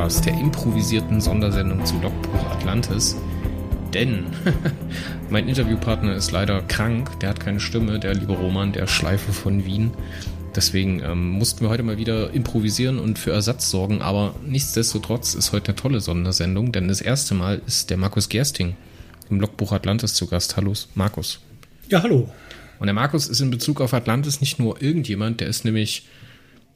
Wobcast, 0.00 0.24
der 0.24 0.40
improvisierten 0.40 1.20
Sondersendung 1.20 1.84
zu 1.84 2.00
Logbuch 2.00 2.42
Atlantis. 2.50 3.16
Denn 3.92 4.24
mein 5.30 5.46
Interviewpartner 5.46 6.14
ist 6.14 6.32
leider 6.32 6.62
krank, 6.62 7.20
der 7.20 7.28
hat 7.28 7.40
keine 7.40 7.60
Stimme, 7.60 8.00
der 8.00 8.14
liebe 8.14 8.32
Roman, 8.32 8.72
der 8.72 8.86
Schleife 8.86 9.32
von 9.32 9.66
Wien. 9.66 9.90
Deswegen 10.56 11.02
ähm, 11.02 11.28
mussten 11.28 11.60
wir 11.60 11.68
heute 11.68 11.82
mal 11.82 11.98
wieder 11.98 12.32
improvisieren 12.32 12.98
und 12.98 13.18
für 13.18 13.32
Ersatz 13.32 13.68
sorgen, 13.68 14.00
aber 14.00 14.34
nichtsdestotrotz 14.46 15.34
ist 15.34 15.52
heute 15.52 15.72
eine 15.72 15.76
tolle 15.76 16.00
Sondersendung, 16.00 16.72
denn 16.72 16.88
das 16.88 17.02
erste 17.02 17.34
Mal 17.34 17.60
ist 17.66 17.90
der 17.90 17.98
Markus 17.98 18.30
Gersting 18.30 18.76
im 19.28 19.38
Logbuch 19.38 19.70
Atlantis 19.70 20.14
zu 20.14 20.26
Gast. 20.26 20.56
Hallo, 20.56 20.72
Markus. 20.94 21.40
Ja, 21.90 22.02
hallo. 22.02 22.30
Und 22.78 22.86
der 22.86 22.94
Markus 22.94 23.28
ist 23.28 23.40
in 23.40 23.50
Bezug 23.50 23.82
auf 23.82 23.92
Atlantis 23.92 24.40
nicht 24.40 24.58
nur 24.58 24.80
irgendjemand, 24.80 25.40
der 25.40 25.48
ist 25.48 25.66
nämlich 25.66 26.06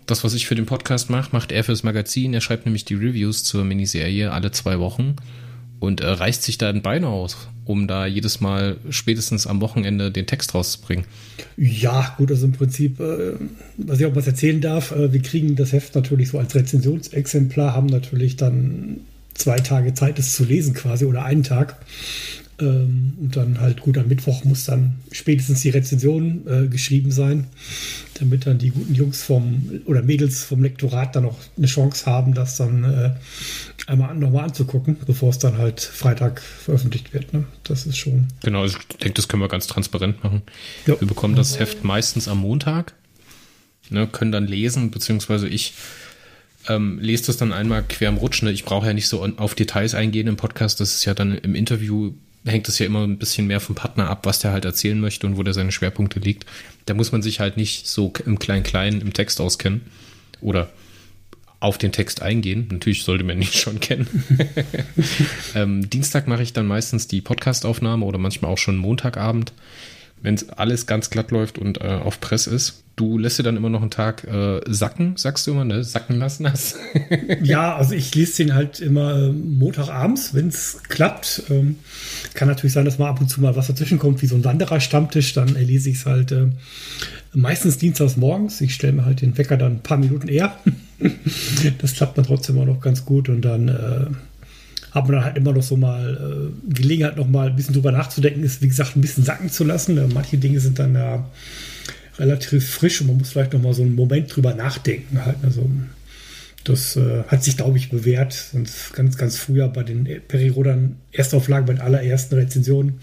das, 0.06 0.24
was 0.24 0.34
ich 0.34 0.47
für 0.47 0.55
den 0.55 0.66
Podcast 0.66 1.10
mache, 1.10 1.30
macht 1.33 1.52
er 1.52 1.64
fürs 1.64 1.83
Magazin. 1.83 2.34
Er 2.34 2.41
schreibt 2.41 2.66
nämlich 2.66 2.84
die 2.84 2.94
Reviews 2.94 3.44
zur 3.44 3.64
Miniserie 3.64 4.30
alle 4.30 4.50
zwei 4.50 4.78
Wochen 4.78 5.16
und 5.80 6.00
äh, 6.00 6.06
reißt 6.06 6.42
sich 6.42 6.58
da 6.58 6.69
ein 6.69 6.83
Bein 6.83 7.05
aus, 7.05 7.48
um 7.64 7.86
da 7.86 8.06
jedes 8.06 8.41
Mal 8.41 8.77
spätestens 8.91 9.46
am 9.46 9.61
Wochenende 9.61 10.11
den 10.11 10.27
Text 10.27 10.55
rauszubringen. 10.55 11.05
Ja, 11.56 12.14
gut, 12.16 12.30
also 12.30 12.46
im 12.46 12.52
Prinzip, 12.52 13.00
äh, 13.00 13.34
was 13.77 14.00
ich 14.00 14.06
auch 14.06 14.14
was 14.14 14.27
erzählen 14.27 14.61
darf, 14.61 14.92
äh, 14.92 15.12
wir 15.12 15.22
kriegen 15.22 15.56
das 15.56 15.72
Heft 15.72 15.94
natürlich 15.94 16.28
so 16.30 16.39
als 16.39 16.55
Rezensionsexemplar, 16.55 17.74
haben 17.74 17.86
natürlich 17.86 18.36
dann 18.36 19.00
zwei 19.34 19.58
Tage 19.58 19.94
Zeit, 19.94 20.18
es 20.18 20.34
zu 20.34 20.44
lesen 20.44 20.74
quasi 20.74 21.05
oder 21.05 21.24
einen 21.24 21.42
Tag. 21.42 21.77
Ähm, 22.61 23.14
und 23.20 23.36
dann 23.36 23.61
halt 23.61 23.80
gut, 23.80 23.98
am 23.98 24.08
Mittwoch 24.08 24.44
muss 24.44 24.64
dann 24.64 24.94
spätestens 25.11 25.62
die 25.62 25.70
Rezension 25.70 26.42
äh, 26.46 26.68
geschrieben 26.68 27.11
sein, 27.11 27.48
damit 28.15 28.47
dann 28.47 28.59
die 28.59 28.70
guten 28.70 28.95
Jungs 28.95 29.23
vom 29.23 29.83
oder 29.87 30.03
Mädels 30.03 30.45
vom 30.45 30.62
Lektorat 30.62 31.17
dann 31.17 31.25
auch 31.27 31.39
eine 31.57 31.67
Chance 31.67 32.07
haben, 32.07 32.34
das 32.34 32.57
dann 32.57 32.84
äh, 32.84 33.11
einmal 33.87 34.15
nochmal 34.15 34.45
anzugucken, 34.45 34.97
bevor 35.07 35.31
es 35.31 35.39
dann 35.39 35.59
halt 35.59 35.81
Freitag 35.81 36.41
veröffentlicht 36.41 37.12
wird. 37.12 37.33
Ne? 37.33 37.45
Das 37.65 37.87
ist 37.87 37.97
schon. 37.97 38.29
Genau, 38.42 38.62
also 38.62 38.79
ich 38.79 38.97
denke, 38.98 39.15
das 39.15 39.29
können 39.29 39.42
wir 39.42 39.48
ganz 39.48 39.67
transparent 39.67 40.23
machen. 40.23 40.42
Ja. 40.87 40.98
Wir 41.01 41.09
bekommen 41.09 41.35
das 41.35 41.59
Heft 41.59 41.85
meistens 41.85 42.29
am 42.29 42.39
Montag, 42.39 42.95
ne, 43.91 44.07
können 44.07 44.33
dann 44.33 44.47
lesen, 44.47 44.91
beziehungsweise 44.91 45.48
ich 45.48 45.75
ähm, 46.69 46.98
lese 47.01 47.27
das 47.27 47.37
dann 47.37 47.53
einmal 47.53 47.83
quer 47.83 48.09
im 48.09 48.17
Rutsch. 48.17 48.42
Ne? 48.42 48.53
Ich 48.53 48.65
brauche 48.65 48.87
ja 48.87 48.95
nicht 48.95 49.09
so 49.09 49.25
auf 49.37 49.55
Details 49.55 49.95
eingehen 49.95 50.27
im 50.27 50.37
Podcast. 50.37 50.81
Das 50.81 50.95
ist 50.95 51.05
ja 51.05 51.15
dann 51.15 51.37
im 51.37 51.55
Interview 51.55 52.12
hängt 52.45 52.69
es 52.69 52.78
ja 52.78 52.87
immer 52.87 53.05
ein 53.05 53.19
bisschen 53.19 53.47
mehr 53.47 53.61
vom 53.61 53.75
Partner 53.75 54.11
ab, 54.11 54.27
was 54.27 54.39
der 54.39 54.53
halt 54.53 54.64
erzählen 54.64 55.00
möchte 55.00 55.27
und 55.27 55.37
wo 55.37 55.42
der 55.42 55.55
seine 55.55 55.73
Schwerpunkte 55.73 56.20
liegt. 56.20 56.47
Da 56.86 56.95
muss 56.95 57.12
man 57.12 57.23
sich 57.23 57.41
halt 57.41 57.56
nicht 57.56 57.86
so 57.86 58.12
im 58.27 58.39
Klein-Klein 58.39 59.01
im 59.01 59.12
Text 59.12 59.41
auskennen 59.41 59.83
oder 60.41 60.70
auf 61.61 61.78
den 61.78 61.92
Text 61.92 62.20
eingehen. 62.20 62.69
Natürlich 62.70 63.05
sollte 63.05 63.24
man 63.24 63.41
ihn 63.41 63.48
schon 63.52 63.80
kennen. 63.80 64.24
ähm, 65.55 65.89
Dienstag 65.89 66.29
mache 66.29 66.42
ich 66.42 66.52
dann 66.52 66.67
meistens 66.67 67.08
die 67.08 67.23
Podcastaufnahme 67.23 68.05
oder 68.05 68.18
manchmal 68.18 68.51
auch 68.51 68.58
schon 68.58 68.77
Montagabend, 68.77 69.52
wenn 70.24 70.35
es 70.35 70.48
alles 70.48 70.86
ganz 70.86 71.11
glatt 71.11 71.30
läuft 71.30 71.58
und 71.58 71.80
äh, 71.80 72.01
auf 72.02 72.20
Press 72.20 72.48
ist 72.48 72.85
du 72.96 73.18
lässt 73.18 73.39
dir 73.39 73.42
dann 73.42 73.57
immer 73.57 73.70
noch 73.70 73.80
einen 73.80 73.90
Tag 73.90 74.24
äh, 74.24 74.61
sacken, 74.67 75.17
sagst 75.17 75.46
du 75.46 75.52
immer, 75.52 75.64
ne? 75.64 75.83
Sacken 75.83 76.18
lassen 76.18 76.51
hast. 76.51 76.77
ja, 77.42 77.77
also 77.77 77.95
ich 77.95 78.14
lese 78.14 78.45
den 78.45 78.55
halt 78.55 78.80
immer 78.80 79.17
äh, 79.17 79.33
Montagabends, 79.33 80.35
wenn 80.35 80.48
es 80.48 80.83
klappt. 80.89 81.45
Ähm, 81.51 81.77
kann 82.35 82.48
natürlich 82.48 82.73
sein, 82.73 82.85
dass 82.85 82.98
mal 82.98 83.08
ab 83.08 83.20
und 83.20 83.29
zu 83.29 83.40
mal 83.40 83.57
was 83.57 83.67
dazwischen 83.67 83.98
kommt, 83.98 84.23
wie 84.23 84.27
so 84.27 84.36
ein 84.36 84.45
Wanderer-Stammtisch. 84.45 85.35
Dann 85.35 85.48
lese 85.48 85.90
ich 85.90 85.96
es 85.96 86.07
halt 86.07 86.33
äh, 86.33 86.46
meistens 87.33 87.79
dienstags 87.79 88.17
morgens. 88.17 88.61
Ich 88.61 88.74
stelle 88.74 88.92
mir 88.92 89.05
halt 89.05 89.23
den 89.23 89.36
Wecker 89.36 89.56
dann 89.56 89.73
ein 89.73 89.83
paar 89.83 89.98
Minuten 89.98 90.29
eher. 90.29 90.56
das 91.79 91.95
klappt 91.95 92.17
dann 92.17 92.27
trotzdem 92.27 92.56
immer 92.56 92.67
noch 92.67 92.80
ganz 92.80 93.05
gut 93.05 93.29
und 93.29 93.42
dann 93.42 93.68
äh, 93.68 94.06
hat 94.94 95.05
man 95.05 95.16
dann 95.16 95.24
halt 95.24 95.36
immer 95.36 95.52
noch 95.52 95.62
so 95.62 95.77
mal 95.77 96.52
äh, 96.70 96.72
Gelegenheit, 96.72 97.16
noch 97.16 97.28
mal 97.28 97.48
ein 97.48 97.56
bisschen 97.56 97.74
drüber 97.74 97.90
nachzudenken, 97.90 98.44
ist 98.44 98.62
wie 98.62 98.68
gesagt 98.68 98.96
ein 98.96 99.00
bisschen 99.00 99.24
sacken 99.24 99.50
zu 99.50 99.64
lassen. 99.64 100.00
Manche 100.14 100.38
Dinge 100.38 100.60
sind 100.60 100.78
dann 100.78 100.94
ja 100.94 101.28
relativ 102.18 102.70
frisch 102.70 103.00
und 103.00 103.08
man 103.08 103.18
muss 103.18 103.30
vielleicht 103.30 103.52
noch 103.52 103.60
mal 103.60 103.74
so 103.74 103.82
einen 103.82 103.96
Moment 103.96 104.34
drüber 104.34 104.55
nachdenken. 104.55 105.24
Halt. 105.24 105.38
Also, 105.42 105.68
das 106.62 106.96
äh, 106.96 107.24
hat 107.27 107.42
sich, 107.42 107.56
glaube 107.56 107.77
ich, 107.77 107.90
bewährt. 107.90 108.32
Sonst 108.52 108.94
ganz, 108.94 109.18
ganz 109.18 109.36
früher 109.36 109.68
bei 109.68 109.82
den 109.82 110.08
Perirodern 110.28 110.96
Erstauflagen, 111.11 111.66
bei 111.66 111.74
den 111.74 111.82
allerersten 111.82 112.36
Rezensionen, 112.36 113.00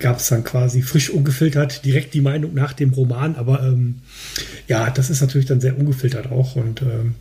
gab 0.00 0.18
es 0.18 0.28
dann 0.28 0.42
quasi 0.42 0.82
frisch 0.82 1.08
ungefiltert 1.08 1.84
direkt 1.84 2.14
die 2.14 2.20
Meinung 2.20 2.52
nach 2.52 2.72
dem 2.72 2.90
Roman. 2.90 3.36
Aber 3.36 3.62
ähm, 3.62 4.00
ja, 4.66 4.90
das 4.90 5.08
ist 5.08 5.20
natürlich 5.20 5.46
dann 5.46 5.60
sehr 5.60 5.78
ungefiltert 5.78 6.32
auch. 6.32 6.56
Und 6.56 6.82
ähm, 6.82 7.14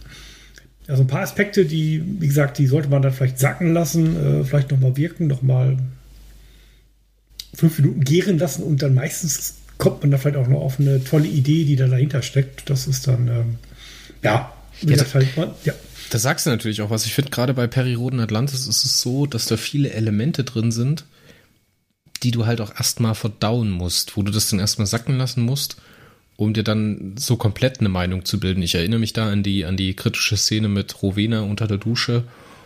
also 0.88 1.04
ein 1.04 1.08
paar 1.08 1.22
Aspekte, 1.22 1.66
die, 1.66 2.04
wie 2.20 2.28
gesagt, 2.28 2.58
die 2.58 2.68
sollte 2.68 2.90
man 2.90 3.02
dann 3.02 3.14
vielleicht 3.14 3.40
sacken 3.40 3.74
lassen, 3.74 4.42
äh, 4.42 4.44
vielleicht 4.44 4.72
nochmal 4.72 4.98
wirken, 4.98 5.28
nochmal 5.28 5.78
fünf 7.54 7.78
Minuten 7.80 8.04
gären 8.04 8.38
lassen 8.40 8.64
und 8.64 8.82
dann 8.82 8.94
meistens 8.94 9.56
kommt 9.78 10.02
man 10.02 10.12
da 10.12 10.18
vielleicht 10.18 10.38
auch 10.38 10.48
noch 10.48 10.62
auf 10.62 10.80
eine 10.80 11.04
tolle 11.04 11.28
Idee, 11.28 11.66
die 11.66 11.76
da 11.76 11.88
dahinter 11.88 12.22
steckt. 12.22 12.70
Das 12.70 12.88
ist 12.88 13.08
dann, 13.08 13.28
ähm, 13.28 13.56
ja, 14.24 14.54
wie 14.82 14.94
gesagt, 14.94 15.14
halt, 15.14 15.28
ja. 15.64 15.74
Da 16.12 16.20
sagst 16.20 16.46
du 16.46 16.50
natürlich 16.50 16.82
auch 16.82 16.90
was. 16.90 17.06
Ich 17.06 17.14
finde, 17.14 17.32
gerade 17.32 17.54
bei 17.54 17.68
Periroden 17.68 18.20
Atlantis 18.20 18.68
ist 18.68 18.86
es 18.86 19.02
so, 19.02 19.26
dass 19.26 19.46
da 19.46 19.58
viele 19.58 19.92
Elemente 19.92 20.44
drin 20.44 20.72
sind, 20.72 21.06
die 22.22 22.32
du 22.32 22.46
halt 22.46 22.62
auch 22.62 22.76
erstmal 22.76 23.16
verdauen 23.16 23.72
musst, 23.72 24.18
wo 24.18 24.22
du 24.22 24.32
das 24.32 24.50
dann 24.50 24.60
erstmal 24.60 24.88
sacken 24.88 25.18
lassen 25.18 25.42
musst, 25.42 25.78
um 26.38 26.54
dir 26.54 26.64
dann 26.64 27.16
so 27.18 27.36
komplett 27.36 27.80
eine 27.80 27.90
Meinung 27.90 28.26
zu 28.26 28.40
bilden. 28.40 28.64
Ich 28.64 28.76
erinnere 28.76 29.00
mich 29.00 29.14
da 29.14 29.30
an 29.30 29.44
die, 29.44 29.66
an 29.66 29.78
die 29.78 29.94
kritische 29.96 30.38
Szene 30.38 30.68
mit 30.68 31.02
Rowena 31.02 31.42
unter 31.42 31.68
der 31.68 31.78
Dusche. 31.78 32.24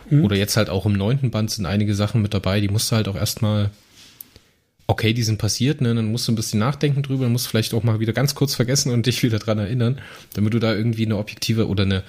Mhm. 0.08 0.24
Oder 0.24 0.36
jetzt 0.36 0.56
halt 0.56 0.70
auch 0.70 0.86
im 0.86 0.92
neunten 0.92 1.30
Band 1.30 1.50
sind 1.50 1.66
einige 1.66 1.94
Sachen 1.94 2.22
mit 2.22 2.32
dabei, 2.32 2.60
die 2.60 2.68
musst 2.68 2.90
du 2.90 2.96
halt 2.96 3.08
auch 3.08 3.16
erstmal 3.16 3.70
okay, 4.86 5.12
die 5.12 5.22
sind 5.22 5.38
passiert, 5.38 5.80
ne, 5.80 5.94
dann 5.94 6.10
musst 6.12 6.28
du 6.28 6.32
ein 6.32 6.36
bisschen 6.36 6.60
nachdenken 6.60 7.02
drüber, 7.02 7.24
dann 7.24 7.32
musst 7.32 7.46
du 7.46 7.50
vielleicht 7.50 7.74
auch 7.74 7.82
mal 7.82 8.00
wieder 8.00 8.12
ganz 8.12 8.34
kurz 8.34 8.54
vergessen 8.54 8.92
und 8.92 9.06
dich 9.06 9.22
wieder 9.22 9.38
dran 9.38 9.58
erinnern, 9.58 10.00
damit 10.34 10.54
du 10.54 10.58
da 10.58 10.74
irgendwie 10.74 11.06
eine 11.06 11.16
objektive 11.16 11.66
oder 11.66 11.82
eine 11.82 12.04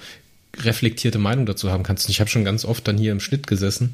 reflektierte 0.60 1.18
Meinung 1.18 1.46
dazu 1.46 1.70
haben 1.70 1.82
kannst. 1.82 2.06
Und 2.06 2.12
ich 2.12 2.20
habe 2.20 2.30
schon 2.30 2.44
ganz 2.44 2.64
oft 2.64 2.86
dann 2.86 2.96
hier 2.96 3.12
im 3.12 3.20
Schnitt 3.20 3.46
gesessen, 3.46 3.92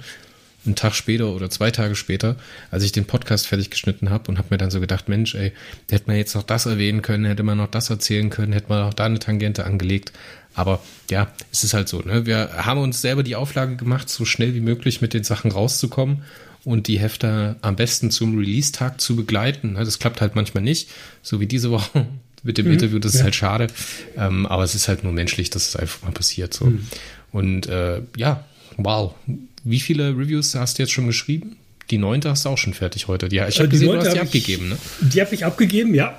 einen 0.67 0.77
Tag 0.77 0.95
später 0.95 1.29
oder 1.29 1.51
zwei 1.51 1.71
Tage 1.71 1.95
später, 1.95 2.37
als 2.71 2.85
ich 2.85 2.93
den 2.93 3.05
Podcast 3.05 3.47
fertig 3.47 3.71
geschnitten 3.71 4.11
habe 4.11 4.31
und 4.31 4.39
habe 4.39 4.49
mir 4.51 4.59
dann 4.59 4.71
so 4.71 4.81
gedacht, 4.81 5.09
Mensch, 5.09 5.35
ey, 5.35 5.53
hätte 5.91 6.05
man 6.07 6.17
jetzt 6.17 6.35
noch 6.35 6.43
das 6.43 6.67
erwähnen 6.67 7.03
können, 7.03 7.25
hätte 7.25 7.43
man 7.43 7.59
noch 7.59 7.71
das 7.71 7.91
erzählen 7.91 8.31
können, 8.31 8.53
hätte 8.53 8.69
man 8.69 8.83
auch 8.83 8.95
da 8.95 9.05
eine 9.05 9.19
Tangente 9.19 9.65
angelegt. 9.65 10.13
Aber 10.55 10.81
ja, 11.11 11.33
es 11.53 11.65
ist 11.65 11.75
halt 11.75 11.89
so, 11.89 12.01
ne? 12.01 12.27
Wir 12.27 12.51
haben 12.65 12.81
uns 12.81 13.01
selber 13.01 13.23
die 13.23 13.37
Auflage 13.37 13.77
gemacht, 13.77 14.09
so 14.09 14.25
schnell 14.25 14.55
wie 14.55 14.61
möglich 14.61 15.01
mit 15.01 15.13
den 15.13 15.25
Sachen 15.25 15.51
rauszukommen 15.51 16.23
und 16.65 16.87
die 16.87 16.99
Hefter 16.99 17.57
am 17.61 17.77
besten 17.77 18.11
zum 18.11 18.39
Release-Tag 18.39 19.01
zu 19.01 19.17
begleiten. 19.17 19.75
Das 19.75 19.99
klappt 19.99 20.21
halt 20.21 20.35
manchmal 20.37 20.63
nicht, 20.63 20.91
so 21.23 21.41
wie 21.41 21.47
diese 21.47 21.71
Woche 21.71 22.07
mit 22.45 22.59
dem 22.59 22.67
mhm, 22.67 22.73
Interview, 22.73 22.99
das 22.99 23.15
ja. 23.15 23.21
ist 23.21 23.25
halt 23.25 23.35
schade. 23.35 23.67
Ähm, 24.17 24.47
aber 24.47 24.63
es 24.63 24.75
ist 24.75 24.87
halt 24.87 25.03
nur 25.03 25.13
menschlich, 25.13 25.51
dass 25.51 25.69
es 25.69 25.77
einfach 25.77 26.03
mal 26.03 26.13
passiert. 26.13 26.55
So. 26.55 26.67
Mhm. 26.67 26.87
Und 27.33 27.67
äh, 27.67 28.03
ja, 28.17 28.45
wow. 28.77 29.15
Wie 29.65 29.81
viele 29.81 30.11
Reviews 30.11 30.55
hast 30.55 30.79
du 30.79 30.83
jetzt 30.83 30.93
schon 30.93 31.07
geschrieben? 31.07 31.57
Die 31.91 31.99
neunte 31.99 32.31
hast 32.31 32.45
du 32.45 32.51
auch 32.51 32.59
schon 32.59 32.75
fertig 32.75 33.09
heute. 33.09 33.29
Ja, 33.35 33.49
ich 33.49 33.59
habe 33.59 33.69
äh, 33.69 33.71
gesehen, 33.71 33.93
du 33.93 33.99
hast 33.99 34.15
die 34.15 34.21
abgegeben, 34.21 34.69
ne? 34.69 34.79
Die 35.01 35.21
habe 35.21 35.35
ich 35.35 35.45
abgegeben, 35.45 35.95
ja. 35.95 36.19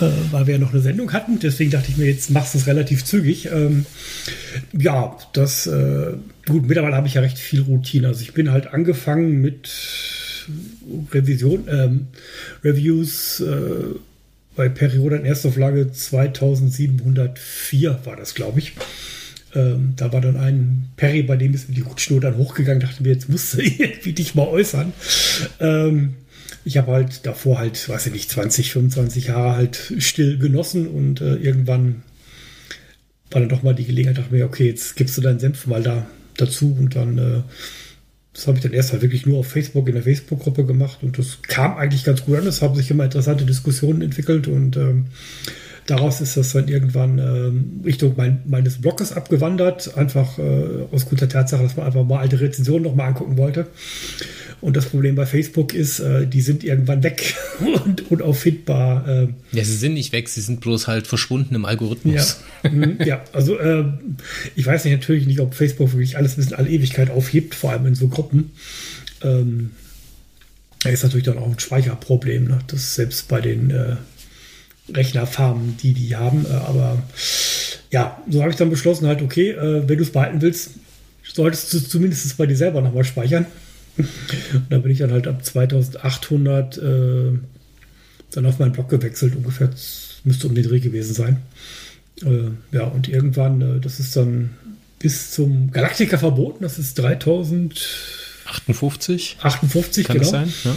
Äh, 0.00 0.10
weil 0.30 0.46
wir 0.46 0.54
ja 0.54 0.60
noch 0.60 0.72
eine 0.72 0.80
Sendung 0.80 1.12
hatten. 1.12 1.38
Deswegen 1.38 1.70
dachte 1.70 1.90
ich 1.90 1.96
mir, 1.96 2.06
jetzt 2.06 2.30
machst 2.30 2.54
du 2.54 2.58
es 2.58 2.66
relativ 2.66 3.04
zügig. 3.04 3.48
Ähm, 3.52 3.86
ja, 4.72 5.16
das 5.32 5.66
äh, 5.66 6.12
gut, 6.46 6.66
mittlerweile 6.66 6.96
habe 6.96 7.08
ich 7.08 7.14
ja 7.14 7.20
recht 7.20 7.38
viel 7.38 7.62
Routine. 7.62 8.08
Also 8.08 8.22
ich 8.22 8.32
bin 8.32 8.50
halt 8.50 8.68
angefangen 8.68 9.40
mit 9.40 9.70
Revision, 11.12 11.68
ähm, 11.68 12.08
Reviews 12.64 13.40
äh, 13.40 13.94
bei 14.56 14.68
Periode 14.68 15.16
in 15.16 15.24
Erstauflage 15.24 15.92
2704 15.92 18.00
war 18.04 18.16
das, 18.16 18.34
glaube 18.34 18.58
ich. 18.58 18.72
Ähm, 19.54 19.94
da 19.96 20.12
war 20.12 20.20
dann 20.20 20.36
ein 20.36 20.90
Perry, 20.96 21.22
bei 21.22 21.36
dem 21.36 21.54
ist 21.54 21.68
mir 21.68 21.74
die 21.74 21.80
Rutschnur 21.80 22.20
dann 22.20 22.36
hochgegangen, 22.36 22.80
dachte 22.80 23.02
mir, 23.02 23.10
jetzt 23.10 23.28
musst 23.28 23.54
du 23.54 23.58
irgendwie 23.62 24.12
dich 24.12 24.34
mal 24.34 24.46
äußern. 24.46 24.92
Ähm, 25.58 26.14
ich 26.64 26.76
habe 26.76 26.92
halt 26.92 27.26
davor 27.26 27.58
halt, 27.58 27.88
weiß 27.88 28.06
ich 28.06 28.12
nicht, 28.12 28.30
20, 28.30 28.72
25 28.72 29.26
Jahre 29.26 29.56
halt 29.56 29.94
still 29.98 30.38
genossen 30.38 30.86
und 30.86 31.20
äh, 31.20 31.36
irgendwann 31.36 32.02
war 33.30 33.40
dann 33.40 33.48
doch 33.48 33.62
mal 33.62 33.74
die 33.74 33.84
Gelegenheit, 33.84 34.18
dachte 34.18 34.34
mir, 34.34 34.44
okay, 34.44 34.66
jetzt 34.66 34.96
gibst 34.96 35.16
du 35.16 35.22
deinen 35.22 35.38
Senf 35.38 35.66
mal 35.66 35.82
da 35.82 36.06
dazu 36.36 36.76
und 36.78 36.96
dann, 36.96 37.18
äh, 37.18 37.42
das 38.32 38.46
habe 38.46 38.58
ich 38.58 38.62
dann 38.62 38.72
erst 38.72 38.92
halt 38.92 39.02
wirklich 39.02 39.26
nur 39.26 39.38
auf 39.38 39.48
Facebook 39.48 39.88
in 39.88 39.94
der 39.94 40.02
Facebook-Gruppe 40.02 40.64
gemacht 40.64 40.98
und 41.02 41.18
das 41.18 41.38
kam 41.42 41.76
eigentlich 41.76 42.04
ganz 42.04 42.24
gut 42.24 42.36
an. 42.36 42.46
Es 42.46 42.62
haben 42.62 42.74
sich 42.74 42.90
immer 42.90 43.04
interessante 43.04 43.44
Diskussionen 43.44 44.02
entwickelt 44.02 44.48
und 44.48 44.76
ähm, 44.76 45.06
daraus 45.90 46.20
ist 46.20 46.36
das 46.36 46.52
dann 46.52 46.68
irgendwann 46.68 47.18
ähm, 47.18 47.80
Richtung 47.84 48.14
mein, 48.16 48.42
meines 48.46 48.80
Blogs 48.80 49.12
abgewandert, 49.12 49.96
einfach 49.96 50.38
äh, 50.38 50.86
aus 50.92 51.06
guter 51.06 51.28
Tatsache, 51.28 51.62
dass 51.62 51.76
man 51.76 51.86
einfach 51.86 52.04
mal 52.04 52.20
alte 52.20 52.40
Rezensionen 52.40 52.84
nochmal 52.84 53.08
angucken 53.08 53.36
wollte. 53.36 53.66
Und 54.60 54.76
das 54.76 54.86
Problem 54.86 55.14
bei 55.14 55.26
Facebook 55.26 55.72
ist, 55.74 56.00
äh, 56.00 56.26
die 56.26 56.42
sind 56.42 56.64
irgendwann 56.64 57.02
weg 57.02 57.34
und 57.84 58.10
unauffindbar. 58.10 59.08
Äh. 59.08 59.28
Ja, 59.52 59.64
sie 59.64 59.76
sind 59.76 59.94
nicht 59.94 60.12
weg, 60.12 60.28
sie 60.28 60.42
sind 60.42 60.60
bloß 60.60 60.86
halt 60.86 61.06
verschwunden 61.06 61.54
im 61.54 61.64
Algorithmus. 61.64 62.40
Ja, 62.62 62.70
mhm, 62.70 62.98
ja 63.04 63.24
also 63.32 63.58
äh, 63.58 63.84
ich 64.54 64.66
weiß 64.66 64.84
nicht, 64.84 64.94
natürlich 64.94 65.26
nicht, 65.26 65.40
ob 65.40 65.54
Facebook 65.54 65.92
wirklich 65.92 66.16
alles 66.16 66.36
bis 66.36 66.48
in 66.48 66.54
alle 66.54 66.68
Ewigkeit 66.68 67.10
aufhebt, 67.10 67.54
vor 67.54 67.70
allem 67.70 67.86
in 67.86 67.94
so 67.94 68.08
Gruppen. 68.08 68.50
Ähm, 69.22 69.70
da 70.82 70.90
ist 70.90 71.02
natürlich 71.02 71.26
dann 71.26 71.38
auch 71.38 71.50
ein 71.50 71.58
Speicherproblem, 71.58 72.44
ne? 72.44 72.58
das 72.68 72.94
selbst 72.94 73.28
bei 73.28 73.40
den 73.40 73.70
äh, 73.70 73.96
Rechnerfarmen, 74.94 75.76
die 75.76 75.92
die 75.92 76.16
haben. 76.16 76.46
Äh, 76.46 76.54
aber 76.54 77.02
ja, 77.90 78.22
so 78.28 78.40
habe 78.40 78.50
ich 78.50 78.56
dann 78.56 78.70
beschlossen, 78.70 79.06
halt, 79.06 79.22
okay, 79.22 79.50
äh, 79.50 79.88
wenn 79.88 79.98
du 79.98 80.04
es 80.04 80.12
behalten 80.12 80.40
willst, 80.40 80.72
solltest 81.24 81.72
du 81.72 81.80
zumindest 81.80 82.36
bei 82.36 82.46
dir 82.46 82.56
selber 82.56 82.80
nochmal 82.80 83.04
speichern. 83.04 83.46
Und 83.96 84.66
da 84.70 84.78
bin 84.78 84.92
ich 84.92 84.98
dann 84.98 85.12
halt 85.12 85.26
ab 85.26 85.44
2800 85.44 86.78
äh, 86.78 87.32
dann 88.32 88.46
auf 88.46 88.58
meinen 88.58 88.72
Blog 88.72 88.88
gewechselt, 88.88 89.36
ungefähr, 89.36 89.68
müsste 90.24 90.46
um 90.46 90.54
den 90.54 90.64
Dreh 90.64 90.80
gewesen 90.80 91.14
sein. 91.14 91.42
Äh, 92.22 92.50
ja, 92.72 92.84
und 92.84 93.08
irgendwann, 93.08 93.60
äh, 93.60 93.80
das 93.80 93.98
ist 93.98 94.14
dann 94.16 94.50
bis 94.98 95.32
zum 95.32 95.72
Galaktiker 95.72 96.18
verboten, 96.18 96.62
das 96.62 96.78
ist 96.78 96.98
3058. 96.98 99.38
58, 99.40 100.06
kann 100.06 100.18
genau. 100.18 100.30
das 100.30 100.30
sein? 100.30 100.52
Ja. 100.64 100.76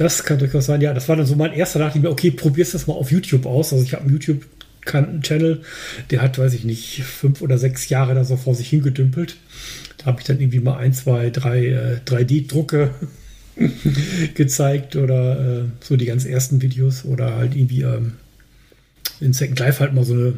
Das 0.00 0.24
kann 0.24 0.38
durchaus 0.38 0.64
sein, 0.64 0.80
ja. 0.80 0.94
Das 0.94 1.10
war 1.10 1.16
dann 1.16 1.26
so 1.26 1.36
mein 1.36 1.52
erster, 1.52 1.94
mir, 1.94 2.10
okay, 2.10 2.30
probier's 2.30 2.70
das 2.70 2.86
mal 2.86 2.94
auf 2.94 3.10
YouTube 3.12 3.44
aus. 3.44 3.70
Also 3.70 3.84
ich 3.84 3.92
habe 3.92 4.04
einen 4.04 4.14
YouTube-Channel, 4.14 5.60
der 6.08 6.22
hat, 6.22 6.38
weiß 6.38 6.54
ich 6.54 6.64
nicht, 6.64 7.02
fünf 7.02 7.42
oder 7.42 7.58
sechs 7.58 7.90
Jahre 7.90 8.14
da 8.14 8.24
so 8.24 8.38
vor 8.38 8.54
sich 8.54 8.70
hingedümpelt. 8.70 9.36
Da 9.98 10.06
habe 10.06 10.18
ich 10.18 10.26
dann 10.26 10.40
irgendwie 10.40 10.60
mal 10.60 10.78
ein, 10.78 10.94
zwei, 10.94 11.28
drei 11.28 11.66
äh, 11.66 11.96
3D-Drucke 12.06 12.94
gezeigt 14.34 14.96
oder 14.96 15.64
äh, 15.64 15.64
so 15.82 15.98
die 15.98 16.06
ganz 16.06 16.24
ersten 16.24 16.62
Videos 16.62 17.04
oder 17.04 17.34
halt 17.34 17.54
irgendwie 17.54 17.82
ähm, 17.82 18.14
in 19.20 19.34
Second 19.34 19.58
Life 19.58 19.80
halt 19.80 19.92
mal 19.92 20.06
so 20.06 20.14
eine 20.14 20.32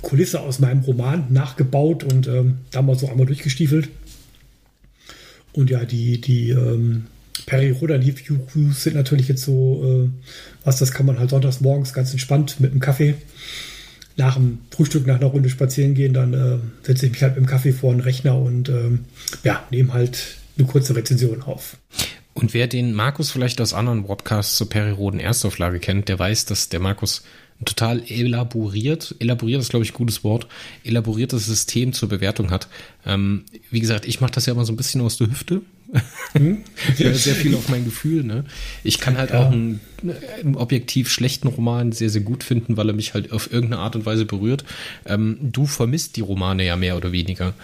Kulisse 0.00 0.40
aus 0.40 0.60
meinem 0.60 0.80
Roman 0.80 1.26
nachgebaut 1.28 2.04
und 2.04 2.26
ähm, 2.26 2.60
da 2.70 2.80
mal 2.80 2.98
so 2.98 3.06
einmal 3.06 3.26
durchgestiefelt. 3.26 3.90
Und 5.52 5.68
ja, 5.68 5.84
die, 5.84 6.22
die 6.22 6.52
ähm, 6.52 7.04
Perry 7.46 7.70
Rodan 7.70 8.02
Reviews 8.02 8.82
sind 8.82 8.94
natürlich 8.94 9.28
jetzt 9.28 9.42
so, 9.42 9.82
äh, 10.06 10.28
was 10.64 10.78
das 10.78 10.92
kann 10.92 11.06
man 11.06 11.18
halt 11.18 11.30
sonntags 11.30 11.60
morgens 11.60 11.92
ganz 11.92 12.12
entspannt 12.12 12.60
mit 12.60 12.70
einem 12.70 12.80
Kaffee 12.80 13.14
nach 14.16 14.34
dem 14.34 14.58
Frühstück 14.70 15.06
nach 15.06 15.16
einer 15.16 15.26
Runde 15.26 15.48
spazieren 15.48 15.94
gehen, 15.94 16.12
dann 16.12 16.34
äh, 16.34 16.58
setze 16.86 17.06
ich 17.06 17.12
mich 17.12 17.22
halt 17.22 17.36
dem 17.36 17.46
Kaffee 17.46 17.72
vor 17.72 17.92
den 17.92 18.00
Rechner 18.00 18.38
und 18.38 18.68
ähm, 18.68 19.06
ja, 19.44 19.64
nehme 19.70 19.92
halt 19.92 20.36
eine 20.58 20.66
kurze 20.66 20.94
Rezension 20.94 21.42
auf. 21.42 21.76
Und 22.34 22.54
wer 22.54 22.66
den 22.66 22.94
Markus 22.94 23.30
vielleicht 23.30 23.60
aus 23.60 23.74
anderen 23.74 24.04
Podcasts 24.04 24.56
zur 24.56 24.68
Periroden 24.68 25.20
Erstauflage 25.20 25.80
kennt, 25.80 26.08
der 26.08 26.18
weiß, 26.18 26.46
dass 26.46 26.68
der 26.68 26.80
Markus 26.80 27.22
ein 27.60 27.64
total 27.66 28.02
elaboriert, 28.08 29.14
elaboriert 29.18 29.60
ist, 29.60 29.70
glaube 29.70 29.84
ich, 29.84 29.92
ein 29.92 29.96
gutes 29.96 30.24
Wort, 30.24 30.48
elaboriertes 30.84 31.46
System 31.46 31.92
zur 31.92 32.08
Bewertung 32.08 32.50
hat. 32.50 32.68
Ähm, 33.06 33.44
wie 33.70 33.80
gesagt, 33.80 34.06
ich 34.06 34.20
mache 34.20 34.32
das 34.32 34.46
ja 34.46 34.54
immer 34.54 34.64
so 34.64 34.72
ein 34.72 34.76
bisschen 34.76 35.00
aus 35.00 35.18
der 35.18 35.30
Hüfte. 35.30 35.62
Mhm. 36.34 36.64
sehr 36.96 37.14
viel 37.14 37.54
auf 37.56 37.68
mein 37.68 37.84
Gefühl. 37.84 38.24
Ne? 38.24 38.44
Ich 38.82 38.98
kann 38.98 39.18
halt 39.18 39.30
ja. 39.30 39.40
auch 39.40 39.52
einen, 39.52 39.80
einen, 40.42 40.56
objektiv 40.56 41.10
schlechten 41.10 41.48
Roman 41.48 41.92
sehr, 41.92 42.10
sehr 42.10 42.22
gut 42.22 42.42
finden, 42.42 42.76
weil 42.76 42.88
er 42.88 42.94
mich 42.94 43.14
halt 43.14 43.32
auf 43.32 43.52
irgendeine 43.52 43.82
Art 43.82 43.96
und 43.96 44.06
Weise 44.06 44.24
berührt. 44.24 44.64
Ähm, 45.04 45.38
du 45.40 45.66
vermisst 45.66 46.16
die 46.16 46.22
Romane 46.22 46.64
ja 46.64 46.76
mehr 46.76 46.96
oder 46.96 47.12
weniger. 47.12 47.54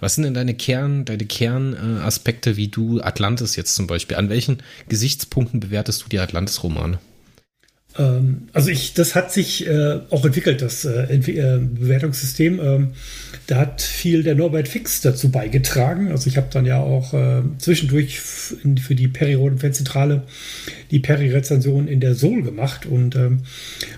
Was 0.00 0.14
sind 0.14 0.24
denn 0.24 0.34
deine 0.34 0.54
Kern, 0.54 1.04
deine 1.04 1.24
Kernaspekte, 1.24 2.56
wie 2.56 2.68
du 2.68 3.00
Atlantis 3.00 3.56
jetzt 3.56 3.74
zum 3.74 3.86
Beispiel? 3.86 4.16
An 4.16 4.28
welchen 4.28 4.58
Gesichtspunkten 4.88 5.60
bewertest 5.60 6.04
du 6.04 6.08
die 6.08 6.18
Atlantis-Romane? 6.18 6.98
Ähm, 7.98 8.48
also 8.52 8.70
ich, 8.70 8.94
das 8.94 9.14
hat 9.14 9.32
sich 9.32 9.66
äh, 9.66 10.00
auch 10.10 10.24
entwickelt, 10.24 10.62
das 10.62 10.84
äh, 10.84 11.14
äh, 11.14 11.58
Bewertungssystem. 11.58 12.60
Ähm, 12.60 12.88
da 13.46 13.56
hat 13.56 13.82
viel 13.82 14.22
der 14.22 14.34
Norbert 14.34 14.68
Fix 14.68 15.00
dazu 15.00 15.30
beigetragen. 15.30 16.10
Also 16.10 16.28
ich 16.28 16.36
habe 16.36 16.48
dann 16.52 16.66
ja 16.66 16.80
auch 16.80 17.12
äh, 17.14 17.42
zwischendurch 17.58 18.20
für 18.20 18.94
die 18.94 19.08
Peri-Roden-Fanzentrale 19.08 20.22
die 20.90 21.00
Peri-Rezension 21.00 21.88
in 21.88 22.00
der 22.00 22.14
Soul 22.14 22.42
gemacht. 22.42 22.86
Und 22.86 23.16
ähm, 23.16 23.40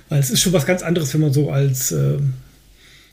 es 0.08 0.30
ist 0.30 0.40
schon 0.40 0.52
was 0.52 0.66
ganz 0.66 0.82
anderes, 0.82 1.12
wenn 1.14 1.20
man 1.20 1.32
so 1.32 1.50
als 1.50 1.92
äh, 1.92 2.18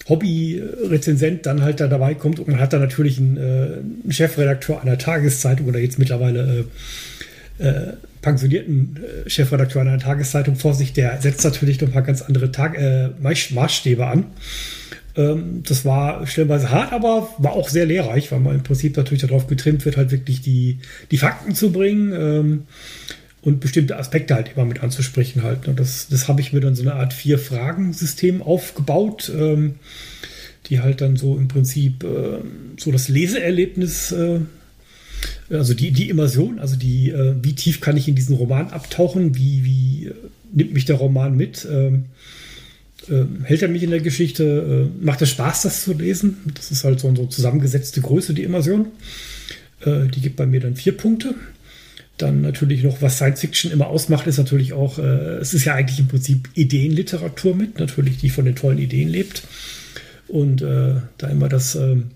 Hobby-Rezensent 0.07 1.45
dann 1.45 1.62
halt 1.62 1.80
da 1.80 1.88
dabei 1.88 2.13
kommt 2.13 2.39
und 2.39 2.48
man 2.48 2.60
hat 2.60 2.72
da 2.72 2.80
natürlich 2.80 3.18
einen, 3.18 3.38
äh, 3.38 3.42
einen 3.42 4.12
Chefredakteur 4.12 4.81
einer 4.81 4.98
Tageszeitung 4.98 5.68
oder 5.68 5.80
jetzt 5.80 6.00
mittlerweile 6.00 6.66
äh, 7.60 7.94
pensionierten 8.27 8.97
äh, 8.97 9.29
Chefredakteur 9.29 9.81
einer 9.81 10.00
Tageszeitung 10.00 10.57
vor 10.57 10.74
sich, 10.74 10.91
der 10.91 11.21
setzt 11.21 11.45
natürlich 11.45 11.79
noch 11.79 11.88
ein 11.88 11.94
paar 11.94 12.01
ganz 12.01 12.21
andere 12.21 12.51
Tag 12.51 12.77
äh, 12.77 13.09
Maßstäbe 13.21 14.06
an. 14.06 14.25
Ähm, 15.15 15.63
das 15.65 15.85
war 15.85 16.27
stellenweise 16.27 16.69
hart, 16.69 16.91
aber 16.91 17.29
war 17.38 17.53
auch 17.53 17.69
sehr 17.69 17.85
lehrreich, 17.85 18.29
weil 18.33 18.41
man 18.41 18.56
im 18.56 18.63
Prinzip 18.63 18.97
natürlich 18.97 19.21
darauf 19.21 19.47
getrimmt 19.47 19.85
wird, 19.85 19.95
halt 19.95 20.12
wirklich 20.12 20.41
die, 20.41 20.79
die 21.09 21.18
Fakten 21.18 21.56
zu 21.56 21.71
bringen 21.71 22.12
ähm, 22.12 22.63
und 23.41 23.62
bestimmte 23.62 23.97
Aspekte 23.97 24.35
halt 24.35 24.51
immer 24.56 24.65
mit 24.65 24.83
anzusprechen 24.83 25.44
halt. 25.44 25.69
Und 25.69 25.75
ne. 25.75 25.79
das, 25.79 26.09
das 26.09 26.27
habe 26.27 26.41
ich 26.41 26.51
mir 26.51 26.59
dann 26.59 26.75
so 26.75 26.81
eine 26.81 26.95
Art 26.95 27.13
Vier-Fragen-System 27.13 28.41
aufgebaut, 28.41 29.31
ähm, 29.33 29.75
die 30.65 30.81
halt 30.81 31.00
dann 31.00 31.15
so 31.15 31.38
im 31.38 31.47
Prinzip 31.47 32.03
äh, 32.03 32.39
so 32.75 32.91
das 32.91 33.07
Leseerlebnis 33.07 34.12
äh, 34.12 34.41
also 35.50 35.74
die, 35.74 35.92
die 35.92 36.10
Immersion, 36.10 36.60
also 36.60 36.75
die, 36.75 37.10
äh, 37.10 37.36
wie 37.42 37.54
tief 37.54 37.80
kann 37.80 37.98
ich 37.98 38.08
in 38.08 38.16
diesen 38.16 38.36
Roman 38.36 38.69
abtauchen, 38.69 39.36
wie, 39.36 39.64
wie 39.64 40.08
äh, 40.08 40.14
nimmt 40.54 40.74
mich 40.74 40.86
der 40.86 40.98
Roman 40.98 41.36
mit, 41.36 41.68
ähm, 41.69 42.06
äh, 43.10 43.24
hält 43.44 43.62
er 43.62 43.70
mich 43.70 43.84
in 43.84 43.91
der 43.91 44.01
Geschichte, 44.01 44.89
äh, 45.00 45.06
macht 45.06 45.22
es 45.22 45.30
Spaß, 45.30 45.62
das 45.63 45.84
zu 45.84 45.94
lesen. 45.94 46.38
Das 46.53 46.72
ist 46.72 46.84
halt 46.84 47.00
so 47.00 47.08
eine 47.08 47.30
zusammengesetzte 47.30 48.01
Größe, 48.01 48.34
die 48.34 48.44
Immersion. 48.44 48.88
Äh, 49.82 50.08
die 50.08 50.22
gibt 50.22 50.36
bei 50.36 50.46
mir 50.46 50.60
dann 50.60 50.75
vier 50.75 50.98
Punkte. 50.98 51.36
Dann 52.18 52.41
natürlich 52.41 52.84
noch, 52.84 53.01
was 53.01 53.18
Science 53.18 53.41
Fiction 53.41 53.72
immer 53.72 53.88
ausmacht, 53.88 54.27
ist 54.27 54.38
natürlich 54.38 54.74
auch, 54.74 54.98
äh, 54.98 55.38
es 55.38 55.53
ist 55.53 55.65
ja 55.65 55.75
eigentlich 55.75 56.00
im 56.00 56.08
Prinzip 56.08 56.50
Ideenliteratur 56.56 57.56
mit, 57.56 57.80
natürlich, 57.80 58.18
die 58.18 58.30
von 58.30 58.46
den 58.46 58.56
tollen 58.56 58.80
Ideen 58.80 59.10
lebt. 59.10 59.44
Und 60.27 60.60
da 60.60 61.27
immer 61.30 61.48
das 61.48 61.75
ähm, 61.75 62.08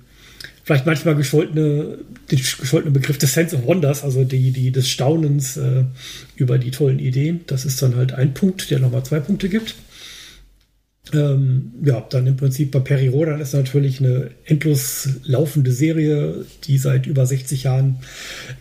vielleicht 0.72 0.86
manchmal 0.86 1.16
gescholtene, 1.16 1.98
den 2.32 2.38
gescholtene 2.38 2.94
Begriff 2.94 3.18
des 3.18 3.34
Sense 3.34 3.54
of 3.58 3.66
Wonders, 3.66 4.06
also 4.06 4.24
die, 4.24 4.52
die 4.52 4.72
des 4.72 4.88
Staunens 4.88 5.58
äh, 5.58 5.84
über 6.38 6.58
die 6.58 6.72
tollen 6.72 7.00
Ideen. 7.00 7.42
Das 7.48 7.66
ist 7.66 7.82
dann 7.82 7.98
halt 7.98 8.14
ein 8.14 8.34
Punkt, 8.34 8.72
der 8.72 8.80
nochmal 8.80 9.04
zwei 9.04 9.20
Punkte 9.20 9.50
gibt. 9.50 9.76
Ähm, 11.12 11.74
ja, 11.84 12.06
dann 12.10 12.26
im 12.26 12.38
Prinzip 12.38 12.72
bei 12.72 12.80
Peri 12.80 13.10
Rodan 13.10 13.42
ist 13.42 13.54
natürlich 13.54 14.00
eine 14.00 14.32
endlos 14.46 15.10
laufende 15.26 15.74
Serie, 15.74 16.46
die 16.64 16.78
seit 16.78 17.06
über 17.06 17.26
60 17.26 17.64
Jahren 17.64 17.98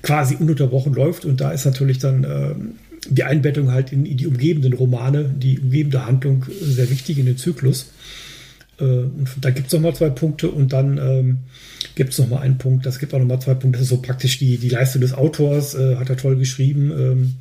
quasi 0.02 0.34
ununterbrochen 0.34 0.92
läuft. 0.92 1.24
Und 1.24 1.40
da 1.40 1.52
ist 1.52 1.64
natürlich 1.64 1.98
dann 1.98 2.24
ähm, 2.24 2.72
die 3.08 3.22
Einbettung 3.22 3.70
halt 3.70 3.92
in, 3.92 4.04
in, 4.04 4.16
die 4.16 4.26
umgebenden 4.26 4.72
Romane, 4.72 5.32
die 5.32 5.60
umgebende 5.60 6.06
Handlung 6.06 6.44
sehr 6.60 6.90
wichtig 6.90 7.18
in 7.18 7.26
den 7.26 7.36
Zyklus. 7.36 7.92
Äh, 8.80 9.04
da 9.40 9.50
gibt 9.50 9.68
es 9.68 9.72
nochmal 9.72 9.94
zwei 9.94 10.10
Punkte 10.10 10.50
und 10.50 10.72
dann 10.72 10.98
ähm, 10.98 11.38
gibt 11.94 12.12
es 12.12 12.18
nochmal 12.18 12.42
einen 12.42 12.58
Punkt, 12.58 12.86
das 12.86 12.98
gibt 12.98 13.14
auch 13.14 13.18
nochmal 13.18 13.40
zwei 13.40 13.54
Punkte, 13.54 13.78
das 13.78 13.82
ist 13.82 13.90
so 13.90 14.02
praktisch 14.02 14.38
die, 14.38 14.58
die 14.58 14.68
Leistung 14.68 15.00
des 15.00 15.12
Autors, 15.12 15.74
äh, 15.74 15.96
hat 15.96 16.10
er 16.10 16.16
toll 16.16 16.36
geschrieben. 16.36 16.90
Ähm, 16.90 17.34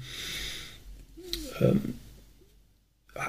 ähm, 1.62 1.82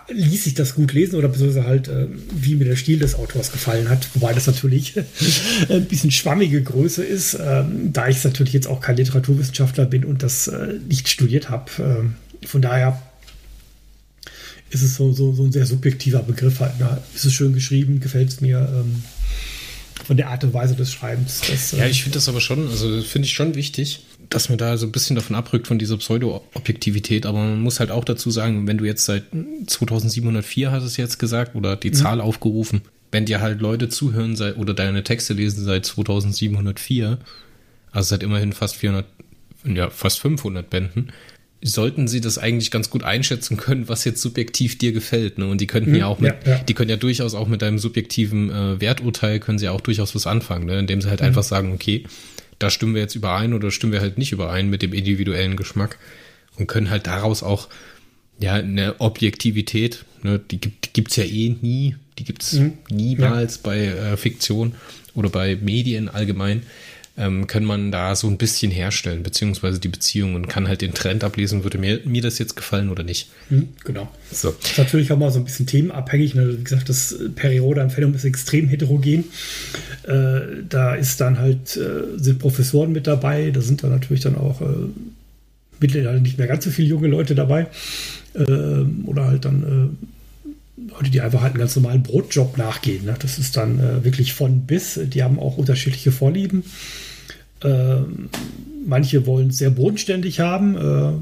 ließ 0.08 0.44
sich 0.44 0.54
das 0.54 0.74
gut 0.74 0.92
lesen 0.92 1.16
oder 1.16 1.28
beziehungsweise 1.28 1.66
halt, 1.66 1.88
äh, 1.88 2.06
wie 2.32 2.54
mir 2.54 2.64
der 2.64 2.76
Stil 2.76 2.98
des 2.98 3.14
Autors 3.14 3.52
gefallen 3.52 3.88
hat, 3.88 4.08
wobei 4.14 4.32
das 4.32 4.46
natürlich 4.46 4.94
ein 5.68 5.86
bisschen 5.86 6.10
schwammige 6.10 6.62
Größe 6.62 7.04
ist, 7.04 7.38
ähm, 7.40 7.92
da 7.92 8.08
ich 8.08 8.22
natürlich 8.22 8.52
jetzt 8.52 8.68
auch 8.68 8.80
kein 8.80 8.96
Literaturwissenschaftler 8.96 9.86
bin 9.86 10.04
und 10.04 10.22
das 10.22 10.48
äh, 10.48 10.74
nicht 10.88 11.08
studiert 11.08 11.50
habe. 11.50 11.70
Ähm, 11.80 12.14
von 12.46 12.62
daher 12.62 13.00
ist 14.70 14.82
es 14.82 14.94
so, 14.94 15.12
so, 15.12 15.32
so 15.32 15.44
ein 15.44 15.52
sehr 15.52 15.66
subjektiver 15.66 16.22
Begriff 16.22 16.60
halt. 16.60 16.78
Ne? 16.78 16.98
Ist 17.14 17.24
es 17.24 17.32
schön 17.32 17.52
geschrieben, 17.52 18.00
gefällt 18.00 18.28
es 18.28 18.40
mir. 18.40 18.58
Ähm, 18.58 19.02
von 20.04 20.16
der 20.16 20.28
Art 20.28 20.42
und 20.44 20.54
Weise 20.54 20.74
des 20.74 20.92
Schreibens. 20.92 21.42
Das, 21.48 21.72
ja, 21.72 21.86
ich 21.86 22.02
finde 22.02 22.16
das 22.16 22.28
aber 22.28 22.40
schon, 22.40 22.68
also 22.68 23.00
finde 23.02 23.26
ich 23.26 23.32
schon 23.32 23.54
wichtig, 23.54 24.04
dass 24.28 24.48
man 24.48 24.58
da 24.58 24.76
so 24.76 24.86
ein 24.86 24.92
bisschen 24.92 25.14
davon 25.14 25.36
abrückt 25.36 25.66
von 25.66 25.78
dieser 25.78 25.98
Pseudo-Objektivität. 25.98 27.26
Aber 27.26 27.38
man 27.38 27.60
muss 27.60 27.80
halt 27.80 27.90
auch 27.90 28.04
dazu 28.04 28.30
sagen, 28.30 28.66
wenn 28.66 28.78
du 28.78 28.84
jetzt 28.84 29.04
seit 29.04 29.24
2704 29.66 30.72
hast 30.72 30.84
es 30.84 30.96
jetzt 30.96 31.18
gesagt 31.18 31.54
oder 31.54 31.76
die 31.76 31.90
mhm. 31.90 31.94
Zahl 31.94 32.20
aufgerufen, 32.20 32.80
wenn 33.12 33.26
dir 33.26 33.40
halt 33.40 33.60
Leute 33.60 33.88
zuhören 33.88 34.36
seit, 34.36 34.56
oder 34.56 34.74
deine 34.74 35.04
Texte 35.04 35.34
lesen 35.34 35.64
seit 35.64 35.84
2704, 35.86 37.18
also 37.92 38.08
seit 38.08 38.22
immerhin 38.22 38.52
fast 38.52 38.76
400, 38.76 39.06
ja, 39.64 39.90
fast 39.90 40.20
500 40.20 40.68
Bänden, 40.68 41.12
sollten 41.62 42.08
sie 42.08 42.20
das 42.20 42.38
eigentlich 42.38 42.70
ganz 42.70 42.88
gut 42.88 43.02
einschätzen 43.02 43.56
können, 43.56 43.88
was 43.88 44.04
jetzt 44.04 44.22
subjektiv 44.22 44.78
dir 44.78 44.92
gefällt. 44.92 45.38
Ne? 45.38 45.46
Und 45.46 45.60
die 45.60 45.66
könnten 45.66 45.90
mhm, 45.90 45.96
ja 45.96 46.06
auch 46.06 46.18
mit, 46.18 46.34
ja, 46.46 46.52
ja. 46.52 46.58
die 46.58 46.74
können 46.74 46.90
ja 46.90 46.96
durchaus 46.96 47.34
auch 47.34 47.48
mit 47.48 47.60
deinem 47.62 47.78
subjektiven 47.78 48.50
äh, 48.50 48.80
Werturteil 48.80 49.40
können 49.40 49.58
sie 49.58 49.68
auch 49.68 49.80
durchaus 49.80 50.14
was 50.14 50.26
anfangen, 50.26 50.66
ne? 50.66 50.78
indem 50.78 51.02
sie 51.02 51.10
halt 51.10 51.20
mhm. 51.20 51.26
einfach 51.26 51.42
sagen, 51.42 51.72
okay, 51.72 52.04
da 52.58 52.70
stimmen 52.70 52.94
wir 52.94 53.02
jetzt 53.02 53.14
überein 53.14 53.52
oder 53.52 53.70
stimmen 53.70 53.92
wir 53.92 54.00
halt 54.00 54.18
nicht 54.18 54.32
überein 54.32 54.70
mit 54.70 54.82
dem 54.82 54.92
individuellen 54.92 55.56
Geschmack 55.56 55.98
und 56.56 56.66
können 56.66 56.90
halt 56.90 57.06
daraus 57.06 57.42
auch 57.42 57.68
ja 58.38 58.54
eine 58.54 59.00
Objektivität, 59.00 60.04
ne, 60.22 60.38
die 60.38 60.58
gibt 60.58 61.16
die 61.16 61.20
ja 61.20 61.26
eh 61.26 61.56
nie, 61.60 61.96
die 62.18 62.24
gibt's 62.24 62.54
mhm. 62.54 62.74
niemals 62.90 63.56
ja. 63.56 63.60
bei 63.64 63.78
äh, 63.86 64.16
Fiktion 64.16 64.74
oder 65.14 65.28
bei 65.28 65.56
Medien 65.56 66.08
allgemein 66.08 66.62
ähm, 67.16 67.46
kann 67.46 67.64
man 67.64 67.90
da 67.90 68.14
so 68.14 68.28
ein 68.28 68.38
bisschen 68.38 68.70
herstellen, 68.70 69.22
beziehungsweise 69.22 69.78
die 69.78 69.88
Beziehung 69.88 70.34
und 70.34 70.48
kann 70.48 70.68
halt 70.68 70.80
den 70.80 70.94
Trend 70.94 71.24
ablesen, 71.24 71.64
würde 71.64 71.78
mir, 71.78 72.00
mir 72.04 72.22
das 72.22 72.38
jetzt 72.38 72.56
gefallen 72.56 72.88
oder 72.88 73.02
nicht. 73.02 73.28
Mhm, 73.50 73.68
genau. 73.84 74.08
So. 74.32 74.54
Das 74.60 74.70
ist 74.72 74.78
natürlich 74.78 75.12
auch 75.12 75.18
mal 75.18 75.30
so 75.30 75.38
ein 75.38 75.44
bisschen 75.44 75.66
themenabhängig. 75.66 76.34
Ne? 76.34 76.58
Wie 76.58 76.64
gesagt, 76.64 76.88
das 76.88 77.14
am 77.14 77.90
Phänomen 77.90 78.14
ist 78.14 78.24
extrem 78.24 78.68
heterogen. 78.68 79.24
Äh, 80.04 80.40
da 80.68 80.94
ist 80.94 81.20
dann 81.20 81.38
halt, 81.38 81.76
äh, 81.76 82.18
sind 82.18 82.38
Professoren 82.38 82.92
mit 82.92 83.06
dabei, 83.06 83.50
da 83.50 83.60
sind 83.60 83.82
dann 83.82 83.90
natürlich 83.90 84.22
dann 84.22 84.36
auch 84.36 84.60
äh, 84.60 84.64
mittlerweile 85.80 86.20
nicht 86.20 86.38
mehr 86.38 86.46
ganz 86.46 86.64
so 86.64 86.70
viele 86.70 86.88
junge 86.88 87.08
Leute 87.08 87.34
dabei. 87.34 87.66
Äh, 88.34 88.84
oder 89.04 89.26
halt 89.26 89.44
dann 89.44 89.62
äh, 89.62 90.06
Leute, 90.88 91.10
die 91.10 91.20
einfach 91.20 91.42
halt 91.42 91.52
einen 91.52 91.60
ganz 91.60 91.76
normalen 91.76 92.02
Brotjob 92.02 92.56
nachgehen. 92.56 93.04
Ne? 93.04 93.14
Das 93.18 93.38
ist 93.38 93.56
dann 93.56 93.78
äh, 93.78 94.04
wirklich 94.04 94.32
von 94.32 94.62
bis. 94.62 94.98
Die 95.02 95.22
haben 95.22 95.38
auch 95.38 95.56
unterschiedliche 95.56 96.12
Vorlieben. 96.12 96.64
Ähm, 97.62 98.30
manche 98.86 99.26
wollen 99.26 99.48
es 99.48 99.58
sehr 99.58 99.70
bodenständig 99.70 100.40
haben. 100.40 100.76
Äh, 100.76 101.12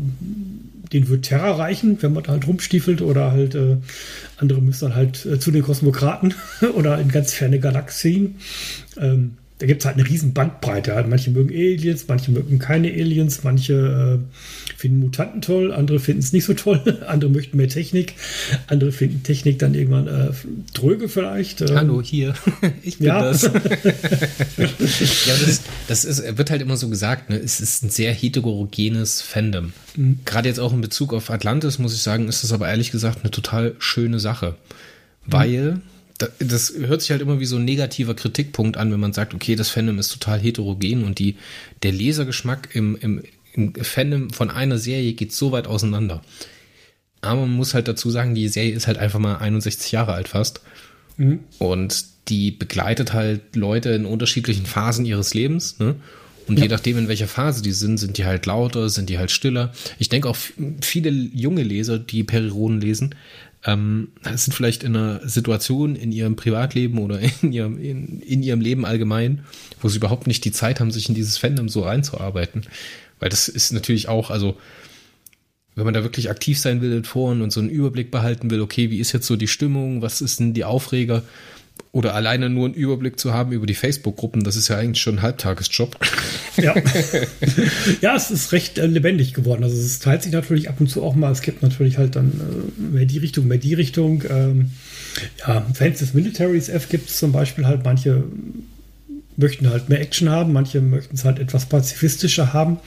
den 0.92 1.08
wird 1.08 1.26
Terra 1.26 1.52
reichen, 1.52 1.98
wenn 2.00 2.12
man 2.12 2.22
da 2.22 2.32
halt 2.32 2.46
rumstiefelt. 2.46 3.02
Oder 3.02 3.32
halt 3.32 3.54
äh, 3.54 3.76
andere 4.36 4.60
müssen 4.60 4.86
dann 4.86 4.94
halt 4.96 5.26
äh, 5.26 5.38
zu 5.38 5.50
den 5.50 5.62
Kosmokraten 5.62 6.34
oder 6.74 6.98
in 7.00 7.08
ganz 7.08 7.34
ferne 7.34 7.58
Galaxien. 7.58 8.36
Ähm, 8.96 9.36
da 9.58 9.66
gibt 9.66 9.82
es 9.82 9.86
halt 9.86 9.96
eine 9.96 10.08
riesen 10.08 10.34
Bandbreite. 10.34 11.04
Manche 11.08 11.30
mögen 11.30 11.50
Aliens, 11.50 12.04
manche 12.06 12.30
mögen 12.30 12.60
keine 12.60 12.88
Aliens, 12.92 13.42
manche 13.42 14.20
äh, 14.20 14.76
finden 14.76 15.00
Mutanten 15.00 15.42
toll, 15.42 15.72
andere 15.72 15.98
finden 15.98 16.20
es 16.20 16.32
nicht 16.32 16.44
so 16.44 16.54
toll, 16.54 17.02
andere 17.06 17.30
möchten 17.30 17.56
mehr 17.56 17.68
Technik, 17.68 18.14
andere 18.68 18.92
finden 18.92 19.24
Technik 19.24 19.58
dann 19.58 19.74
irgendwann 19.74 20.06
äh, 20.06 20.30
dröge 20.74 21.08
vielleicht. 21.08 21.60
Ähm. 21.62 21.70
Hallo, 21.74 22.00
hier, 22.00 22.34
ich 22.82 22.98
bin 22.98 23.08
ja. 23.08 23.20
das. 23.20 23.42
ja, 23.42 23.50
das, 25.44 25.62
das 25.88 26.04
ist, 26.04 26.38
wird 26.38 26.50
halt 26.50 26.62
immer 26.62 26.76
so 26.76 26.88
gesagt, 26.88 27.30
ne? 27.30 27.36
es 27.36 27.60
ist 27.60 27.82
ein 27.82 27.90
sehr 27.90 28.12
heterogenes 28.12 29.22
Fandom. 29.22 29.72
Mhm. 29.96 30.20
Gerade 30.24 30.48
jetzt 30.48 30.60
auch 30.60 30.72
in 30.72 30.80
Bezug 30.80 31.12
auf 31.12 31.30
Atlantis, 31.30 31.80
muss 31.80 31.94
ich 31.94 32.02
sagen, 32.02 32.28
ist 32.28 32.44
das 32.44 32.52
aber 32.52 32.68
ehrlich 32.68 32.92
gesagt 32.92 33.20
eine 33.22 33.32
total 33.32 33.74
schöne 33.80 34.20
Sache. 34.20 34.54
Mhm. 35.26 35.32
Weil 35.32 35.80
das 36.38 36.74
hört 36.76 37.00
sich 37.00 37.10
halt 37.10 37.22
immer 37.22 37.38
wie 37.40 37.46
so 37.46 37.56
ein 37.56 37.64
negativer 37.64 38.14
Kritikpunkt 38.14 38.76
an, 38.76 38.90
wenn 38.92 39.00
man 39.00 39.12
sagt, 39.12 39.34
okay, 39.34 39.54
das 39.54 39.70
Fandom 39.70 39.98
ist 39.98 40.12
total 40.12 40.40
heterogen 40.40 41.04
und 41.04 41.18
die, 41.18 41.36
der 41.82 41.92
Lesergeschmack 41.92 42.74
im, 42.74 42.96
im, 42.96 43.22
im 43.52 43.74
Fandom 43.74 44.30
von 44.30 44.50
einer 44.50 44.78
Serie 44.78 45.12
geht 45.12 45.32
so 45.32 45.52
weit 45.52 45.66
auseinander. 45.66 46.22
Aber 47.20 47.42
man 47.42 47.50
muss 47.50 47.74
halt 47.74 47.88
dazu 47.88 48.10
sagen, 48.10 48.34
die 48.34 48.48
Serie 48.48 48.74
ist 48.74 48.86
halt 48.86 48.98
einfach 48.98 49.18
mal 49.18 49.36
61 49.36 49.92
Jahre 49.92 50.12
alt 50.12 50.28
fast. 50.28 50.60
Mhm. 51.16 51.40
Und 51.58 52.04
die 52.28 52.50
begleitet 52.50 53.12
halt 53.12 53.56
Leute 53.56 53.90
in 53.90 54.04
unterschiedlichen 54.04 54.66
Phasen 54.66 55.04
ihres 55.04 55.34
Lebens. 55.34 55.78
Ne? 55.78 55.96
Und 56.46 56.58
ja. 56.58 56.64
je 56.64 56.70
nachdem, 56.70 56.98
in 56.98 57.08
welcher 57.08 57.28
Phase 57.28 57.62
die 57.62 57.72
sind, 57.72 57.98
sind 57.98 58.18
die 58.18 58.24
halt 58.24 58.46
lauter, 58.46 58.88
sind 58.88 59.10
die 59.10 59.18
halt 59.18 59.30
stiller. 59.30 59.72
Ich 59.98 60.08
denke 60.08 60.28
auch 60.28 60.36
viele 60.80 61.10
junge 61.10 61.62
Leser, 61.62 61.98
die 61.98 62.24
Periroden 62.24 62.80
lesen, 62.80 63.14
ähm, 63.64 64.08
sind 64.34 64.54
vielleicht 64.54 64.84
in 64.84 64.96
einer 64.96 65.26
Situation 65.28 65.96
in 65.96 66.12
ihrem 66.12 66.36
Privatleben 66.36 66.98
oder 66.98 67.20
in 67.42 67.52
ihrem, 67.52 67.78
in, 67.78 68.20
in 68.20 68.42
ihrem 68.42 68.60
Leben 68.60 68.84
allgemein, 68.84 69.44
wo 69.80 69.88
sie 69.88 69.98
überhaupt 69.98 70.26
nicht 70.26 70.44
die 70.44 70.52
Zeit 70.52 70.80
haben, 70.80 70.90
sich 70.90 71.08
in 71.08 71.14
dieses 71.14 71.38
Fandom 71.38 71.68
so 71.68 71.82
reinzuarbeiten. 71.82 72.66
Weil 73.18 73.30
das 73.30 73.48
ist 73.48 73.72
natürlich 73.72 74.08
auch, 74.08 74.30
also 74.30 74.56
wenn 75.74 75.84
man 75.84 75.94
da 75.94 76.02
wirklich 76.02 76.30
aktiv 76.30 76.58
sein 76.58 76.80
will 76.80 76.92
in 76.92 77.04
Foren 77.04 77.40
und 77.40 77.52
so 77.52 77.60
einen 77.60 77.70
Überblick 77.70 78.10
behalten 78.10 78.50
will, 78.50 78.60
okay, 78.60 78.90
wie 78.90 78.98
ist 78.98 79.12
jetzt 79.12 79.26
so 79.26 79.36
die 79.36 79.48
Stimmung, 79.48 80.02
was 80.02 80.20
ist 80.20 80.40
denn 80.40 80.54
die 80.54 80.64
Aufreger, 80.64 81.22
oder 81.92 82.14
alleine 82.14 82.50
nur 82.50 82.66
einen 82.66 82.74
Überblick 82.74 83.18
zu 83.18 83.32
haben 83.32 83.52
über 83.52 83.66
die 83.66 83.74
Facebook-Gruppen, 83.74 84.44
das 84.44 84.56
ist 84.56 84.68
ja 84.68 84.76
eigentlich 84.76 85.02
schon 85.02 85.16
ein 85.16 85.22
Halbtagesjob. 85.22 85.96
Ja. 86.60 86.74
ja, 88.00 88.16
es 88.16 88.32
ist 88.32 88.50
recht 88.50 88.78
äh, 88.78 88.86
lebendig 88.86 89.32
geworden. 89.32 89.62
Also 89.62 89.76
es 89.76 90.00
teilt 90.00 90.24
sich 90.24 90.32
natürlich 90.32 90.68
ab 90.68 90.80
und 90.80 90.88
zu 90.88 91.04
auch 91.04 91.14
mal. 91.14 91.30
Es 91.30 91.40
gibt 91.40 91.62
natürlich 91.62 91.98
halt 91.98 92.16
dann 92.16 92.32
äh, 92.32 92.80
mehr 92.80 93.04
die 93.04 93.18
Richtung, 93.18 93.46
mehr 93.46 93.58
die 93.58 93.74
Richtung. 93.74 94.24
Ähm, 94.28 94.72
ja, 95.38 95.64
Fans 95.72 96.00
des 96.00 96.14
Militaries 96.14 96.68
F 96.68 96.88
gibt 96.88 97.10
es 97.10 97.18
zum 97.18 97.30
Beispiel 97.30 97.64
halt 97.64 97.84
manche 97.84 98.24
möchten 99.38 99.70
halt 99.70 99.88
mehr 99.88 100.00
Action 100.00 100.28
haben, 100.28 100.52
manche 100.52 100.80
möchten 100.80 101.14
es 101.14 101.24
halt 101.24 101.38
etwas 101.38 101.66
pazifistischer 101.66 102.52
haben. 102.52 102.78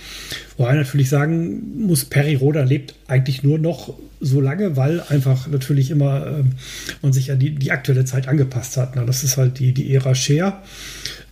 Wobei 0.58 0.76
natürlich 0.76 1.10
sagen 1.10 1.86
muss, 1.88 2.06
Perry 2.06 2.36
Roda 2.36 2.64
lebt 2.64 2.94
eigentlich 3.08 3.42
nur 3.42 3.58
noch 3.58 3.94
so 4.20 4.42
lange, 4.42 4.76
weil 4.76 5.02
einfach 5.02 5.48
natürlich 5.48 5.90
immer 5.90 6.28
äh, 6.28 6.44
man 7.02 7.14
sich 7.14 7.32
an 7.32 7.40
die, 7.40 7.56
die 7.56 7.72
aktuelle 7.72 8.06
Zeit 8.06 8.28
angepasst 8.28 8.78
hat. 8.78 8.96
Na, 8.96 9.06
das 9.06 9.24
ist 9.24 9.38
halt 9.38 9.60
die, 9.60 9.74
die 9.74 9.96
Ära 9.96 10.14
Share. 10.14 10.58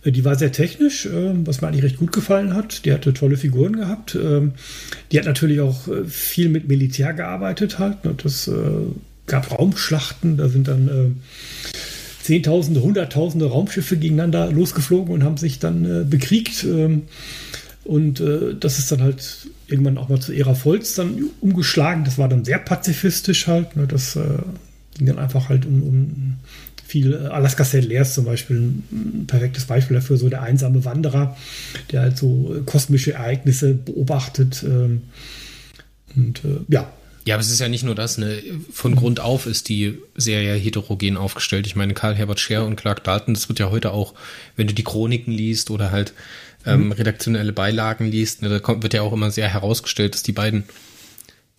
Äh, 0.04 0.10
die 0.10 0.24
war 0.24 0.36
sehr 0.36 0.52
technisch, 0.52 1.04
äh, 1.04 1.32
was 1.44 1.60
mir 1.60 1.68
eigentlich 1.68 1.84
recht 1.84 1.98
gut 1.98 2.12
gefallen 2.12 2.54
hat. 2.54 2.86
Die 2.86 2.92
hatte 2.92 3.12
tolle 3.12 3.36
Figuren 3.36 3.76
gehabt. 3.76 4.14
Ähm, 4.14 4.52
die 5.12 5.18
hat 5.18 5.26
natürlich 5.26 5.60
auch 5.60 5.86
äh, 5.86 6.04
viel 6.04 6.48
mit 6.48 6.66
Militär 6.66 7.12
gearbeitet 7.12 7.78
halt. 7.78 7.98
Das 8.24 8.48
äh, 8.48 8.54
gab 9.26 9.52
Raumschlachten, 9.52 10.38
da 10.38 10.48
sind 10.48 10.66
dann 10.66 11.20
Zehntausende, 12.30 12.80
Hunderttausende 12.80 13.46
Raumschiffe 13.46 13.96
gegeneinander 13.96 14.52
losgeflogen 14.52 15.12
und 15.12 15.24
haben 15.24 15.36
sich 15.36 15.58
dann 15.58 15.84
äh, 15.84 16.04
bekriegt. 16.04 16.62
Ähm, 16.62 17.02
und 17.82 18.20
äh, 18.20 18.54
das 18.54 18.78
ist 18.78 18.92
dann 18.92 19.02
halt 19.02 19.48
irgendwann 19.66 19.98
auch 19.98 20.08
mal 20.08 20.20
zu 20.20 20.32
Ära 20.32 20.54
Volz 20.64 20.94
dann 20.94 21.24
umgeschlagen. 21.40 22.04
Das 22.04 22.18
war 22.18 22.28
dann 22.28 22.44
sehr 22.44 22.60
pazifistisch 22.60 23.48
halt. 23.48 23.74
Ne? 23.74 23.88
Das 23.88 24.14
äh, 24.14 24.22
ging 24.96 25.08
dann 25.08 25.18
einfach 25.18 25.48
halt 25.48 25.66
um, 25.66 25.82
um 25.82 26.34
viel. 26.86 27.14
Äh, 27.14 27.26
Alaska 27.26 27.64
St. 27.64 27.82
Lears 27.82 28.14
zum 28.14 28.26
Beispiel 28.26 28.58
ein 28.92 29.24
perfektes 29.26 29.64
Beispiel 29.64 29.96
dafür, 29.96 30.16
so 30.16 30.28
der 30.28 30.42
einsame 30.42 30.84
Wanderer, 30.84 31.36
der 31.90 32.02
halt 32.02 32.16
so 32.16 32.54
äh, 32.54 32.60
kosmische 32.60 33.14
Ereignisse 33.14 33.74
beobachtet. 33.74 34.64
Ähm, 34.64 35.02
und 36.14 36.44
äh, 36.44 36.60
ja, 36.68 36.92
ja, 37.26 37.34
aber 37.34 37.42
es 37.42 37.50
ist 37.50 37.60
ja 37.60 37.68
nicht 37.68 37.84
nur 37.84 37.94
das, 37.94 38.18
ne? 38.18 38.42
Von 38.72 38.96
Grund 38.96 39.20
auf 39.20 39.46
ist 39.46 39.68
die 39.68 39.98
Serie 40.16 40.54
heterogen 40.54 41.16
aufgestellt. 41.16 41.66
Ich 41.66 41.76
meine, 41.76 41.94
Karl 41.94 42.14
Herbert 42.14 42.40
Scher 42.40 42.64
und 42.64 42.76
Clark 42.76 43.04
Dalton, 43.04 43.34
das 43.34 43.48
wird 43.48 43.58
ja 43.58 43.70
heute 43.70 43.92
auch, 43.92 44.14
wenn 44.56 44.66
du 44.66 44.74
die 44.74 44.84
Chroniken 44.84 45.32
liest 45.32 45.70
oder 45.70 45.90
halt 45.90 46.14
ähm, 46.66 46.86
mhm. 46.86 46.92
redaktionelle 46.92 47.52
Beilagen 47.52 48.06
liest, 48.10 48.42
ne, 48.42 48.48
da 48.48 48.58
kommt, 48.58 48.82
wird 48.82 48.94
ja 48.94 49.02
auch 49.02 49.12
immer 49.12 49.30
sehr 49.30 49.48
herausgestellt, 49.48 50.14
dass 50.14 50.22
die 50.22 50.32
beiden 50.32 50.64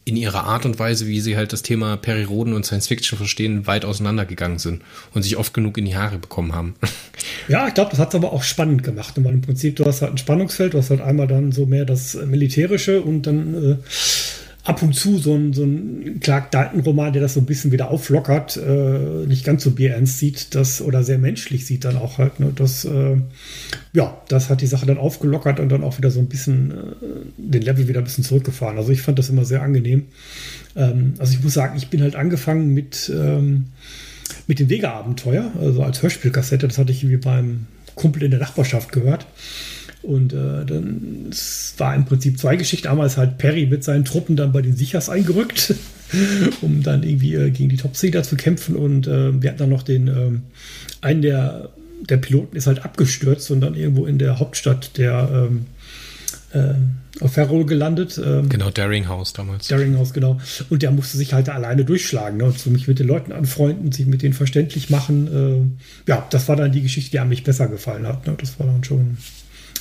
in 0.04 0.16
ihrer 0.16 0.46
Art 0.46 0.66
und 0.66 0.80
Weise, 0.80 1.06
wie 1.06 1.22
sie 1.22 1.38
halt 1.38 1.54
das 1.54 1.62
Thema 1.62 1.96
Periroden 1.96 2.54
und 2.54 2.66
Science 2.66 2.88
Fiction 2.88 3.18
verstehen, 3.18 3.68
weit 3.68 3.86
auseinandergegangen 3.86 4.58
sind 4.58 4.82
und 5.14 5.22
sich 5.22 5.38
oft 5.38 5.54
genug 5.54 5.78
in 5.78 5.86
die 5.86 5.96
Haare 5.96 6.18
bekommen 6.18 6.54
haben. 6.54 6.76
Ja, 7.48 7.68
ich 7.68 7.74
glaube, 7.74 7.90
das 7.90 8.00
hat 8.00 8.10
es 8.10 8.16
aber 8.16 8.34
auch 8.34 8.44
spannend 8.44 8.84
gemacht. 8.84 9.16
Weil 9.18 9.34
im 9.34 9.42
Prinzip, 9.42 9.76
du 9.76 9.86
hast 9.86 10.02
halt 10.02 10.14
ein 10.14 10.18
Spannungsfeld, 10.18 10.74
du 10.74 10.78
hast 10.78 10.90
halt 10.90 11.02
einmal 11.02 11.28
dann 11.28 11.52
so 11.52 11.66
mehr 11.66 11.86
das 11.86 12.14
Militärische 12.14 13.02
und 13.02 13.24
dann 13.24 13.54
äh, 13.54 13.78
ab 14.64 14.84
und 14.84 14.94
zu 14.94 15.18
so 15.18 15.36
ein, 15.36 15.54
so 15.54 15.64
ein 15.64 16.20
Clark 16.20 16.52
Dalton-Roman, 16.52 17.14
der 17.14 17.22
das 17.22 17.34
so 17.34 17.40
ein 17.40 17.46
bisschen 17.46 17.72
wieder 17.72 17.90
auflockert, 17.90 18.58
äh, 18.58 19.26
nicht 19.26 19.44
ganz 19.44 19.64
so 19.64 19.72
bierernst 19.72 20.20
sieht, 20.20 20.54
das 20.54 20.82
oder 20.82 21.04
sehr 21.04 21.18
menschlich 21.18 21.66
sieht 21.66 21.84
dann 21.84 21.98
auch 21.98 22.20
halt. 22.20 22.40
Ne, 22.40 22.52
das, 22.54 22.86
äh, 22.86 23.18
ja, 23.94 24.22
das 24.28 24.50
hat 24.50 24.62
die 24.62 24.68
Sache 24.68 24.86
dann 24.86 25.00
aufgelockert 25.00 25.60
und 25.60 25.70
dann 25.70 25.84
auch 25.84 25.98
wieder 25.98 26.12
so 26.12 26.20
ein 26.20 26.28
bisschen 26.28 26.72
äh, 26.72 26.76
den 27.38 27.64
Level 27.64 27.88
wieder 27.88 28.02
ein 28.02 28.04
bisschen 28.04 28.24
zurückgefahren. 28.24 28.78
Also 28.78 28.92
ich 28.92 29.02
fand 29.02 29.18
das 29.18 29.30
immer 29.30 29.46
sehr 29.46 29.64
angenehm. 29.64 30.06
Ähm, 30.76 31.16
also 31.18 31.34
ich 31.34 31.44
muss 31.44 31.54
sagen, 31.54 31.76
ich 31.78 31.90
bin 31.90 32.02
halt 32.04 32.16
angefangen 32.16 32.72
mit, 32.72 33.12
ähm, 33.14 33.66
mit 34.46 34.60
dem 34.60 34.70
Vega-Abenteuer, 34.70 35.52
also 35.60 35.82
als 35.82 36.04
Hörspielkassette. 36.04 36.68
Das 36.68 36.78
hatte 36.78 36.92
ich 36.92 37.04
irgendwie 37.04 37.18
beim 37.18 37.66
Kumpel 37.96 38.24
in 38.24 38.32
der 38.32 38.40
Nachbarschaft 38.40 38.92
gehört. 38.92 39.26
Und 40.02 40.34
äh, 40.34 40.66
dann 40.66 41.28
es 41.30 41.76
war 41.78 41.96
im 41.96 42.06
Prinzip 42.06 42.40
zwei 42.40 42.56
Geschichten. 42.56 42.88
Einmal 42.88 43.08
ist 43.08 43.18
halt 43.18 43.38
Perry 43.38 43.66
mit 43.66 43.84
seinen 43.84 44.06
Truppen 44.06 44.36
dann 44.36 44.52
bei 44.52 44.62
den 44.62 44.76
Sichers 44.76 45.10
eingerückt, 45.10 45.76
um 46.62 46.82
dann 46.82 47.04
irgendwie 47.04 47.36
äh, 47.36 47.52
gegen 47.52 47.70
die 47.70 47.78
Topseeder 47.78 48.24
zu 48.24 48.36
kämpfen. 48.36 48.76
Und 48.76 49.08
äh, 49.08 49.42
wir 49.42 49.50
hatten 49.50 49.60
dann 49.60 49.70
noch 49.70 49.84
den, 49.84 50.08
äh, 50.08 50.32
einen 51.02 51.22
der, 51.22 51.70
der 52.10 52.18
Piloten 52.18 52.56
ist 52.56 52.68
halt 52.68 52.84
abgestürzt 52.84 53.52
und 53.52 53.62
dann 53.62 53.76
irgendwo 53.76 54.06
in 54.06 54.18
der 54.18 54.40
Hauptstadt 54.40 54.98
der 54.98 55.30
ähm, 55.50 55.66
äh, 56.54 56.74
auf 57.20 57.34
Ferrol 57.34 57.66
gelandet. 57.66 58.20
Ähm, 58.24 58.50
genau, 58.50 58.70
Daringhouse 58.72 59.34
damals. 59.34 59.68
Daringhouse, 59.68 60.14
genau. 60.14 60.40
Und 60.70 60.82
der 60.82 60.92
musste 60.92 61.18
sich 61.18 61.34
halt 61.34 61.50
alleine 61.50 61.86
durchschlagen 61.86 62.38
ne? 62.38 62.46
und 62.46 62.58
so 62.58 62.70
mich 62.70 62.88
mit 62.88 63.00
den 63.00 63.08
Leuten 63.08 63.32
anfreunden, 63.32 63.92
sich 63.92 64.06
mit 64.06 64.22
denen 64.22 64.34
verständlich 64.34 64.90
machen. 64.90 65.76
Äh, 66.08 66.10
ja, 66.10 66.26
das 66.30 66.48
war 66.48 66.56
dann 66.56 66.72
die 66.72 66.82
Geschichte, 66.82 67.12
die 67.12 67.20
an 67.20 67.30
mich 67.30 67.44
besser 67.44 67.68
gefallen 67.68 68.08
hat. 68.08 68.26
Ne? 68.28 68.36
Das 68.40 68.60
war 68.60 68.66
dann 68.66 68.84
schon 68.84 69.18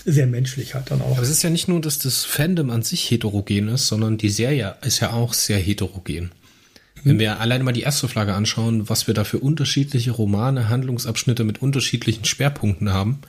sehr 0.05 0.27
menschlich 0.27 0.75
hat 0.75 0.91
dann 0.91 1.01
auch. 1.03 1.13
Aber 1.13 1.23
es 1.23 1.31
ist 1.31 1.43
ja 1.43 1.51
nicht 1.51 1.69
nur, 1.69 1.81
dass 1.81 1.99
das 1.99 2.25
Fandom 2.25 2.71
an 2.71 2.83
sich 2.83 3.11
heterogen 3.11 3.69
ist, 3.69 3.87
sondern 3.87 4.19
die 4.19 4.31
Serie 4.31 4.77
ist 4.83 5.01
ja 5.01 5.13
auch 5.13 5.35
sehr 5.35 5.59
heterogen. 5.59 6.31
Wenn 7.03 7.19
wir 7.19 7.41
alleine 7.41 7.65
mal 7.65 7.73
die 7.73 7.83
erste 7.83 8.09
Flagge 8.09 8.35
anschauen, 8.35 8.89
was 8.89 9.07
wir 9.07 9.15
da 9.15 9.25
für 9.25 9.39
unterschiedliche 9.39 10.11
Romane, 10.11 10.69
Handlungsabschnitte 10.69 11.45
mit 11.45 11.63
unterschiedlichen 11.63 12.25
Schwerpunkten 12.25 12.93
haben, 12.93 13.21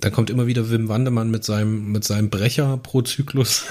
Dann 0.00 0.12
kommt 0.12 0.28
immer 0.28 0.46
wieder 0.46 0.70
Wim 0.70 0.88
Wandermann 0.88 1.30
mit 1.30 1.44
seinem, 1.44 1.92
mit 1.92 2.04
seinem 2.04 2.28
Brecher 2.28 2.76
pro 2.78 3.02
Zyklus. 3.02 3.64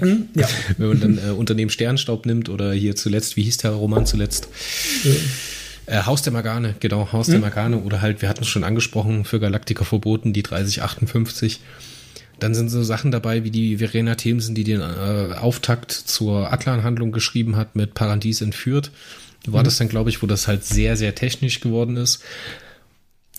Hm, 0.00 0.28
ja. 0.34 0.48
Wenn 0.78 0.88
man 0.88 1.00
dann 1.00 1.18
äh, 1.18 1.30
Unternehmen 1.30 1.70
Sternstaub 1.70 2.26
nimmt 2.26 2.48
oder 2.48 2.72
hier 2.72 2.96
zuletzt, 2.96 3.36
wie 3.36 3.42
hieß 3.42 3.58
der 3.58 3.72
Roman 3.72 4.06
zuletzt? 4.06 4.48
Äh, 5.90 6.04
Haus 6.06 6.22
der 6.22 6.32
Magane, 6.32 6.76
genau, 6.78 7.10
Haus 7.10 7.26
der 7.26 7.40
Magane 7.40 7.78
oder 7.78 8.00
halt, 8.00 8.22
wir 8.22 8.28
hatten 8.28 8.42
es 8.42 8.48
schon 8.48 8.62
angesprochen, 8.62 9.24
für 9.24 9.40
Galaktiker 9.40 9.84
verboten, 9.84 10.32
die 10.32 10.44
3058. 10.44 11.60
Dann 12.38 12.54
sind 12.54 12.68
so 12.68 12.82
Sachen 12.84 13.10
dabei, 13.10 13.42
wie 13.42 13.50
die 13.50 13.78
Verena 13.78 14.14
Themsen, 14.14 14.54
die 14.54 14.62
den 14.62 14.80
äh, 14.80 15.34
Auftakt 15.36 15.90
zur 15.90 16.52
Atlan-Handlung 16.52 17.10
geschrieben 17.10 17.56
hat, 17.56 17.74
mit 17.74 17.94
Paradies 17.94 18.40
entführt. 18.40 18.92
War 19.46 19.64
das 19.64 19.78
dann, 19.78 19.88
glaube 19.88 20.10
ich, 20.10 20.22
wo 20.22 20.26
das 20.26 20.46
halt 20.46 20.64
sehr, 20.64 20.96
sehr 20.96 21.14
technisch 21.14 21.60
geworden 21.60 21.96
ist. 21.96 22.22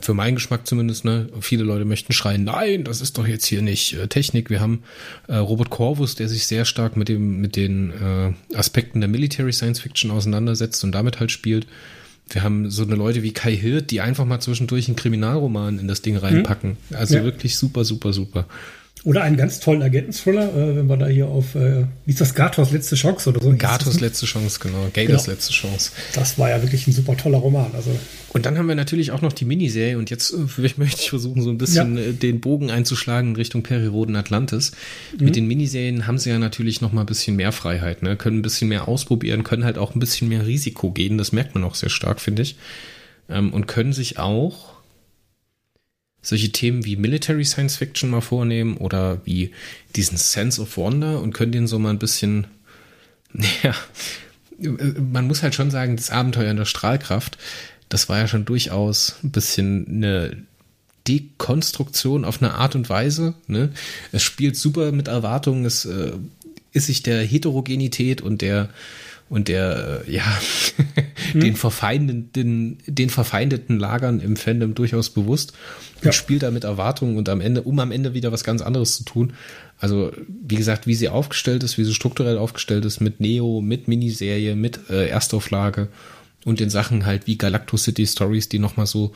Für 0.01 0.13
meinen 0.13 0.36
Geschmack 0.36 0.67
zumindest, 0.67 1.05
ne? 1.05 1.29
Viele 1.41 1.63
Leute 1.63 1.86
möchten 1.86 2.12
schreien, 2.12 2.43
nein, 2.43 2.84
das 2.84 3.01
ist 3.01 3.17
doch 3.17 3.27
jetzt 3.27 3.46
hier 3.46 3.62
nicht 3.62 3.93
äh, 3.93 4.08
Technik. 4.08 4.50
Wir 4.50 4.60
haben 4.60 4.84
äh, 5.27 5.36
Robert 5.36 5.70
Corvus, 5.70 6.15
der 6.15 6.27
sich 6.27 6.48
sehr 6.48 6.65
stark 6.65 6.98
mit 6.98 7.08
dem, 7.08 7.39
mit 7.39 7.55
den 7.55 7.91
äh, 7.91 8.55
Aspekten 8.58 9.00
der 9.00 9.08
Military 9.10 9.53
Science 9.53 9.79
Fiction 9.79 10.12
auseinandersetzt 10.12 10.84
und 10.84 10.91
damit 10.91 11.20
halt 11.20 11.31
spielt. 11.31 11.65
Wir 12.31 12.43
haben 12.43 12.69
so 12.69 12.83
eine 12.83 12.95
Leute 12.95 13.23
wie 13.23 13.33
Kai 13.33 13.55
Hirt, 13.55 13.91
die 13.91 14.01
einfach 14.01 14.25
mal 14.25 14.39
zwischendurch 14.39 14.88
einen 14.88 14.95
Kriminalroman 14.95 15.79
in 15.79 15.88
das 15.88 16.01
Ding 16.01 16.15
reinpacken. 16.17 16.77
Also 16.93 17.17
Ja. 17.17 17.23
wirklich 17.23 17.57
super, 17.57 17.83
super, 17.83 18.13
super. 18.13 18.45
Oder 19.03 19.24
einen 19.24 19.36
ganz 19.36 19.60
tollen 19.60 19.81
Agenten-Thriller, 19.81 20.53
äh, 20.55 20.75
wenn 20.75 20.86
wir 20.88 20.96
da 20.96 21.08
hier 21.08 21.27
auf, 21.27 21.55
äh, 21.55 21.86
wie 22.05 22.12
ist 22.12 22.22
das, 22.22 22.36
Gatos 22.36 22.72
letzte 22.72 22.96
Chance 22.96 23.29
oder 23.31 23.41
so? 23.41 23.51
Gatos 23.58 23.96
ne? 23.96 24.01
letzte 24.01 24.27
Chance, 24.27 24.60
genau. 24.62 24.77
Gators 24.93 25.24
Genau. 25.24 25.34
letzte 25.36 25.53
Chance. 25.53 25.91
Das 26.13 26.38
war 26.38 26.51
ja 26.51 26.62
wirklich 26.62 26.86
ein 26.86 26.91
super 26.93 27.17
toller 27.17 27.39
Roman. 27.39 27.72
Also, 27.74 27.89
Und 28.29 28.46
dann 28.46 28.60
haben 28.60 28.67
wir 28.67 28.75
natürlich 28.75 29.10
auch 29.12 29.22
noch 29.22 29.34
die 29.34 29.46
Miniserie 29.46 29.98
und 29.98 30.12
jetzt 30.12 30.31
äh, 30.34 30.70
möchte 30.77 31.01
ich 31.01 31.10
versuchen, 31.10 31.41
so 31.41 31.50
ein 31.50 31.58
bisschen 31.58 31.98
Ja. 31.98 32.03
äh, 32.03 32.13
den 32.13 32.41
Bogen 32.41 32.70
einzuschlagen 32.70 33.29
in 33.31 33.36
Richtung 33.36 33.63
Periroden 33.63 34.15
Atlantis. 34.15 34.72
Mit 35.20 35.36
den 35.36 35.48
Miniserien 35.48 36.05
haben 36.05 36.20
sie 36.20 36.29
ja 36.29 36.38
natürlich 36.38 36.81
noch 36.81 36.91
mal 36.93 37.01
ein 37.01 37.08
bisschen 37.08 37.36
mehr 37.36 37.51
Freiheit, 37.51 38.03
ne? 38.03 38.15
können 38.17 38.38
ein 38.38 38.43
bisschen 38.43 38.67
mehr 38.70 38.88
ausprobieren, 38.88 39.43
können 39.43 39.65
halt 39.65 39.79
auch 39.79 39.96
ein 39.96 40.00
bisschen 40.00 40.29
mehr 40.29 40.46
Risiko 40.46 40.91
gehen, 40.91 41.17
das 41.17 41.31
merkt 41.31 41.55
man 41.55 41.63
auch 41.63 41.74
sehr 41.74 41.89
stark, 41.89 42.22
finde 42.22 42.43
ich. 42.43 42.55
Ähm, 43.29 43.51
und 43.51 43.67
können 43.67 43.93
sich 43.93 44.20
auch 44.20 44.74
solche 46.21 46.51
Themen 46.51 46.85
wie 46.85 46.95
Military 46.95 47.45
Science 47.45 47.77
Fiction 47.77 48.09
mal 48.09 48.21
vornehmen 48.21 48.77
oder 48.77 49.25
wie 49.25 49.51
diesen 49.95 50.17
Sense 50.17 50.61
of 50.61 50.77
Wonder 50.77 51.21
und 51.21 51.33
können 51.33 51.51
den 51.51 51.67
so 51.67 51.79
mal 51.79 51.89
ein 51.89 51.99
bisschen, 51.99 52.47
ja, 53.63 53.75
man 54.59 55.27
muss 55.27 55.41
halt 55.41 55.55
schon 55.55 55.71
sagen, 55.71 55.95
das 55.95 56.11
Abenteuer 56.11 56.51
in 56.51 56.57
der 56.57 56.65
Strahlkraft, 56.65 57.37
das 57.89 58.07
war 58.07 58.19
ja 58.19 58.27
schon 58.27 58.45
durchaus 58.45 59.15
ein 59.23 59.31
bisschen 59.31 59.85
eine 59.87 60.37
Dekonstruktion 61.07 62.25
auf 62.25 62.41
eine 62.41 62.53
Art 62.53 62.75
und 62.75 62.89
Weise. 62.89 63.33
Ne? 63.47 63.71
Es 64.11 64.23
spielt 64.23 64.55
super 64.55 64.91
mit 64.91 65.07
Erwartungen, 65.07 65.65
es 65.65 65.85
äh, 65.85 66.11
ist 66.71 66.85
sich 66.85 67.03
der 67.03 67.23
Heterogenität 67.23 68.21
und 68.21 68.41
der 68.41 68.69
und 69.31 69.47
der, 69.47 70.03
äh, 70.05 70.11
ja, 70.11 70.25
den 71.33 71.55
verfeindeten, 71.55 72.79
den 72.85 73.09
verfeindeten 73.09 73.79
Lagern 73.79 74.19
im 74.19 74.35
Fandom 74.35 74.75
durchaus 74.75 75.10
bewusst 75.10 75.53
und 76.01 76.08
Ja. 76.08 76.12
spielt 76.12 76.43
da 76.43 76.51
mit 76.51 76.65
Erwartungen 76.65 77.15
und 77.17 77.29
am 77.29 77.39
Ende, 77.39 77.62
um 77.62 77.79
am 77.79 77.93
Ende 77.93 78.13
wieder 78.13 78.34
was 78.34 78.43
ganz 78.43 78.62
anderes 78.62 78.97
zu 78.97 79.06
tun. 79.06 79.32
Also, 79.79 80.12
wie 80.27 80.56
gesagt, 80.56 80.86
wie 80.86 80.95
sie 80.95 81.08
aufgestellt 81.08 81.63
ist, 81.63 81.77
wie 81.77 81.86
sie 81.86 81.93
strukturell 81.93 82.38
aufgestellt 82.38 82.84
ist, 82.84 82.99
mit 82.99 83.21
Neo, 83.21 83.62
mit 83.62 83.88
Miniserie, 83.88 84.56
mit 84.58 84.82
äh, 84.89 85.08
Erstauflage 85.08 85.88
und 86.43 86.60
den 86.60 86.69
Sachen 86.69 87.06
halt 87.06 87.25
wie 87.25 87.38
Galacto 87.38 87.77
City 87.77 88.06
Stories, 88.06 88.49
die 88.49 88.60
nochmal 88.60 88.86
so 88.86 89.13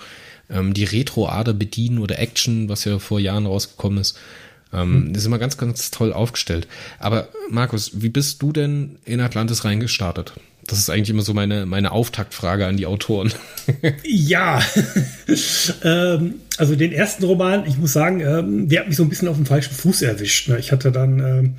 ähm, 0.49 0.73
die 0.73 0.85
Retro-Ader 0.85 1.53
bedienen 1.53 1.99
oder 1.99 2.19
Action, 2.19 2.69
was 2.69 2.85
ja 2.85 2.99
vor 2.99 3.19
Jahren 3.19 3.47
rausgekommen 3.47 3.99
ist. 3.99 4.17
Ähm, 4.75 5.13
Das 5.13 5.23
ist 5.23 5.27
immer 5.27 5.39
ganz, 5.39 5.57
ganz 5.57 5.91
toll 5.91 6.13
aufgestellt. 6.13 6.67
Aber 6.99 7.29
Markus, 7.49 7.91
wie 8.01 8.09
bist 8.09 8.41
du 8.41 8.51
denn 8.51 8.97
in 9.05 9.21
Atlantis 9.21 9.65
reingestartet? 9.65 10.33
Das 10.67 10.79
ist 10.79 10.89
eigentlich 10.89 11.11
immer 11.11 11.21
so 11.21 11.35
meine, 11.35 11.67
meine 11.67 11.91
Auftaktfrage 11.91 12.65
an 12.65 12.77
die 12.77 12.87
Autoren. 12.87 13.31
Ja, 14.03 14.61
ähm, 15.83 16.35
also 16.57 16.75
den 16.75 16.91
ersten 16.91 17.23
Roman, 17.23 17.65
ich 17.67 17.77
muss 17.77 17.93
sagen, 17.93 18.21
ähm, 18.21 18.69
der 18.69 18.81
hat 18.81 18.87
mich 18.87 18.95
so 18.95 19.03
ein 19.03 19.09
bisschen 19.09 19.27
auf 19.27 19.35
dem 19.35 19.45
falschen 19.45 19.73
Fuß 19.73 20.01
erwischt. 20.03 20.49
Ne? 20.49 20.57
Ich 20.59 20.71
hatte 20.71 20.91
dann 20.91 21.19
ähm, 21.19 21.53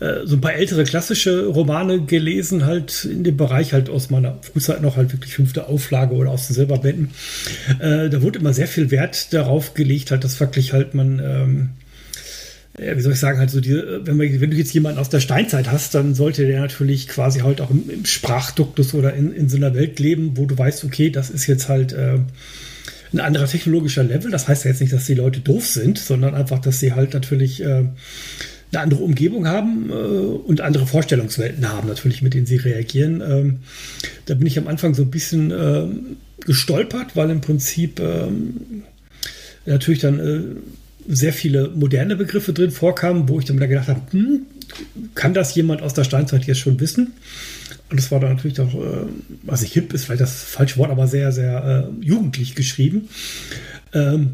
äh, 0.00 0.26
so 0.26 0.36
ein 0.36 0.40
paar 0.40 0.54
ältere 0.54 0.84
klassische 0.84 1.46
Romane 1.46 2.02
gelesen, 2.02 2.64
halt 2.64 3.04
in 3.04 3.24
dem 3.24 3.36
Bereich 3.36 3.72
halt 3.72 3.90
aus 3.90 4.10
meiner 4.10 4.38
Frühzeit 4.42 4.82
noch 4.82 4.96
halt 4.96 5.12
wirklich 5.12 5.34
fünfte 5.34 5.66
Auflage 5.68 6.14
oder 6.14 6.30
aus 6.30 6.46
den 6.46 6.54
Silberbänden. 6.54 7.10
Äh, 7.78 8.08
da 8.08 8.22
wurde 8.22 8.38
immer 8.38 8.52
sehr 8.52 8.68
viel 8.68 8.90
Wert 8.90 9.32
darauf 9.32 9.74
gelegt, 9.74 10.10
halt, 10.10 10.24
dass 10.24 10.40
wirklich 10.40 10.72
halt 10.72 10.94
man 10.94 11.18
ähm, 11.18 11.70
wie 12.74 13.00
soll 13.00 13.12
ich 13.12 13.20
sagen, 13.20 13.38
halt 13.38 13.50
so 13.50 13.60
die, 13.60 13.74
wenn, 13.74 14.18
wir, 14.18 14.40
wenn 14.40 14.50
du 14.50 14.56
jetzt 14.56 14.72
jemanden 14.72 14.98
aus 14.98 15.10
der 15.10 15.20
Steinzeit 15.20 15.70
hast, 15.70 15.94
dann 15.94 16.14
sollte 16.14 16.46
der 16.46 16.60
natürlich 16.60 17.06
quasi 17.06 17.40
halt 17.40 17.60
auch 17.60 17.70
im, 17.70 17.90
im 17.90 18.04
Sprachduktus 18.06 18.94
oder 18.94 19.12
in, 19.14 19.32
in 19.32 19.48
so 19.48 19.58
einer 19.58 19.74
Welt 19.74 19.98
leben, 19.98 20.36
wo 20.36 20.46
du 20.46 20.56
weißt, 20.56 20.84
okay, 20.84 21.10
das 21.10 21.28
ist 21.28 21.46
jetzt 21.46 21.68
halt 21.68 21.92
äh, 21.92 22.18
ein 23.12 23.20
anderer 23.20 23.46
technologischer 23.46 24.04
Level. 24.04 24.30
Das 24.30 24.48
heißt 24.48 24.64
ja 24.64 24.70
jetzt 24.70 24.80
nicht, 24.80 24.92
dass 24.92 25.04
die 25.04 25.14
Leute 25.14 25.40
doof 25.40 25.66
sind, 25.66 25.98
sondern 25.98 26.34
einfach, 26.34 26.60
dass 26.60 26.80
sie 26.80 26.94
halt 26.94 27.12
natürlich 27.12 27.62
äh, 27.62 27.84
eine 28.72 28.80
andere 28.80 29.02
Umgebung 29.02 29.46
haben 29.46 29.90
äh, 29.90 29.92
und 29.92 30.62
andere 30.62 30.86
Vorstellungswelten 30.86 31.68
haben, 31.68 31.88
natürlich, 31.88 32.22
mit 32.22 32.32
denen 32.32 32.46
sie 32.46 32.56
reagieren. 32.56 33.20
Ähm, 33.20 33.58
da 34.24 34.34
bin 34.34 34.46
ich 34.46 34.58
am 34.58 34.66
Anfang 34.66 34.94
so 34.94 35.02
ein 35.02 35.10
bisschen 35.10 35.50
äh, 35.50 35.88
gestolpert, 36.46 37.16
weil 37.16 37.28
im 37.28 37.42
Prinzip 37.42 38.00
ähm, 38.00 38.84
natürlich 39.66 40.00
dann 40.00 40.18
äh, 40.18 40.42
sehr 41.08 41.32
viele 41.32 41.68
moderne 41.68 42.16
Begriffe 42.16 42.52
drin 42.52 42.70
vorkamen, 42.70 43.28
wo 43.28 43.38
ich 43.38 43.44
dann 43.44 43.56
wieder 43.56 43.68
gedacht 43.68 43.88
habe, 43.88 44.00
hm, 44.10 44.42
kann 45.14 45.34
das 45.34 45.54
jemand 45.54 45.82
aus 45.82 45.94
der 45.94 46.04
Steinzeit 46.04 46.44
jetzt 46.44 46.60
schon 46.60 46.80
wissen? 46.80 47.12
Und 47.90 47.98
das 47.98 48.10
war 48.10 48.20
dann 48.20 48.34
natürlich 48.34 48.58
auch, 48.60 48.74
äh, 48.74 49.06
also 49.46 49.66
hip 49.66 49.92
ist 49.92 50.06
vielleicht 50.06 50.22
das 50.22 50.42
falsche 50.42 50.78
Wort, 50.78 50.90
aber 50.90 51.06
sehr, 51.06 51.30
sehr 51.32 51.90
äh, 51.90 52.04
jugendlich 52.04 52.54
geschrieben. 52.54 53.08
Ähm, 53.92 54.30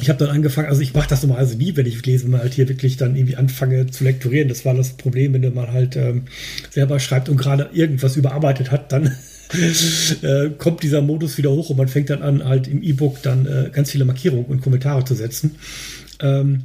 ich 0.00 0.10
habe 0.10 0.18
dann 0.18 0.28
angefangen, 0.28 0.68
also 0.68 0.82
ich 0.82 0.94
mache 0.94 1.08
das 1.08 1.22
normalerweise 1.22 1.56
nie, 1.56 1.74
wenn 1.74 1.86
ich 1.86 2.04
lese, 2.04 2.24
wenn 2.24 2.32
man 2.32 2.42
halt 2.42 2.54
hier 2.54 2.68
wirklich 2.68 2.96
dann 2.96 3.16
irgendwie 3.16 3.36
anfange 3.36 3.86
zu 3.86 4.04
lektorieren. 4.04 4.48
Das 4.48 4.64
war 4.64 4.74
das 4.74 4.90
Problem, 4.90 5.32
wenn 5.32 5.54
man 5.54 5.72
halt 5.72 5.96
ähm, 5.96 6.24
selber 6.70 7.00
schreibt 7.00 7.28
und 7.28 7.38
gerade 7.38 7.70
irgendwas 7.72 8.16
überarbeitet 8.16 8.70
hat, 8.70 8.92
dann 8.92 9.16
äh, 10.22 10.50
kommt 10.58 10.82
dieser 10.82 11.00
Modus 11.00 11.38
wieder 11.38 11.50
hoch 11.50 11.70
und 11.70 11.76
man 11.76 11.88
fängt 11.88 12.10
dann 12.10 12.22
an, 12.22 12.44
halt 12.44 12.68
im 12.68 12.82
E-Book 12.82 13.22
dann 13.22 13.46
äh, 13.46 13.70
ganz 13.72 13.90
viele 13.90 14.04
Markierungen 14.04 14.46
und 14.46 14.60
Kommentare 14.60 15.04
zu 15.04 15.14
setzen. 15.14 15.56
Ähm, 16.20 16.64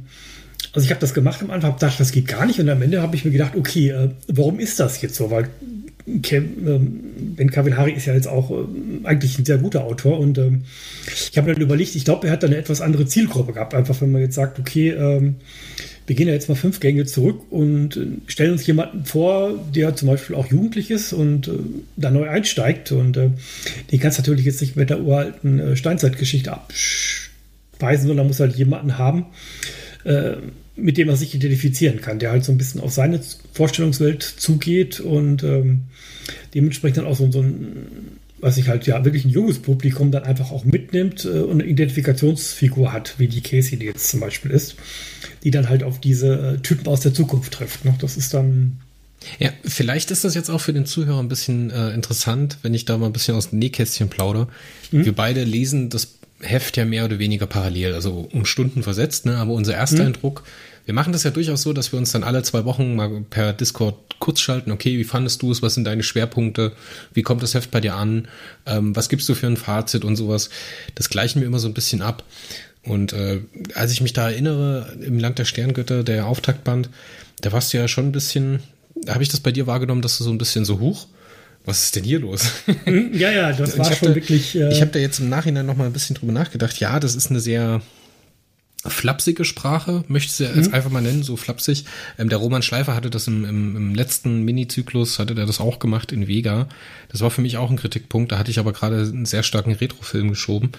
also 0.72 0.84
ich 0.84 0.90
habe 0.90 1.00
das 1.00 1.12
gemacht 1.12 1.42
am 1.42 1.50
Anfang, 1.50 1.70
habe 1.70 1.80
gedacht, 1.80 2.00
das 2.00 2.12
geht 2.12 2.28
gar 2.28 2.46
nicht 2.46 2.58
und 2.58 2.68
am 2.68 2.80
Ende 2.80 3.02
habe 3.02 3.14
ich 3.14 3.24
mir 3.24 3.30
gedacht, 3.30 3.52
okay, 3.56 3.90
äh, 3.90 4.08
warum 4.28 4.58
ist 4.58 4.80
das 4.80 5.00
jetzt 5.02 5.16
so? 5.16 5.30
Weil 5.30 5.48
Ken, 6.22 6.66
ähm, 6.66 7.34
Ben 7.36 7.50
Kavilhari 7.50 7.92
ist 7.92 8.06
ja 8.06 8.14
jetzt 8.14 8.26
auch 8.26 8.50
ähm, 8.50 9.00
eigentlich 9.04 9.38
ein 9.38 9.44
sehr 9.44 9.58
guter 9.58 9.84
Autor 9.84 10.18
und 10.18 10.38
ähm, 10.38 10.64
ich 11.30 11.36
habe 11.36 11.52
dann 11.52 11.62
überlegt, 11.62 11.94
ich 11.94 12.04
glaube, 12.04 12.26
er 12.26 12.32
hat 12.32 12.42
da 12.42 12.46
eine 12.46 12.56
etwas 12.56 12.80
andere 12.80 13.06
Zielgruppe 13.06 13.52
gehabt. 13.52 13.74
Einfach, 13.74 14.00
wenn 14.00 14.12
man 14.12 14.22
jetzt 14.22 14.34
sagt, 14.34 14.58
okay, 14.58 14.90
ähm, 14.90 15.36
wir 16.06 16.16
gehen 16.16 16.28
ja 16.28 16.34
jetzt 16.34 16.48
mal 16.48 16.54
fünf 16.54 16.80
Gänge 16.80 17.06
zurück 17.06 17.40
und 17.50 17.96
äh, 17.96 18.06
stellen 18.26 18.52
uns 18.52 18.66
jemanden 18.66 19.04
vor, 19.04 19.58
der 19.74 19.94
zum 19.96 20.08
Beispiel 20.08 20.36
auch 20.36 20.46
jugendlich 20.46 20.90
ist 20.90 21.12
und 21.12 21.48
äh, 21.48 21.52
da 21.96 22.10
neu 22.10 22.28
einsteigt 22.28 22.92
und 22.92 23.16
äh, 23.16 23.30
den 23.90 24.00
kannst 24.00 24.18
du 24.18 24.22
natürlich 24.22 24.44
jetzt 24.44 24.60
nicht 24.60 24.76
mit 24.76 24.90
der 24.90 25.00
uralten 25.00 25.58
äh, 25.58 25.76
Steinzeitgeschichte 25.76 26.52
abspeisen, 26.52 28.08
sondern 28.08 28.26
muss 28.26 28.40
halt 28.40 28.56
jemanden 28.56 28.98
haben, 28.98 29.26
äh, 30.04 30.32
mit 30.74 30.96
dem 30.96 31.08
er 31.08 31.16
sich 31.16 31.34
identifizieren 31.34 32.00
kann, 32.00 32.18
der 32.18 32.30
halt 32.30 32.44
so 32.44 32.52
ein 32.52 32.58
bisschen 32.58 32.80
auf 32.80 32.92
seine 32.92 33.20
Vorstellungswelt 33.52 34.22
zugeht 34.22 35.00
und 35.00 35.44
ähm, 35.44 35.82
dementsprechend 36.54 36.98
dann 36.98 37.06
auch 37.06 37.16
so, 37.16 37.30
so 37.30 37.42
ein, 37.42 38.18
was 38.42 38.56
ich 38.58 38.68
halt 38.68 38.86
ja 38.86 39.02
wirklich 39.04 39.24
ein 39.24 39.30
junges 39.30 39.60
Publikum 39.60 40.10
dann 40.10 40.24
einfach 40.24 40.50
auch 40.50 40.64
mitnimmt 40.64 41.24
äh, 41.24 41.28
und 41.28 41.62
eine 41.62 41.64
Identifikationsfigur 41.64 42.92
hat, 42.92 43.14
wie 43.18 43.28
die 43.28 43.40
Casey, 43.40 43.78
die 43.78 43.86
jetzt 43.86 44.08
zum 44.08 44.20
Beispiel 44.20 44.50
ist, 44.50 44.74
die 45.44 45.50
dann 45.50 45.68
halt 45.68 45.84
auf 45.84 46.00
diese 46.00 46.56
äh, 46.56 46.58
Typen 46.58 46.88
aus 46.88 47.00
der 47.00 47.14
Zukunft 47.14 47.54
trifft. 47.54 47.84
Ne? 47.84 47.94
Das 48.00 48.16
ist 48.16 48.34
dann. 48.34 48.80
Ja, 49.38 49.50
vielleicht 49.64 50.10
ist 50.10 50.24
das 50.24 50.34
jetzt 50.34 50.50
auch 50.50 50.60
für 50.60 50.72
den 50.72 50.84
Zuhörer 50.84 51.20
ein 51.20 51.28
bisschen 51.28 51.70
äh, 51.70 51.90
interessant, 51.90 52.58
wenn 52.62 52.74
ich 52.74 52.84
da 52.84 52.98
mal 52.98 53.06
ein 53.06 53.12
bisschen 53.12 53.36
aus 53.36 53.50
dem 53.50 53.60
Nähkästchen 53.60 54.08
plaudere. 54.08 54.48
Mhm. 54.90 55.04
Wir 55.04 55.12
beide 55.14 55.44
lesen 55.44 55.88
das 55.88 56.18
Heft 56.42 56.76
ja 56.76 56.84
mehr 56.84 57.04
oder 57.04 57.18
weniger 57.18 57.46
parallel, 57.46 57.94
also 57.94 58.28
um 58.32 58.44
Stunden 58.44 58.82
versetzt, 58.82 59.26
ne? 59.26 59.36
aber 59.36 59.52
unser 59.52 59.74
erster 59.74 60.02
mhm. 60.02 60.08
Eindruck, 60.08 60.42
wir 60.84 60.94
machen 60.94 61.12
das 61.12 61.22
ja 61.22 61.30
durchaus 61.30 61.62
so, 61.62 61.72
dass 61.72 61.92
wir 61.92 61.98
uns 61.98 62.12
dann 62.12 62.24
alle 62.24 62.42
zwei 62.42 62.64
Wochen 62.64 62.96
mal 62.96 63.22
per 63.30 63.52
Discord 63.52 63.96
kurz 64.18 64.40
schalten, 64.40 64.72
okay, 64.72 64.98
wie 64.98 65.04
fandest 65.04 65.42
du 65.42 65.50
es, 65.50 65.62
was 65.62 65.74
sind 65.74 65.84
deine 65.84 66.02
Schwerpunkte, 66.02 66.72
wie 67.14 67.22
kommt 67.22 67.42
das 67.42 67.54
Heft 67.54 67.70
bei 67.70 67.80
dir 67.80 67.94
an, 67.94 68.28
ähm, 68.66 68.94
was 68.94 69.08
gibst 69.08 69.28
du 69.28 69.34
für 69.34 69.46
ein 69.46 69.56
Fazit 69.56 70.04
und 70.04 70.16
sowas. 70.16 70.50
Das 70.94 71.08
gleichen 71.08 71.40
wir 71.40 71.46
immer 71.46 71.58
so 71.58 71.68
ein 71.68 71.74
bisschen 71.74 72.02
ab. 72.02 72.24
Und 72.84 73.12
äh, 73.12 73.40
als 73.74 73.92
ich 73.92 74.00
mich 74.00 74.12
da 74.12 74.30
erinnere, 74.30 74.96
im 75.00 75.18
Land 75.18 75.38
der 75.38 75.44
Sterngötter, 75.44 76.02
der 76.02 76.26
Auftaktband, 76.26 76.90
da 77.40 77.52
warst 77.52 77.72
du 77.72 77.78
ja 77.78 77.86
schon 77.86 78.06
ein 78.06 78.12
bisschen, 78.12 78.60
da 78.96 79.14
habe 79.14 79.22
ich 79.22 79.28
das 79.28 79.40
bei 79.40 79.52
dir 79.52 79.66
wahrgenommen, 79.66 80.02
dass 80.02 80.18
du 80.18 80.24
so 80.24 80.30
ein 80.30 80.38
bisschen 80.38 80.64
so 80.64 80.80
hoch, 80.80 81.06
was 81.64 81.84
ist 81.84 81.96
denn 81.96 82.04
hier 82.04 82.18
los? 82.18 82.50
Ja, 83.12 83.30
ja, 83.30 83.52
das 83.52 83.78
war 83.78 83.92
schon 83.92 84.08
da, 84.08 84.14
wirklich. 84.14 84.56
Äh 84.56 84.72
ich 84.72 84.80
habe 84.80 84.90
da 84.90 84.98
jetzt 84.98 85.20
im 85.20 85.28
Nachhinein 85.28 85.66
noch 85.66 85.76
mal 85.76 85.86
ein 85.86 85.92
bisschen 85.92 86.16
drüber 86.16 86.32
nachgedacht. 86.32 86.78
Ja, 86.80 86.98
das 86.98 87.14
ist 87.14 87.30
eine 87.30 87.40
sehr 87.40 87.80
flapsige 88.84 89.44
Sprache, 89.44 90.04
möchte 90.08 90.32
sie 90.32 90.44
jetzt 90.44 90.68
mhm. 90.68 90.74
einfach 90.74 90.90
mal 90.90 91.02
nennen, 91.02 91.22
so 91.22 91.36
flapsig. 91.36 91.84
Ähm, 92.18 92.28
der 92.28 92.38
Roman 92.38 92.62
Schleifer 92.62 92.94
hatte 92.96 93.10
das 93.10 93.28
im, 93.28 93.44
im, 93.44 93.76
im 93.76 93.94
letzten 93.94 94.42
Mini-Zyklus, 94.42 95.18
hatte 95.18 95.34
der 95.34 95.46
das 95.46 95.60
auch 95.60 95.78
gemacht 95.78 96.10
in 96.10 96.26
Vega. 96.26 96.68
Das 97.08 97.20
war 97.20 97.30
für 97.30 97.42
mich 97.42 97.56
auch 97.58 97.70
ein 97.70 97.76
Kritikpunkt, 97.76 98.32
da 98.32 98.38
hatte 98.38 98.50
ich 98.50 98.58
aber 98.58 98.72
gerade 98.72 98.96
einen 98.96 99.26
sehr 99.26 99.44
starken 99.44 99.72
Retrofilm 99.72 100.30
geschoben. 100.30 100.72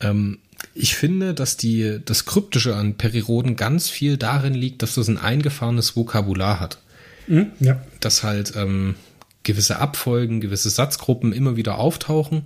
Ähm, 0.00 0.38
ich 0.74 0.94
finde, 0.94 1.34
dass 1.34 1.56
die, 1.56 1.98
das 2.04 2.24
Kryptische 2.24 2.76
an 2.76 2.94
Periroden 2.94 3.56
ganz 3.56 3.90
viel 3.90 4.16
darin 4.16 4.54
liegt, 4.54 4.82
dass 4.82 4.94
das 4.94 5.08
ein 5.08 5.18
eingefahrenes 5.18 5.96
Vokabular 5.96 6.60
hat. 6.60 6.78
Mhm, 7.26 7.48
ja. 7.58 7.82
Dass 8.00 8.22
halt 8.22 8.54
ähm, 8.56 8.94
gewisse 9.44 9.78
Abfolgen, 9.78 10.40
gewisse 10.40 10.70
Satzgruppen 10.70 11.32
immer 11.32 11.56
wieder 11.56 11.78
auftauchen 11.78 12.42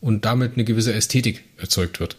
und 0.00 0.24
damit 0.24 0.54
eine 0.54 0.64
gewisse 0.64 0.92
Ästhetik 0.92 1.44
erzeugt 1.56 2.00
wird. 2.00 2.16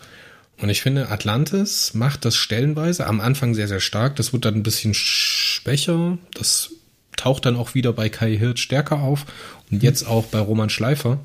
Und 0.57 0.69
ich 0.69 0.81
finde, 0.81 1.09
Atlantis 1.09 1.93
macht 1.93 2.23
das 2.23 2.35
stellenweise 2.35 3.07
am 3.07 3.19
Anfang 3.19 3.55
sehr, 3.55 3.67
sehr 3.67 3.79
stark. 3.79 4.15
Das 4.15 4.31
wird 4.31 4.45
dann 4.45 4.55
ein 4.55 4.63
bisschen 4.63 4.93
schwächer. 4.93 6.17
Das 6.35 6.71
taucht 7.17 7.45
dann 7.45 7.55
auch 7.55 7.73
wieder 7.73 7.93
bei 7.93 8.09
Kai 8.09 8.37
Hirt 8.37 8.59
stärker 8.59 8.99
auf 8.99 9.25
und 9.69 9.77
mhm. 9.77 9.83
jetzt 9.83 10.07
auch 10.07 10.25
bei 10.25 10.39
Roman 10.39 10.69
Schleifer, 10.69 11.19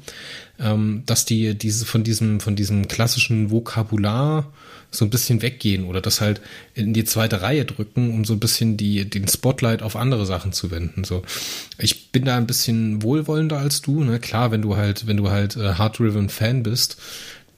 ähm, 0.59 1.03
dass 1.07 1.25
die 1.25 1.57
diese 1.57 1.85
von 1.85 2.03
diesem 2.03 2.41
von 2.41 2.57
diesem 2.57 2.89
klassischen 2.89 3.51
Vokabular 3.51 4.53
so 4.91 5.05
ein 5.05 5.11
bisschen 5.11 5.43
weggehen 5.43 5.85
oder 5.85 6.01
das 6.01 6.21
halt 6.21 6.41
in 6.75 6.95
die 6.95 7.05
zweite 7.05 7.43
Reihe 7.43 7.65
drücken, 7.65 8.13
um 8.13 8.25
so 8.25 8.35
ein 8.35 8.41
bisschen 8.41 8.77
die 8.77 9.09
den 9.09 9.29
Spotlight 9.29 9.83
auf 9.83 9.97
andere 9.97 10.27
Sachen 10.27 10.53
zu 10.53 10.71
wenden. 10.71 11.05
So, 11.05 11.23
ich 11.79 12.13
bin 12.13 12.25
da 12.25 12.37
ein 12.37 12.47
bisschen 12.47 13.03
wohlwollender 13.03 13.59
als 13.59 13.83
du. 13.83 14.03
Ne? 14.03 14.19
Klar, 14.19 14.51
wenn 14.51 14.63
du 14.63 14.77
halt 14.77 15.07
wenn 15.07 15.17
du 15.17 15.31
halt 15.31 15.57
äh, 15.57 15.75
Hard-Driven 15.75 16.29
Fan 16.29 16.63
bist, 16.63 16.97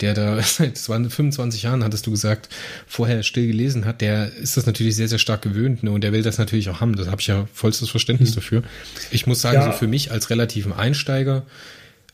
der 0.01 0.15
da 0.15 0.41
seit 0.43 0.79
25 0.79 1.63
Jahren, 1.63 1.85
hattest 1.85 2.07
du 2.07 2.11
gesagt, 2.11 2.49
vorher 2.87 3.23
still 3.23 3.47
gelesen 3.47 3.85
hat, 3.85 4.01
der 4.01 4.33
ist 4.33 4.57
das 4.57 4.67
natürlich 4.67 4.97
sehr, 4.97 5.09
sehr 5.09 5.19
stark 5.19 5.43
gewöhnt 5.43 5.83
ne? 5.83 5.91
und 5.91 6.03
der 6.03 6.13
will 6.13 6.23
das 6.23 6.39
natürlich 6.39 6.71
auch 6.71 6.81
haben. 6.81 6.97
Das 6.97 7.09
habe 7.09 7.21
ich 7.21 7.27
ja 7.27 7.47
vollstes 7.53 7.91
Verständnis 7.91 8.31
mhm. 8.31 8.35
dafür. 8.37 8.63
Ich 9.11 9.27
muss 9.27 9.41
sagen, 9.41 9.59
ja. 9.59 9.73
so 9.73 9.73
für 9.73 9.87
mich 9.87 10.11
als 10.11 10.31
relativen 10.31 10.73
Einsteiger, 10.73 11.45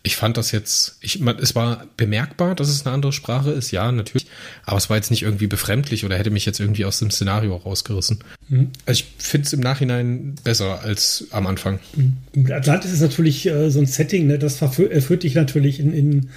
ich 0.07 0.17
fand 0.17 0.37
das 0.37 0.53
jetzt, 0.53 0.99
ich, 1.01 1.21
es 1.23 1.55
war 1.55 1.87
bemerkbar, 1.97 2.55
dass 2.55 2.69
es 2.69 2.85
eine 2.85 2.95
andere 2.95 3.13
Sprache 3.13 3.51
ist, 3.51 3.71
ja, 3.71 3.91
natürlich, 3.91 4.27
aber 4.67 4.77
es 4.77 4.91
war 4.91 4.99
jetzt 4.99 5.11
nicht 5.11 5.23
irgendwie 5.23 5.47
befremdlich 5.47 6.05
oder 6.05 6.19
hätte 6.19 6.31
mich 6.31 6.45
jetzt 6.45 6.61
irgendwie 6.61 6.85
aus 6.85 6.99
dem 6.99 7.11
Szenario 7.11 7.57
rausgerissen. 7.57 8.19
Mhm. 8.51 8.71
Also 8.85 9.03
ich 9.03 9.07
finde 9.17 9.47
es 9.47 9.53
im 9.55 9.61
Nachhinein 9.61 10.35
besser 10.45 10.83
als 10.83 11.27
am 11.31 11.47
Anfang. 11.47 11.81
Mhm. 11.97 12.53
Atlantis 12.53 12.93
ist 12.93 13.01
natürlich 13.01 13.47
äh, 13.47 13.71
so 13.71 13.81
ein 13.81 13.87
Setting, 13.87 14.27
ne, 14.27 14.39
das 14.39 14.59
führt 14.59 15.23
dich 15.23 15.35
natürlich 15.35 15.81
in, 15.81 15.95
in 15.95 16.31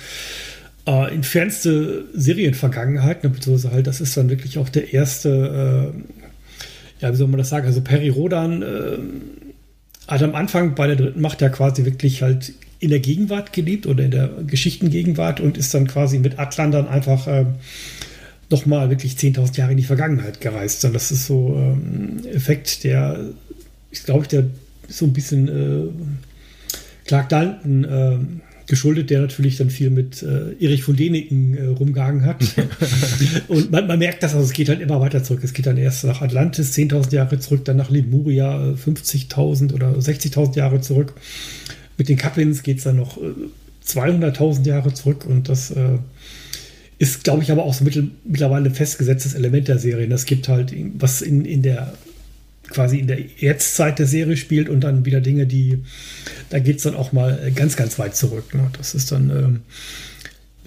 äh, 0.88 1.14
in 1.14 1.24
fernste 1.24 2.06
Serienvergangenheit, 2.14 3.26
ne, 3.26 3.30
beziehungsweise 3.30 3.74
halt, 3.74 3.88
das 3.88 4.00
ist 4.00 4.16
dann 4.16 4.30
wirklich 4.30 4.60
auch 4.60 4.70
der 4.70 4.94
erste, 4.94 5.94
äh, 5.94 7.04
ja, 7.04 7.12
wie 7.12 7.18
soll 7.18 7.28
man 7.28 7.38
das 7.38 7.50
sagen, 7.50 7.68
also 7.68 7.82
Peri 7.82 8.08
Rodan 8.08 8.62
äh, 8.62 8.98
hat 10.08 10.24
am 10.24 10.36
Anfang 10.36 10.74
bei 10.74 10.88
der 10.88 10.96
dritten 10.96 11.20
Macht 11.20 11.42
ja 11.42 11.50
quasi 11.50 11.84
wirklich 11.84 12.22
halt 12.22 12.54
in 12.80 12.90
der 12.90 13.00
Gegenwart 13.00 13.54
gelebt 13.54 13.88
oder 13.88 14.04
in 14.04 14.12
der 14.12 14.30
Geschichtengegenwart 14.46 15.40
und 15.40 15.58
ist 15.58 15.74
dann 15.74 15.88
quasi 15.88 16.20
mit 16.20 16.38
Atlandern 16.38 16.88
einfach 16.88 17.28
äh, 17.28 17.46
nochmal 18.50 18.90
wirklich 18.90 19.14
10.000 19.14 19.58
Jahre 19.58 19.72
in 19.72 19.78
die 19.78 19.84
Vergangenheit 19.84 20.42
gereist. 20.42 20.86
Und 20.86 20.94
das 20.94 21.12
ist 21.12 21.26
so 21.26 21.56
ein 21.56 22.22
ähm, 22.24 22.34
Effekt, 22.34 22.84
der, 22.84 23.32
ich 23.92 24.04
glaube, 24.04 24.28
der 24.28 24.46
so 24.88 25.06
ein 25.06 25.14
bisschen 25.14 25.48
äh, 25.48 25.90
Clark 27.06 27.30
Dalton 27.30 27.84
äh, 27.84 28.18
geschuldet, 28.68 29.10
der 29.10 29.22
natürlich 29.22 29.58
dann 29.58 29.70
viel 29.70 29.90
mit 29.90 30.22
äh, 30.22 30.54
Erich 30.60 30.84
von 30.84 30.96
Däniken 30.96 31.58
äh, 31.58 31.68
rumgehangen 31.68 32.26
hat. 32.26 32.44
und 33.48 33.72
man, 33.72 33.88
man, 33.88 33.98
merkt 33.98 34.24
das, 34.24 34.34
also 34.34 34.46
es 34.46 34.54
geht 34.54 34.70
halt 34.70 34.82
immer 34.82 35.00
weiter 35.00 35.24
zurück. 35.24 35.42
Es 35.44 35.54
geht 35.54 35.66
dann 35.66 35.78
erst 35.78 36.04
nach 36.04 36.22
Atlantis 36.22 36.74
10.000 36.74 37.16
Jahre 37.16 37.40
zurück, 37.40 37.64
dann 37.66 37.78
nach 37.78 37.90
Lemuria 37.90 38.74
50.000 38.74 39.72
äh, 39.72 39.74
oder 39.74 39.92
60.000 39.94 40.58
Jahre 40.58 40.82
zurück. 40.82 41.14
Mit 41.98 42.10
den 42.10 42.18
Kaplins 42.18 42.64
geht 42.64 42.78
es 42.78 42.84
dann 42.84 42.98
noch 42.98 43.18
äh, 43.18 43.34
200.000 43.86 44.66
Jahre 44.66 44.94
zurück 44.94 45.26
und 45.26 45.50
das 45.50 45.72
äh, 45.72 45.98
ist, 47.00 47.24
glaube 47.24 47.44
ich, 47.44 47.52
aber 47.52 47.64
auch 47.64 47.74
so 47.74 47.84
mittel, 47.84 48.10
mittlerweile 48.24 48.70
ein 48.70 48.76
festgesetztes 48.76 49.34
Element 49.34 49.68
der 49.68 49.80
Serie. 49.80 50.12
Es 50.14 50.26
gibt 50.26 50.48
halt, 50.48 50.74
was 50.98 51.22
in, 51.22 51.46
in 51.46 51.62
der 51.62 51.94
quasi 52.70 53.00
in 53.00 53.08
der 53.08 53.20
Jetztzeit 53.20 54.00
der 54.00 54.08
Serie 54.08 54.36
spielt 54.36 54.68
und 54.68 54.82
dann 54.82 55.06
wieder 55.06 55.22
Dinge, 55.22 55.48
die, 55.48 55.80
da 56.50 56.60
geht 56.60 56.78
es 56.78 56.84
dann 56.84 56.96
auch 56.96 57.14
mal 57.14 57.52
ganz, 57.56 57.78
ganz 57.78 57.98
weit 57.98 58.16
zurück. 58.16 58.54
Ne? 58.54 58.70
Das 58.78 58.94
ist 58.94 59.12
dann, 59.12 59.30
ähm, 59.30 59.62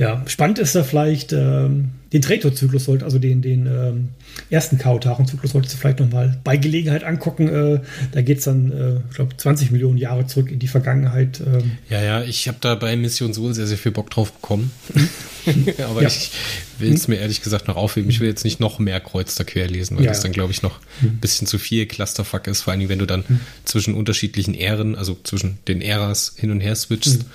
ja, 0.00 0.22
spannend 0.26 0.58
ist 0.58 0.74
da 0.74 0.82
vielleicht, 0.82 1.34
ähm, 1.34 1.90
den 2.14 2.22
Traitor-Zyklus 2.22 2.86
sollte, 2.86 3.04
also 3.04 3.18
den, 3.18 3.42
den 3.42 3.66
ähm, 3.66 4.08
ersten 4.48 4.78
Kaotaren-Zyklus 4.78 5.52
solltest 5.52 5.74
du 5.74 5.78
vielleicht 5.78 6.00
nochmal 6.00 6.40
bei 6.42 6.56
Gelegenheit 6.56 7.04
angucken. 7.04 7.48
Äh, 7.48 7.80
da 8.10 8.22
geht 8.22 8.38
es 8.38 8.44
dann, 8.44 8.72
äh, 8.72 9.00
ich 9.10 9.16
glaube, 9.16 9.36
20 9.36 9.70
Millionen 9.70 9.98
Jahre 9.98 10.26
zurück 10.26 10.50
in 10.50 10.58
die 10.58 10.68
Vergangenheit. 10.68 11.42
Ähm. 11.46 11.72
Ja, 11.90 12.02
ja, 12.02 12.22
ich 12.22 12.48
habe 12.48 12.56
da 12.62 12.76
bei 12.76 12.96
Mission 12.96 13.34
Soul 13.34 13.52
sehr, 13.52 13.66
sehr 13.66 13.76
viel 13.76 13.92
Bock 13.92 14.08
drauf 14.08 14.32
bekommen. 14.32 14.70
Aber 15.86 16.00
ja. 16.00 16.08
ich 16.08 16.30
will 16.78 16.94
es 16.94 17.06
mir 17.06 17.16
ehrlich 17.16 17.42
gesagt 17.42 17.68
noch 17.68 17.76
aufheben. 17.76 18.08
Ich 18.08 18.20
will 18.20 18.28
jetzt 18.28 18.44
nicht 18.44 18.58
noch 18.58 18.78
mehr 18.78 19.00
Kreuz 19.00 19.34
da 19.34 19.44
quer 19.44 19.68
lesen, 19.68 19.98
weil 19.98 20.04
ja. 20.04 20.12
das 20.12 20.22
dann, 20.22 20.32
glaube 20.32 20.52
ich, 20.52 20.62
noch 20.62 20.80
ein 21.02 21.18
bisschen 21.20 21.46
zu 21.46 21.58
viel 21.58 21.84
Clusterfuck 21.84 22.46
ist. 22.46 22.62
Vor 22.62 22.72
allem, 22.72 22.88
wenn 22.88 22.98
du 22.98 23.06
dann 23.06 23.24
mhm. 23.28 23.40
zwischen 23.66 23.92
unterschiedlichen 23.92 24.54
Ähren, 24.54 24.96
also 24.96 25.18
zwischen 25.24 25.58
den 25.68 25.82
Äras 25.82 26.32
hin 26.36 26.50
und 26.50 26.60
her 26.60 26.74
switchst. 26.74 27.26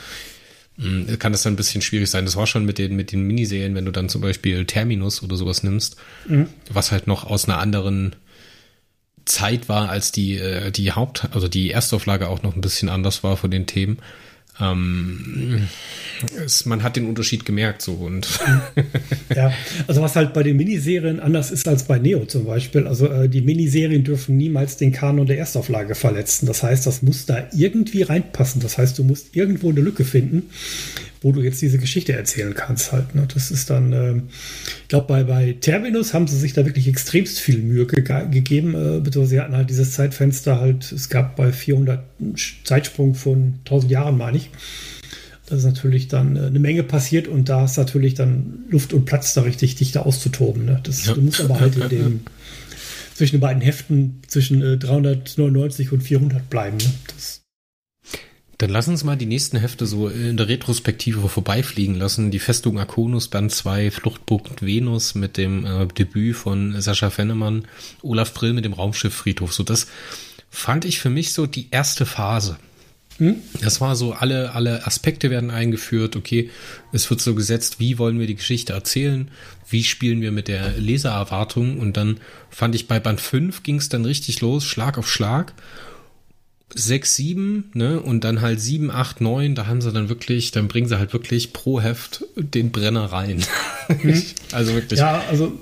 Hm, 0.77 1.17
kann 1.19 1.31
das 1.31 1.43
dann 1.43 1.53
ein 1.53 1.57
bisschen 1.57 1.81
schwierig 1.81 2.09
sein. 2.09 2.25
Das 2.25 2.35
war 2.35 2.47
schon 2.47 2.65
mit 2.65 2.77
den, 2.77 2.95
mit 2.95 3.11
den 3.11 3.21
Miniserien, 3.21 3.75
wenn 3.75 3.85
du 3.85 3.91
dann 3.91 4.09
zum 4.09 4.21
Beispiel 4.21 4.65
Terminus 4.65 5.23
oder 5.23 5.37
sowas 5.37 5.63
nimmst, 5.63 5.95
mhm. 6.27 6.47
was 6.69 6.91
halt 6.91 7.07
noch 7.07 7.23
aus 7.25 7.45
einer 7.45 7.59
anderen 7.59 8.15
Zeit 9.25 9.69
war, 9.69 9.89
als 9.89 10.11
die, 10.11 10.37
äh, 10.37 10.71
die 10.71 10.91
Haupt, 10.91 11.29
also 11.33 11.47
die 11.47 11.71
Erstauflage 11.71 12.27
auch 12.27 12.43
noch 12.43 12.55
ein 12.55 12.61
bisschen 12.61 12.89
anders 12.89 13.23
war 13.23 13.37
von 13.37 13.51
den 13.51 13.65
Themen. 13.65 13.99
Ähm, 14.59 15.67
es, 16.45 16.65
man 16.65 16.81
hat 16.83 16.95
den 16.95 17.07
Unterschied 17.07 17.45
gemerkt 17.45 17.81
so 17.81 17.93
und 17.93 18.27
ja, 19.35 19.51
also 19.87 20.01
was 20.01 20.15
halt 20.15 20.33
bei 20.33 20.43
den 20.43 20.55
Miniserien 20.55 21.19
anders 21.19 21.51
ist 21.51 21.67
als 21.67 21.83
bei 21.83 21.99
Neo 21.99 22.25
zum 22.25 22.45
Beispiel. 22.45 22.87
Also 22.87 23.07
äh, 23.07 23.27
die 23.27 23.41
Miniserien 23.41 24.03
dürfen 24.03 24.37
niemals 24.37 24.77
den 24.77 24.93
Kanon 24.93 25.25
der 25.25 25.37
Erstauflage 25.37 25.95
verletzen. 25.95 26.45
Das 26.45 26.63
heißt, 26.63 26.87
das 26.87 27.01
muss 27.01 27.25
da 27.25 27.47
irgendwie 27.53 28.03
reinpassen. 28.03 28.61
Das 28.61 28.77
heißt, 28.77 28.97
du 28.97 29.03
musst 29.03 29.35
irgendwo 29.35 29.69
eine 29.69 29.81
Lücke 29.81 30.05
finden, 30.05 30.43
wo 31.25 31.31
du 31.31 31.41
jetzt 31.41 31.59
diese 31.59 31.79
Geschichte 31.79 32.13
erzählen 32.13 32.53
kannst 32.53 32.91
halt. 32.91 33.15
Ne? 33.15 33.27
Das 33.33 33.49
ist 33.49 33.71
dann, 33.71 33.93
äh, 33.93 34.17
ich 34.83 34.87
glaube, 34.89 35.07
bei, 35.07 35.23
bei 35.23 35.57
Terminus 35.59 36.13
haben 36.13 36.27
sie 36.27 36.37
sich 36.37 36.53
da 36.53 36.67
wirklich 36.67 36.87
extremst 36.87 37.39
viel 37.39 37.63
Mühe 37.63 37.87
ge 37.87 38.03
gegeben, 38.29 38.75
äh, 38.75 38.99
beziehungsweise 38.99 39.29
sie 39.29 39.41
hatten 39.41 39.55
halt 39.55 39.71
dieses 39.71 39.93
Zeitfenster 39.93 40.59
halt, 40.59 40.91
es 40.91 41.09
gab 41.09 41.35
bei 41.35 41.51
400 41.51 42.03
Zeitsprung 42.63 43.15
von 43.15 43.55
1000 43.65 43.91
Jahren, 43.91 44.19
meine 44.19 44.37
ich. 44.37 44.51
Das 45.47 45.59
ist 45.59 45.65
natürlich 45.65 46.09
dann 46.09 46.35
äh, 46.35 46.41
eine 46.41 46.59
Menge 46.59 46.83
passiert 46.83 47.27
und 47.27 47.49
da 47.49 47.65
ist 47.65 47.77
natürlich 47.77 48.13
dann 48.13 48.65
Luft 48.69 48.93
und 48.93 49.05
Platz 49.05 49.33
da 49.33 49.41
richtig 49.41 49.73
dicht 49.73 49.97
auszutoben. 49.97 50.65
Ne? 50.65 50.79
Das, 50.83 51.07
ja. 51.07 51.15
Du 51.15 51.21
musst 51.21 51.41
aber 51.41 51.59
halt 51.59 51.75
in 51.75 51.89
dem 51.89 52.19
zwischen 53.15 53.37
den 53.37 53.41
beiden 53.41 53.63
Heften 53.63 54.21
zwischen 54.27 54.61
äh, 54.61 54.77
399 54.77 55.91
und 55.91 56.01
400 56.01 56.51
bleiben. 56.51 56.77
Ne? 56.77 56.93
Das 57.15 57.44
dann 58.57 58.69
lass 58.69 58.87
uns 58.87 59.03
mal 59.03 59.17
die 59.17 59.25
nächsten 59.25 59.57
Hefte 59.57 59.85
so 59.85 60.07
in 60.07 60.37
der 60.37 60.47
Retrospektive 60.47 61.27
vorbeifliegen 61.27 61.95
lassen. 61.95 62.31
Die 62.31 62.39
Festung 62.39 62.79
Akonus, 62.79 63.27
Band 63.27 63.51
2, 63.51 63.91
Fluchtpunkt 63.91 64.61
Venus 64.61 65.13
mit 65.15 65.37
dem 65.37 65.65
äh, 65.65 65.87
Debüt 65.87 66.35
von 66.37 66.79
Sascha 66.81 67.09
Fennemann, 67.09 67.65
Olaf 68.01 68.33
Brill 68.33 68.53
mit 68.53 68.63
dem 68.63 68.73
Raumschiff 68.73 69.13
Friedhof. 69.13 69.53
So 69.53 69.63
das 69.63 69.87
fand 70.49 70.85
ich 70.85 70.99
für 70.99 71.09
mich 71.09 71.33
so 71.33 71.47
die 71.47 71.67
erste 71.71 72.05
Phase. 72.05 72.57
Hm? 73.17 73.37
Das 73.61 73.79
war 73.81 73.95
so, 73.95 74.13
alle, 74.13 74.53
alle 74.53 74.85
Aspekte 74.85 75.29
werden 75.29 75.51
eingeführt. 75.51 76.15
Okay, 76.15 76.49
es 76.91 77.09
wird 77.09 77.21
so 77.21 77.35
gesetzt, 77.35 77.79
wie 77.79 77.97
wollen 77.97 78.19
wir 78.19 78.27
die 78.27 78.35
Geschichte 78.35 78.73
erzählen? 78.73 79.29
Wie 79.69 79.83
spielen 79.83 80.21
wir 80.21 80.31
mit 80.31 80.47
der 80.47 80.77
Lesererwartung? 80.77 81.79
Und 81.79 81.97
dann 81.97 82.19
fand 82.49 82.75
ich 82.75 82.87
bei 82.87 82.99
Band 82.99 83.19
5 83.19 83.63
ging 83.63 83.77
es 83.77 83.89
dann 83.89 84.05
richtig 84.05 84.41
los, 84.41 84.65
Schlag 84.65 84.97
auf 84.97 85.09
Schlag. 85.09 85.53
6, 86.73 87.15
7, 87.15 87.71
ne, 87.73 87.99
und 87.99 88.23
dann 88.23 88.41
halt 88.41 88.59
7, 88.59 88.91
8, 88.91 89.21
9, 89.21 89.55
da 89.55 89.67
haben 89.67 89.81
sie 89.81 89.91
dann 89.91 90.09
wirklich, 90.09 90.51
dann 90.51 90.67
bringen 90.67 90.87
sie 90.87 90.97
halt 90.97 91.13
wirklich 91.13 91.53
pro 91.53 91.79
Heft 91.79 92.25
den 92.35 92.71
Brenner 92.71 93.05
rein. 93.05 93.43
Mhm. 94.01 94.19
also 94.51 94.73
wirklich. 94.73 94.99
Ja, 94.99 95.21
also 95.29 95.53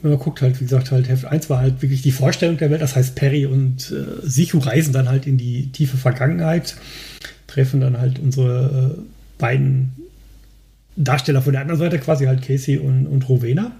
wenn 0.00 0.12
man 0.12 0.20
guckt 0.20 0.40
halt, 0.40 0.60
wie 0.60 0.64
gesagt, 0.64 0.92
halt 0.92 1.08
Heft 1.08 1.24
1 1.24 1.50
war 1.50 1.58
halt 1.58 1.82
wirklich 1.82 2.00
die 2.02 2.12
Vorstellung 2.12 2.58
der 2.58 2.70
Welt, 2.70 2.80
das 2.80 2.94
heißt 2.94 3.16
Perry 3.16 3.44
und 3.44 3.90
äh, 3.90 4.22
Sichu 4.22 4.58
reisen 4.58 4.92
dann 4.92 5.08
halt 5.08 5.26
in 5.26 5.36
die 5.36 5.72
tiefe 5.72 5.96
Vergangenheit, 5.96 6.76
treffen 7.48 7.80
dann 7.80 7.98
halt 7.98 8.20
unsere 8.20 8.96
äh, 8.98 9.02
beiden 9.38 9.96
Darsteller 10.94 11.42
von 11.42 11.52
der 11.52 11.62
anderen 11.62 11.80
Seite, 11.80 11.98
quasi 11.98 12.26
halt 12.26 12.42
Casey 12.42 12.78
und, 12.78 13.06
und 13.06 13.28
Rowena. 13.28 13.72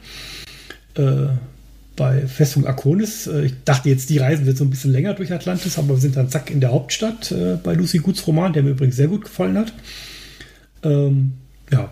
Äh, 0.94 1.28
bei 1.96 2.26
Festung 2.26 2.66
Akonis. 2.66 3.26
Äh, 3.26 3.46
ich 3.46 3.54
dachte 3.64 3.88
jetzt, 3.88 4.10
die 4.10 4.18
Reisen 4.18 4.46
wird 4.46 4.56
so 4.56 4.64
ein 4.64 4.70
bisschen 4.70 4.92
länger 4.92 5.14
durch 5.14 5.32
Atlantis, 5.32 5.78
aber 5.78 5.88
wir 5.88 5.96
sind 5.96 6.16
dann 6.16 6.28
zack 6.28 6.50
in 6.50 6.60
der 6.60 6.70
Hauptstadt 6.72 7.32
äh, 7.32 7.56
bei 7.62 7.74
Lucy 7.74 7.98
Guts 7.98 8.26
Roman, 8.26 8.52
der 8.52 8.62
mir 8.62 8.70
übrigens 8.70 8.96
sehr 8.96 9.08
gut 9.08 9.24
gefallen 9.24 9.58
hat. 9.58 9.72
Ähm, 10.82 11.32
ja, 11.72 11.90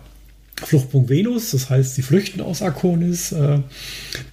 Fluchtpunkt 0.63 1.11
Venus, 1.11 1.51
das 1.51 1.69
heißt, 1.69 1.95
sie 1.95 2.03
flüchten 2.03 2.41
aus 2.41 2.63
Arkonis. 2.63 3.33
Äh, 3.33 3.59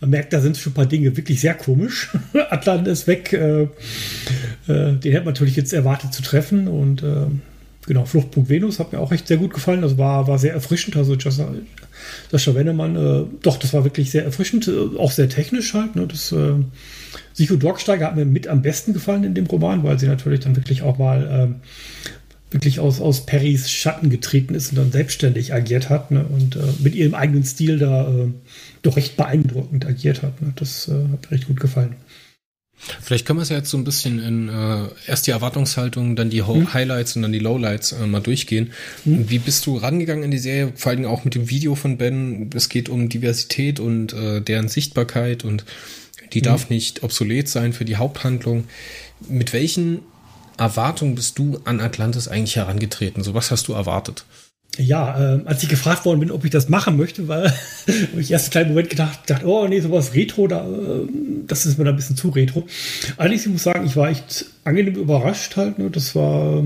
man 0.01 0.10
merkt, 0.10 0.34
da 0.34 0.41
sind 0.41 0.57
schon 0.57 0.71
ein 0.71 0.75
paar 0.75 0.86
Dinge 0.86 1.17
wirklich 1.17 1.41
sehr 1.41 1.55
komisch. 1.55 2.10
Atlan 2.49 2.86
ist 2.86 3.07
weg, 3.07 3.34
äh, 3.34 3.63
äh, 3.63 3.67
den 4.67 5.01
hätte 5.01 5.25
man 5.25 5.34
natürlich 5.34 5.55
jetzt 5.55 5.73
erwartet 5.73 6.13
zu 6.13 6.21
treffen 6.21 6.67
und 6.67 7.01
äh, 7.01 7.25
genau, 7.88 8.05
Fluchtpunkt 8.05 8.49
Venus 8.49 8.79
hat 8.79 8.91
mir 8.91 8.99
auch 8.99 9.12
echt 9.12 9.27
sehr 9.27 9.38
gut 9.38 9.53
gefallen. 9.53 9.84
Also 9.84 9.97
war, 9.97 10.27
war 10.27 10.38
sehr 10.38 10.53
erfrischend. 10.53 10.95
Also 10.95 11.15
Sascha 12.32 12.56
Wennemann, 12.56 12.96
äh, 12.96 13.26
doch, 13.42 13.58
das 13.58 13.74
war 13.74 13.84
wirklich 13.84 14.12
sehr 14.12 14.24
erfrischend, 14.24 14.68
äh, 14.68 14.98
auch 14.98 15.12
sehr 15.12 15.30
technisch 15.30 15.74
halt. 15.74 15.96
Ne? 15.96 16.08
Das 16.08 16.32
äh, 16.32 16.54
Sicho 17.34 17.56
Dorksteiger 17.56 18.08
hat 18.08 18.16
mir 18.16 18.26
mit 18.26 18.48
am 18.48 18.62
besten 18.62 18.94
gefallen 18.94 19.24
in 19.24 19.34
dem 19.34 19.46
Roman, 19.46 19.84
weil 19.84 20.00
sie 20.00 20.08
natürlich 20.08 20.42
dann 20.42 20.56
wirklich 20.56 20.82
auch 20.82 20.98
mal 20.98 21.28
ähm, 21.32 21.56
wirklich 22.50 22.80
aus, 22.80 23.00
aus 23.00 23.26
Perrys 23.26 23.70
Schatten 23.72 24.10
getreten 24.10 24.56
ist 24.56 24.72
und 24.72 24.78
dann 24.78 24.92
selbstständig 24.92 25.54
agiert 25.54 25.90
hat 25.90 26.12
ne? 26.12 26.26
und 26.26 26.56
äh, 26.56 26.60
mit 26.80 26.96
ihrem 26.96 27.16
eigenen 27.16 27.44
Stil 27.44 27.80
da 27.80 28.08
äh, 28.08 28.28
doch 28.82 28.98
recht 28.98 29.16
beeindruckend 29.16 29.86
agiert 29.86 30.22
hat. 30.22 30.42
Ne? 30.42 30.54
Das 30.56 30.88
hat 30.88 31.30
mir 31.30 31.32
recht 31.32 31.48
gut 31.48 31.60
gefallen. 31.60 31.96
Vielleicht 33.02 33.26
können 33.26 33.39
wir 33.39 33.44
es 33.44 33.50
ja 33.50 33.58
jetzt 33.58 33.70
so 33.70 33.78
ein 33.78 33.84
bisschen 33.84 34.20
in 34.20 34.50
äh, 34.50 34.88
erst 35.06 35.28
die 35.28 35.32
Erwartungshaltung, 35.32 36.15
dann 36.15 36.30
die 36.30 36.41
Ho 36.41 36.56
hm. 36.56 36.74
Highlights 36.74 37.15
und 37.15 37.22
dann 37.22 37.32
die 37.32 37.39
Lowlights 37.39 37.91
äh, 37.91 38.08
mal 38.08 38.22
durchgehen. 38.22 38.72
Hm. 39.04 39.30
Wie 39.30 39.39
bist 39.39 39.65
du 39.65 39.78
rangegangen 39.78 40.24
in 40.24 40.32
die 40.32 40.39
Serie? 40.39 40.74
Vor 40.76 40.91
allem 40.91 41.06
auch 41.06 41.24
mit 41.24 41.36
dem 41.36 41.50
Video 41.50 41.76
von 41.76 41.98
Ben. 41.98 42.50
Es 42.56 42.70
geht 42.70 42.89
um 42.89 43.10
Diversität 43.10 43.80
und 43.80 44.13
äh, 44.13 44.41
deren 44.41 44.67
Sichtbarkeit 44.67 45.44
und 45.44 45.65
die 46.34 46.39
hm. 46.39 46.46
darf 46.46 46.70
nicht 46.70 47.04
obsolet 47.04 47.48
sein 47.48 47.74
für 47.74 47.86
die 47.86 47.98
Haupthandlung. 47.98 48.65
Mit 49.28 49.54
welchen 49.54 50.00
Erwartungen 50.58 51.15
bist 51.15 51.38
du 51.38 51.60
an 51.65 51.80
Atlantis 51.80 52.28
eigentlich 52.28 52.56
herangetreten? 52.56 53.24
So 53.24 53.34
was 53.34 53.52
hast 53.52 53.67
du 53.67 53.74
erwartet? 53.74 54.26
Ja, 54.77 55.36
äh, 55.36 55.41
als 55.45 55.63
ich 55.63 55.69
gefragt 55.69 56.05
worden 56.05 56.21
bin, 56.21 56.31
ob 56.31 56.45
ich 56.45 56.51
das 56.51 56.69
machen 56.69 56.95
möchte, 56.95 57.27
weil 57.27 57.53
ich 58.17 58.31
erst 58.31 58.45
einen 58.45 58.51
kleinen 58.51 58.69
Moment 58.69 58.89
gedacht, 58.89 59.19
dachte, 59.27 59.45
oh 59.45 59.67
nee, 59.67 59.81
sowas 59.81 60.13
Retro, 60.13 60.47
da, 60.47 60.65
äh, 60.65 61.07
das 61.45 61.65
ist 61.65 61.77
mir 61.77 61.84
da 61.84 61.89
ein 61.89 61.97
bisschen 61.97 62.15
zu 62.15 62.29
Retro. 62.29 62.65
Allerdings, 63.17 63.45
ich 63.45 63.51
muss 63.51 63.63
sagen, 63.63 63.86
ich 63.86 63.97
war 63.97 64.10
echt 64.10 64.45
angenehm 64.63 64.95
überrascht 64.95 65.57
halt. 65.57 65.77
Ne? 65.77 65.89
Das 65.89 66.15
war, 66.15 66.63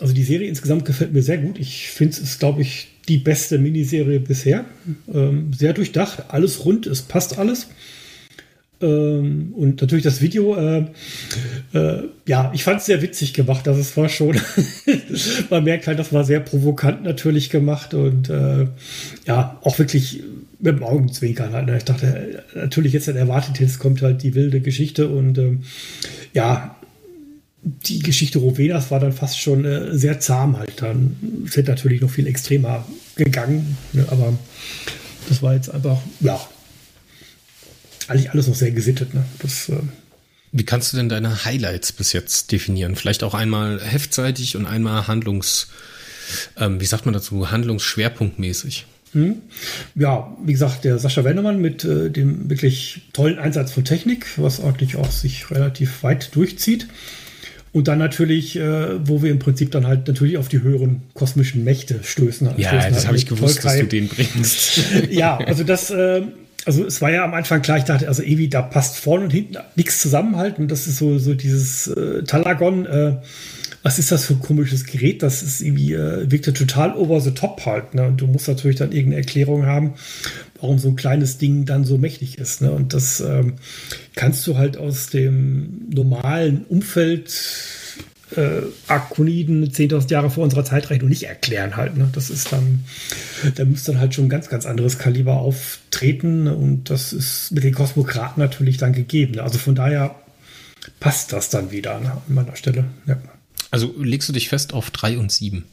also 0.00 0.12
die 0.12 0.22
Serie 0.22 0.48
insgesamt 0.48 0.84
gefällt 0.84 1.14
mir 1.14 1.22
sehr 1.22 1.38
gut. 1.38 1.58
Ich 1.58 1.88
finde 1.88 2.12
es 2.12 2.18
ist, 2.18 2.40
glaube 2.40 2.60
ich, 2.60 2.88
die 3.08 3.18
beste 3.18 3.58
Miniserie 3.58 4.20
bisher. 4.20 4.66
Ähm, 5.12 5.52
sehr 5.54 5.72
durchdacht, 5.72 6.24
alles 6.28 6.64
rund, 6.66 6.86
es 6.86 7.02
passt 7.02 7.38
alles. 7.38 7.68
Ähm, 8.80 9.54
und 9.56 9.80
natürlich 9.80 10.04
das 10.04 10.20
Video, 10.20 10.54
äh, 10.56 10.84
äh, 11.72 12.02
ja, 12.26 12.50
ich 12.54 12.62
fand 12.64 12.80
es 12.80 12.86
sehr 12.86 13.00
witzig 13.00 13.32
gemacht. 13.32 13.66
Also 13.68 13.80
es 13.80 13.96
war 13.96 14.08
schon, 14.08 14.38
man 15.50 15.64
merkt 15.64 15.86
halt, 15.86 15.98
das 15.98 16.12
war 16.12 16.24
sehr 16.24 16.40
provokant 16.40 17.02
natürlich 17.04 17.50
gemacht 17.50 17.94
und 17.94 18.28
äh, 18.28 18.66
ja, 19.26 19.58
auch 19.62 19.78
wirklich 19.78 20.22
mit 20.58 20.76
dem 20.76 20.82
Augenzwinkern. 20.82 21.52
Halt. 21.52 21.66
Ne? 21.66 21.76
Ich 21.78 21.84
dachte, 21.84 22.44
natürlich 22.54 22.92
jetzt 22.92 23.08
erwartet, 23.08 23.60
jetzt 23.60 23.78
kommt 23.78 24.02
halt 24.02 24.22
die 24.22 24.34
wilde 24.34 24.60
Geschichte 24.60 25.08
und 25.08 25.38
ähm, 25.38 25.62
ja, 26.34 26.76
die 27.62 27.98
Geschichte 27.98 28.38
Rovenas 28.38 28.90
war 28.90 29.00
dann 29.00 29.12
fast 29.12 29.40
schon 29.40 29.64
äh, 29.64 29.96
sehr 29.96 30.20
zahm 30.20 30.58
halt 30.58 30.82
dann. 30.82 31.16
Hätte 31.52 31.70
natürlich 31.70 32.00
noch 32.00 32.10
viel 32.10 32.26
extremer 32.26 32.86
gegangen, 33.16 33.76
ne? 33.92 34.06
aber 34.10 34.34
das 35.28 35.42
war 35.42 35.54
jetzt 35.54 35.70
einfach, 35.70 35.98
ja, 36.20 36.38
eigentlich 38.08 38.30
alles 38.30 38.46
noch 38.46 38.54
sehr 38.54 38.70
gesittet. 38.70 39.14
Ne? 39.14 39.24
Das, 39.40 39.68
äh 39.68 39.78
Wie 40.52 40.64
kannst 40.64 40.92
du 40.92 40.96
denn 40.96 41.08
deine 41.08 41.44
Highlights 41.44 41.92
bis 41.92 42.12
jetzt 42.12 42.52
definieren? 42.52 42.96
Vielleicht 42.96 43.22
auch 43.22 43.34
einmal 43.34 43.80
heftseitig 43.82 44.56
und 44.56 44.66
einmal 44.66 45.06
Handlungs, 45.06 45.68
ähm, 46.56 46.80
wie 46.80 46.86
sagt 46.86 47.06
man 47.06 47.14
dazu, 47.14 47.50
handlungsschwerpunktmäßig. 47.50 48.86
Hm. 49.12 49.36
Ja, 49.94 50.36
wie 50.44 50.52
gesagt, 50.52 50.84
der 50.84 50.98
Sascha 50.98 51.24
Wennemann 51.24 51.60
mit 51.60 51.84
äh, 51.84 52.10
dem 52.10 52.50
wirklich 52.50 53.02
tollen 53.12 53.38
Einsatz 53.38 53.72
von 53.72 53.84
Technik, 53.84 54.26
was 54.36 54.60
eigentlich 54.60 54.96
auch 54.96 55.10
sich 55.10 55.50
relativ 55.50 56.02
weit 56.02 56.34
durchzieht. 56.34 56.88
Und 57.72 57.88
dann 57.88 57.98
natürlich, 57.98 58.56
äh, 58.56 59.06
wo 59.06 59.22
wir 59.22 59.30
im 59.30 59.38
Prinzip 59.38 59.70
dann 59.70 59.86
halt 59.86 60.08
natürlich 60.08 60.38
auf 60.38 60.48
die 60.48 60.62
höheren 60.62 61.02
kosmischen 61.14 61.62
Mächte 61.62 62.00
stößen. 62.02 62.46
Ja, 62.56 62.70
stößen 62.70 62.88
das 62.88 62.94
halt 62.94 63.06
habe 63.06 63.16
ich 63.16 63.26
gewusst, 63.26 63.60
Volkheim. 63.60 63.80
dass 63.80 63.88
du 63.88 63.96
den 63.96 64.08
bringst. 64.08 64.80
ja, 65.10 65.36
also 65.36 65.62
das, 65.62 65.90
äh, 65.90 66.22
also 66.66 66.84
es 66.84 67.00
war 67.00 67.10
ja 67.10 67.24
am 67.24 67.32
Anfang 67.32 67.62
klar, 67.62 67.78
ich 67.78 67.84
dachte, 67.84 68.08
also 68.08 68.22
Evi, 68.22 68.48
da 68.48 68.60
passt 68.60 68.98
vorne 68.98 69.24
und 69.24 69.30
hinten 69.30 69.56
nichts 69.76 70.00
zusammenhalten. 70.00 70.66
Das 70.66 70.88
ist 70.88 70.98
so, 70.98 71.18
so 71.18 71.34
dieses 71.34 71.86
äh, 71.86 72.24
Talagon, 72.24 72.86
äh, 72.86 73.16
was 73.84 74.00
ist 74.00 74.10
das 74.10 74.26
für 74.26 74.34
ein 74.34 74.40
komisches 74.40 74.84
Gerät? 74.84 75.22
Das 75.22 75.44
ist 75.44 75.60
irgendwie, 75.60 75.92
äh, 75.92 76.28
wirkt 76.28 76.48
ja 76.48 76.52
total 76.52 76.96
over 76.96 77.20
the 77.20 77.30
top 77.30 77.64
halt. 77.66 77.94
Ne? 77.94 78.08
Und 78.08 78.20
du 78.20 78.26
musst 78.26 78.48
natürlich 78.48 78.78
dann 78.78 78.90
irgendeine 78.90 79.22
Erklärung 79.22 79.64
haben, 79.64 79.94
warum 80.60 80.80
so 80.80 80.88
ein 80.88 80.96
kleines 80.96 81.38
Ding 81.38 81.66
dann 81.66 81.84
so 81.84 81.98
mächtig 81.98 82.36
ist. 82.38 82.62
Ne? 82.62 82.72
Und 82.72 82.94
das 82.94 83.20
ähm, 83.20 83.54
kannst 84.16 84.44
du 84.48 84.58
halt 84.58 84.76
aus 84.76 85.06
dem 85.06 85.88
normalen 85.88 86.64
Umfeld 86.64 87.28
äh, 88.36 88.62
Arkoniden 88.88 89.70
10.000 89.70 90.10
Jahre 90.10 90.30
vor 90.30 90.44
unserer 90.44 90.64
Zeitrechnung 90.64 91.08
nicht 91.08 91.24
erklären 91.24 91.76
halt. 91.76 91.96
Ne? 91.96 92.08
Das 92.12 92.30
ist 92.30 92.52
dann, 92.52 92.84
da 93.54 93.64
muss 93.64 93.84
dann 93.84 93.98
halt 93.98 94.14
schon 94.14 94.26
ein 94.26 94.30
ganz, 94.30 94.48
ganz 94.48 94.66
anderes 94.66 94.98
Kaliber 94.98 95.34
auftreten 95.34 96.48
und 96.48 96.90
das 96.90 97.12
ist 97.12 97.52
mit 97.52 97.64
den 97.64 97.74
Kosmokraten 97.74 98.42
natürlich 98.42 98.76
dann 98.76 98.92
gegeben. 98.92 99.34
Ne? 99.34 99.42
Also 99.42 99.58
von 99.58 99.74
daher 99.74 100.14
passt 101.00 101.32
das 101.32 101.50
dann 101.50 101.70
wieder 101.70 102.00
ne? 102.00 102.12
an 102.12 102.34
meiner 102.34 102.56
Stelle. 102.56 102.84
Ja. 103.06 103.18
Also 103.70 103.94
legst 103.98 104.28
du 104.28 104.32
dich 104.32 104.48
fest 104.48 104.72
auf 104.72 104.90
3 104.90 105.18
und 105.18 105.32
7? 105.32 105.64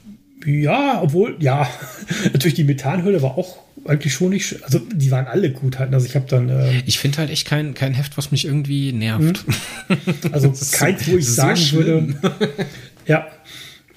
Ja, 0.46 1.02
obwohl, 1.02 1.38
ja, 1.40 1.70
natürlich 2.24 2.56
die 2.56 2.64
Methanhöhle 2.64 3.22
war 3.22 3.38
auch 3.38 3.60
eigentlich 3.86 4.14
schon 4.14 4.30
nicht, 4.30 4.64
also 4.64 4.80
die 4.80 5.12
waren 5.12 5.28
alle 5.28 5.52
gut 5.52 5.80
halt. 5.80 5.94
Also 5.94 6.06
ich 6.06 6.16
habe 6.16 6.26
dann. 6.28 6.50
Ähm, 6.50 6.84
ich 6.86 7.00
finde 7.00 7.20
halt 7.20 7.30
echt 7.30 7.48
kein, 7.48 7.74
kein 7.74 7.94
Heft, 7.94 8.18
was 8.18 8.32
mich 8.32 8.46
irgendwie 8.46 8.94
nervt. 8.94 9.46
Hm? 9.88 9.98
Also 10.32 10.54
keins, 10.72 11.08
wo 11.08 11.18
ich 11.18 11.26
so 11.26 11.34
sagen 11.34 11.58
schlimm. 11.58 12.18
würde. 12.22 12.56
Ja. 13.06 13.28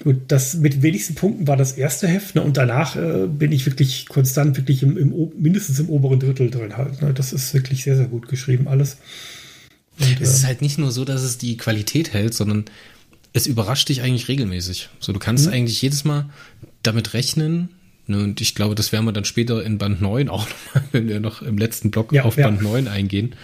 Gut, 0.03 0.17
das 0.27 0.53
mit 0.55 0.81
wenigsten 0.81 1.15
Punkten 1.15 1.47
war 1.47 1.57
das 1.57 1.71
erste 1.71 2.07
Heft, 2.07 2.35
ne, 2.35 2.41
und 2.41 2.55
danach 2.55 2.95
äh, 2.95 3.25
bin 3.27 3.51
ich 3.51 3.65
wirklich 3.65 4.07
konstant, 4.07 4.55
wirklich 4.55 4.83
im, 4.83 4.97
im, 4.97 5.31
mindestens 5.39 5.79
im 5.79 5.89
oberen 5.89 6.19
Drittel 6.19 6.51
drin 6.51 6.77
halt. 6.77 7.01
Ne. 7.01 7.13
Das 7.13 7.33
ist 7.33 7.53
wirklich 7.53 7.83
sehr, 7.83 7.95
sehr 7.95 8.05
gut 8.05 8.27
geschrieben, 8.27 8.67
alles. 8.67 8.97
Und, 9.99 10.21
es 10.21 10.29
äh, 10.29 10.33
ist 10.33 10.45
halt 10.45 10.61
nicht 10.61 10.77
nur 10.77 10.91
so, 10.91 11.03
dass 11.03 11.23
es 11.23 11.37
die 11.37 11.57
Qualität 11.57 12.13
hält, 12.13 12.33
sondern 12.33 12.65
es 13.33 13.47
überrascht 13.47 13.89
dich 13.89 14.01
eigentlich 14.01 14.27
regelmäßig. 14.27 14.89
So, 14.99 15.13
du 15.13 15.19
kannst 15.19 15.47
mhm. 15.47 15.53
eigentlich 15.53 15.81
jedes 15.81 16.05
Mal 16.05 16.29
damit 16.83 17.13
rechnen, 17.13 17.53
ne, 17.53 17.69
und 18.15 18.41
ich 18.41 18.55
glaube, 18.55 18.75
das 18.75 18.91
werden 18.91 19.05
wir 19.05 19.11
dann 19.11 19.25
später 19.25 19.63
in 19.63 19.77
Band 19.77 20.01
9 20.01 20.29
auch 20.29 20.47
nochmal, 20.73 20.83
wenn 20.91 21.07
wir 21.07 21.19
noch 21.19 21.41
im 21.41 21.57
letzten 21.57 21.91
Block 21.91 22.11
ja, 22.11 22.23
auf 22.23 22.37
ja. 22.37 22.47
Band 22.47 22.61
9 22.61 22.87
eingehen, 22.87 23.35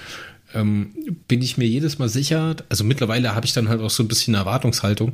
ähm, 0.53 0.91
bin 1.27 1.41
ich 1.41 1.57
mir 1.57 1.65
jedes 1.65 1.99
Mal 1.99 2.09
sicher, 2.09 2.55
also 2.69 2.83
mittlerweile 2.83 3.35
habe 3.35 3.45
ich 3.45 3.53
dann 3.53 3.69
halt 3.69 3.81
auch 3.81 3.89
so 3.89 4.03
ein 4.03 4.07
bisschen 4.07 4.35
Erwartungshaltung, 4.35 5.13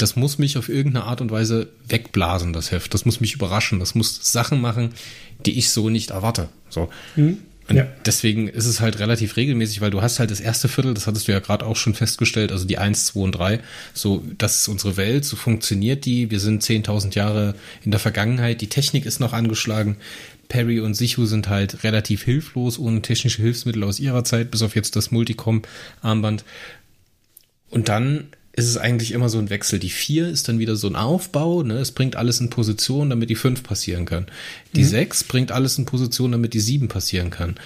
das 0.00 0.16
muss 0.16 0.38
mich 0.38 0.56
auf 0.56 0.68
irgendeine 0.68 1.04
Art 1.04 1.20
und 1.20 1.30
Weise 1.30 1.68
wegblasen, 1.86 2.52
das 2.52 2.70
Heft. 2.70 2.94
Das 2.94 3.04
muss 3.04 3.20
mich 3.20 3.34
überraschen. 3.34 3.80
Das 3.80 3.94
muss 3.94 4.32
Sachen 4.32 4.60
machen, 4.60 4.94
die 5.44 5.58
ich 5.58 5.70
so 5.70 5.90
nicht 5.90 6.10
erwarte. 6.10 6.48
So. 6.68 6.88
Mhm. 7.16 7.38
Und 7.70 7.76
ja. 7.76 7.86
deswegen 8.04 8.48
ist 8.48 8.66
es 8.66 8.80
halt 8.80 8.98
relativ 8.98 9.36
regelmäßig, 9.36 9.80
weil 9.80 9.92
du 9.92 10.02
hast 10.02 10.18
halt 10.18 10.32
das 10.32 10.40
erste 10.40 10.68
Viertel, 10.68 10.92
das 10.92 11.06
hattest 11.06 11.28
du 11.28 11.32
ja 11.32 11.38
gerade 11.38 11.64
auch 11.64 11.76
schon 11.76 11.94
festgestellt, 11.94 12.50
also 12.50 12.66
die 12.66 12.78
1, 12.78 13.06
2 13.06 13.20
und 13.20 13.32
3, 13.32 13.60
so, 13.94 14.24
das 14.38 14.56
ist 14.56 14.68
unsere 14.68 14.96
Welt, 14.96 15.24
so 15.24 15.36
funktioniert 15.36 16.04
die, 16.04 16.32
wir 16.32 16.40
sind 16.40 16.64
10.000 16.64 17.14
Jahre 17.14 17.54
in 17.84 17.92
der 17.92 18.00
Vergangenheit, 18.00 18.60
die 18.60 18.68
Technik 18.68 19.06
ist 19.06 19.20
noch 19.20 19.32
angeschlagen, 19.32 19.98
Perry 20.48 20.80
und 20.80 20.94
Sichu 20.94 21.26
sind 21.26 21.48
halt 21.48 21.84
relativ 21.84 22.24
hilflos, 22.24 22.76
ohne 22.76 23.02
technische 23.02 23.40
Hilfsmittel 23.40 23.84
aus 23.84 24.00
ihrer 24.00 24.24
Zeit, 24.24 24.50
bis 24.50 24.62
auf 24.62 24.74
jetzt 24.74 24.96
das 24.96 25.12
Multicom-Armband. 25.12 26.44
Und 27.70 27.88
dann 27.88 28.26
ist 28.60 28.68
es 28.68 28.76
eigentlich 28.76 29.12
immer 29.12 29.28
so 29.28 29.38
ein 29.38 29.50
Wechsel. 29.50 29.78
Die 29.78 29.90
4 29.90 30.28
ist 30.28 30.48
dann 30.48 30.58
wieder 30.58 30.76
so 30.76 30.86
ein 30.86 30.96
Aufbau, 30.96 31.62
ne? 31.62 31.78
es 31.78 31.92
bringt 31.92 32.16
alles 32.16 32.40
in 32.40 32.50
Position, 32.50 33.10
damit 33.10 33.30
die 33.30 33.34
5 33.34 33.62
passieren 33.62 34.04
kann. 34.04 34.26
Die 34.74 34.82
mhm. 34.82 34.88
6 34.88 35.24
bringt 35.24 35.52
alles 35.52 35.78
in 35.78 35.86
Position, 35.86 36.32
damit 36.32 36.54
die 36.54 36.60
7 36.60 36.88
passieren 36.88 37.30
kann. 37.30 37.56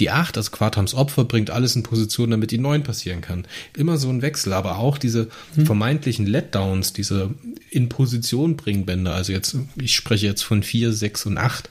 Die 0.00 0.10
8, 0.10 0.36
also 0.36 0.50
Quatrams 0.50 0.94
Opfer, 0.94 1.24
bringt 1.24 1.50
alles 1.50 1.76
in 1.76 1.82
Position, 1.82 2.30
damit 2.30 2.50
die 2.50 2.58
9 2.58 2.82
passieren 2.82 3.20
kann. 3.20 3.46
Immer 3.76 3.98
so 3.98 4.08
ein 4.08 4.22
Wechsel, 4.22 4.52
aber 4.52 4.78
auch 4.78 4.98
diese 4.98 5.28
mhm. 5.56 5.66
vermeintlichen 5.66 6.26
Letdowns, 6.26 6.92
diese 6.92 7.30
in 7.70 7.88
Position 7.88 8.56
bringen 8.56 8.86
Bänder, 8.86 9.14
also 9.14 9.32
jetzt, 9.32 9.56
ich 9.76 9.94
spreche 9.94 10.26
jetzt 10.26 10.42
von 10.42 10.62
4, 10.62 10.92
6 10.92 11.26
und 11.26 11.38
8, 11.38 11.68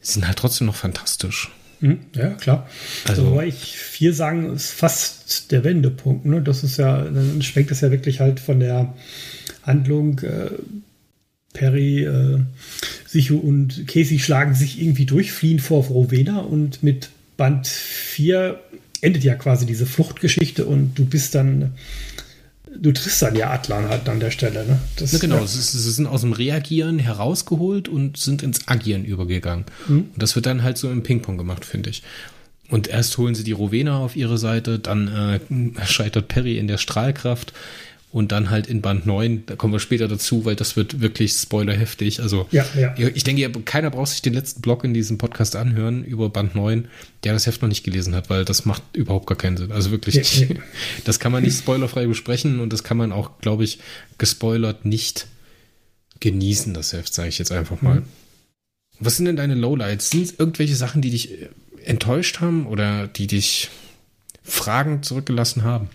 sind 0.00 0.26
halt 0.26 0.38
trotzdem 0.38 0.66
noch 0.66 0.76
fantastisch. 0.76 1.50
Hm, 1.80 1.98
ja, 2.14 2.30
klar. 2.30 2.68
Also, 3.06 3.30
Wobei 3.30 3.46
ich 3.46 3.76
vier 3.76 4.14
sagen, 4.14 4.54
ist 4.54 4.70
fast 4.70 5.50
der 5.50 5.64
Wendepunkt. 5.64 6.26
Ne? 6.26 6.40
Das 6.42 6.64
ist 6.64 6.76
ja, 6.76 7.02
dann 7.02 7.42
schwenkt 7.42 7.70
es 7.70 7.80
ja 7.80 7.90
wirklich 7.90 8.20
halt 8.20 8.40
von 8.40 8.60
der 8.60 8.94
Handlung. 9.62 10.20
Äh, 10.20 10.50
Perry, 11.54 12.04
äh, 12.04 12.40
Sichu 13.06 13.38
und 13.38 13.86
Casey 13.86 14.18
schlagen 14.18 14.54
sich 14.54 14.82
irgendwie 14.82 15.06
durch, 15.06 15.32
fliehen 15.32 15.60
vor 15.60 15.84
Rowena 15.84 16.40
und 16.40 16.82
mit 16.82 17.10
Band 17.36 17.66
4 17.66 18.60
endet 19.00 19.22
ja 19.22 19.34
quasi 19.34 19.64
diese 19.64 19.86
Fluchtgeschichte 19.86 20.66
und 20.66 20.98
du 20.98 21.04
bist 21.04 21.34
dann 21.34 21.72
du 22.78 22.92
triffst 22.92 23.22
dann 23.22 23.34
ja 23.36 23.50
Atlan 23.50 23.88
halt 23.88 24.08
an 24.08 24.20
der 24.20 24.30
Stelle. 24.30 24.66
Ne? 24.66 24.78
Das, 24.96 25.12
ja, 25.12 25.18
genau, 25.18 25.38
ja. 25.38 25.46
Sie, 25.46 25.60
sie, 25.60 25.90
sind 25.90 26.06
aus 26.06 26.22
dem 26.22 26.32
Reagieren 26.32 26.98
herausgeholt 26.98 27.88
und 27.88 28.16
sind 28.16 28.42
ins 28.42 28.68
Agieren 28.68 29.04
übergegangen. 29.04 29.64
Mhm. 29.88 30.08
Und 30.12 30.22
das 30.22 30.34
wird 30.34 30.46
dann 30.46 30.62
halt 30.62 30.78
so 30.78 30.90
im 30.90 31.02
Ping-Pong 31.02 31.38
gemacht, 31.38 31.64
finde 31.64 31.90
ich. 31.90 32.02
Und 32.70 32.88
erst 32.88 33.18
holen 33.18 33.34
sie 33.34 33.44
die 33.44 33.52
Rowena 33.52 33.98
auf 33.98 34.16
ihre 34.16 34.38
Seite, 34.38 34.78
dann 34.78 35.08
äh, 35.08 35.84
scheitert 35.84 36.28
Perry 36.28 36.58
in 36.58 36.66
der 36.66 36.78
Strahlkraft 36.78 37.52
und 38.14 38.30
dann 38.30 38.48
halt 38.48 38.68
in 38.68 38.80
Band 38.80 39.06
9, 39.06 39.42
da 39.46 39.56
kommen 39.56 39.72
wir 39.72 39.80
später 39.80 40.06
dazu, 40.06 40.44
weil 40.44 40.54
das 40.54 40.76
wird 40.76 41.00
wirklich 41.00 41.32
spoilerheftig. 41.32 42.22
Also 42.22 42.46
ja, 42.52 42.64
ja. 42.76 42.94
ich 42.96 43.24
denke, 43.24 43.50
keiner 43.64 43.90
braucht 43.90 44.12
sich 44.12 44.22
den 44.22 44.34
letzten 44.34 44.60
Blog 44.60 44.84
in 44.84 44.94
diesem 44.94 45.18
Podcast 45.18 45.56
anhören 45.56 46.04
über 46.04 46.30
Band 46.30 46.54
9, 46.54 46.86
der 47.24 47.32
das 47.32 47.48
Heft 47.48 47.60
noch 47.62 47.68
nicht 47.68 47.82
gelesen 47.82 48.14
hat, 48.14 48.30
weil 48.30 48.44
das 48.44 48.66
macht 48.66 48.84
überhaupt 48.92 49.26
gar 49.26 49.36
keinen 49.36 49.56
Sinn. 49.56 49.72
Also 49.72 49.90
wirklich, 49.90 50.14
ja, 50.38 50.46
das 51.04 51.18
kann 51.18 51.32
man 51.32 51.42
nicht 51.42 51.58
spoilerfrei 51.58 52.06
besprechen 52.06 52.60
und 52.60 52.72
das 52.72 52.84
kann 52.84 52.96
man 52.96 53.10
auch, 53.10 53.40
glaube 53.40 53.64
ich, 53.64 53.80
gespoilert 54.16 54.84
nicht 54.84 55.26
genießen, 56.20 56.72
das 56.72 56.92
Heft, 56.92 57.12
sage 57.12 57.30
ich 57.30 57.40
jetzt 57.40 57.50
einfach 57.50 57.82
mal. 57.82 57.96
Mhm. 57.96 58.04
Was 59.00 59.16
sind 59.16 59.24
denn 59.24 59.34
deine 59.34 59.56
Lowlights? 59.56 60.10
Sind 60.10 60.38
irgendwelche 60.38 60.76
Sachen, 60.76 61.02
die 61.02 61.10
dich 61.10 61.30
enttäuscht 61.84 62.38
haben 62.38 62.68
oder 62.68 63.08
die 63.08 63.26
dich 63.26 63.70
Fragen 64.44 65.02
zurückgelassen 65.02 65.64
haben? 65.64 65.90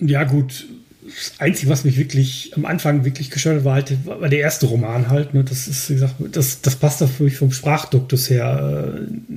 Ja, 0.00 0.24
gut. 0.24 0.66
Das 1.04 1.38
Einzige, 1.38 1.70
was 1.70 1.84
mich 1.84 1.98
wirklich 1.98 2.52
am 2.56 2.64
Anfang 2.64 3.04
wirklich 3.04 3.30
gestört 3.30 3.58
hat, 3.58 3.64
war 3.64 3.74
halt 3.74 4.06
war 4.06 4.28
der 4.28 4.38
erste 4.38 4.66
Roman 4.66 5.08
halt. 5.08 5.34
Ne? 5.34 5.44
Das 5.44 5.68
ist, 5.68 5.90
wie 5.90 5.94
gesagt, 5.94 6.14
das, 6.32 6.62
das 6.62 6.76
passt 6.76 7.02
da 7.02 7.06
für 7.06 7.24
mich 7.24 7.36
vom 7.36 7.52
Sprachduktus 7.52 8.30
her 8.30 8.96
äh, 8.96 9.34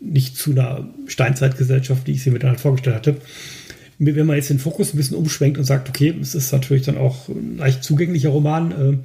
nicht 0.00 0.36
zu 0.36 0.52
einer 0.52 0.88
Steinzeitgesellschaft, 1.06 2.06
die 2.06 2.12
ich 2.12 2.22
sie 2.22 2.30
mir 2.30 2.38
dann 2.38 2.50
halt 2.50 2.60
vorgestellt 2.60 2.96
hatte. 2.96 3.16
Wenn 3.98 4.26
man 4.26 4.36
jetzt 4.36 4.48
den 4.48 4.58
Fokus 4.58 4.94
ein 4.94 4.96
bisschen 4.96 5.16
umschwenkt 5.16 5.58
und 5.58 5.64
sagt, 5.64 5.90
okay, 5.90 6.14
es 6.22 6.34
ist 6.34 6.52
natürlich 6.52 6.86
dann 6.86 6.96
auch 6.96 7.28
ein 7.28 7.58
leicht 7.58 7.84
zugänglicher 7.84 8.30
Roman, 8.30 8.72
äh, 8.72 8.98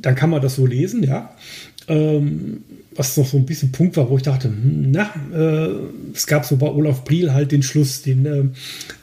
dann 0.00 0.14
kann 0.14 0.30
man 0.30 0.40
das 0.40 0.56
so 0.56 0.66
lesen, 0.66 1.02
ja. 1.02 1.34
Ähm, 1.88 2.62
was 2.96 3.16
noch 3.16 3.26
so 3.26 3.36
ein 3.36 3.46
bisschen 3.46 3.72
Punkt 3.72 3.96
war, 3.96 4.08
wo 4.08 4.16
ich 4.16 4.22
dachte, 4.22 4.48
hm, 4.48 4.90
na, 4.90 5.12
äh, 5.32 5.68
es 6.14 6.26
gab 6.26 6.44
so 6.44 6.56
bei 6.56 6.66
Olaf 6.66 7.04
Briel 7.04 7.32
halt 7.32 7.52
den 7.52 7.62
Schluss, 7.62 8.02
den, 8.02 8.26
äh, 8.26 8.44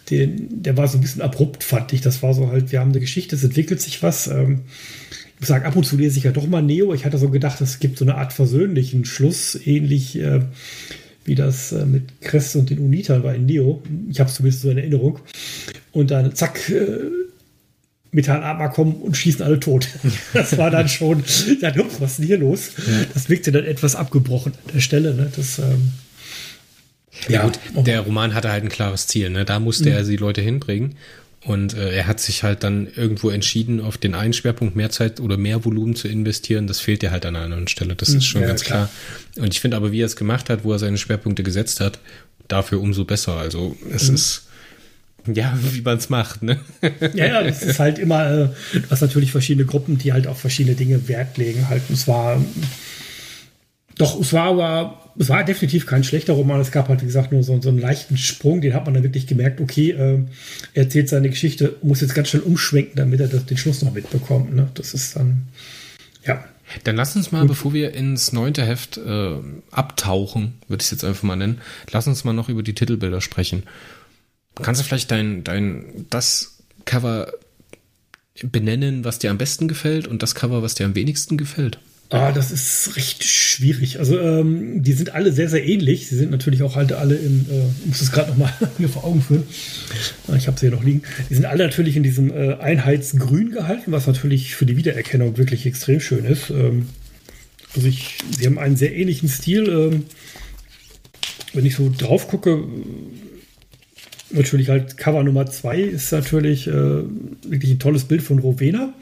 den, 0.09 0.63
der 0.63 0.75
war 0.77 0.87
so 0.87 0.97
ein 0.97 1.01
bisschen 1.01 1.21
abrupt, 1.21 1.63
fand 1.63 1.93
ich. 1.93 2.01
Das 2.01 2.23
war 2.23 2.33
so 2.33 2.49
halt, 2.49 2.71
wir 2.71 2.79
haben 2.79 2.91
eine 2.91 2.99
Geschichte, 2.99 3.35
es 3.35 3.43
entwickelt 3.43 3.81
sich 3.81 4.01
was. 4.03 4.27
Ähm, 4.27 4.61
ich 5.35 5.39
muss 5.41 5.49
sagen, 5.49 5.65
ab 5.65 5.75
und 5.75 5.85
zu 5.85 5.97
lese 5.97 6.17
ich 6.17 6.23
ja 6.23 6.31
doch 6.31 6.47
mal 6.47 6.61
Neo. 6.61 6.93
Ich 6.93 7.05
hatte 7.05 7.17
so 7.17 7.29
gedacht, 7.29 7.61
es 7.61 7.79
gibt 7.79 7.97
so 7.97 8.05
eine 8.05 8.15
Art 8.15 8.33
versöhnlichen 8.33 9.05
Schluss, 9.05 9.59
ähnlich 9.65 10.17
äh, 10.19 10.41
wie 11.25 11.35
das 11.35 11.71
äh, 11.71 11.85
mit 11.85 12.21
Crest 12.21 12.55
und 12.55 12.69
den 12.69 12.79
Unitern 12.79 13.23
war 13.23 13.35
in 13.35 13.45
Neo. 13.45 13.81
Ich 14.09 14.19
habe 14.19 14.29
es 14.29 14.35
zumindest 14.35 14.63
so 14.63 14.69
in 14.69 14.77
Erinnerung. 14.77 15.19
Und 15.91 16.11
dann 16.11 16.33
zack, 16.33 16.69
äh, 16.69 16.97
Methanatmer 18.13 18.69
kommen 18.69 18.95
und 18.95 19.17
schießen 19.17 19.43
alle 19.43 19.59
tot. 19.59 19.87
Das 20.33 20.57
war 20.57 20.71
dann 20.71 20.87
schon, 20.87 21.23
dann, 21.61 21.75
was 21.99 22.11
ist 22.11 22.19
denn 22.19 22.25
hier 22.25 22.37
los? 22.37 22.71
Ja. 22.77 23.05
Das 23.13 23.29
wirkte 23.29 23.51
dann 23.51 23.65
etwas 23.65 23.95
abgebrochen 23.95 24.53
an 24.53 24.73
der 24.73 24.79
Stelle. 24.79 25.13
Ne? 25.13 25.31
Das, 25.35 25.59
ähm, 25.59 25.91
ja, 27.27 27.43
gut, 27.43 27.59
der 27.75 28.01
Roman 28.01 28.33
hatte 28.33 28.51
halt 28.51 28.63
ein 28.63 28.69
klares 28.69 29.07
Ziel. 29.07 29.29
Ne? 29.29 29.45
Da 29.45 29.59
musste 29.59 29.89
mhm. 29.89 29.95
er 29.95 30.03
die 30.03 30.17
Leute 30.17 30.41
hinbringen. 30.41 30.95
Und 31.45 31.73
äh, 31.73 31.93
er 31.93 32.07
hat 32.07 32.21
sich 32.21 32.43
halt 32.43 32.63
dann 32.63 32.87
irgendwo 32.95 33.29
entschieden, 33.29 33.81
auf 33.81 33.97
den 33.97 34.15
einen 34.15 34.31
Schwerpunkt 34.31 34.75
mehr 34.77 34.89
Zeit 34.89 35.19
oder 35.19 35.35
mehr 35.35 35.65
Volumen 35.65 35.95
zu 35.95 36.07
investieren. 36.07 36.67
Das 36.67 36.79
fehlt 36.79 37.01
dir 37.01 37.11
halt 37.11 37.25
an 37.25 37.35
einer 37.35 37.45
anderen 37.45 37.67
Stelle. 37.67 37.95
Das 37.95 38.09
ist 38.09 38.15
mhm. 38.15 38.21
schon 38.21 38.41
ja, 38.41 38.47
ganz 38.47 38.63
klar. 38.63 38.89
klar. 39.33 39.45
Und 39.45 39.53
ich 39.53 39.59
finde 39.59 39.75
aber, 39.77 39.91
wie 39.91 40.01
er 40.01 40.05
es 40.05 40.15
gemacht 40.15 40.49
hat, 40.49 40.63
wo 40.63 40.71
er 40.71 40.79
seine 40.79 40.97
Schwerpunkte 40.97 41.43
gesetzt 41.43 41.81
hat, 41.81 41.99
dafür 42.47 42.79
umso 42.79 43.03
besser. 43.03 43.37
Also 43.37 43.75
es 43.93 44.09
mhm. 44.09 44.15
ist 44.15 44.47
ja, 45.31 45.57
wie 45.71 45.81
man 45.81 45.97
es 45.97 46.09
macht, 46.09 46.43
ne? 46.43 46.59
Ja, 47.13 47.25
ja, 47.25 47.41
es 47.41 47.63
ist 47.63 47.79
halt 47.79 47.99
immer, 47.99 48.29
äh, 48.29 48.49
du 48.73 48.89
hast 48.89 49.01
natürlich 49.01 49.31
verschiedene 49.31 49.65
Gruppen, 49.65 49.97
die 49.97 50.13
halt 50.13 50.27
auf 50.27 50.39
verschiedene 50.39 50.75
Dinge 50.75 51.07
Wert 51.07 51.37
legen. 51.37 51.69
Halt, 51.69 51.83
es 51.91 52.07
war, 52.07 52.43
doch, 53.97 54.19
es 54.19 54.33
war 54.33 54.45
aber, 54.45 55.11
es 55.17 55.29
war 55.29 55.43
definitiv 55.43 55.85
kein 55.85 56.03
schlechter 56.03 56.33
Roman. 56.33 56.59
Es 56.59 56.71
gab 56.71 56.89
halt, 56.89 57.01
wie 57.01 57.05
gesagt, 57.05 57.31
nur 57.31 57.43
so, 57.43 57.61
so 57.61 57.69
einen 57.69 57.79
leichten 57.79 58.17
Sprung, 58.17 58.61
den 58.61 58.73
hat 58.73 58.85
man 58.85 58.93
dann 58.93 59.03
wirklich 59.03 59.27
gemerkt, 59.27 59.61
okay, 59.61 59.91
äh, 59.91 60.19
er 60.73 60.83
erzählt 60.83 61.09
seine 61.09 61.29
Geschichte, 61.29 61.75
muss 61.81 62.01
jetzt 62.01 62.15
ganz 62.15 62.29
schnell 62.29 62.43
umschwenken, 62.43 62.95
damit 62.95 63.19
er 63.19 63.27
das, 63.27 63.45
den 63.45 63.57
Schluss 63.57 63.81
noch 63.81 63.93
mitbekommt. 63.93 64.55
Ne? 64.55 64.69
Das 64.73 64.93
ist 64.93 65.15
dann, 65.15 65.43
ja. 66.25 66.43
Dann 66.85 66.95
lass 66.95 67.15
uns 67.15 67.31
mal, 67.31 67.41
Gut. 67.41 67.49
bevor 67.49 67.73
wir 67.73 67.93
ins 67.93 68.31
neunte 68.33 68.65
Heft 68.65 68.97
äh, 68.97 69.35
abtauchen, 69.69 70.53
würde 70.67 70.81
ich 70.81 70.87
es 70.87 70.91
jetzt 70.91 71.03
einfach 71.03 71.23
mal 71.23 71.35
nennen, 71.35 71.59
lass 71.91 72.07
uns 72.07 72.23
mal 72.23 72.33
noch 72.33 72.49
über 72.49 72.63
die 72.63 72.73
Titelbilder 72.73 73.21
sprechen. 73.21 73.63
Kannst 74.61 74.81
du 74.81 74.85
vielleicht 74.85 75.11
dein, 75.11 75.43
dein, 75.43 76.05
das 76.09 76.57
Cover 76.85 77.31
benennen, 78.41 79.03
was 79.03 79.19
dir 79.19 79.31
am 79.31 79.37
besten 79.37 79.67
gefällt 79.67 80.07
und 80.07 80.23
das 80.23 80.35
Cover, 80.35 80.61
was 80.61 80.75
dir 80.75 80.85
am 80.85 80.95
wenigsten 80.95 81.37
gefällt? 81.37 81.79
Ah, 82.09 82.31
das 82.31 82.51
ist 82.51 82.95
recht 82.95 83.23
schwierig. 83.23 83.97
Also 83.97 84.19
ähm, 84.19 84.83
die 84.83 84.93
sind 84.93 85.15
alle 85.15 85.31
sehr, 85.31 85.49
sehr 85.49 85.65
ähnlich. 85.65 86.07
Sie 86.07 86.15
sind 86.15 86.29
natürlich 86.29 86.61
auch 86.61 86.75
halt 86.75 86.93
alle 86.93 87.15
im, 87.15 87.47
äh, 87.49 87.87
muss 87.87 88.01
es 88.01 88.11
gerade 88.11 88.29
nochmal 88.29 88.53
mir 88.77 88.89
vor 88.89 89.03
Augen 89.03 89.21
führen. 89.21 89.43
Ah, 90.27 90.35
ich 90.35 90.45
habe 90.45 90.59
sie 90.59 90.67
hier 90.67 90.75
noch 90.75 90.83
liegen. 90.83 91.01
Die 91.29 91.33
sind 91.33 91.45
alle 91.45 91.63
natürlich 91.63 91.95
in 91.95 92.03
diesem 92.03 92.31
äh, 92.31 92.55
Einheitsgrün 92.55 93.49
gehalten, 93.49 93.91
was 93.91 94.05
natürlich 94.05 94.55
für 94.55 94.67
die 94.67 94.77
Wiedererkennung 94.77 95.37
wirklich 95.37 95.65
extrem 95.65 95.99
schön 95.99 96.25
ist. 96.25 96.51
Ähm, 96.51 96.89
also 97.75 97.87
ich, 97.87 98.19
sie 98.37 98.45
haben 98.45 98.59
einen 98.59 98.75
sehr 98.75 98.95
ähnlichen 98.95 99.27
Stil. 99.27 99.67
Ähm, 99.67 100.05
wenn 101.53 101.65
ich 101.65 101.75
so 101.75 101.91
drauf 101.95 102.27
gucke, 102.27 102.63
natürlich 104.31 104.69
halt 104.69 104.97
Cover 104.97 105.23
Nummer 105.23 105.45
zwei 105.45 105.79
ist 105.79 106.11
natürlich 106.11 106.67
äh, 106.67 106.71
wirklich 106.71 107.71
ein 107.71 107.79
tolles 107.79 108.05
Bild 108.05 108.21
von 108.21 108.39
Rowena. 108.39 108.93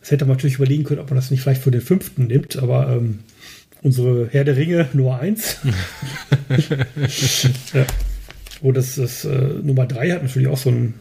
Das 0.00 0.10
hätte 0.10 0.24
man 0.24 0.36
natürlich 0.36 0.56
überlegen 0.56 0.84
können, 0.84 1.00
ob 1.00 1.10
man 1.10 1.16
das 1.16 1.30
nicht 1.30 1.42
vielleicht 1.42 1.62
für 1.62 1.70
den 1.70 1.80
fünften 1.80 2.26
nimmt, 2.26 2.56
aber 2.56 2.90
ähm, 2.90 3.20
unsere 3.82 4.28
Herr 4.30 4.44
der 4.44 4.56
Ringe 4.56 4.88
Nummer 4.92 5.20
eins. 5.20 5.58
ja. 7.74 7.86
Wo 8.60 8.72
das, 8.72 8.96
das 8.96 9.24
äh, 9.24 9.30
Nummer 9.62 9.86
drei 9.86 10.10
hat 10.10 10.22
natürlich 10.22 10.48
auch 10.48 10.58
so 10.58 10.70
ein 10.70 10.94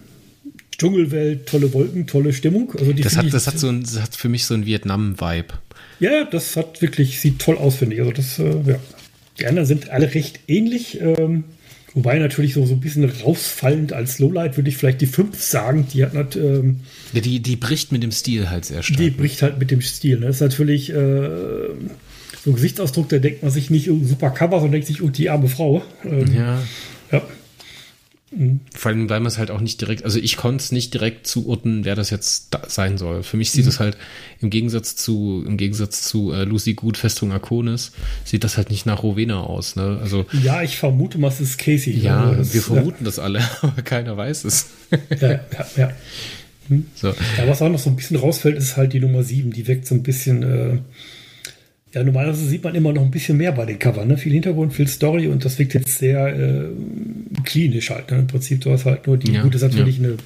Dschungelwelt, 0.78 1.48
tolle 1.48 1.74
Wolken, 1.74 2.06
tolle 2.06 2.34
Stimmung. 2.34 2.72
Also 2.78 2.94
die 2.94 3.02
das, 3.02 3.18
hat, 3.18 3.34
das, 3.34 3.48
hat 3.48 3.58
so 3.58 3.68
ein, 3.68 3.82
das 3.82 4.00
hat 4.00 4.16
für 4.16 4.30
mich 4.30 4.46
so 4.46 4.54
ein 4.54 4.66
Vietnam-Vibe. 4.66 5.54
Ja, 6.00 6.26
das 6.26 6.56
hat 6.56 6.82
wirklich, 6.82 7.20
sieht 7.20 7.40
toll 7.40 7.58
aus, 7.58 7.78
finde 7.78 7.96
ich. 7.96 8.02
Also 8.02 8.14
das, 8.14 8.40
äh, 8.40 8.72
ja. 8.72 8.80
Die 9.40 9.46
anderen 9.46 9.68
sind 9.68 9.90
alle 9.90 10.14
recht 10.14 10.40
ähnlich. 10.48 11.00
Ähm, 11.02 11.44
Wobei 11.98 12.20
natürlich 12.20 12.54
so, 12.54 12.64
so 12.64 12.76
ein 12.76 12.80
bisschen 12.80 13.10
rausfallend 13.10 13.92
als 13.92 14.20
Lowlight 14.20 14.56
würde 14.56 14.70
ich 14.70 14.78
vielleicht 14.78 15.02
die 15.02 15.08
5 15.08 15.42
sagen. 15.42 15.88
Die 15.92 16.04
hat 16.04 16.14
nicht, 16.14 16.36
ähm, 16.36 16.82
ja, 17.12 17.22
die, 17.22 17.40
die 17.40 17.56
bricht 17.56 17.92
mit 17.92 18.04
dem 18.04 18.12
Stil 18.12 18.52
halt 18.52 18.66
sehr 18.66 18.84
stark. 18.84 19.00
Die 19.00 19.10
bricht 19.10 19.42
halt 19.42 19.58
mit 19.58 19.72
dem 19.72 19.82
Stil. 19.82 20.20
Ne? 20.20 20.28
Das 20.28 20.36
ist 20.36 20.42
natürlich 20.42 20.92
äh, 20.92 20.94
so 20.94 22.52
ein 22.52 22.54
Gesichtsausdruck, 22.54 23.10
da 23.10 23.18
denkt 23.18 23.42
man 23.42 23.52
sich 23.52 23.72
nicht 23.72 23.90
oh, 23.90 24.00
super 24.04 24.30
Cover, 24.30 24.58
sondern 24.58 24.74
denkt 24.74 24.86
sich, 24.86 25.02
oh, 25.02 25.10
die 25.10 25.32
arme 25.32 25.48
Frau. 25.48 25.82
Ähm, 26.06 26.32
ja. 26.36 26.62
Ja. 27.12 27.24
Mhm. 28.32 28.60
Vor 28.74 28.92
allem, 28.92 29.10
weil 29.10 29.20
man 29.22 29.28
es 29.28 29.38
halt 29.38 29.52
auch 29.52 29.62
nicht 29.62 29.80
direkt, 29.80 30.04
also 30.04 30.20
ich 30.20 30.36
konnte 30.36 30.62
es 30.62 30.72
nicht 30.72 30.94
direkt 30.94 31.28
zuordnen, 31.28 31.86
wer 31.86 31.96
das 31.96 32.10
jetzt 32.10 32.48
da 32.52 32.62
sein 32.68 32.98
soll. 32.98 33.24
Für 33.24 33.38
mich 33.38 33.52
sieht 33.52 33.66
mhm. 33.66 33.70
es 33.70 33.80
halt 33.80 33.98
im 34.42 34.50
Gegensatz 34.50 34.96
zu, 34.98 35.44
im 35.48 35.56
Gegensatz 35.56 36.02
zu 36.04 36.34
äh, 36.34 36.44
Lucy 36.44 36.74
Good, 36.74 36.98
Festung 36.98 37.32
Arconis, 37.32 37.94
sieht 38.26 38.44
das 38.44 38.58
halt 38.58 38.70
nicht 38.70 38.86
nach 38.86 39.04
Rowena 39.04 39.42
aus. 39.42 39.76
Ne? 39.76 40.00
Also, 40.02 40.26
ja, 40.44 40.62
ich 40.62 40.78
vermute 40.78 41.18
mal, 41.18 41.30
es 41.30 41.40
ist 41.40 41.58
Casey. 41.58 41.98
Ja, 41.98 42.34
das, 42.34 42.54
wir 42.54 42.62
vermuten 42.62 42.98
ja. 43.00 43.06
das 43.06 43.20
alle, 43.20 43.42
aber 43.62 43.82
keiner 43.82 44.18
weiß 44.18 44.44
es. 44.44 44.68
ja, 45.22 45.30
ja, 45.30 45.42
ja. 45.76 45.92
Hm. 46.70 46.86
So. 46.96 47.08
ja. 47.08 47.48
Was 47.48 47.62
auch 47.62 47.70
noch 47.70 47.80
so 47.80 47.90
ein 47.90 47.96
bisschen 47.96 48.18
rausfällt, 48.18 48.58
ist 48.58 48.76
halt 48.76 48.92
die 48.92 49.00
Nummer 49.00 49.24
7. 49.24 49.52
Die 49.52 49.68
wirkt 49.68 49.88
so 49.88 49.96
ein 49.96 50.04
bisschen. 50.04 50.44
Äh, 50.44 50.80
ja, 51.94 52.04
normalerweise 52.04 52.46
sieht 52.46 52.64
man 52.64 52.76
immer 52.76 52.92
noch 52.92 53.02
ein 53.02 53.12
bisschen 53.12 53.38
mehr 53.38 53.54
bei 53.54 53.66
den 53.66 53.80
Covern. 53.80 54.10
Ne? 54.10 54.18
Viel 54.18 54.34
Hintergrund, 54.34 54.74
viel 54.74 54.88
Story 54.88 55.28
und 55.28 55.46
das 55.46 55.58
wirkt 55.58 55.74
jetzt 55.74 55.98
sehr 55.98 56.28
äh, 56.28 56.66
klinisch 57.46 57.90
halt. 57.90 58.12
Ne? 58.12 58.20
Im 58.20 58.28
Prinzip, 58.28 58.62
du 58.62 58.72
hast 58.72 58.86
halt 58.86 59.08
nur 59.08 59.18
die, 59.18 59.32
ja, 59.32 59.42
gut, 59.42 59.56
ist 59.56 59.62
natürlich 59.62 59.98
ja. 60.00 60.04
eine, 60.04 60.18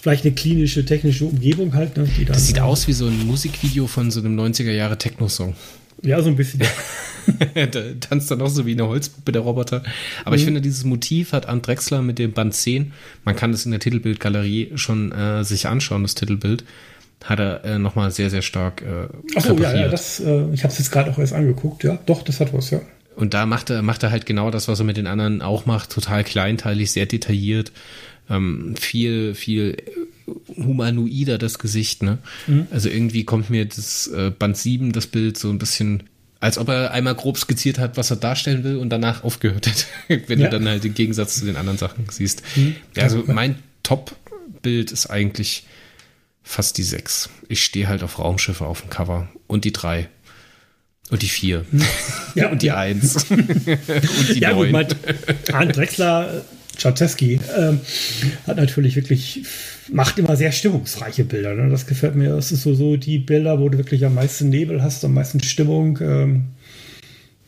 vielleicht 0.00 0.24
eine 0.24 0.34
klinische, 0.34 0.84
technische 0.84 1.26
Umgebung 1.26 1.74
halt. 1.74 1.96
Ne? 1.96 2.08
Die 2.18 2.24
dann, 2.24 2.34
das 2.34 2.46
sieht 2.46 2.58
aus 2.58 2.88
wie 2.88 2.94
so 2.94 3.06
ein 3.06 3.26
Musikvideo 3.26 3.86
von 3.86 4.10
so 4.10 4.20
einem 4.20 4.38
90er 4.38 4.72
Jahre 4.72 4.96
Techno-Song. 4.96 5.54
Ja, 6.02 6.22
so 6.22 6.30
ein 6.30 6.36
bisschen. 6.36 6.62
da 7.54 7.82
tanzt 8.00 8.30
dann 8.30 8.40
auch 8.40 8.48
so 8.48 8.64
wie 8.64 8.72
eine 8.72 8.88
Holzpuppe 8.88 9.32
der 9.32 9.42
Roboter. 9.42 9.82
Aber 10.24 10.36
mhm. 10.36 10.38
ich 10.38 10.44
finde, 10.44 10.60
dieses 10.62 10.84
Motiv 10.84 11.32
hat 11.32 11.46
Ant 11.46 11.66
Drexler 11.66 12.00
mit 12.00 12.18
dem 12.18 12.32
Band 12.32 12.54
10, 12.54 12.92
man 13.24 13.36
kann 13.36 13.52
das 13.52 13.66
in 13.66 13.72
der 13.72 13.80
Titelbildgalerie 13.80 14.72
schon 14.76 15.12
äh, 15.12 15.44
sich 15.44 15.66
anschauen, 15.66 16.02
das 16.02 16.14
Titelbild 16.14 16.64
hat 17.24 17.40
er 17.40 17.64
äh, 17.64 17.78
nochmal 17.78 18.10
sehr, 18.10 18.30
sehr 18.30 18.42
stark 18.42 18.82
äh, 18.82 19.36
Achso, 19.36 19.56
ja, 19.56 19.74
ja, 19.74 19.88
das, 19.88 20.20
äh, 20.20 20.44
ich 20.52 20.62
habe 20.62 20.72
es 20.72 20.78
jetzt 20.78 20.92
gerade 20.92 21.10
auch 21.10 21.18
erst 21.18 21.32
angeguckt, 21.32 21.82
ja. 21.82 21.98
Doch, 22.06 22.22
das 22.22 22.38
hat 22.40 22.52
was, 22.52 22.70
ja. 22.70 22.80
Und 23.16 23.32
da 23.32 23.46
macht 23.46 23.70
er, 23.70 23.82
macht 23.82 24.02
er 24.02 24.10
halt 24.10 24.26
genau 24.26 24.50
das, 24.50 24.68
was 24.68 24.78
er 24.78 24.84
mit 24.84 24.96
den 24.96 25.06
anderen 25.06 25.40
auch 25.40 25.66
macht, 25.66 25.90
total 25.90 26.22
kleinteilig, 26.22 26.92
sehr 26.92 27.06
detailliert, 27.06 27.72
ähm, 28.28 28.74
viel, 28.76 29.34
viel 29.34 29.76
humanoider 30.56 31.38
das 31.38 31.58
Gesicht, 31.58 32.02
ne? 32.02 32.18
Mhm. 32.46 32.66
Also 32.70 32.88
irgendwie 32.88 33.24
kommt 33.24 33.50
mir 33.50 33.64
das 33.64 34.06
äh, 34.08 34.30
Band 34.30 34.56
7, 34.56 34.92
das 34.92 35.06
Bild, 35.06 35.38
so 35.38 35.50
ein 35.50 35.58
bisschen, 35.58 36.04
als 36.40 36.58
ob 36.58 36.68
er 36.68 36.90
einmal 36.90 37.14
grob 37.14 37.38
skizziert 37.38 37.78
hat, 37.78 37.96
was 37.96 38.10
er 38.10 38.16
darstellen 38.16 38.64
will 38.64 38.76
und 38.76 38.90
danach 38.90 39.24
aufgehört 39.24 39.66
hat, 39.66 39.86
wenn 40.28 40.40
ja. 40.40 40.48
du 40.48 40.58
dann 40.58 40.68
halt 40.68 40.84
den 40.84 40.94
Gegensatz 40.94 41.36
zu 41.36 41.46
den 41.46 41.56
anderen 41.56 41.78
Sachen 41.78 42.06
siehst. 42.10 42.42
Mhm. 42.56 42.76
Ja, 42.96 43.04
also 43.04 43.24
mein 43.26 43.56
Top 43.82 44.16
Bild 44.62 44.92
ist 44.92 45.06
eigentlich 45.06 45.64
fast 46.44 46.78
die 46.78 46.82
6. 46.84 47.30
Ich 47.48 47.64
stehe 47.64 47.88
halt 47.88 48.04
auf 48.04 48.18
Raumschiffe 48.20 48.66
auf 48.66 48.82
dem 48.82 48.90
Cover. 48.90 49.28
Und 49.48 49.64
die 49.64 49.72
3. 49.72 50.08
Und 51.10 51.22
die 51.22 51.28
4. 51.28 51.64
Ja, 52.34 52.50
und 52.50 52.62
die. 52.62 52.70
1. 52.70 53.24
und 53.30 54.34
die 54.34 54.40
ja, 54.40 54.52
9. 54.52 54.58
gut, 54.58 54.70
mein 54.70 54.86
Arndt 55.52 55.76
Drexler, 55.76 56.44
Czarteski, 56.76 57.40
ähm, 57.56 57.80
hat 58.46 58.56
natürlich 58.56 58.96
wirklich, 58.96 59.44
macht 59.92 60.18
immer 60.18 60.36
sehr 60.36 60.52
stimmungsreiche 60.52 61.24
Bilder. 61.24 61.54
Ne? 61.54 61.70
Das 61.70 61.86
gefällt 61.86 62.16
mir. 62.16 62.30
Das 62.30 62.52
ist 62.52 62.62
so, 62.62 62.74
so 62.74 62.96
die 62.96 63.18
Bilder, 63.18 63.60
wo 63.60 63.68
du 63.68 63.78
wirklich 63.78 64.04
am 64.04 64.14
meisten 64.14 64.48
Nebel 64.48 64.82
hast, 64.82 65.04
am 65.04 65.14
meisten 65.14 65.42
Stimmung. 65.42 65.98
Ähm, 66.00 66.44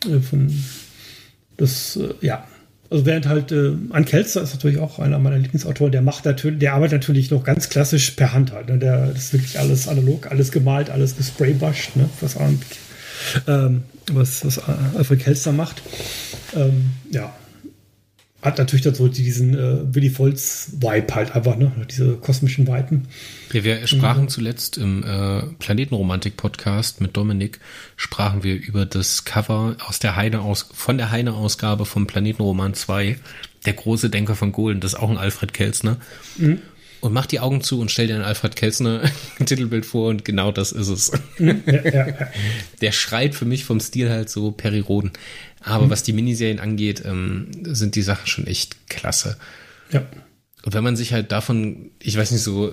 äh, 0.04 0.20
von 0.20 0.52
das, 1.56 1.96
äh, 1.96 2.14
ja, 2.20 2.46
also 2.90 3.06
während 3.06 3.26
halt 3.26 3.52
äh, 3.52 3.72
An 3.90 4.04
Kelster 4.04 4.42
ist 4.42 4.54
natürlich 4.54 4.78
auch 4.78 4.98
einer 4.98 5.18
meiner 5.18 5.38
Lieblingsautoren, 5.38 5.92
der 5.92 6.02
macht 6.02 6.24
natürlich, 6.24 6.58
der 6.58 6.74
arbeitet 6.74 7.00
natürlich 7.02 7.30
noch 7.30 7.44
ganz 7.44 7.68
klassisch 7.68 8.12
per 8.12 8.32
Hand 8.32 8.52
halt. 8.52 8.68
Ne? 8.68 8.78
Der 8.78 9.08
das 9.08 9.24
ist 9.24 9.32
wirklich 9.32 9.58
alles 9.58 9.88
analog, 9.88 10.30
alles 10.30 10.52
gemalt, 10.52 10.90
alles 10.90 11.16
gespraybushed, 11.16 11.96
ne? 11.96 12.08
was, 12.20 12.36
ähm, 13.46 13.82
was, 14.12 14.44
was 14.44 14.60
Alfred 14.96 15.20
Kelster 15.20 15.52
macht. 15.52 15.82
Ähm, 16.54 16.90
ja, 17.10 17.32
hat 18.46 18.58
natürlich 18.58 18.84
dann 18.84 18.94
so 18.94 19.08
diesen 19.08 19.54
äh, 19.54 19.94
Willy 19.94 20.16
Volz-Vibe 20.16 21.14
halt 21.14 21.34
einfach, 21.34 21.56
ne? 21.56 21.72
Diese 21.90 22.14
kosmischen 22.14 22.68
Weiten. 22.68 23.08
Ja, 23.52 23.64
wir 23.64 23.86
sprachen 23.88 24.24
mhm. 24.24 24.28
zuletzt 24.28 24.78
im 24.78 25.02
äh, 25.02 25.42
Planetenromantik-Podcast 25.58 27.00
mit 27.00 27.16
Dominik, 27.16 27.58
sprachen 27.96 28.44
wir 28.44 28.54
über 28.54 28.86
das 28.86 29.24
Cover 29.24 29.76
aus 29.86 29.98
der 29.98 30.14
Heine 30.14 30.42
aus, 30.42 30.68
von 30.72 30.96
der 30.96 31.10
Heine-Ausgabe 31.10 31.86
vom 31.86 32.06
Planetenroman 32.06 32.74
2, 32.74 33.18
der 33.66 33.72
große 33.72 34.10
Denker 34.10 34.36
von 34.36 34.52
Golen, 34.52 34.78
das 34.78 34.94
ist 34.94 35.00
auch 35.00 35.10
ein 35.10 35.18
Alfred 35.18 35.52
Kelsner. 35.52 35.96
Mhm. 36.36 36.60
Und 37.00 37.12
mach 37.12 37.26
die 37.26 37.40
Augen 37.40 37.60
zu 37.60 37.80
und 37.80 37.90
stell 37.90 38.06
dir 38.06 38.14
ein 38.14 38.22
Alfred 38.22 38.56
Kelsner 38.56 39.02
Titelbild 39.44 39.84
vor 39.84 40.08
und 40.08 40.24
genau 40.24 40.52
das 40.52 40.72
ist 40.72 40.88
es. 40.88 41.12
Mhm. 41.38 41.62
Ja, 41.66 41.84
ja. 41.84 42.06
Der 42.80 42.92
schreit 42.92 43.34
für 43.34 43.44
mich 43.44 43.64
vom 43.64 43.80
Stil 43.80 44.08
halt 44.08 44.30
so 44.30 44.52
Periroden. 44.52 45.10
Aber 45.66 45.86
mhm. 45.86 45.90
was 45.90 46.04
die 46.04 46.12
Miniserien 46.12 46.60
angeht, 46.60 47.02
ähm, 47.04 47.48
sind 47.64 47.96
die 47.96 48.02
Sachen 48.02 48.28
schon 48.28 48.46
echt 48.46 48.88
klasse. 48.88 49.36
Ja. 49.90 50.02
Und 50.64 50.74
wenn 50.74 50.84
man 50.84 50.96
sich 50.96 51.12
halt 51.12 51.32
davon, 51.32 51.90
ich 52.00 52.16
weiß 52.16 52.30
nicht, 52.30 52.42
so 52.42 52.72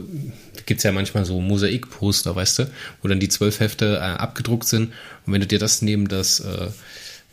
gibt's 0.68 0.84
ja 0.84 0.92
manchmal 0.92 1.26
so 1.26 1.42
Mosaikposter, 1.42 2.36
weißt 2.36 2.60
du, 2.60 2.72
wo 3.02 3.08
dann 3.08 3.20
die 3.20 3.30
zwölf 3.30 3.60
Hefte 3.60 3.98
äh, 3.98 4.00
abgedruckt 4.00 4.68
sind. 4.68 4.94
Und 5.26 5.34
wenn 5.34 5.42
du 5.42 5.48
dir 5.48 5.60
das 5.60 5.82
neben 5.82 6.08
das 6.08 6.40
äh, 6.40 6.70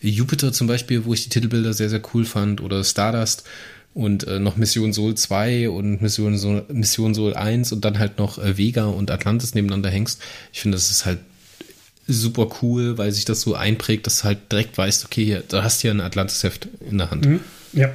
Jupiter 0.00 0.52
zum 0.52 0.66
Beispiel, 0.66 1.04
wo 1.04 1.12
ich 1.12 1.24
die 1.24 1.28
Titelbilder 1.28 1.74
sehr, 1.74 1.90
sehr 1.90 2.02
cool 2.14 2.24
fand, 2.24 2.62
oder 2.62 2.82
Stardust 2.82 3.44
und 3.92 4.26
äh, 4.26 4.38
noch 4.38 4.56
Mission 4.56 4.94
Sol 4.94 5.14
2 5.14 5.68
und 5.68 6.00
Mission 6.00 6.38
Sol, 6.38 6.64
Mission 6.72 7.12
Sol 7.12 7.34
1 7.34 7.72
und 7.72 7.84
dann 7.84 7.98
halt 7.98 8.18
noch 8.18 8.38
äh, 8.38 8.56
Vega 8.56 8.86
und 8.86 9.10
Atlantis 9.10 9.54
nebeneinander 9.54 9.90
hängst, 9.90 10.22
ich 10.54 10.60
finde, 10.60 10.76
das 10.76 10.90
ist 10.90 11.04
halt 11.04 11.18
super 12.12 12.48
cool, 12.62 12.98
weil 12.98 13.12
sich 13.12 13.24
das 13.24 13.40
so 13.40 13.54
einprägt, 13.54 14.06
dass 14.06 14.20
du 14.20 14.24
halt 14.24 14.50
direkt 14.50 14.76
weißt, 14.76 15.04
okay, 15.04 15.24
hier, 15.24 15.42
da 15.46 15.62
hast 15.62 15.82
du 15.82 15.88
ja 15.88 15.94
ein 15.94 16.00
Atlantis-Heft 16.00 16.68
in 16.88 16.98
der 16.98 17.10
Hand. 17.10 17.26
Mhm. 17.26 17.40
Ja. 17.72 17.90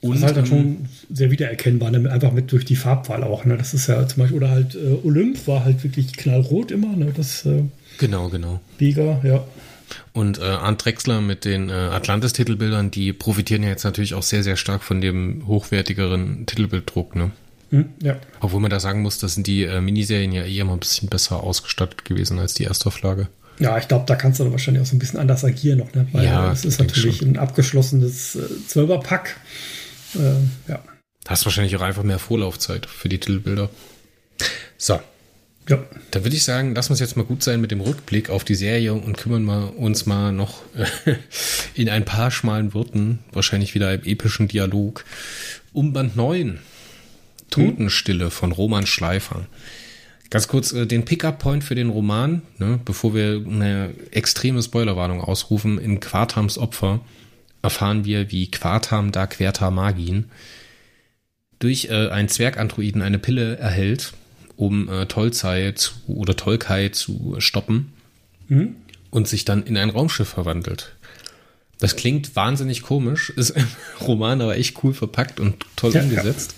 Und, 0.00 0.14
das 0.14 0.18
ist 0.18 0.24
halt 0.24 0.36
dann 0.36 0.44
ähm, 0.44 0.50
schon 0.50 1.16
sehr 1.16 1.30
wiedererkennbar, 1.30 1.92
ne? 1.92 2.10
einfach 2.10 2.32
mit 2.32 2.50
durch 2.50 2.64
die 2.64 2.74
Farbwahl 2.74 3.22
auch. 3.22 3.44
Ne? 3.44 3.56
Das 3.56 3.72
ist 3.72 3.86
ja 3.86 4.06
zum 4.08 4.20
Beispiel, 4.20 4.36
oder 4.36 4.50
halt 4.50 4.74
äh, 4.74 4.98
Olymp 5.04 5.46
war 5.46 5.64
halt 5.64 5.84
wirklich 5.84 6.16
knallrot 6.16 6.72
immer. 6.72 6.96
Ne? 6.96 7.12
Das, 7.16 7.46
äh, 7.46 7.62
genau, 7.98 8.28
genau. 8.28 8.60
Liga, 8.78 9.20
ja. 9.22 9.44
Und 10.12 10.38
äh, 10.38 10.42
Arndt 10.42 10.84
Drexler 10.84 11.20
mit 11.20 11.44
den 11.44 11.68
äh, 11.68 11.72
Atlantis-Titelbildern, 11.72 12.90
die 12.90 13.12
profitieren 13.12 13.62
ja 13.62 13.68
jetzt 13.68 13.84
natürlich 13.84 14.14
auch 14.14 14.22
sehr, 14.22 14.42
sehr 14.42 14.56
stark 14.56 14.82
von 14.82 15.00
dem 15.00 15.46
hochwertigeren 15.46 16.46
Titelbilddruck. 16.46 17.14
Ne? 17.14 17.30
Hm, 17.72 17.88
ja. 18.02 18.16
Obwohl 18.40 18.60
man 18.60 18.70
da 18.70 18.78
sagen 18.78 19.00
muss, 19.00 19.18
dass 19.18 19.34
sind 19.34 19.46
die 19.46 19.64
äh, 19.64 19.80
Miniserien 19.80 20.30
ja 20.30 20.44
eher 20.44 20.66
mal 20.66 20.74
ein 20.74 20.80
bisschen 20.80 21.08
besser 21.08 21.42
ausgestattet 21.42 22.04
gewesen 22.04 22.38
als 22.38 22.52
die 22.52 22.64
Erstauflage. 22.64 23.28
Ja, 23.58 23.78
ich 23.78 23.88
glaube, 23.88 24.04
da 24.06 24.14
kannst 24.14 24.38
du 24.38 24.44
dann 24.44 24.52
wahrscheinlich 24.52 24.82
auch 24.82 24.86
so 24.86 24.94
ein 24.94 24.98
bisschen 24.98 25.18
anders 25.18 25.44
agieren 25.44 25.78
noch, 25.78 25.92
ne? 25.94 26.06
Weil 26.12 26.24
ja, 26.26 26.52
es 26.52 26.66
ist 26.66 26.78
natürlich 26.78 27.18
schon. 27.18 27.28
ein 27.28 27.38
abgeschlossenes 27.38 28.36
äh, 28.36 28.66
Zwölferpack. 28.68 29.36
Äh, 30.14 30.70
ja. 30.70 30.82
Hast 31.26 31.44
wahrscheinlich 31.46 31.74
auch 31.76 31.80
einfach 31.80 32.02
mehr 32.02 32.18
Vorlaufzeit 32.18 32.86
für 32.86 33.08
die 33.08 33.18
Titelbilder. 33.18 33.70
So. 34.76 35.00
Ja. 35.68 35.78
Da 36.10 36.24
würde 36.24 36.36
ich 36.36 36.42
sagen, 36.42 36.74
lass 36.74 36.90
uns 36.90 36.98
jetzt 36.98 37.16
mal 37.16 37.24
gut 37.24 37.42
sein 37.42 37.60
mit 37.60 37.70
dem 37.70 37.80
Rückblick 37.80 38.30
auf 38.30 38.42
die 38.42 38.56
Serie 38.56 38.94
und 38.94 39.16
kümmern 39.16 39.44
wir 39.44 39.78
uns 39.78 40.06
mal 40.06 40.32
noch 40.32 40.62
in 41.74 41.88
ein 41.88 42.04
paar 42.04 42.32
schmalen 42.32 42.74
Worten, 42.74 43.20
wahrscheinlich 43.30 43.74
wieder 43.74 43.94
im 43.94 44.02
epischen 44.02 44.48
Dialog, 44.48 45.04
um 45.72 45.92
Band 45.92 46.16
9. 46.16 46.58
Totenstille 47.52 48.30
von 48.30 48.52
Roman 48.52 48.86
Schleifer. 48.86 49.46
Ganz 50.30 50.48
kurz 50.48 50.72
äh, 50.72 50.86
den 50.86 51.04
Pickup-Point 51.04 51.62
für 51.62 51.74
den 51.74 51.90
Roman, 51.90 52.42
ne, 52.58 52.80
bevor 52.84 53.14
wir 53.14 53.44
eine 53.46 53.92
extreme 54.10 54.62
Spoilerwarnung 54.62 55.20
ausrufen. 55.20 55.78
In 55.78 56.00
Quartams 56.00 56.58
Opfer 56.58 57.00
erfahren 57.62 58.04
wir, 58.04 58.32
wie 58.32 58.50
Quartam 58.50 59.12
da 59.12 59.26
Querta 59.26 59.70
Magin 59.70 60.30
durch 61.58 61.90
äh, 61.90 62.08
einen 62.08 62.28
Zwergandroiden 62.28 63.02
eine 63.02 63.18
Pille 63.18 63.56
erhält, 63.56 64.14
um 64.56 64.88
äh, 64.88 65.06
Tolzei 65.06 65.72
zu, 65.72 65.92
oder 66.08 66.34
Tolkai 66.34 66.88
zu 66.88 67.36
stoppen 67.38 67.92
mhm. 68.48 68.76
und 69.10 69.28
sich 69.28 69.44
dann 69.44 69.62
in 69.64 69.76
ein 69.76 69.90
Raumschiff 69.90 70.28
verwandelt. 70.28 70.94
Das 71.78 71.94
klingt 71.94 72.36
wahnsinnig 72.36 72.82
komisch, 72.82 73.30
ist 73.30 73.50
im 73.56 73.66
Roman 74.00 74.40
aber 74.40 74.56
echt 74.56 74.82
cool 74.82 74.94
verpackt 74.94 75.40
und 75.40 75.66
toll 75.76 75.92
ja, 75.92 76.02
umgesetzt. 76.02 76.52
Ja. 76.52 76.56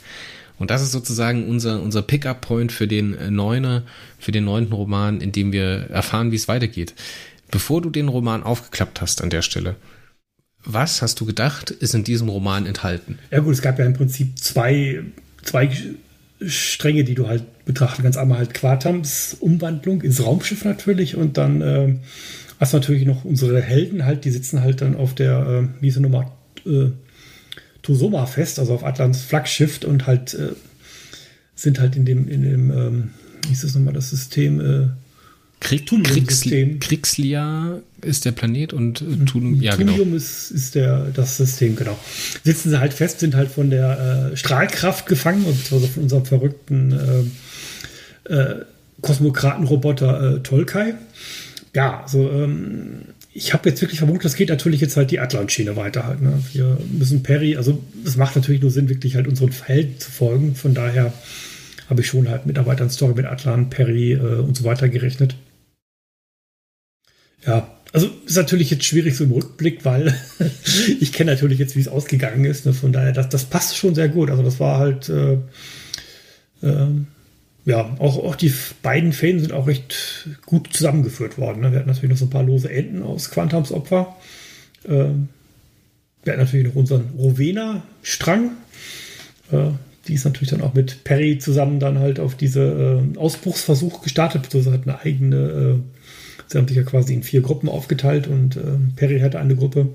Und 0.59 0.71
das 0.71 0.83
ist 0.83 0.93
sozusagen 0.93 1.49
unser, 1.49 1.83
unser 1.83 2.03
Pickup-Point 2.03 2.73
für 2.73 2.87
den 2.87 3.15
äh, 3.15 3.31
Neuner, 3.31 3.83
für 4.19 4.33
den 4.33 4.45
neunten 4.45 4.73
Roman, 4.73 5.21
in 5.21 5.33
dem 5.33 5.53
wir 5.53 5.91
erfahren, 5.91 6.31
wie 6.31 6.37
es 6.37 6.49
weitergeht. 6.49 6.95
Bevor 7.51 7.83
du 7.83 7.91
den 7.91 8.09
Roman 8.09 8.43
aufgeklappt 8.43 9.01
hast 9.01 9.23
an 9.23 9.31
der 9.31 9.43
Stelle, 9.43 9.77
was 10.65 11.03
hast 11.03 11.21
du 11.21 11.27
gedacht, 11.27 11.71
ist 11.71 11.95
in 11.95 12.05
diesem 12.05 12.29
Roman 12.29 12.67
enthalten? 12.67 13.19
Ja 13.31 13.41
gut, 13.41 13.53
es 13.53 13.63
gab 13.63 13.79
ja 13.79 13.85
im 13.85 13.93
Prinzip 13.93 14.39
zwei, 14.39 15.03
zwei 15.43 15.71
Stränge, 16.47 17.05
die 17.05 17.15
du 17.15 17.29
halt 17.29 17.45
betrachten 17.65 18.03
kannst. 18.03 18.19
Einmal 18.19 18.39
halt 18.39 18.55
Quartams 18.55 19.37
Umwandlung 19.41 20.03
ins 20.03 20.25
Raumschiff 20.25 20.65
natürlich 20.65 21.17
und 21.17 21.37
dann 21.37 21.61
äh, 21.61 21.95
hast 22.61 22.73
du 22.73 22.79
natürlich 22.79 23.07
noch 23.07 23.25
unsere 23.25 23.61
Helden 23.61 24.05
halt, 24.05 24.25
die 24.25 24.31
sitzen 24.31 24.63
halt 24.63 24.81
dann 24.81 24.97
auf 24.97 25.15
der, 25.15 25.47
äh, 25.47 25.83
wie 25.83 25.89
ist 25.89 25.97
die 25.97 26.01
Nummer, 26.01 26.33
äh, 26.67 26.91
Tosoma 27.85 28.27
fest, 28.27 28.59
also 28.59 28.75
auf 28.75 28.83
Atlants 28.83 29.21
Flaggschiff 29.21 29.85
und 29.85 30.07
halt 30.07 30.35
äh, 30.35 30.53
sind 31.55 31.79
halt 31.79 31.95
in 31.95 32.05
dem, 32.05 32.27
in 32.29 32.43
dem, 32.43 32.71
ähm, 32.71 33.11
wie 33.47 33.53
ist 33.53 33.63
das 33.63 33.75
nochmal, 33.75 33.95
das 33.95 34.11
System, 34.11 34.61
äh, 34.61 34.89
Krieg, 35.61 35.87
Kriegsli 35.87 36.77
Kriegslia 36.79 37.81
ist 38.03 38.27
der 38.27 38.33
Planet 38.33 38.73
und 38.75 39.01
äh, 39.01 39.25
Tunium, 39.25 39.63
ja, 39.63 39.77
genau. 39.77 39.97
ist, 40.15 40.51
ist 40.51 40.75
der, 40.75 41.07
das 41.15 41.37
System, 41.39 41.77
genau. 41.77 41.99
Sitzen 42.43 42.71
sie 42.71 42.81
halt 42.81 42.93
fest, 42.93 43.21
sind 43.21 43.35
halt 43.35 43.51
von 43.51 43.71
der 43.71 44.31
äh, 44.33 44.37
Strahlkraft 44.37 45.07
gefangen, 45.07 45.45
also 45.47 45.87
von 45.87 46.03
unserem 46.03 46.27
verrückten 46.27 47.31
äh, 48.29 48.35
äh, 48.35 48.65
Kosmokratenroboter 49.01 50.37
äh, 50.37 50.41
Tolkai. 50.41 50.95
Ja, 51.75 52.03
also 52.03 52.31
ähm, 52.31 53.14
ich 53.37 53.53
habe 53.53 53.69
jetzt 53.69 53.83
wirklich 53.83 53.99
vermutet, 53.99 54.25
das 54.25 54.37
geht 54.37 54.49
natürlich 54.49 54.81
jetzt 54.81 54.97
halt 54.97 55.11
die 55.11 55.19
Atlant-Schiene 55.19 55.75
weiter 55.75 56.07
halt. 56.07 56.23
Ne? 56.23 56.41
Wir 56.53 56.79
müssen 56.93 57.25
Perry, 57.25 57.57
also 57.57 57.83
es 58.05 58.17
macht 58.17 58.37
natürlich 58.37 58.63
nur 58.63 58.71
Sinn, 58.71 58.89
wirklich 58.89 59.17
halt 59.17 59.27
unseren 59.27 59.51
Helden 59.51 59.99
zu 59.99 60.11
folgen. 60.11 60.55
Von 60.55 60.73
daher 60.73 61.13
habe 61.91 62.01
ich 62.01 62.07
schon 62.07 62.29
halt 62.29 62.47
mit 62.47 62.57
der 62.57 62.67
weiteren 62.67 62.91
Story 62.91 63.15
mit 63.15 63.27
Atlant, 63.27 63.71
Perry 63.71 64.13
äh, 64.13 64.19
und 64.19 64.57
so 64.57 64.63
weiter 64.63 64.89
gerechnet. 64.89 65.35
Ja, 67.45 67.69
also 67.93 68.09
ist 68.25 68.37
natürlich 68.37 68.71
jetzt 68.71 68.85
schwierig 68.85 69.17
so 69.17 69.25
im 69.25 69.33
Rückblick, 69.33 69.85
weil 69.85 70.15
ich 71.01 71.13
kenne 71.13 71.33
natürlich 71.33 71.59
jetzt, 71.59 71.75
wie 71.75 71.81
es 71.81 71.89
ausgegangen 71.89 72.45
ist. 72.45 72.67
Ne? 72.67 72.73
Von 72.73 72.93
daher, 72.93 73.13
das, 73.13 73.29
das 73.31 73.45
passt 73.47 73.77
schon 73.77 73.97
sehr 73.97 74.09
gut. 74.09 74.31
Also 74.31 74.45
das 74.45 74.61
war 74.61 74.79
halt 74.79 75.09
äh, 75.09 75.39
äh, 76.63 76.87
ja, 77.67 77.97
auch, 77.99 78.19
auch 78.23 78.37
die 78.37 78.53
beiden 78.83 79.13
Fäden 79.13 79.41
sind 79.41 79.53
auch 79.53 79.67
recht 79.67 80.29
gut 80.45 80.73
zusammengeführt 80.73 81.39
worden. 81.39 81.63
Ne? 81.63 81.73
Wir 81.73 81.79
hatten 81.79 81.89
natürlich 81.89 82.11
noch 82.11 82.19
so 82.19 82.27
ein 82.27 82.31
paar 82.31 82.43
lose 82.43 82.71
Enden 82.71 83.03
aus 83.03 83.31
Quantams 83.31 83.73
Opfer. 83.73 84.17
Ähm, 84.87 85.29
wir 86.23 86.33
hatten 86.33 86.43
natürlich 86.43 86.67
noch 86.67 86.75
unseren 86.75 87.11
Rowena-Strang. 87.17 88.51
Äh, 89.51 89.71
die 90.07 90.15
ist 90.15 90.25
natürlich 90.27 90.51
dann 90.51 90.61
auch 90.61 90.75
mit 90.75 91.05
Perry 91.05 91.39
zusammen 91.39 91.81
dann 91.81 91.99
halt 91.99 92.21
auf 92.21 92.35
diese 92.35 93.03
äh, 93.15 93.19
Ausbruchsversuch 93.19 94.03
gestartet, 94.03 94.43
beziehungsweise 94.43 94.77
hat 94.77 94.87
eine 94.87 95.01
eigene, 95.01 95.37
äh, 95.37 95.75
sie 96.47 96.59
haben 96.59 96.69
sich 96.69 96.77
ja 96.77 96.83
quasi 96.83 97.15
in 97.15 97.23
vier 97.23 97.41
Gruppen 97.41 97.71
aufgeteilt 97.71 98.27
und 98.27 98.57
äh, 98.57 98.61
Perry 98.97 99.21
hatte 99.21 99.39
eine 99.39 99.57
Gruppe, 99.57 99.89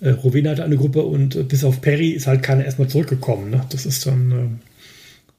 äh, 0.00 0.10
Rowena 0.10 0.50
hatte 0.50 0.62
eine 0.62 0.76
Gruppe 0.76 1.02
und 1.02 1.34
äh, 1.34 1.42
bis 1.42 1.64
auf 1.64 1.80
Perry 1.80 2.10
ist 2.10 2.28
halt 2.28 2.44
keiner 2.44 2.64
erstmal 2.64 2.86
zurückgekommen. 2.86 3.50
Ne? 3.50 3.64
Das 3.70 3.86
ist 3.86 4.06
dann 4.06 4.60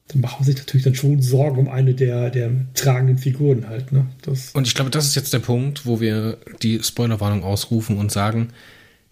dann 0.10 0.22
machen 0.22 0.45
sich 0.45 0.55
natürlich 0.55 0.84
dann 0.84 0.95
schon 0.95 1.22
Sorgen 1.22 1.58
um 1.58 1.68
eine 1.68 1.93
der, 1.93 2.30
der 2.30 2.51
tragenden 2.74 3.18
Figuren 3.18 3.68
halt. 3.68 3.91
Ne? 3.91 4.08
Das 4.22 4.51
und 4.53 4.66
ich 4.66 4.74
glaube, 4.74 4.89
das 4.89 5.05
ist 5.05 5.16
jetzt 5.16 5.34
der 5.34 5.39
Punkt, 5.39 5.86
wo 5.86 5.99
wir 5.99 6.38
die 6.62 6.82
Spoilerwarnung 6.82 7.43
ausrufen 7.43 7.97
und 7.97 8.12
sagen, 8.12 8.49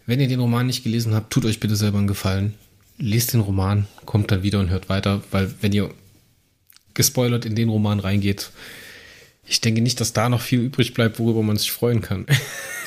wenn 0.06 0.20
ihr 0.20 0.28
den 0.28 0.40
Roman 0.40 0.66
nicht 0.66 0.84
gelesen 0.84 1.14
habt, 1.14 1.32
tut 1.32 1.44
euch 1.44 1.60
bitte 1.60 1.76
selber 1.76 1.98
einen 1.98 2.06
Gefallen. 2.06 2.54
Lest 2.98 3.34
den 3.34 3.40
Roman, 3.40 3.86
kommt 4.06 4.30
dann 4.30 4.42
wieder 4.42 4.60
und 4.60 4.70
hört 4.70 4.88
weiter, 4.88 5.22
weil 5.30 5.52
wenn 5.60 5.72
ihr 5.72 5.90
gespoilert 6.94 7.44
in 7.44 7.54
den 7.54 7.68
Roman 7.68 8.00
reingeht, 8.00 8.50
ich 9.46 9.60
denke 9.60 9.80
nicht, 9.80 10.00
dass 10.00 10.12
da 10.12 10.28
noch 10.28 10.40
viel 10.40 10.60
übrig 10.60 10.92
bleibt, 10.92 11.18
worüber 11.18 11.42
man 11.42 11.56
sich 11.56 11.70
freuen 11.70 12.00
kann. 12.00 12.26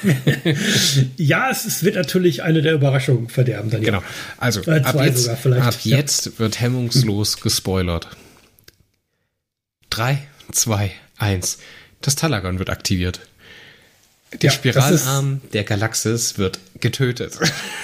ja, 1.17 1.49
es, 1.49 1.65
es, 1.65 1.83
wird 1.83 1.95
natürlich 1.95 2.43
eine 2.43 2.61
der 2.61 2.73
Überraschungen 2.73 3.29
verderben. 3.29 3.69
Dann 3.69 3.81
genau. 3.81 4.03
Also 4.37 4.61
äh, 4.63 4.81
ab, 4.81 4.95
jetzt, 5.03 5.29
ab 5.29 5.39
ja. 5.83 5.97
jetzt 5.97 6.39
wird 6.39 6.59
hemmungslos 6.59 7.39
gespoilert. 7.39 8.09
Drei, 9.89 10.27
zwei, 10.51 10.91
eins. 11.17 11.59
Das 12.01 12.15
Talagon 12.15 12.59
wird 12.59 12.69
aktiviert. 12.69 13.21
Der 14.33 14.49
ja, 14.49 14.51
Spiralarm 14.51 15.41
der 15.53 15.63
Galaxis 15.63 16.37
wird 16.37 16.59
getötet. 16.79 17.37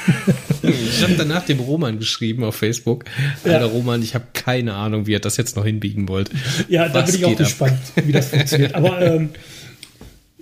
ich 0.62 1.02
habe 1.02 1.16
danach 1.18 1.44
dem 1.44 1.60
Roman 1.60 1.98
geschrieben 1.98 2.44
auf 2.44 2.56
Facebook. 2.56 3.06
Ja. 3.44 3.54
Alter 3.54 3.66
Roman, 3.66 4.04
ich 4.04 4.14
habe 4.14 4.26
keine 4.34 4.76
Ahnung, 4.76 5.08
wie 5.08 5.16
er 5.16 5.20
das 5.20 5.38
jetzt 5.38 5.56
noch 5.56 5.66
hinbiegen 5.66 6.08
wollt. 6.08 6.30
Ja, 6.70 6.88
da 6.88 7.02
bin 7.02 7.16
ich 7.16 7.26
auch 7.26 7.36
gespannt, 7.36 7.80
wie 7.96 8.12
das 8.12 8.30
funktioniert. 8.30 8.76
Aber 8.76 9.02
ähm, 9.16 9.30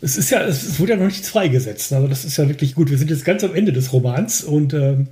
es 0.02 0.18
ist 0.18 0.30
ja, 0.30 0.42
es 0.42 0.78
wurde 0.78 0.94
ja 0.94 0.98
noch 0.98 1.06
nichts 1.06 1.30
freigesetzt. 1.30 1.94
Also 1.94 2.08
das 2.08 2.26
ist 2.26 2.36
ja 2.36 2.50
wirklich 2.50 2.76
gut. 2.76 2.90
Wir 2.90 2.98
sind 2.98 3.10
jetzt 3.10 3.24
ganz 3.24 3.44
am 3.46 3.56
Ende 3.56 3.72
des 3.72 3.94
Romans 3.94 4.44
und 4.44 4.74
ähm, 4.74 5.08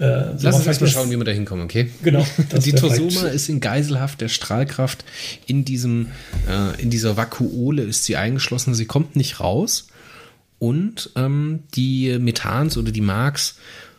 äh, 0.00 0.32
Lass 0.40 0.56
uns 0.56 0.66
erstmal 0.66 0.90
schauen, 0.90 1.10
wie 1.10 1.16
wir 1.16 1.24
da 1.24 1.30
hinkommen, 1.30 1.62
okay? 1.62 1.90
Genau. 2.02 2.26
Die 2.64 2.72
Tosoma 2.72 3.28
ist 3.28 3.48
in 3.48 3.60
Geiselhaft 3.60 4.20
der 4.20 4.28
Strahlkraft. 4.28 5.04
In 5.46 5.64
diesem, 5.64 6.08
äh, 6.48 6.82
in 6.82 6.90
dieser 6.90 7.16
Vakuole 7.16 7.82
ist 7.82 8.06
sie 8.06 8.16
eingeschlossen. 8.16 8.74
Sie 8.74 8.86
kommt 8.86 9.14
nicht 9.14 9.38
raus 9.38 9.89
und 10.60 11.10
ähm, 11.16 11.64
die 11.74 12.16
Methans 12.20 12.76
oder 12.76 12.92
die 12.92 13.00
Marks 13.00 13.56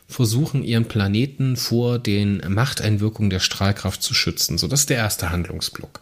versuchen 0.08 0.62
ihren 0.62 0.86
Planeten 0.86 1.56
vor 1.56 1.98
den 1.98 2.40
Machteinwirkungen 2.48 3.30
der 3.30 3.40
Strahlkraft 3.40 4.02
zu 4.02 4.14
schützen. 4.14 4.58
So, 4.58 4.68
das 4.68 4.80
ist 4.80 4.90
der 4.90 4.98
erste 4.98 5.30
Handlungsblock. 5.30 6.00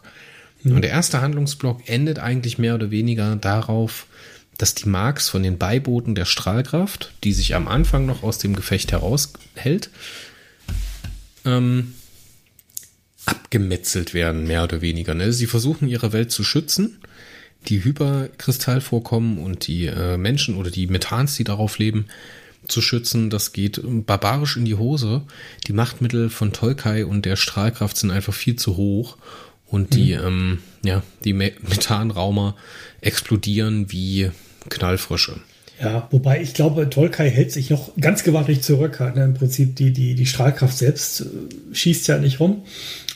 Mhm. 0.63 0.75
Und 0.75 0.81
der 0.83 0.91
erste 0.91 1.19
Handlungsblock 1.19 1.89
endet 1.89 2.19
eigentlich 2.19 2.59
mehr 2.59 2.75
oder 2.75 2.91
weniger 2.91 3.35
darauf, 3.35 4.05
dass 4.59 4.75
die 4.75 4.87
Marks 4.87 5.29
von 5.29 5.41
den 5.41 5.57
Beiboten 5.57 6.13
der 6.13 6.25
Strahlkraft, 6.25 7.11
die 7.23 7.33
sich 7.33 7.55
am 7.55 7.67
Anfang 7.67 8.05
noch 8.05 8.21
aus 8.21 8.37
dem 8.37 8.55
Gefecht 8.55 8.91
heraushält, 8.91 9.89
ähm, 11.43 11.95
abgemetzelt 13.25 14.13
werden, 14.13 14.45
mehr 14.45 14.63
oder 14.63 14.81
weniger. 14.81 15.15
Ne? 15.15 15.33
Sie 15.33 15.47
versuchen 15.47 15.87
ihre 15.87 16.13
Welt 16.13 16.31
zu 16.31 16.43
schützen 16.43 17.00
die 17.67 17.83
Hyperkristallvorkommen 17.83 19.37
und 19.37 19.67
die 19.67 19.85
äh, 19.85 20.17
Menschen 20.17 20.55
oder 20.55 20.71
die 20.71 20.87
Methans, 20.87 21.35
die 21.35 21.43
darauf 21.43 21.77
leben, 21.77 22.07
zu 22.67 22.81
schützen. 22.81 23.29
Das 23.29 23.53
geht 23.53 23.81
barbarisch 23.83 24.57
in 24.57 24.65
die 24.65 24.75
Hose. 24.75 25.23
Die 25.67 25.73
Machtmittel 25.73 26.29
von 26.29 26.53
Tolkai 26.53 27.05
und 27.05 27.25
der 27.25 27.35
Strahlkraft 27.35 27.97
sind 27.97 28.11
einfach 28.11 28.33
viel 28.33 28.55
zu 28.55 28.77
hoch. 28.77 29.17
Und 29.67 29.95
die, 29.95 30.15
mhm. 30.15 30.25
ähm, 30.25 30.59
ja, 30.83 31.03
die 31.23 31.33
Methanraumer 31.33 32.55
explodieren 32.99 33.91
wie 33.91 34.31
Knallfrische. 34.69 35.39
Ja, 35.81 36.07
wobei 36.11 36.41
ich 36.41 36.53
glaube, 36.53 36.89
Tolkai 36.89 37.29
hält 37.29 37.51
sich 37.51 37.71
noch 37.71 37.91
ganz 37.99 38.23
gewaltig 38.23 38.61
zurück. 38.61 38.99
Ne? 38.99 39.23
Im 39.23 39.33
Prinzip 39.33 39.75
die, 39.75 39.91
die, 39.91 40.13
die 40.13 40.25
Strahlkraft 40.27 40.77
selbst 40.77 41.21
äh, 41.21 41.25
schießt 41.73 42.07
ja 42.07 42.19
nicht 42.19 42.39
rum. 42.39 42.61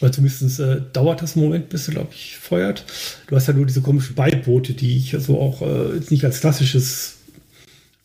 Oder 0.01 0.11
zumindest 0.11 0.59
äh, 0.59 0.81
dauert 0.91 1.21
das 1.21 1.35
einen 1.35 1.45
Moment, 1.45 1.69
bis 1.69 1.85
sie, 1.85 1.91
glaube 1.91 2.09
ich, 2.11 2.37
feuert. 2.37 2.83
Du 3.27 3.35
hast 3.35 3.47
ja 3.47 3.53
nur 3.53 3.67
diese 3.67 3.81
komischen 3.81 4.15
Beiboote, 4.15 4.73
die 4.73 4.97
ich 4.97 5.15
so 5.19 5.39
auch 5.39 5.61
äh, 5.61 5.95
jetzt 5.95 6.09
nicht 6.09 6.25
als 6.25 6.39
klassisches 6.39 7.17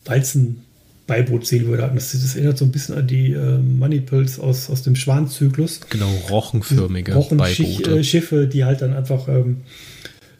Walzenbeiboot 0.05 1.47
sehen 1.47 1.65
würde. 1.65 1.89
Das, 1.93 2.11
das, 2.11 2.35
erinnert 2.35 2.59
so 2.59 2.65
ein 2.65 2.71
bisschen 2.71 2.95
an 2.95 3.07
die 3.07 3.31
äh, 3.31 3.57
Moneypils 3.57 4.39
aus, 4.39 4.69
aus 4.69 4.83
dem 4.83 4.95
Schwanzyklus. 4.95 5.79
Genau, 5.89 6.11
rochenförmige 6.29 7.13
Beibote. 7.13 8.03
Schiffe, 8.03 8.45
die 8.45 8.63
halt 8.63 8.83
dann 8.83 8.93
einfach, 8.93 9.27
ähm, 9.27 9.61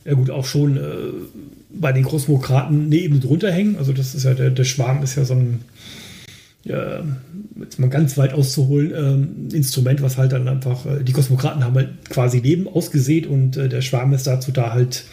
ja 0.06 0.14
gut, 0.14 0.30
auch 0.30 0.46
schon 0.46 0.78
äh, 0.78 0.82
bei 1.70 1.92
den 1.92 2.04
Kosmokraten 2.04 2.90
neben 2.90 3.22
drunter 3.22 3.52
hängen. 3.52 3.78
Also 3.78 3.94
das 3.94 4.16
ist 4.16 4.24
ja, 4.24 4.34
der, 4.34 4.50
der 4.50 4.64
Schwarm 4.64 5.04
ist 5.04 5.16
ja 5.16 5.26
so 5.26 5.36
ein 5.36 5.62
äh, 6.66 7.02
jetzt 7.60 7.80
mal 7.80 7.90
ganz 7.90 8.18
weit 8.18 8.34
auszuholen, 8.34 8.92
äh, 9.52 9.56
Instrument, 9.56 10.02
was 10.02 10.18
halt 10.18 10.32
dann 10.32 10.48
einfach, 10.48 10.86
äh, 10.86 11.04
die 11.04 11.12
Kosmokraten 11.12 11.64
haben 11.64 11.76
halt 11.76 12.10
quasi 12.10 12.40
Leben 12.40 12.68
ausgesät 12.68 13.28
und 13.28 13.58
äh, 13.58 13.70
der 13.70 13.82
Schwarm 13.82 14.14
ist 14.14 14.28
dazu 14.28 14.52
da 14.52 14.72
halt, 14.74 15.06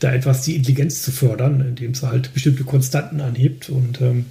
da 0.00 0.12
etwas 0.12 0.42
die 0.42 0.56
Intelligenz 0.56 1.02
zu 1.02 1.10
fördern, 1.10 1.60
indem 1.60 1.92
es 1.92 2.02
halt 2.02 2.32
bestimmte 2.34 2.64
Konstanten 2.64 3.20
anhebt 3.20 3.70
und 3.70 4.00
ähm, 4.00 4.26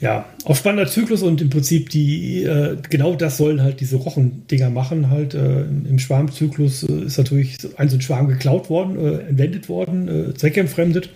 ja, 0.00 0.26
auch 0.44 0.56
spannender 0.56 0.90
Zyklus 0.90 1.22
und 1.22 1.40
im 1.40 1.50
Prinzip 1.50 1.90
die, 1.90 2.44
äh, 2.44 2.76
genau 2.88 3.14
das 3.16 3.36
sollen 3.36 3.62
halt 3.62 3.80
diese 3.80 3.96
Rochendinger 3.96 4.70
machen. 4.70 5.10
Halt 5.10 5.34
äh, 5.34 5.62
im 5.62 5.98
Schwarmzyklus 5.98 6.84
äh, 6.84 7.06
ist 7.06 7.18
natürlich 7.18 7.58
ein 7.76 7.88
so 7.88 7.96
ein 7.96 8.00
Schwarm 8.00 8.28
geklaut 8.28 8.70
worden, 8.70 8.98
äh, 8.98 9.28
entwendet 9.28 9.68
worden, 9.68 10.30
äh, 10.30 10.34
zweckentfremdet 10.34 11.10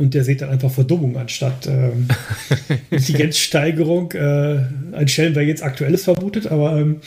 und 0.00 0.14
der 0.14 0.24
sieht 0.24 0.40
dann 0.40 0.48
einfach 0.48 0.70
Verdummung 0.70 1.18
anstatt 1.18 1.66
ähm, 1.66 2.08
Intelligenzsteigerung. 2.90 4.12
Äh, 4.12 4.64
ein 4.92 5.08
Stellen 5.08 5.34
wäre 5.34 5.44
jetzt 5.44 5.62
aktuelles 5.62 6.04
vermutet, 6.04 6.46
aber 6.46 6.78
ähm, 6.78 7.02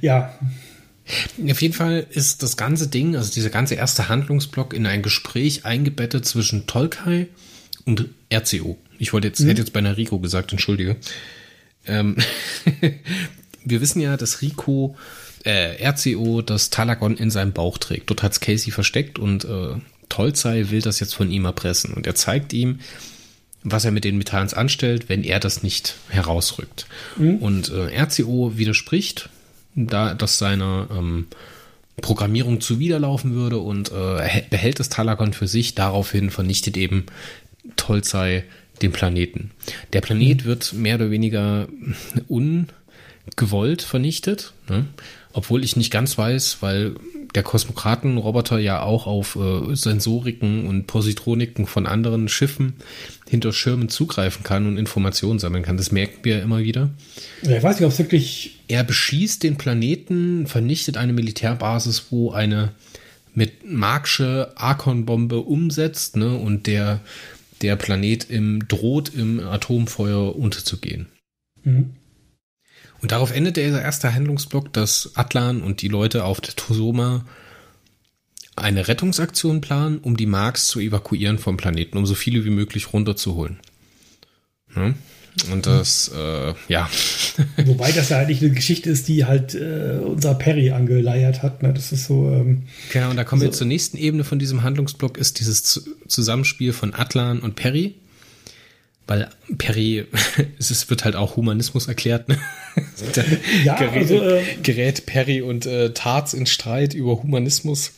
ja. 0.00 0.36
Auf 1.48 1.62
jeden 1.62 1.74
Fall 1.74 2.04
ist 2.10 2.42
das 2.42 2.56
ganze 2.56 2.88
Ding, 2.88 3.14
also 3.14 3.32
dieser 3.32 3.50
ganze 3.50 3.76
erste 3.76 4.08
Handlungsblock 4.08 4.74
in 4.74 4.86
ein 4.86 5.02
Gespräch 5.02 5.64
eingebettet 5.64 6.26
zwischen 6.26 6.66
Tolkai 6.66 7.28
und 7.84 8.08
RCO. 8.32 8.76
Ich 9.02 9.12
wollte 9.12 9.26
jetzt, 9.26 9.40
mhm. 9.40 9.48
hätte 9.48 9.62
jetzt 9.62 9.72
bei 9.72 9.80
Rico 9.80 10.20
gesagt, 10.20 10.52
entschuldige. 10.52 10.94
Ähm, 11.86 12.16
wir 13.64 13.80
wissen 13.80 14.00
ja, 14.00 14.16
dass 14.16 14.42
Rico, 14.42 14.96
äh, 15.44 15.84
RCO 15.84 16.40
das 16.40 16.70
Talagon 16.70 17.16
in 17.16 17.28
seinem 17.28 17.52
Bauch 17.52 17.78
trägt. 17.78 18.10
Dort 18.10 18.22
hat 18.22 18.30
es 18.30 18.38
Casey 18.38 18.70
versteckt 18.70 19.18
und 19.18 19.44
äh, 19.44 19.74
Tolzei 20.08 20.70
will 20.70 20.82
das 20.82 21.00
jetzt 21.00 21.16
von 21.16 21.32
ihm 21.32 21.46
erpressen 21.46 21.94
und 21.94 22.06
er 22.06 22.14
zeigt 22.14 22.52
ihm, 22.52 22.78
was 23.64 23.84
er 23.84 23.90
mit 23.90 24.04
den 24.04 24.18
Metallens 24.18 24.54
anstellt, 24.54 25.08
wenn 25.08 25.24
er 25.24 25.40
das 25.40 25.64
nicht 25.64 25.96
herausrückt. 26.08 26.86
Mhm. 27.16 27.38
Und 27.38 27.72
äh, 27.72 28.00
RCO 28.00 28.56
widerspricht, 28.56 29.30
da 29.74 30.14
das 30.14 30.38
seiner 30.38 30.86
ähm, 30.96 31.26
Programmierung 32.00 32.60
zuwiderlaufen 32.60 33.34
würde 33.34 33.58
und 33.58 33.90
äh, 33.90 34.44
behält 34.48 34.78
das 34.78 34.90
Talagon 34.90 35.32
für 35.32 35.48
sich. 35.48 35.74
Daraufhin 35.74 36.30
vernichtet 36.30 36.76
eben 36.76 37.06
Tolzei 37.74 38.44
den 38.82 38.92
Planeten. 38.92 39.50
Der 39.92 40.00
Planet 40.00 40.42
mhm. 40.42 40.44
wird 40.44 40.72
mehr 40.72 40.96
oder 40.96 41.10
weniger 41.10 41.68
ungewollt 42.28 43.82
vernichtet, 43.82 44.52
ne? 44.68 44.86
obwohl 45.32 45.64
ich 45.64 45.76
nicht 45.76 45.90
ganz 45.90 46.18
weiß, 46.18 46.58
weil 46.60 46.96
der 47.34 47.42
Kosmokraten-Roboter 47.42 48.58
ja 48.58 48.82
auch 48.82 49.06
auf 49.06 49.36
äh, 49.36 49.74
Sensoriken 49.74 50.66
und 50.66 50.86
Positroniken 50.86 51.66
von 51.66 51.86
anderen 51.86 52.28
Schiffen 52.28 52.74
hinter 53.28 53.52
Schirmen 53.52 53.88
zugreifen 53.88 54.42
kann 54.42 54.66
und 54.66 54.76
Informationen 54.76 55.38
sammeln 55.38 55.64
kann. 55.64 55.78
Das 55.78 55.92
merken 55.92 56.18
wir 56.24 56.38
ja 56.38 56.42
immer 56.42 56.58
wieder. 56.58 56.90
Ja, 57.42 57.56
ich 57.56 57.62
weiß 57.62 57.76
nicht, 57.76 57.86
ob 57.86 57.92
es 57.92 57.98
wirklich. 57.98 58.58
Er 58.68 58.84
beschießt 58.84 59.42
den 59.42 59.56
Planeten, 59.56 60.46
vernichtet 60.46 60.96
eine 60.96 61.12
Militärbasis, 61.12 62.06
wo 62.10 62.32
eine 62.32 62.72
mit 63.34 63.64
Marksche 63.66 64.52
Arkon-Bombe 64.56 65.40
umsetzt, 65.40 66.16
ne, 66.16 66.34
und 66.36 66.66
der, 66.66 67.00
der 67.62 67.76
Planet 67.76 68.28
im, 68.28 68.66
droht, 68.68 69.14
im 69.14 69.40
Atomfeuer 69.40 70.36
unterzugehen. 70.36 71.06
Mhm. 71.64 71.94
Und 73.00 73.12
darauf 73.12 73.32
endet 73.32 73.56
der 73.56 73.82
erste 73.82 74.14
Handlungsblock, 74.14 74.72
dass 74.72 75.12
Atlan 75.14 75.62
und 75.62 75.82
die 75.82 75.88
Leute 75.88 76.24
auf 76.24 76.40
der 76.40 76.54
Tosoma 76.54 77.24
eine 78.54 78.86
Rettungsaktion 78.86 79.60
planen, 79.60 79.98
um 79.98 80.16
die 80.16 80.26
Marks 80.26 80.68
zu 80.68 80.78
evakuieren 80.78 81.38
vom 81.38 81.56
Planeten, 81.56 81.96
um 81.98 82.06
so 82.06 82.14
viele 82.14 82.44
wie 82.44 82.50
möglich 82.50 82.92
runterzuholen. 82.92 83.58
Ne? 84.74 84.94
Und 85.50 85.66
das, 85.66 86.10
äh, 86.14 86.54
ja. 86.68 86.90
Wobei 87.64 87.90
das 87.92 88.10
ja 88.10 88.18
eigentlich 88.18 88.42
eine 88.42 88.50
Geschichte 88.50 88.90
ist, 88.90 89.08
die 89.08 89.24
halt 89.24 89.54
äh, 89.54 89.98
unser 90.04 90.34
Perry 90.34 90.70
angeleiert 90.70 91.42
hat. 91.42 91.62
Ne? 91.62 91.72
Das 91.72 91.90
ist 91.90 92.04
so. 92.04 92.30
Ähm, 92.30 92.64
genau, 92.92 93.10
und 93.10 93.16
da 93.16 93.24
kommen 93.24 93.40
so. 93.40 93.46
wir 93.46 93.52
zur 93.52 93.66
nächsten 93.66 93.96
Ebene 93.96 94.24
von 94.24 94.38
diesem 94.38 94.62
Handlungsblock, 94.62 95.16
ist 95.16 95.40
dieses 95.40 95.84
Zusammenspiel 96.06 96.72
von 96.72 96.94
Atlan 96.94 97.40
und 97.40 97.56
Perry 97.56 97.94
weil 99.06 99.28
Perry, 99.58 100.06
es 100.58 100.88
wird 100.88 101.04
halt 101.04 101.16
auch 101.16 101.36
Humanismus 101.36 101.88
erklärt. 101.88 102.28
Ne? 102.28 102.38
ja, 103.64 103.76
gerät, 103.76 104.10
also, 104.10 104.22
äh, 104.22 104.42
gerät 104.62 105.06
Perry 105.06 105.42
und 105.42 105.66
äh, 105.66 105.92
Tarz 105.92 106.32
in 106.32 106.46
Streit 106.46 106.94
über 106.94 107.22
Humanismus. 107.22 107.92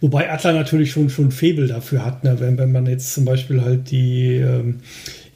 Wobei 0.00 0.30
Atlan 0.30 0.54
natürlich 0.54 0.92
schon 0.92 1.10
schon 1.10 1.32
Febel 1.32 1.66
dafür 1.66 2.04
hat, 2.04 2.22
ne? 2.22 2.38
wenn, 2.38 2.56
wenn 2.56 2.70
man 2.70 2.86
jetzt 2.86 3.14
zum 3.14 3.24
Beispiel 3.24 3.62
halt 3.62 3.90
die 3.90 4.36
ähm, 4.36 4.80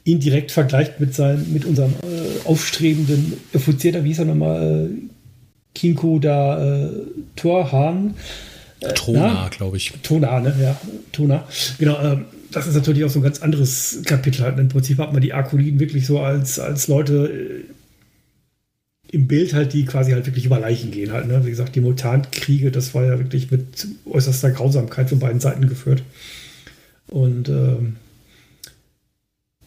ihn 0.07 0.19
direkt 0.19 0.51
vergleicht 0.51 0.99
mit 0.99 1.13
seinem, 1.13 1.51
mit 1.51 1.65
unserem 1.65 1.91
äh, 1.91 2.47
aufstrebenden 2.47 3.33
Offizier, 3.53 3.91
da 3.91 4.03
wie 4.03 4.07
hieß 4.07 4.19
er 4.19 4.25
nochmal, 4.25 4.89
äh, 4.89 5.09
Kinko 5.75 6.19
da 6.19 6.85
äh, 6.85 6.89
Torhan. 7.35 8.15
Äh, 8.79 8.93
Tona, 8.93 9.49
glaube 9.49 9.77
ich. 9.77 9.93
Tona, 10.03 10.39
ne? 10.39 10.55
Ja, 10.61 10.79
Tona. 11.11 11.43
Genau, 11.77 11.99
ähm, 12.01 12.25
das 12.51 12.67
ist 12.67 12.75
natürlich 12.75 13.03
auch 13.03 13.09
so 13.09 13.19
ein 13.19 13.23
ganz 13.23 13.41
anderes 13.41 14.01
Kapitel. 14.05 14.43
Halt. 14.43 14.57
Im 14.57 14.69
Prinzip 14.69 14.97
hat 14.97 15.11
man 15.11 15.21
die 15.21 15.33
Akuliden 15.33 15.79
wirklich 15.79 16.05
so 16.05 16.19
als, 16.19 16.57
als 16.57 16.87
Leute, 16.87 17.65
im 19.11 19.27
Bild 19.27 19.53
halt, 19.53 19.73
die 19.73 19.85
quasi 19.85 20.11
halt 20.11 20.25
wirklich 20.25 20.45
über 20.45 20.59
Leichen 20.59 20.91
gehen 20.91 21.11
halt. 21.11 21.27
Ne? 21.27 21.45
Wie 21.45 21.49
gesagt, 21.49 21.75
die 21.75 21.81
Mutantkriege, 21.81 22.71
das 22.71 22.93
war 22.93 23.03
ja 23.03 23.19
wirklich 23.19 23.51
mit 23.51 23.87
äußerster 24.05 24.51
Grausamkeit 24.51 25.09
von 25.09 25.19
beiden 25.19 25.41
Seiten 25.41 25.67
geführt. 25.67 26.01
Und 27.09 27.49
ähm, 27.49 27.97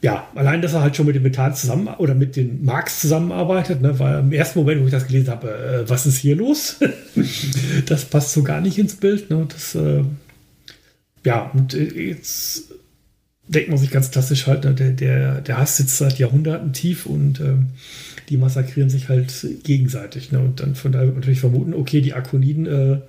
ja, 0.02 0.28
allein, 0.34 0.62
dass 0.62 0.72
er 0.72 0.80
halt 0.80 0.96
schon 0.96 1.06
mit 1.06 1.14
dem 1.14 1.22
Methan 1.22 1.54
zusammen 1.54 1.88
oder 1.88 2.14
mit 2.14 2.36
den 2.36 2.64
Marx 2.64 3.00
zusammenarbeitet, 3.00 3.82
ne, 3.82 3.98
war 3.98 4.20
im 4.20 4.32
ersten 4.32 4.60
Moment, 4.60 4.80
wo 4.80 4.86
ich 4.86 4.90
das 4.90 5.06
gelesen 5.06 5.30
habe, 5.30 5.50
äh, 5.50 5.88
was 5.88 6.06
ist 6.06 6.18
hier 6.18 6.36
los? 6.36 6.76
das 7.86 8.06
passt 8.06 8.32
so 8.32 8.42
gar 8.42 8.62
nicht 8.62 8.78
ins 8.78 8.96
Bild. 8.96 9.28
Ne? 9.28 9.46
Das, 9.48 9.74
äh, 9.74 10.02
ja, 11.24 11.50
und 11.52 11.74
äh, 11.74 12.08
jetzt 12.08 12.72
denkt 13.46 13.68
man 13.68 13.78
sich 13.78 13.90
ganz 13.90 14.10
klassisch 14.10 14.46
halt, 14.46 14.64
ne, 14.64 14.72
der, 14.72 14.92
der, 14.92 15.40
der 15.42 15.58
Hass 15.58 15.76
sitzt 15.76 15.98
seit 15.98 16.18
Jahrhunderten 16.18 16.72
tief 16.72 17.04
und 17.04 17.40
äh, 17.40 17.56
die 18.30 18.38
massakrieren 18.38 18.88
sich 18.88 19.10
halt 19.10 19.46
gegenseitig. 19.64 20.32
Ne? 20.32 20.38
Und 20.38 20.60
dann 20.60 20.76
von 20.76 20.92
daher 20.92 21.08
natürlich 21.08 21.40
vermuten, 21.40 21.74
okay, 21.74 22.00
die 22.00 22.14
Akoniden 22.14 22.66
äh, 22.66 23.00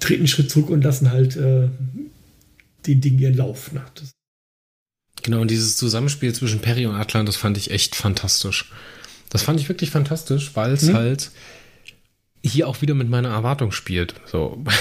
treten 0.00 0.22
einen 0.22 0.28
Schritt 0.28 0.50
zurück 0.50 0.68
und 0.68 0.84
lassen 0.84 1.10
halt 1.10 1.36
äh, 1.36 1.68
den 2.86 3.00
Ding 3.00 3.18
ihren 3.18 3.36
Lauf. 3.36 3.72
Ne? 3.72 3.80
Das 3.94 4.12
Genau, 5.22 5.40
und 5.40 5.50
dieses 5.50 5.76
Zusammenspiel 5.76 6.34
zwischen 6.34 6.60
Perry 6.60 6.86
und 6.86 6.94
Atlan, 6.94 7.26
das 7.26 7.36
fand 7.36 7.56
ich 7.56 7.70
echt 7.70 7.94
fantastisch. 7.94 8.70
Das 9.28 9.42
fand 9.42 9.60
ich 9.60 9.68
wirklich 9.68 9.90
fantastisch, 9.90 10.52
weil 10.54 10.72
es 10.72 10.88
hm. 10.88 10.94
halt 10.94 11.30
hier 12.42 12.68
auch 12.68 12.80
wieder 12.80 12.94
mit 12.94 13.08
meiner 13.08 13.28
Erwartung 13.28 13.72
spielt. 13.72 14.14
So. 14.26 14.62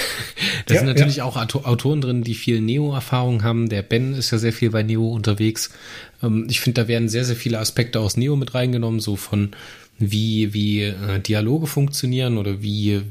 Da 0.65 0.75
ja, 0.75 0.81
sind 0.81 0.87
natürlich 0.87 1.17
ja. 1.17 1.23
auch 1.23 1.35
Autoren 1.35 1.99
drin, 1.99 2.23
die 2.23 2.35
viel 2.35 2.61
Neo-Erfahrung 2.61 3.43
haben. 3.43 3.69
Der 3.69 3.81
Ben 3.81 4.13
ist 4.13 4.29
ja 4.29 4.37
sehr 4.37 4.53
viel 4.53 4.69
bei 4.69 4.83
Neo 4.83 5.09
unterwegs. 5.09 5.71
Ähm, 6.21 6.45
ich 6.47 6.59
finde, 6.59 6.83
da 6.83 6.87
werden 6.87 7.09
sehr, 7.09 7.25
sehr 7.25 7.35
viele 7.35 7.57
Aspekte 7.57 7.99
aus 7.99 8.17
Neo 8.17 8.35
mit 8.35 8.53
reingenommen, 8.53 8.99
so 8.99 9.15
von 9.15 9.51
wie, 9.97 10.53
wie 10.53 10.83
äh, 10.83 11.19
Dialoge 11.19 11.65
funktionieren 11.65 12.37
oder 12.37 12.61
wie, 12.61 13.01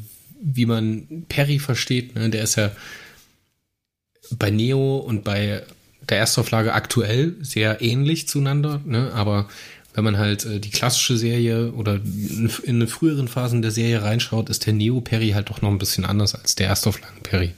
wie 0.41 0.67
man 0.67 1.25
Perry 1.29 1.59
versteht. 1.59 2.15
Ne? 2.15 2.31
Der 2.31 2.45
ist 2.45 2.55
ja 2.55 2.71
bei 4.31 4.51
Neo 4.51 4.99
und 4.99 5.25
bei 5.25 5.65
der 6.09 6.19
Erstauflage 6.19 6.73
aktuell 6.73 7.35
sehr 7.41 7.81
ähnlich 7.81 8.29
zueinander, 8.29 8.81
ne? 8.85 9.13
aber 9.15 9.49
wenn 9.95 10.05
man 10.05 10.19
halt 10.19 10.45
äh, 10.45 10.61
die 10.61 10.71
klassische 10.71 11.17
Serie 11.17 11.73
oder 11.73 11.97
in, 11.97 12.51
in 12.63 12.87
früheren 12.87 13.27
Phasen 13.27 13.63
der 13.63 13.73
Serie 13.73 14.03
reinschaut, 14.03 14.49
ist 14.49 14.67
der 14.67 14.73
Neo-Perry 14.73 15.31
halt 15.31 15.51
doch 15.51 15.61
noch 15.61 15.71
ein 15.71 15.79
bisschen 15.79 16.05
anders 16.05 16.35
als 16.35 16.55
der 16.55 16.69
Erstauflagen-Perry. 16.69 17.53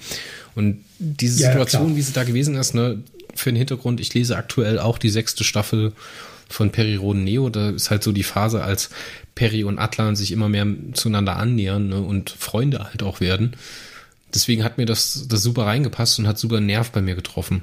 Und 0.55 0.83
diese 0.99 1.43
ja, 1.43 1.49
Situation, 1.49 1.91
ja, 1.91 1.97
wie 1.97 2.03
sie 2.03 2.13
da 2.13 2.25
gewesen 2.25 2.55
ist, 2.57 2.75
ne, 2.75 3.03
für 3.35 3.51
den 3.51 3.57
Hintergrund, 3.57 4.01
ich 4.01 4.15
lese 4.15 4.37
aktuell 4.37 4.79
auch 4.79 4.99
die 4.99 5.11
sechste 5.11 5.45
Staffel 5.45 5.93
von 6.49 6.71
Perry 6.71 6.97
Roden 6.97 7.25
Neo. 7.25 7.49
Da 7.51 7.71
ist 7.71 7.91
halt 7.91 8.03
so 8.03 8.13
die 8.13 8.23
Phase, 8.23 8.63
als 8.63 8.91
Perry 9.35 9.65
und 9.65 9.79
Atlan 9.79 10.17
sich 10.17 10.33
immer 10.33 10.49
mehr 10.49 10.67
zueinander 10.95 11.37
annähern 11.37 11.89
ne, 11.89 12.01
und 12.01 12.31
Freunde 12.31 12.85
halt 12.85 13.03
auch 13.03 13.21
werden. 13.21 13.55
Deswegen 14.35 14.65
hat 14.65 14.79
mir 14.79 14.87
das, 14.87 15.27
das 15.29 15.43
super 15.43 15.67
reingepasst 15.67 16.19
und 16.19 16.27
hat 16.27 16.39
super 16.39 16.57
einen 16.57 16.67
Nerv 16.67 16.91
bei 16.91 17.03
mir 17.03 17.15
getroffen. 17.15 17.63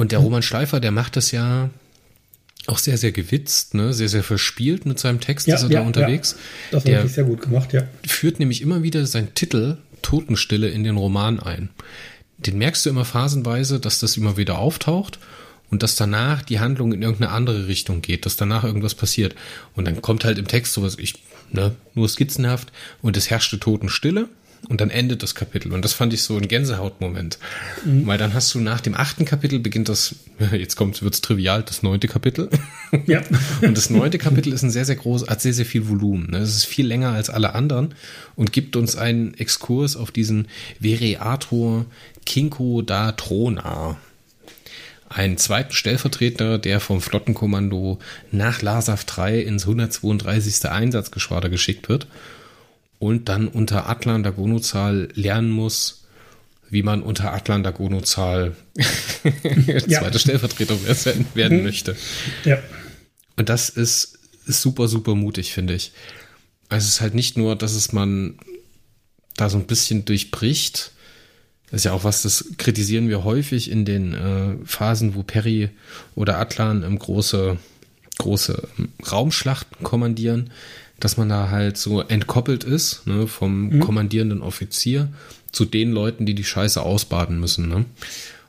Und 0.00 0.12
der 0.12 0.20
Roman 0.20 0.40
Schleifer, 0.40 0.80
der 0.80 0.92
macht 0.92 1.16
das 1.16 1.30
ja 1.30 1.68
auch 2.66 2.78
sehr, 2.78 2.96
sehr 2.96 3.12
gewitzt, 3.12 3.74
ne? 3.74 3.92
sehr, 3.92 4.08
sehr 4.08 4.22
verspielt 4.22 4.86
mit 4.86 4.98
seinem 4.98 5.20
Text, 5.20 5.46
ja, 5.46 5.56
ist 5.56 5.64
er 5.64 5.70
ja, 5.70 5.80
da 5.80 5.86
unterwegs. 5.86 6.36
Ja. 6.36 6.38
Das 6.70 6.84
hat 6.84 6.90
er 6.90 7.06
sehr 7.06 7.24
gut 7.24 7.42
gemacht, 7.42 7.74
ja. 7.74 7.82
Führt 8.06 8.38
nämlich 8.38 8.62
immer 8.62 8.82
wieder 8.82 9.04
seinen 9.04 9.34
Titel 9.34 9.76
Totenstille 10.00 10.70
in 10.70 10.84
den 10.84 10.96
Roman 10.96 11.38
ein. 11.38 11.68
Den 12.38 12.56
merkst 12.56 12.86
du 12.86 12.88
immer 12.88 13.04
phasenweise, 13.04 13.78
dass 13.78 14.00
das 14.00 14.16
immer 14.16 14.38
wieder 14.38 14.58
auftaucht 14.58 15.18
und 15.70 15.82
dass 15.82 15.96
danach 15.96 16.40
die 16.40 16.60
Handlung 16.60 16.94
in 16.94 17.02
irgendeine 17.02 17.32
andere 17.32 17.66
Richtung 17.66 18.00
geht, 18.00 18.24
dass 18.24 18.36
danach 18.36 18.64
irgendwas 18.64 18.94
passiert. 18.94 19.34
Und 19.74 19.84
dann 19.84 20.00
kommt 20.00 20.24
halt 20.24 20.38
im 20.38 20.48
Text 20.48 20.72
sowas, 20.72 20.96
ich, 20.98 21.16
ne, 21.52 21.76
nur 21.92 22.08
skizzenhaft 22.08 22.72
und 23.02 23.18
es 23.18 23.28
herrschte 23.28 23.60
Totenstille 23.60 24.30
und 24.68 24.80
dann 24.80 24.90
endet 24.90 25.22
das 25.22 25.34
Kapitel. 25.34 25.72
Und 25.72 25.84
das 25.84 25.92
fand 25.92 26.12
ich 26.12 26.22
so 26.22 26.36
ein 26.36 26.46
Gänsehautmoment. 26.46 27.38
Mhm. 27.84 28.06
Weil 28.06 28.18
dann 28.18 28.34
hast 28.34 28.54
du 28.54 28.60
nach 28.60 28.80
dem 28.80 28.94
achten 28.94 29.24
Kapitel 29.24 29.58
beginnt 29.58 29.88
das, 29.88 30.16
jetzt 30.52 30.76
kommt, 30.76 31.02
wird's 31.02 31.20
trivial, 31.20 31.62
das 31.62 31.82
neunte 31.82 32.08
Kapitel. 32.08 32.50
Ja. 33.06 33.22
und 33.62 33.76
das 33.76 33.90
neunte 33.90 34.18
Kapitel 34.18 34.52
ist 34.52 34.62
ein 34.62 34.70
sehr, 34.70 34.84
sehr 34.84 34.96
groß, 34.96 35.26
hat 35.28 35.40
sehr, 35.40 35.54
sehr 35.54 35.66
viel 35.66 35.88
Volumen. 35.88 36.34
Es 36.34 36.56
ist 36.56 36.66
viel 36.66 36.86
länger 36.86 37.10
als 37.10 37.30
alle 37.30 37.54
anderen 37.54 37.94
und 38.36 38.52
gibt 38.52 38.76
uns 38.76 38.96
einen 38.96 39.34
Exkurs 39.34 39.96
auf 39.96 40.10
diesen 40.10 40.48
Vereator 40.80 41.86
Kinko 42.26 42.82
da 42.82 43.12
Trona. 43.12 43.96
Einen 45.08 45.38
zweiten 45.38 45.72
Stellvertreter, 45.72 46.58
der 46.58 46.78
vom 46.78 47.00
Flottenkommando 47.00 47.98
nach 48.30 48.62
Lasav 48.62 49.04
3 49.04 49.40
ins 49.40 49.64
132. 49.64 50.70
Einsatzgeschwader 50.70 51.48
geschickt 51.48 51.88
wird 51.88 52.06
und 53.00 53.30
dann 53.30 53.48
unter 53.48 53.88
Atlan 53.88 54.22
Dagonozahl 54.22 55.08
lernen 55.14 55.50
muss, 55.50 56.04
wie 56.68 56.82
man 56.82 57.02
unter 57.02 57.32
Atlan 57.32 57.62
Dagonozahl 57.62 58.54
ja. 59.66 60.00
zweite 60.00 60.18
Stellvertretung 60.18 60.78
werden 61.34 61.58
mhm. 61.58 61.64
möchte. 61.64 61.96
Ja. 62.44 62.58
Und 63.36 63.48
das 63.48 63.70
ist, 63.70 64.18
ist 64.46 64.60
super, 64.60 64.86
super 64.86 65.14
mutig, 65.14 65.52
finde 65.52 65.74
ich. 65.74 65.92
Also 66.68 66.84
es 66.84 66.94
ist 66.94 67.00
halt 67.00 67.14
nicht 67.14 67.38
nur, 67.38 67.56
dass 67.56 67.72
es 67.72 67.92
man 67.94 68.38
da 69.34 69.48
so 69.48 69.56
ein 69.56 69.66
bisschen 69.66 70.04
durchbricht. 70.04 70.92
Das 71.70 71.80
ist 71.80 71.84
ja 71.84 71.92
auch 71.92 72.04
was, 72.04 72.20
das 72.20 72.44
kritisieren 72.58 73.08
wir 73.08 73.24
häufig 73.24 73.70
in 73.70 73.86
den 73.86 74.12
äh, 74.12 74.56
Phasen, 74.66 75.14
wo 75.14 75.22
Perry 75.22 75.70
oder 76.14 76.38
Atlan 76.38 76.82
im 76.82 76.98
große, 76.98 77.56
große 78.18 78.68
Raumschlachten 79.10 79.82
kommandieren 79.82 80.50
dass 81.00 81.16
man 81.16 81.28
da 81.28 81.50
halt 81.50 81.76
so 81.76 82.00
entkoppelt 82.02 82.64
ist 82.64 83.06
ne, 83.06 83.26
vom 83.26 83.70
mhm. 83.70 83.80
kommandierenden 83.80 84.42
Offizier 84.42 85.08
zu 85.50 85.64
den 85.64 85.90
Leuten, 85.90 86.26
die 86.26 86.34
die 86.34 86.44
Scheiße 86.44 86.80
ausbaden 86.80 87.40
müssen. 87.40 87.68
Ne? 87.68 87.84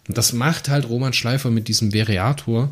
Und 0.08 0.18
das 0.18 0.34
macht 0.34 0.70
halt 0.70 0.90
Roman 0.90 1.14
Schleifer 1.14 1.50
mit 1.50 1.68
diesem 1.68 1.94
Variator. 1.94 2.70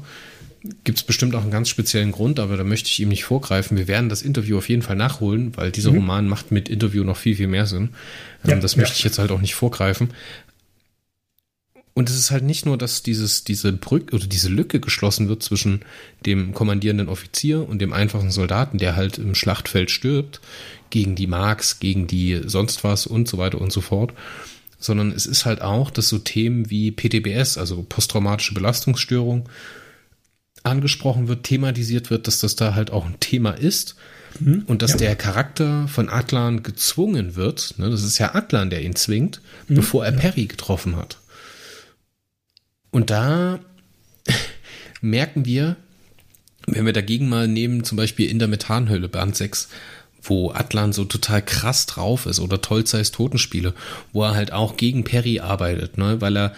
Gibt 0.84 0.98
es 0.98 1.04
bestimmt 1.04 1.36
auch 1.36 1.42
einen 1.42 1.52
ganz 1.52 1.70
speziellen 1.70 2.12
Grund, 2.12 2.38
aber 2.38 2.58
da 2.58 2.66
möchte 2.66 2.90
ich 2.90 3.00
ihm 3.00 3.08
nicht 3.08 3.24
vorgreifen. 3.24 3.78
Wir 3.78 3.88
werden 3.88 4.10
das 4.10 4.22
Interview 4.22 4.58
auf 4.58 4.68
jeden 4.68 4.82
Fall 4.82 4.98
nachholen, 4.98 5.56
weil 5.56 5.72
dieser 5.72 5.92
mhm. 5.92 6.00
Roman 6.00 6.28
macht 6.28 6.52
mit 6.52 6.68
Interview 6.68 7.06
noch 7.06 7.16
viel, 7.16 7.38
viel 7.38 7.48
mehr 7.48 7.66
Sinn. 7.66 7.90
Ähm, 8.44 8.52
ja, 8.52 8.56
das 8.58 8.76
möchte 8.76 8.94
ja. 8.94 8.98
ich 8.98 9.04
jetzt 9.06 9.20
halt 9.20 9.32
auch 9.32 9.40
nicht 9.40 9.56
vorgreifen. 9.56 10.10
Und 12.00 12.10
es 12.10 12.16
ist 12.16 12.32
halt 12.32 12.46
nicht 12.46 12.66
nur, 12.66 12.78
dass 12.78 13.04
dieses, 13.04 13.44
diese 13.44 13.74
Brücke 13.74 14.16
oder 14.16 14.26
diese 14.26 14.48
Lücke 14.48 14.80
geschlossen 14.80 15.28
wird 15.28 15.44
zwischen 15.44 15.82
dem 16.26 16.54
kommandierenden 16.54 17.10
Offizier 17.10 17.68
und 17.68 17.80
dem 17.80 17.92
einfachen 17.92 18.32
Soldaten, 18.32 18.78
der 18.78 18.96
halt 18.96 19.18
im 19.18 19.36
Schlachtfeld 19.36 19.92
stirbt, 19.92 20.40
gegen 20.92 21.16
die 21.16 21.28
Marks, 21.28 21.80
gegen 21.80 22.08
die 22.08 22.40
sonst 22.46 22.86
was 22.86 23.06
und 23.06 23.28
so 23.28 23.38
weiter 23.38 23.60
und 23.60 23.74
so 23.74 23.82
fort, 23.82 24.14
sondern 24.80 25.12
es 25.12 25.26
ist 25.26 25.44
halt 25.44 25.62
auch, 25.62 25.92
dass 25.92 26.08
so 26.08 26.20
Themen 26.20 26.70
wie 26.70 26.92
PTBS, 26.92 27.58
also 27.58 27.84
posttraumatische 27.84 28.54
Belastungsstörung, 28.54 29.50
angesprochen 30.64 31.28
wird, 31.28 31.44
thematisiert 31.44 32.10
wird, 32.10 32.28
dass 32.28 32.40
das 32.40 32.56
da 32.56 32.76
halt 32.76 32.92
auch 32.92 33.08
ein 33.08 33.20
Thema 33.20 33.52
ist 33.52 33.98
mhm, 34.40 34.64
und 34.68 34.84
dass 34.84 34.92
ja. 34.92 34.98
der 35.00 35.16
Charakter 35.18 35.90
von 35.90 36.08
Atlan 36.08 36.64
gezwungen 36.64 37.36
wird. 37.36 37.74
Ne, 37.78 37.90
das 37.90 38.04
ist 38.04 38.20
ja 38.20 38.36
Atlan, 38.36 38.70
der 38.70 38.84
ihn 38.84 38.96
zwingt, 38.96 39.42
mhm, 39.68 39.76
bevor 39.76 40.06
er 40.06 40.14
ja. 40.14 40.18
Perry 40.18 40.46
getroffen 40.46 40.96
hat. 40.96 41.18
Und 42.92 43.10
da 43.10 43.60
merken 45.02 45.46
wir, 45.46 45.76
wenn 46.68 46.86
wir 46.86 46.94
dagegen 46.94 47.30
mal 47.30 47.48
nehmen, 47.48 47.84
zum 47.84 47.98
Beispiel 47.98 48.30
in 48.30 48.40
der 48.40 48.48
Methanhöhle, 48.48 49.08
Band 49.08 49.36
6, 49.36 49.70
wo 50.22 50.52
Atlan 50.52 50.92
so 50.92 51.06
total 51.06 51.42
krass 51.42 51.86
drauf 51.86 52.26
ist 52.26 52.40
oder 52.40 52.62
Tolzeis 52.62 53.12
Totenspiele, 53.12 53.74
wo 54.12 54.24
er 54.24 54.36
halt 54.36 54.52
auch 54.52 54.78
gegen 54.78 55.04
Perry 55.04 55.40
arbeitet, 55.40 55.98
ne, 55.98 56.20
weil 56.20 56.38
er 56.38 56.54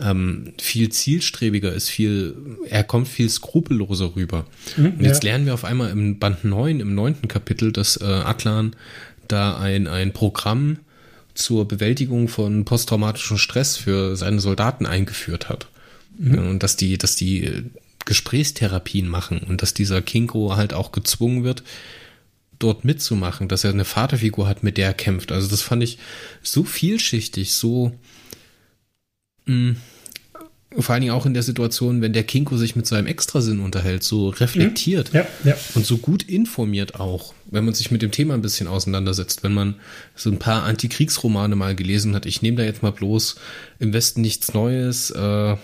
ähm, 0.00 0.52
viel 0.60 0.90
zielstrebiger 0.90 1.72
ist, 1.72 1.88
viel, 1.88 2.36
er 2.68 2.84
kommt 2.84 3.08
viel 3.08 3.28
skrupelloser 3.28 4.14
rüber. 4.14 4.46
Mhm, 4.76 4.92
und 4.98 5.02
jetzt 5.02 5.24
ja. 5.24 5.30
lernen 5.30 5.46
wir 5.46 5.54
auf 5.54 5.64
einmal 5.64 5.90
im 5.90 6.18
Band 6.18 6.44
9, 6.44 6.80
im 6.80 6.94
neunten 6.94 7.28
Kapitel, 7.28 7.72
dass 7.72 7.96
äh, 8.00 8.04
Atlan 8.04 8.76
da 9.28 9.58
ein, 9.58 9.86
ein 9.86 10.12
Programm 10.12 10.78
zur 11.40 11.66
Bewältigung 11.66 12.28
von 12.28 12.64
posttraumatischem 12.64 13.38
Stress 13.38 13.76
für 13.76 14.16
seine 14.16 14.40
Soldaten 14.40 14.86
eingeführt 14.86 15.48
hat. 15.48 15.68
Mhm. 16.18 16.38
Und 16.38 16.62
dass 16.62 16.76
die, 16.76 16.98
dass 16.98 17.16
die 17.16 17.44
äh, 17.44 17.62
Gesprächstherapien 18.04 19.08
machen 19.08 19.40
und 19.40 19.62
dass 19.62 19.74
dieser 19.74 20.02
Kinko 20.02 20.56
halt 20.56 20.72
auch 20.72 20.92
gezwungen 20.92 21.44
wird, 21.44 21.62
dort 22.58 22.84
mitzumachen, 22.84 23.48
dass 23.48 23.64
er 23.64 23.70
eine 23.70 23.84
Vaterfigur 23.84 24.46
hat, 24.46 24.62
mit 24.62 24.76
der 24.76 24.88
er 24.88 24.94
kämpft. 24.94 25.32
Also 25.32 25.48
das 25.48 25.62
fand 25.62 25.82
ich 25.82 25.98
so 26.42 26.62
vielschichtig, 26.64 27.54
so 27.54 27.92
mh, 29.46 29.54
mm, 29.54 29.76
vor 30.78 30.92
allen 30.92 31.02
Dingen 31.02 31.14
auch 31.14 31.26
in 31.26 31.34
der 31.34 31.42
Situation, 31.42 32.00
wenn 32.00 32.12
der 32.12 32.22
Kinko 32.22 32.56
sich 32.56 32.76
mit 32.76 32.86
seinem 32.86 33.06
Extrasinn 33.06 33.58
unterhält, 33.58 34.04
so 34.04 34.28
reflektiert 34.28 35.12
mhm. 35.12 35.18
ja, 35.18 35.26
ja. 35.44 35.56
und 35.74 35.84
so 35.84 35.98
gut 35.98 36.22
informiert 36.22 37.00
auch, 37.00 37.34
wenn 37.46 37.64
man 37.64 37.74
sich 37.74 37.90
mit 37.90 38.02
dem 38.02 38.12
Thema 38.12 38.34
ein 38.34 38.42
bisschen 38.42 38.68
auseinandersetzt, 38.68 39.42
wenn 39.42 39.52
man 39.52 39.74
so 40.14 40.30
ein 40.30 40.38
paar 40.38 40.62
Antikriegsromane 40.62 41.56
mal 41.56 41.74
gelesen 41.74 42.14
hat. 42.14 42.24
Ich 42.24 42.42
nehme 42.42 42.58
da 42.58 42.62
jetzt 42.62 42.82
mal 42.82 42.92
bloß 42.92 43.36
im 43.80 43.92
Westen 43.92 44.20
nichts 44.20 44.54
Neues, 44.54 45.10
äh, 45.10 45.56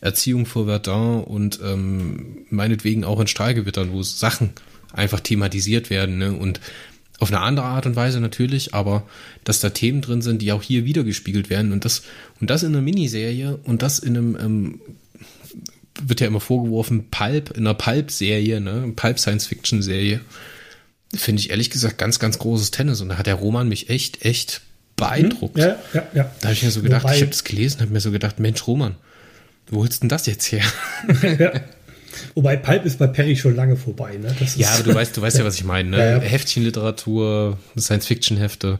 Erziehung 0.00 0.46
vor 0.46 0.66
Verdun 0.66 1.24
und 1.24 1.60
ähm, 1.62 2.46
meinetwegen 2.50 3.04
auch 3.04 3.20
in 3.20 3.26
Stahlgewittern, 3.26 3.92
wo 3.92 4.02
Sachen 4.02 4.50
einfach 4.92 5.20
thematisiert 5.20 5.90
werden. 5.90 6.18
Ne? 6.18 6.32
Und 6.32 6.60
auf 7.18 7.28
eine 7.28 7.40
andere 7.40 7.66
Art 7.66 7.86
und 7.86 7.96
Weise 7.96 8.20
natürlich, 8.20 8.74
aber 8.74 9.04
dass 9.44 9.60
da 9.60 9.70
Themen 9.70 10.00
drin 10.00 10.22
sind, 10.22 10.42
die 10.42 10.52
auch 10.52 10.62
hier 10.62 10.84
wiedergespiegelt 10.84 11.50
werden 11.50 11.72
und 11.72 11.84
das 11.84 12.02
und 12.40 12.50
das 12.50 12.62
in 12.62 12.72
einer 12.72 12.82
Miniserie 12.82 13.58
und 13.64 13.82
das 13.82 13.98
in 13.98 14.16
einem 14.16 14.36
ähm, 14.36 14.80
wird 16.02 16.20
ja 16.20 16.26
immer 16.26 16.40
vorgeworfen 16.40 17.10
Pulp 17.10 17.50
in 17.50 17.66
einer 17.66 17.74
Pulp-Serie, 17.74 18.60
ne, 18.60 18.92
Pulp 18.96 19.18
Science-Fiction-Serie, 19.18 20.20
finde 21.14 21.40
ich 21.40 21.50
ehrlich 21.50 21.70
gesagt 21.70 21.98
ganz 21.98 22.18
ganz 22.18 22.38
großes 22.38 22.70
Tennis 22.70 23.00
und 23.00 23.10
da 23.10 23.18
hat 23.18 23.26
der 23.26 23.34
Roman 23.34 23.68
mich 23.68 23.88
echt 23.88 24.24
echt 24.24 24.62
beeindruckt. 24.96 25.58
Ja, 25.58 25.76
ja, 25.92 26.06
ja. 26.14 26.32
Da 26.40 26.48
habe 26.48 26.54
ich 26.54 26.62
mir 26.62 26.70
so 26.70 26.82
gedacht, 26.82 27.04
Wobei, 27.04 27.16
ich 27.16 27.22
habe 27.22 27.30
das 27.30 27.44
gelesen, 27.44 27.80
habe 27.80 27.92
mir 27.92 28.00
so 28.00 28.10
gedacht, 28.10 28.40
Mensch 28.40 28.66
Roman, 28.66 28.96
wo 29.68 29.80
holst 29.80 30.02
denn 30.02 30.08
das 30.08 30.26
jetzt 30.26 30.50
her? 30.50 30.64
ja. 31.38 31.52
Wobei 32.34 32.56
Pulp 32.56 32.84
ist 32.84 32.98
bei 32.98 33.06
Perry 33.06 33.36
schon 33.36 33.56
lange 33.56 33.76
vorbei, 33.76 34.16
ne? 34.16 34.34
ja, 34.56 34.70
aber 34.70 34.82
du 34.82 34.94
weißt, 34.94 35.16
du 35.16 35.22
weißt 35.22 35.38
ja, 35.40 35.44
was 35.44 35.54
ich 35.54 35.64
meine, 35.64 35.90
ne? 35.90 35.98
Ja, 35.98 36.10
ja. 36.12 36.18
Heftchenliteratur, 36.20 37.58
Science-Fiction-Hefte, 37.78 38.78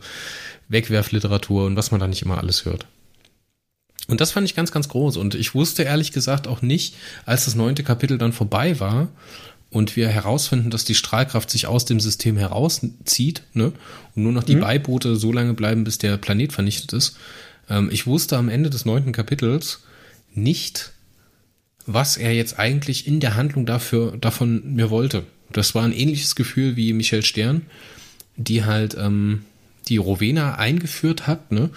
Wegwerfliteratur 0.68 1.66
und 1.66 1.76
was 1.76 1.91
man 1.91 2.01
da 2.01 2.07
nicht 2.07 2.22
immer 2.22 2.39
alles 2.39 2.64
hört. 2.64 2.87
Und 4.09 4.20
das 4.20 4.33
fand 4.33 4.47
ich 4.47 4.55
ganz, 4.55 4.72
ganz 4.72 4.89
groß. 4.89 5.16
Und 5.16 5.35
ich 5.35 5.55
wusste 5.55 5.85
ehrlich 5.85 6.12
gesagt 6.12 6.49
auch 6.49 6.62
nicht, 6.62 6.97
als 7.24 7.45
das 7.45 7.55
neunte 7.55 7.83
Kapitel 7.83 8.18
dann 8.18 8.33
vorbei 8.33 8.80
war 8.80 9.09
und 9.70 9.97
wir 9.97 10.09
herausfinden, 10.09 10.70
dass 10.70 10.85
die 10.85 10.95
Strahlkraft 10.95 11.51
sich 11.51 11.66
aus 11.66 11.85
dem 11.85 12.01
System 12.01 12.37
herauszieht, 12.37 13.43
ne? 13.55 13.72
Und 14.14 14.22
nur 14.22 14.33
noch 14.33 14.43
die 14.43 14.57
mhm. 14.57 14.61
Beiboote 14.61 15.16
so 15.16 15.33
lange 15.33 15.55
bleiben, 15.55 15.85
bis 15.85 15.99
der 15.99 16.18
Planet 16.18 16.53
vernichtet 16.53 16.93
ist. 16.93 17.16
Ähm, 17.70 17.89
ich 17.91 18.07
wusste 18.07 18.37
am 18.37 18.49
Ende 18.49 18.70
des 18.70 18.85
neunten 18.85 19.12
Kapitels 19.12 19.80
nicht, 20.35 20.91
was 21.87 22.16
er 22.16 22.35
jetzt 22.35 22.59
eigentlich 22.59 23.07
in 23.07 23.20
der 23.20 23.35
Handlung 23.35 23.66
dafür, 23.66 24.16
davon 24.20 24.74
mir 24.74 24.91
wollte. 24.91 25.24
Das 25.51 25.74
war 25.74 25.85
ein 25.85 25.93
ähnliches 25.93 26.35
Gefühl 26.35 26.76
wie 26.76 26.93
Michel 26.93 27.24
Stern, 27.24 27.62
die 28.37 28.64
halt 28.64 28.97
ähm, 28.99 29.45
die 29.89 29.97
Rowena 29.97 30.55
eingeführt 30.57 31.26
hat, 31.26 31.53
ne? 31.53 31.70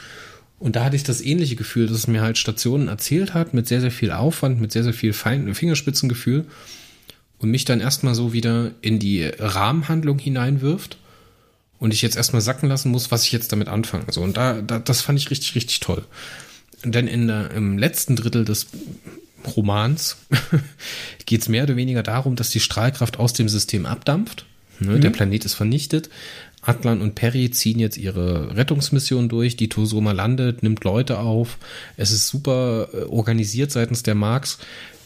Und 0.58 0.78
da 0.78 0.86
hatte 0.86 0.96
ich 0.96 1.04
das 1.04 1.22
ähnliche 1.22 1.58
Gefühl, 1.58 1.88
dass 1.88 1.98
es 1.98 2.08
mir 2.08 2.22
halt 2.22 2.38
Stationen 2.38 2.88
erzählt 2.88 3.34
hat, 3.34 3.54
mit 3.54 3.68
sehr, 3.68 3.82
sehr 3.82 3.92
viel 3.92 4.12
Aufwand, 4.12 4.62
mit 4.62 4.72
sehr, 4.72 4.84
sehr 4.84 4.94
viel 4.94 5.12
Fein 5.12 5.54
Fingerspitzengefühl 5.54 6.46
und 7.40 7.52
mich 7.52 7.66
dann 7.66 7.82
erstmal 7.82 8.16
so 8.16 8.32
wieder 8.32 8.72
in 8.82 8.98
die 8.98 9.26
Rahmenhandlung 9.26 10.18
hineinwirft 10.18 10.98
und 11.78 11.94
ich 11.94 12.02
jetzt 12.02 12.16
erstmal 12.16 12.42
sacken 12.42 12.70
lassen 12.70 12.90
muss, 12.90 13.12
was 13.12 13.24
ich 13.24 13.34
jetzt 13.34 13.52
damit 13.52 13.68
anfange. 13.68 14.06
So, 14.12 14.22
und 14.22 14.38
da, 14.38 14.62
da 14.62 14.80
das 14.80 15.02
fand 15.02 15.20
ich 15.20 15.30
richtig, 15.30 15.56
richtig 15.56 15.82
toll. 15.82 16.06
Denn 16.84 17.08
in 17.08 17.28
der, 17.28 17.52
im 17.52 17.78
letzten 17.78 18.16
Drittel 18.16 18.46
des 18.46 18.68
Romans 19.56 20.18
geht 21.26 21.42
es 21.42 21.50
mehr 21.50 21.64
oder 21.64 21.76
weniger 21.76 22.04
darum, 22.04 22.36
dass 22.36 22.50
die 22.50 22.60
Strahlkraft 22.60 23.20
aus 23.20 23.34
dem 23.34 23.50
System 23.50 23.86
abdampft. 23.86 24.46
Ne, 24.80 24.94
mhm. 24.94 25.02
Der 25.02 25.10
Planet 25.10 25.46
ist 25.46 25.54
vernichtet. 25.54 26.10
Atlan 26.62 27.02
und 27.02 27.16
Perry 27.16 27.52
ziehen 27.52 27.80
jetzt 27.80 27.98
ihre 27.98 28.56
Rettungsmission 28.56 29.30
durch. 29.30 29.56
Die 29.56 29.70
Tosoma 29.70 30.12
landet, 30.12 30.64
nimmt 30.64 30.84
Leute 30.84 31.20
auf. 31.20 31.58
Es 31.96 32.12
ist 32.12 32.28
super 32.28 32.90
äh, 32.94 33.04
organisiert 33.04 33.72
seitens 33.72 34.04
der 34.04 34.16
Marks. 34.16 34.58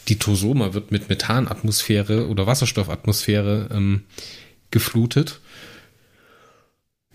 Die 0.08 0.18
Tosoma 0.18 0.74
wird 0.74 0.90
mit 0.90 1.08
Methanatmosphäre 1.08 2.28
oder 2.28 2.46
Wasserstoffatmosphäre 2.46 3.68
ähm, 3.72 4.02
geflutet. 4.70 5.40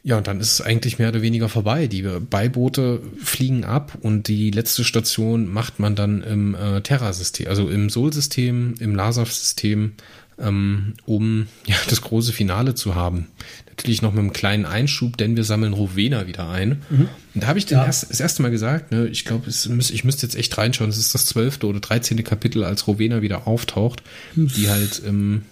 Ja, 0.05 0.19
und 0.19 0.27
dann 0.27 0.39
ist 0.39 0.51
es 0.51 0.61
eigentlich 0.61 0.99
mehr 0.99 1.09
oder 1.09 1.23
weniger 1.23 1.49
vorbei. 1.49 1.87
Die 1.87 2.03
Beiboote 2.03 3.01
fliegen 3.23 3.63
ab 3.65 3.97
und 4.01 4.27
die 4.27 4.51
letzte 4.51 4.83
Station 4.83 5.51
macht 5.51 5.79
man 5.79 5.95
dann 5.95 6.21
im 6.21 6.53
äh, 6.53 6.81
Terra-System, 6.81 7.47
also 7.47 7.67
im 7.69 7.89
Sol-System, 7.89 8.75
im 8.77 8.93
Lasaf-System, 8.93 9.93
ähm, 10.37 10.93
um 11.07 11.47
ja, 11.65 11.75
das 11.89 12.03
große 12.03 12.33
Finale 12.33 12.75
zu 12.75 12.93
haben. 12.93 13.29
Natürlich 13.67 14.03
noch 14.03 14.11
mit 14.11 14.19
einem 14.19 14.31
kleinen 14.31 14.65
Einschub, 14.65 15.17
denn 15.17 15.35
wir 15.35 15.43
sammeln 15.43 15.73
Rowena 15.73 16.27
wieder 16.27 16.49
ein. 16.49 16.83
Mhm. 16.91 17.09
Und 17.33 17.43
da 17.43 17.47
habe 17.47 17.57
ich 17.57 17.67
ja. 17.67 17.83
erst, 17.83 18.11
das 18.11 18.19
erste 18.19 18.43
Mal 18.43 18.51
gesagt, 18.51 18.91
ne, 18.91 19.07
ich 19.07 19.25
glaube, 19.25 19.49
ich 19.49 20.03
müsste 20.03 20.27
jetzt 20.27 20.35
echt 20.35 20.55
reinschauen, 20.55 20.91
es 20.91 20.99
ist 20.99 21.15
das 21.15 21.25
zwölfte 21.25 21.65
oder 21.65 21.79
dreizehnte 21.79 22.21
Kapitel, 22.21 22.63
als 22.63 22.85
Rowena 22.85 23.23
wieder 23.23 23.47
auftaucht, 23.47 24.03
die 24.35 24.69
halt 24.69 25.01
ähm, 25.07 25.45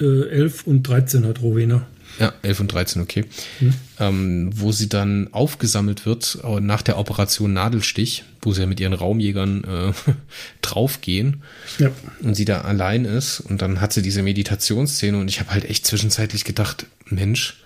äh, 0.00 0.30
11 0.30 0.66
und 0.66 0.82
13 0.84 1.26
hat 1.26 1.42
Rowena. 1.42 1.86
Ja, 2.18 2.32
11 2.42 2.60
und 2.60 2.72
13, 2.72 3.02
okay. 3.02 3.24
Hm. 3.58 3.74
Ähm, 3.98 4.50
wo 4.54 4.72
sie 4.72 4.88
dann 4.88 5.28
aufgesammelt 5.32 6.06
wird 6.06 6.38
äh, 6.44 6.60
nach 6.60 6.82
der 6.82 6.98
Operation 6.98 7.52
Nadelstich, 7.52 8.24
wo 8.42 8.52
sie 8.52 8.62
ja 8.62 8.66
mit 8.66 8.80
ihren 8.80 8.92
Raumjägern 8.92 9.64
äh, 9.64 10.12
draufgehen 10.62 11.42
ja. 11.78 11.90
und 12.22 12.34
sie 12.34 12.44
da 12.44 12.62
allein 12.62 13.04
ist. 13.04 13.40
Und 13.40 13.62
dann 13.62 13.80
hat 13.80 13.92
sie 13.92 14.02
diese 14.02 14.22
Meditationsszene 14.22 15.18
und 15.18 15.28
ich 15.28 15.40
habe 15.40 15.50
halt 15.50 15.64
echt 15.64 15.86
zwischenzeitlich 15.86 16.44
gedacht, 16.44 16.86
Mensch, 17.06 17.62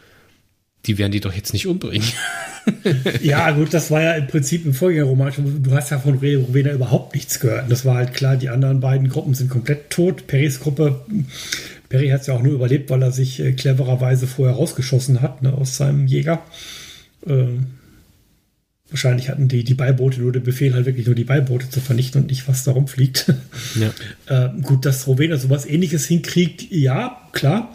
die 0.87 0.99
werden 0.99 1.13
die 1.13 1.21
doch 1.21 1.33
jetzt 1.33 1.53
nicht 1.53 1.67
umbringen. 1.67 2.07
ja, 3.23 3.51
gut, 3.53 3.73
das 3.73 3.91
war 3.91 4.03
ja 4.03 4.13
im 4.15 4.27
Prinzip 4.27 4.65
im 4.67 4.75
Vorgängerroman. 4.75 5.63
Du 5.63 5.73
hast 5.73 5.91
ja 5.91 5.99
von 5.99 6.15
Rowena 6.15 6.73
überhaupt 6.73 7.15
nichts 7.15 7.41
gehört. 7.41 7.71
Das 7.71 7.85
war 7.85 7.97
halt 7.97 8.15
klar, 8.15 8.37
die 8.37 8.49
anderen 8.49 8.81
beiden 8.81 9.09
Gruppen 9.09 9.35
sind 9.35 9.51
komplett 9.51 9.91
tot. 9.91 10.27
Perrys 10.27 10.61
Gruppe 10.61 11.05
Perry 11.89 12.09
hat 12.09 12.23
es 12.23 12.27
ja 12.27 12.35
auch 12.35 12.43
nur 12.43 12.55
überlebt, 12.55 12.91
weil 12.91 13.03
er 13.03 13.13
sich 13.13 13.41
äh, 13.41 13.53
clevererweise 13.53 14.27
vorher 14.27 14.57
rausgeschossen 14.57 15.21
hat 15.23 15.43
ne, 15.43 15.53
aus 15.53 15.77
seinem 15.77 16.07
Jäger. 16.07 16.43
Äh, 17.27 17.47
wahrscheinlich 18.91 19.29
hatten 19.29 19.49
die, 19.49 19.65
die 19.65 19.75
Beiboote 19.75 20.21
nur 20.21 20.33
den 20.33 20.43
Befehl, 20.43 20.75
halt 20.75 20.87
wirklich 20.87 21.07
nur 21.07 21.15
die 21.15 21.25
Beiboote 21.25 21.69
zu 21.69 21.81
vernichten 21.81 22.23
und 22.23 22.31
nicht, 22.31 22.47
was 22.49 22.65
da 22.65 22.73
rumfliegt. 22.73 23.33
Ja. 23.75 23.91
äh, 24.29 24.51
gut, 24.63 24.87
dass 24.87 25.09
Rowena 25.09 25.37
sowas 25.37 25.67
ähnliches 25.67 26.07
hinkriegt, 26.07 26.71
ja, 26.71 27.21
klar. 27.33 27.75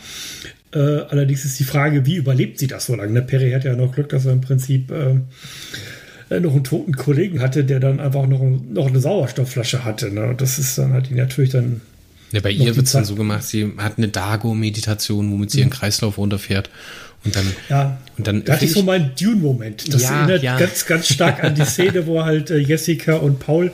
Äh, 0.74 0.78
allerdings 0.78 1.44
ist 1.44 1.60
die 1.60 1.66
Frage, 1.66 2.06
wie 2.06 2.16
überlebt 2.16 2.58
sie 2.58 2.68
das 2.68 2.86
so 2.86 2.96
lange? 2.96 3.12
Ne? 3.12 3.22
Perry 3.22 3.52
hat 3.52 3.66
ja 3.66 3.76
noch 3.76 3.94
Glück, 3.94 4.08
dass 4.10 4.26
er 4.26 4.34
im 4.34 4.40
Prinzip 4.40 4.92
äh, 4.92 5.16
äh, 6.30 6.40
noch 6.40 6.54
einen 6.54 6.64
toten 6.64 6.96
Kollegen 6.96 7.42
hatte, 7.42 7.64
der 7.66 7.80
dann 7.80 8.00
einfach 8.00 8.28
noch, 8.28 8.42
noch 8.42 8.88
eine 8.88 9.00
Sauerstoffflasche 9.00 9.84
hatte. 9.84 10.12
Ne? 10.12 10.36
Das 10.38 10.60
ist 10.60 10.78
dann 10.78 10.94
halt 10.94 11.12
natürlich 11.12 11.52
dann 11.52 11.82
ja, 12.32 12.42
bei 12.42 12.52
ihr 12.52 12.76
wird 12.76 12.86
es 12.86 12.92
dann 12.92 13.06
so 13.06 13.16
gemacht, 13.16 13.44
sie 13.44 13.74
hat 13.78 13.98
eine 13.98 14.08
Dago-Meditation, 14.08 15.32
womit 15.32 15.52
sie 15.52 15.60
ihren 15.60 15.70
mhm. 15.70 15.74
Kreislauf 15.74 16.18
runterfährt. 16.18 16.70
Und 17.26 17.36
dann, 17.36 17.46
ja, 17.70 17.98
und 18.18 18.28
dann 18.28 18.46
da 18.46 18.54
hatte 18.54 18.64
ich 18.64 18.72
so 18.72 18.82
meinen 18.82 19.12
Dune-Moment. 19.20 19.94
Das 19.94 20.04
ja, 20.04 20.20
erinnert 20.20 20.42
ja. 20.42 20.58
ganz, 20.58 20.86
ganz 20.86 21.10
stark 21.10 21.44
an 21.44 21.54
die 21.54 21.66
Szene, 21.66 22.08
wo 22.08 22.24
halt 22.24 22.50
äh, 22.50 22.60
Jessica 22.60 23.16
und 23.16 23.40
Paul 23.40 23.74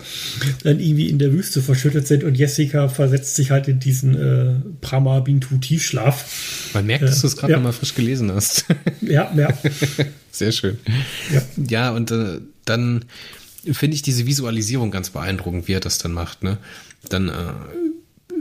dann 0.63 0.79
irgendwie 0.79 1.09
in 1.09 1.19
der 1.19 1.31
Wüste 1.31 1.61
verschüttet 1.61 2.07
sind 2.07 2.23
und 2.23 2.33
Jessica 2.33 2.87
versetzt 2.87 3.35
sich 3.35 3.51
halt 3.51 3.67
in 3.67 3.79
diesen 3.79 4.15
äh, 4.15 4.55
Brahma 4.81 5.19
Bintu 5.19 5.59
Tiefschlaf. 5.59 6.71
Man 6.73 6.87
merkt, 6.87 7.03
dass 7.03 7.21
du 7.21 7.27
es 7.27 7.37
gerade 7.37 7.51
ja. 7.51 7.57
nochmal 7.57 7.73
frisch 7.73 7.93
gelesen 7.93 8.31
hast. 8.31 8.65
ja, 9.01 9.31
ja. 9.35 9.49
Sehr 10.31 10.51
schön. 10.51 10.79
Ja, 11.31 11.41
ja 11.67 11.91
und 11.91 12.09
äh, 12.09 12.39
dann 12.65 13.05
finde 13.71 13.93
ich 13.93 14.01
diese 14.01 14.25
Visualisierung 14.25 14.89
ganz 14.89 15.11
beeindruckend, 15.11 15.67
wie 15.67 15.73
er 15.73 15.81
das 15.81 15.99
dann 15.99 16.13
macht. 16.13 16.41
Ne? 16.41 16.57
Dann 17.09 17.29
äh, 17.29 17.33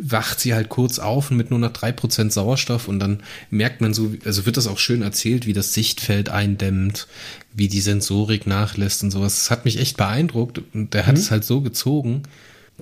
wacht 0.07 0.39
sie 0.39 0.53
halt 0.53 0.69
kurz 0.69 0.99
auf 0.99 1.31
und 1.31 1.39
mit 1.39 1.51
nur 1.51 1.59
noch 1.59 1.73
drei 1.73 1.91
Prozent 1.91 2.33
Sauerstoff 2.33 2.89
und 2.89 2.99
dann 2.99 3.23
merkt 3.51 3.81
man 3.81 3.95
so, 3.95 4.13
also 4.25 4.45
wird 4.45 4.59
das 4.59 4.67
auch 4.67 4.79
schön 4.79 5.01
erzählt, 5.01 5.47
wie 5.47 5.55
das 5.55 5.73
Sichtfeld 5.73 6.29
eindämmt, 6.29 7.07
wie 7.55 7.69
die 7.69 7.81
Sensorik 7.81 8.47
nachlässt 8.47 9.03
und 9.03 9.11
sowas. 9.11 9.37
Das 9.37 9.51
hat 9.51 9.65
mich 9.65 9.79
echt 9.79 9.97
beeindruckt 9.97 10.61
und 10.75 10.93
der 10.93 11.07
hat 11.07 11.15
mhm. 11.15 11.21
es 11.21 11.31
halt 11.31 11.45
so 11.45 11.63
gezogen, 11.63 12.25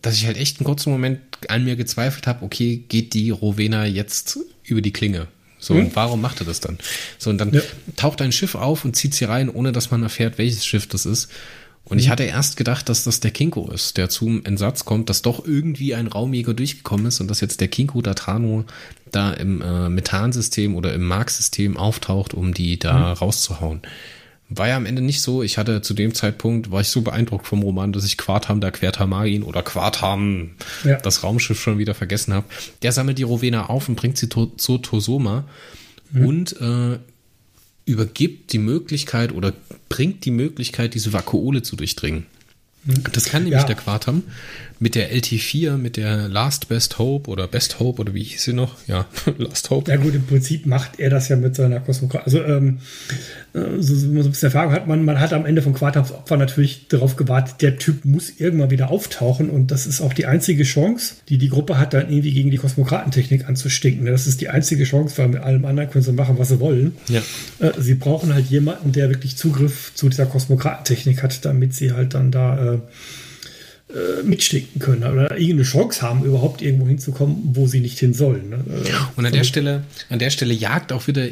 dass 0.01 0.17
ich 0.17 0.27
halt 0.27 0.37
echt 0.37 0.59
einen 0.59 0.65
kurzen 0.65 0.91
Moment 0.91 1.21
an 1.49 1.65
mir 1.65 1.77
gezweifelt 1.77 2.27
habe, 2.27 2.45
okay, 2.45 2.83
geht 2.89 3.15
die 3.15 3.31
Rowena 3.31 3.85
jetzt 3.87 4.39
über 4.65 4.81
die 4.81 4.93
Klinge? 4.93 5.29
So, 5.59 5.75
mhm. 5.75 5.87
und 5.87 5.97
warum 5.97 6.21
macht 6.21 6.41
er 6.41 6.47
das 6.47 6.59
dann? 6.59 6.79
So, 7.19 7.31
und 7.31 7.39
dann 7.39 7.53
ja. 7.53 7.61
taucht 7.95 8.21
ein 8.21 8.33
Schiff 8.33 8.57
auf 8.57 8.85
und 8.85 8.97
zieht 8.97 9.15
sie 9.15 9.27
rein, 9.27 9.49
ohne 9.49 9.71
dass 9.71 9.93
man 9.93 10.03
erfährt, 10.03 10.39
welches 10.39 10.67
Schiff 10.67 10.89
das 10.89 11.07
ist. 11.07 11.29
Und 11.85 11.99
ich 11.99 12.07
mhm. 12.07 12.11
hatte 12.11 12.23
erst 12.25 12.57
gedacht, 12.57 12.89
dass 12.89 13.05
das 13.05 13.21
der 13.21 13.33
Kinko 13.33 13.71
ist, 13.71 13.97
der 13.97 14.09
zum 14.09 14.45
Entsatz 14.45 14.85
kommt, 14.85 15.11
dass 15.11 15.23
doch 15.23 15.45
irgendwie 15.45 15.95
ein 15.95 16.07
Raumjäger 16.07 16.55
durchgekommen 16.55 17.07
ist 17.07 17.21
und 17.21 17.29
dass 17.29 17.41
jetzt 17.41 17.61
der 17.61 17.69
Kinko 17.69 18.03
Datano 18.03 18.65
da 19.11 19.33
im 19.33 19.61
äh, 19.61 19.89
Methansystem 19.89 20.75
oder 20.75 20.95
im 20.95 21.03
Mark-System 21.03 21.77
auftaucht, 21.77 22.35
um 22.35 22.55
die 22.55 22.79
da 22.79 23.11
mhm. 23.11 23.13
rauszuhauen. 23.15 23.83
War 24.49 24.69
ja 24.69 24.77
am 24.77 24.87
Ende 24.87 25.03
nicht 25.03 25.23
so. 25.23 25.43
Ich 25.43 25.59
hatte 25.59 25.83
zu 25.83 25.95
dem 25.95 26.15
Zeitpunkt, 26.15 26.71
war 26.71 26.83
ich 26.83 26.89
so 26.89 27.01
beeindruckt 27.01 27.47
vom 27.47 27.63
Roman, 27.63 27.93
dass 27.93 28.05
ich 28.05 28.19
Quartam 28.19 28.61
da 28.61 28.71
Quertamagin 28.71 29.43
oder 29.43 29.63
Quartam, 29.63 30.53
ja. 30.85 30.99
das 30.99 31.23
Raumschiff 31.23 31.61
schon 31.61 31.79
wieder 31.79 31.95
vergessen 31.95 32.35
habe. 32.35 32.47
Der 32.83 32.93
sammelt 32.93 33.19
die 33.19 33.23
Rowena 33.23 33.67
auf 33.67 33.89
und 33.89 33.97
bringt 33.97 34.19
sie 34.19 34.29
to 34.29 34.47
zur 34.57 34.83
Tosoma 34.83 35.45
mhm. 36.11 36.27
und 36.27 36.61
äh, 36.61 36.99
übergibt 37.93 38.53
die 38.53 38.59
Möglichkeit 38.59 39.33
oder 39.33 39.53
bringt 39.89 40.25
die 40.25 40.31
Möglichkeit, 40.31 40.95
diese 40.95 41.13
Vakuole 41.13 41.63
zu 41.63 41.77
durchdringen. 41.77 42.27
Das 43.13 43.27
kann 43.27 43.45
nämlich 43.45 43.61
ja. 43.61 43.67
der 43.67 43.77
Quartam 43.77 44.25
mit 44.83 44.97
der 44.97 45.15
LT4, 45.15 45.77
mit 45.77 45.97
der 45.97 46.29
Last 46.29 46.69
Best 46.69 46.99
Hope 46.99 47.31
oder 47.31 47.47
Best 47.47 47.79
Hope 47.79 48.01
oder 48.01 48.15
wie 48.15 48.25
hieß 48.25 48.43
sie 48.43 48.53
noch? 48.53 48.77
Ja, 48.89 49.07
Last 49.39 49.71
Hope. 49.71 49.89
Ja 49.89 49.97
gut, 49.97 50.13
im 50.15 50.27
Prinzip 50.27 50.67
macht 50.67 50.99
er 50.99 51.09
das 51.09 51.29
ja 51.29 51.37
mit 51.37 51.55
seiner 51.55 51.79
Kosmokratie. 51.79 52.25
Also 52.25 52.43
ähm, 52.43 52.79
äh, 53.55 53.61
so, 53.79 53.95
so 53.95 54.09
ein 54.09 54.15
bisschen 54.15 54.49
Erfahrung 54.49 54.73
hat 54.73 54.89
man, 54.89 55.05
man 55.05 55.21
hat 55.21 55.33
am 55.33 55.47
Ende 55.47 55.63
von 55.63 55.73
Quartams 55.73 56.11
Opfer 56.11 56.37
natürlich 56.37 56.89
darauf 56.89 57.15
gewartet, 57.15 57.63
der 57.63 57.79
Typ 57.79 58.05
muss 58.05 58.31
irgendwann 58.39 58.71
wieder 58.71 58.91
auftauchen 58.91 59.51
und 59.51 59.71
das 59.71 59.87
ist 59.87 60.01
auch 60.01 60.13
die 60.13 60.27
einzige 60.27 60.65
Chance, 60.65 61.15
die 61.29 61.39
die 61.39 61.49
Gruppe 61.49 61.79
hat, 61.79 61.95
dann 61.95 62.11
irgendwie 62.11 62.33
gegen 62.33 62.51
die 62.51 62.57
Kosmokratentechnik 62.57 63.49
anzustinken. 63.49 64.07
Das 64.07 64.27
ist 64.27 64.41
die 64.41 64.49
einzige 64.49 64.83
Chance, 64.83 65.17
weil 65.19 65.29
mit 65.29 65.43
allem 65.43 65.65
anderen 65.65 65.91
können 65.91 66.03
sie 66.03 66.13
machen, 66.13 66.39
was 66.39 66.49
sie 66.49 66.59
wollen. 66.59 66.97
Ja. 67.09 67.21
Äh, 67.61 67.71
sie 67.79 67.95
brauchen 67.95 68.35
halt 68.35 68.47
jemanden, 68.47 68.91
der 68.91 69.09
wirklich 69.11 69.37
Zugriff 69.37 69.93
zu 69.95 70.09
dieser 70.09 70.27
Kosmokratentechnik 70.27 71.23
hat, 71.23 71.45
damit 71.45 71.73
sie 71.75 71.93
halt 71.93 72.15
dann 72.15 72.33
da 72.33 72.72
äh, 72.72 72.72
mitstinken 74.25 74.81
können 74.81 75.03
oder 75.03 75.33
irgendeine 75.33 75.65
Chance 75.65 76.01
haben, 76.01 76.25
überhaupt 76.25 76.63
irgendwo 76.63 76.87
hinzukommen, 76.87 77.37
wo 77.53 77.67
sie 77.67 77.81
nicht 77.81 77.99
hin 77.99 78.15
sollen. 78.15 78.49
Ne? 78.49 78.57
Äh, 78.57 78.91
und 79.17 79.27
an 79.27 79.33
der 79.33 79.45
Stelle, 79.45 79.85
an 80.09 80.19
der 80.19 80.31
Stelle 80.31 80.55
jagt 80.55 80.93
auch 80.93 81.09
wieder 81.09 81.27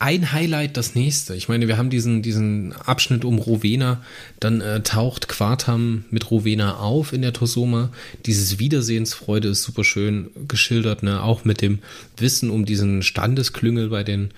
ein 0.00 0.32
Highlight 0.32 0.76
das 0.76 0.96
nächste. 0.96 1.36
Ich 1.36 1.48
meine, 1.48 1.68
wir 1.68 1.76
haben 1.76 1.90
diesen, 1.90 2.22
diesen 2.22 2.72
Abschnitt 2.72 3.24
um 3.24 3.38
Rowena, 3.38 4.02
dann 4.40 4.60
äh, 4.60 4.80
taucht 4.80 5.28
Quartam 5.28 6.04
mit 6.10 6.30
Rowena 6.30 6.78
auf 6.78 7.12
in 7.12 7.22
der 7.22 7.32
Tosoma. 7.32 7.90
Dieses 8.26 8.58
Wiedersehensfreude 8.58 9.48
ist 9.48 9.62
super 9.62 9.84
schön 9.84 10.30
geschildert, 10.48 11.04
ne? 11.04 11.22
auch 11.22 11.44
mit 11.44 11.62
dem 11.62 11.78
Wissen 12.16 12.50
um 12.50 12.64
diesen 12.64 13.02
Standesklüngel 13.02 13.90
bei 13.90 14.02
den 14.02 14.30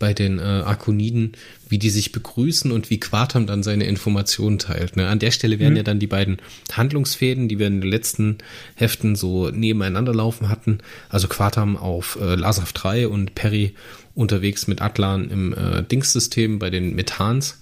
bei 0.00 0.14
den 0.14 0.40
äh, 0.40 0.42
Arkoniden, 0.42 1.32
wie 1.68 1.78
die 1.78 1.90
sich 1.90 2.10
begrüßen 2.10 2.72
und 2.72 2.90
wie 2.90 2.98
Quartam 2.98 3.46
dann 3.46 3.62
seine 3.62 3.84
Informationen 3.84 4.58
teilt. 4.58 4.96
Ne? 4.96 5.06
An 5.06 5.20
der 5.20 5.30
Stelle 5.30 5.60
werden 5.60 5.74
mhm. 5.74 5.76
ja 5.76 5.82
dann 5.84 6.00
die 6.00 6.08
beiden 6.08 6.38
Handlungsfäden, 6.72 7.46
die 7.46 7.60
wir 7.60 7.68
in 7.68 7.80
den 7.80 7.88
letzten 7.88 8.38
Heften 8.74 9.14
so 9.14 9.50
nebeneinander 9.50 10.12
laufen 10.12 10.48
hatten, 10.48 10.78
also 11.08 11.28
Quartam 11.28 11.76
auf 11.76 12.18
äh, 12.20 12.34
Lasaf 12.34 12.72
3 12.72 13.06
und 13.06 13.36
Perry 13.36 13.74
unterwegs 14.16 14.66
mit 14.66 14.82
Atlan 14.82 15.30
im 15.30 15.52
äh, 15.52 15.84
Dingssystem 15.84 16.58
bei 16.58 16.70
den 16.70 16.96
Methans, 16.96 17.60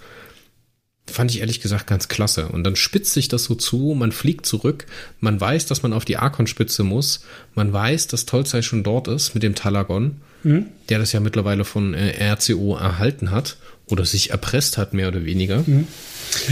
fand 1.11 1.31
ich 1.31 1.41
ehrlich 1.41 1.61
gesagt 1.61 1.87
ganz 1.87 2.09
klasse. 2.09 2.49
Und 2.49 2.65
dann 2.65 2.77
spitzt 2.77 3.15
sich 3.15 3.29
das 3.29 3.45
so 3.45 3.55
zu, 3.55 3.95
man 3.99 4.13
fliegt 4.13 4.47
zurück, 4.47 4.87
man 5.21 5.41
weiß, 5.41 5.67
dass 5.67 5.83
man 5.83 5.93
auf 5.93 6.05
die 6.05 6.17
Arkon-Spitze 6.17 6.85
muss, 6.85 7.25
man 7.55 7.73
weiß, 7.73 8.07
dass 8.07 8.27
Tolzei 8.27 8.63
schon 8.63 8.83
dort 8.83 9.09
ist 9.09 9.35
mit 9.35 9.43
dem 9.43 9.55
Talagon 9.55 10.17
mhm. 10.43 10.67
der 10.89 10.99
das 10.99 11.13
ja 11.13 11.21
mittlerweile 11.21 11.65
von 11.65 11.95
äh, 11.95 12.33
RCO 12.33 12.77
erhalten 12.77 13.31
hat 13.31 13.57
oder 13.87 14.05
sich 14.05 14.31
erpresst 14.31 14.77
hat, 14.77 14.93
mehr 14.93 15.09
oder 15.09 15.25
weniger. 15.25 15.65
Mhm. 15.67 15.87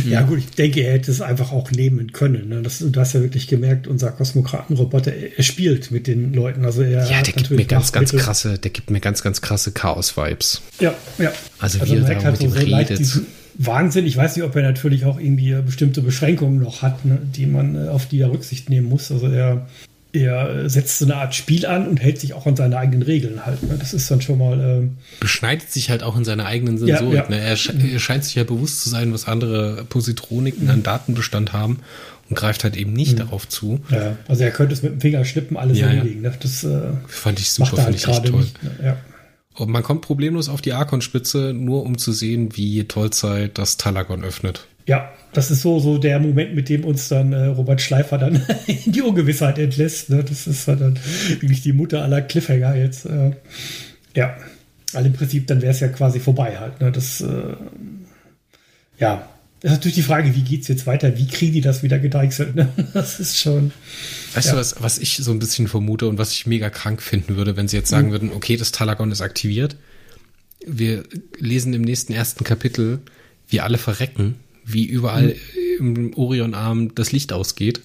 Ja, 0.07 0.23
gut, 0.23 0.39
ich 0.39 0.51
denke, 0.53 0.81
er 0.81 0.95
hätte 0.95 1.11
es 1.11 1.21
einfach 1.21 1.53
auch 1.53 1.71
nehmen 1.71 2.13
können. 2.13 2.49
Ne? 2.49 2.63
Das, 2.63 2.79
du 2.79 2.99
hast 2.99 3.13
ja 3.13 3.21
wirklich 3.21 3.47
gemerkt, 3.47 3.87
unser 3.87 4.11
Kosmokratenroboter, 4.11 5.13
er 5.13 5.43
spielt 5.43 5.91
mit 5.91 6.07
den 6.07 6.33
Leuten. 6.33 6.65
Also 6.65 6.81
er 6.81 7.07
ja, 7.07 7.21
der 7.21 7.35
gibt 7.35 7.51
mir 7.51 7.67
ganz, 7.67 7.93
ganz 7.93 8.13
krasse, 8.13 8.59
der 8.59 8.71
gibt 8.71 8.91
mir 8.91 9.01
ganz, 9.01 9.23
ganz 9.23 9.43
krasse 9.43 9.73
Chaos-Vibes. 9.73 10.63
Ja, 10.81 10.95
ja. 11.19 11.31
Also, 11.59 11.81
also 11.81 11.93
wie 11.93 11.99
er 11.99 12.05
da 12.05 12.25
halt 12.25 12.41
mit 12.41 12.43
ihm 12.43 12.51
so 12.53 12.59
redet. 12.59 13.21
Wahnsinn. 13.59 14.07
Ich 14.07 14.17
weiß 14.17 14.37
nicht, 14.37 14.45
ob 14.45 14.55
er 14.55 14.63
natürlich 14.63 15.05
auch 15.05 15.19
irgendwie 15.19 15.55
bestimmte 15.65 16.03
Beschränkungen 16.03 16.61
noch 16.61 16.83
hat, 16.83 17.05
ne, 17.05 17.19
die 17.35 17.47
man, 17.47 17.87
äh, 17.87 17.89
auf 17.89 18.07
die 18.07 18.21
er 18.21 18.31
Rücksicht 18.31 18.71
nehmen 18.71 18.89
muss. 18.89 19.11
Also 19.11 19.29
er 19.29 19.67
er 20.17 20.69
setzt 20.71 20.99
so 20.99 21.05
eine 21.05 21.17
Art 21.17 21.35
Spiel 21.35 21.67
an 21.67 21.87
und 21.87 22.01
hält 22.01 22.19
sich 22.21 22.33
auch 22.33 22.47
an 22.47 22.57
seine 22.57 22.79
eigenen 22.79 23.03
Regeln 23.03 23.45
halt. 23.45 23.63
Ne? 23.63 23.77
Das 23.79 23.93
ist 23.93 24.11
dann 24.11 24.21
schon 24.21 24.39
mal. 24.39 24.59
Ähm 24.61 24.97
Beschneidet 25.21 25.71
sich 25.71 25.91
halt 25.91 26.03
auch 26.03 26.17
in 26.17 26.25
seiner 26.25 26.47
eigenen 26.47 26.79
Sensorik. 26.79 27.15
Ja, 27.15 27.23
ja. 27.25 27.29
Ne? 27.29 27.39
Er, 27.39 27.51
er, 27.51 27.99
scheint 27.99 28.25
sich 28.25 28.35
ja 28.35 28.45
bewusst 28.45 28.83
zu 28.83 28.89
sein, 28.89 29.13
was 29.13 29.27
andere 29.27 29.85
Positroniken 29.89 30.65
mhm. 30.65 30.71
an 30.71 30.83
Datenbestand 30.83 31.53
haben 31.53 31.81
und 32.29 32.37
greift 32.37 32.65
halt 32.65 32.77
eben 32.77 32.93
nicht 32.93 33.13
mhm. 33.13 33.19
darauf 33.19 33.49
zu. 33.49 33.81
Ja, 33.91 34.17
also 34.27 34.43
er 34.43 34.51
könnte 34.51 34.75
es 34.75 34.83
mit 34.83 34.93
dem 34.93 35.01
Finger 35.01 35.25
schnippen, 35.25 35.57
alles 35.57 35.79
ja, 35.79 35.89
anlegen. 35.89 36.23
Ne? 36.23 36.33
Das 36.41 36.65
äh, 36.65 36.81
fand 37.07 37.39
ich 37.39 37.51
super, 37.51 37.77
fand 37.77 37.83
halt 37.83 37.97
ich 37.97 38.09
echt 38.09 38.25
toll. 38.25 38.41
Nicht, 38.41 38.63
ne? 38.63 38.71
ja. 38.83 38.97
Und 39.57 39.71
man 39.71 39.83
kommt 39.83 40.03
problemlos 40.03 40.49
auf 40.49 40.61
die 40.61 40.73
Arkon-Spitze, 40.73 41.53
nur 41.55 41.83
um 41.85 41.99
zu 41.99 42.13
sehen, 42.13 42.57
wie 42.57 42.85
Tollzeit 42.85 43.59
das 43.59 43.77
Talagon 43.77 44.23
öffnet. 44.23 44.67
Ja, 44.87 45.11
das 45.33 45.51
ist 45.51 45.63
so, 45.63 45.81
so 45.81 45.99
der 45.99 46.21
Moment, 46.21 46.55
mit 46.55 46.69
dem 46.69 46.85
uns 46.85 47.09
dann 47.09 47.33
äh, 47.33 47.47
Robert 47.47 47.81
Schleifer 47.81 48.19
dann 48.19 48.41
in 48.67 48.93
die 48.93 49.03
Ungewissheit 49.03 49.59
entlässt. 49.59 50.11
Ne? 50.11 50.23
Das 50.23 50.47
ist 50.47 50.69
halt 50.69 50.81
dann 50.81 50.99
wirklich 51.41 51.63
die 51.63 51.73
Mutter 51.73 52.03
aller 52.03 52.23
Cliffhanger 52.23 52.77
jetzt. 52.77 53.07
Äh, 53.07 53.33
ja, 54.15 54.37
also 54.93 55.07
im 55.07 55.13
Prinzip, 55.13 55.47
dann 55.47 55.61
wäre 55.61 55.73
es 55.73 55.81
ja 55.81 55.89
quasi 55.89 56.21
vorbei 56.21 56.59
halt. 56.59 56.81
Ne? 56.81 56.93
Das, 56.93 57.21
äh, 57.21 57.57
ja, 58.99 59.29
das 59.61 59.73
ist 59.73 59.77
natürlich 59.79 59.95
die 59.95 60.03
Frage, 60.03 60.35
wie 60.35 60.43
geht 60.43 60.63
es 60.63 60.69
jetzt 60.69 60.87
weiter? 60.87 61.17
Wie 61.17 61.27
kriegen 61.27 61.55
die 61.55 61.61
das 61.61 61.83
wieder 61.83 61.99
gedeichselt? 61.99 62.55
Ne? 62.55 62.69
Das 62.93 63.21
ist 63.21 63.39
schon. 63.39 63.73
Weißt 64.35 64.49
ja. 64.49 64.53
du, 64.53 64.59
was, 64.59 64.83
was 64.83 64.99
ich 64.99 65.17
so 65.17 65.31
ein 65.31 65.39
bisschen 65.39 65.67
vermute 65.67 66.09
und 66.09 66.19
was 66.19 66.33
ich 66.33 66.47
mega 66.47 66.71
krank 66.71 67.03
finden 67.03 67.37
würde, 67.37 67.57
wenn 67.57 67.69
sie 67.69 67.77
jetzt 67.77 67.89
sagen 67.89 68.09
mhm. 68.09 68.13
würden, 68.13 68.31
okay, 68.33 68.57
das 68.57 68.73
Talagon 68.73 69.11
ist 69.11 69.23
aktiviert. 69.23 69.77
Wir 70.67 71.05
lesen 71.39 71.73
im 71.75 71.83
nächsten 71.83 72.13
ersten 72.13 72.45
Kapitel, 72.45 73.01
wir 73.49 73.65
alle 73.65 73.79
verrecken 73.79 74.37
wie 74.67 74.85
überall 74.85 75.37
mhm. 75.79 75.97
im 75.97 76.15
Orionarm 76.15 76.95
das 76.95 77.13
Licht 77.13 77.33
ausgeht. 77.33 77.81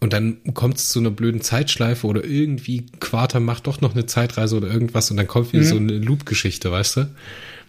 Und 0.00 0.12
dann 0.12 0.38
kommt 0.54 0.78
es 0.78 0.88
zu 0.88 0.98
einer 0.98 1.12
blöden 1.12 1.42
Zeitschleife 1.42 2.06
oder 2.08 2.24
irgendwie 2.24 2.86
Quarter 2.98 3.38
macht 3.38 3.68
doch 3.68 3.80
noch 3.80 3.92
eine 3.92 4.06
Zeitreise 4.06 4.56
oder 4.56 4.68
irgendwas 4.68 5.10
und 5.12 5.16
dann 5.16 5.28
kommt 5.28 5.52
wieder 5.52 5.62
mhm. 5.62 5.68
so 5.68 5.76
eine 5.76 5.92
Loop-Geschichte, 5.92 6.72
weißt 6.72 6.96
du? 6.96 7.10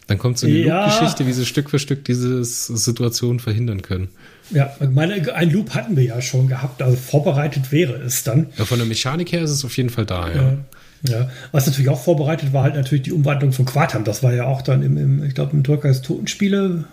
Dann 0.07 0.17
kommt 0.17 0.37
so 0.37 0.47
eine 0.47 0.57
ja. 0.57 0.85
Loop-Geschichte, 0.85 1.27
wie 1.27 1.33
sie 1.33 1.45
Stück 1.45 1.69
für 1.69 1.79
Stück 1.79 2.03
diese 2.05 2.43
Situation 2.43 3.39
verhindern 3.39 3.81
können. 3.81 4.09
Ja, 4.51 4.75
meine, 4.93 5.33
ein 5.33 5.51
Loop 5.51 5.73
hatten 5.73 5.95
wir 5.95 6.03
ja 6.03 6.21
schon 6.21 6.47
gehabt, 6.47 6.81
also 6.81 6.97
vorbereitet 6.97 7.71
wäre 7.71 7.93
es 7.93 8.23
dann. 8.23 8.47
Ja, 8.57 8.65
von 8.65 8.77
der 8.77 8.87
Mechanik 8.87 9.31
her 9.31 9.41
ist 9.41 9.51
es 9.51 9.63
auf 9.63 9.75
jeden 9.77 9.89
Fall 9.89 10.05
da, 10.05 10.29
ja. 10.29 10.35
ja. 10.35 10.57
Ja, 11.05 11.29
was 11.51 11.65
natürlich 11.65 11.89
auch 11.89 12.01
vorbereitet 12.01 12.53
war, 12.53 12.63
halt 12.63 12.75
natürlich 12.75 13.03
die 13.03 13.11
Umwandlung 13.11 13.51
von 13.51 13.65
Quartam. 13.65 14.05
Das 14.05 14.23
war 14.23 14.33
ja 14.33 14.45
auch 14.45 14.61
dann 14.61 14.81
im, 14.81 14.97
im 14.97 15.23
ich 15.23 15.35
glaube, 15.35 15.51
im 15.51 15.61
Türkis 15.61 16.01
Totenspiele 16.01 16.85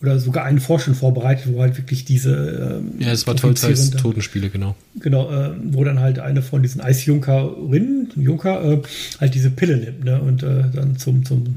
oder 0.00 0.18
sogar 0.18 0.44
einen 0.44 0.60
Forschung 0.60 0.94
vorbereitet, 0.94 1.52
wo 1.52 1.60
halt 1.60 1.76
wirklich 1.76 2.04
diese. 2.04 2.78
Ähm, 2.80 2.92
ja, 3.00 3.10
es 3.10 3.26
war 3.26 3.36
Vollzeit 3.36 3.98
Totenspiele, 3.98 4.48
genau. 4.48 4.76
Genau, 5.00 5.30
äh, 5.30 5.50
wo 5.62 5.84
dann 5.84 6.00
halt 6.00 6.20
eine 6.20 6.40
von 6.40 6.62
diesen 6.62 6.80
Eisjunkerinnen, 6.80 8.12
Junker, 8.16 8.64
äh, 8.64 8.82
halt 9.20 9.34
diese 9.34 9.50
Pille 9.50 9.76
nimmt, 9.76 10.04
ne, 10.04 10.20
und 10.20 10.42
äh, 10.42 10.64
dann 10.72 10.96
zum, 10.96 11.24
zum 11.24 11.56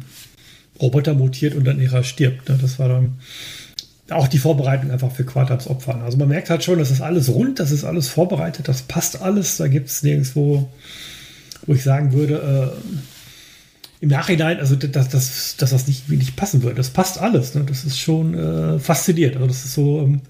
Roboter 0.83 1.13
mutiert 1.13 1.55
und 1.55 1.65
dann 1.65 1.81
ihrer 1.81 2.03
stirbt. 2.03 2.49
Ne? 2.49 2.57
Das 2.61 2.77
war 2.77 2.89
dann 2.89 3.17
auch 4.09 4.27
die 4.27 4.37
Vorbereitung 4.37 4.91
einfach 4.91 5.11
für 5.11 5.23
Quartabs 5.23 5.67
Opfer. 5.67 6.01
Also 6.03 6.17
man 6.17 6.27
merkt 6.27 6.49
halt 6.49 6.63
schon, 6.63 6.77
das 6.77 6.91
ist 6.91 7.01
alles 7.01 7.29
rund, 7.29 7.59
das 7.59 7.71
ist 7.71 7.83
alles 7.83 8.09
vorbereitet, 8.09 8.67
das 8.67 8.83
passt 8.83 9.21
alles, 9.21 9.57
da 9.57 9.67
gibt 9.67 9.87
es 9.87 10.03
nirgendwo, 10.03 10.69
wo 11.65 11.73
ich 11.73 11.83
sagen 11.83 12.13
würde, 12.13 12.73
äh, 12.75 14.03
im 14.03 14.09
Nachhinein, 14.09 14.59
also 14.59 14.75
dass, 14.75 15.07
dass, 15.07 15.55
dass 15.55 15.69
das 15.69 15.87
nicht, 15.87 16.09
nicht 16.09 16.35
passen 16.35 16.61
würde. 16.61 16.75
Das 16.75 16.89
passt 16.89 17.19
alles. 17.19 17.55
Ne? 17.55 17.63
Das 17.65 17.85
ist 17.85 17.97
schon 17.97 18.33
äh, 18.33 18.77
faszinierend. 18.77 19.37
Also 19.37 19.47
das 19.47 19.63
ist 19.63 19.73
so 19.75 20.01
ähm, 20.01 20.21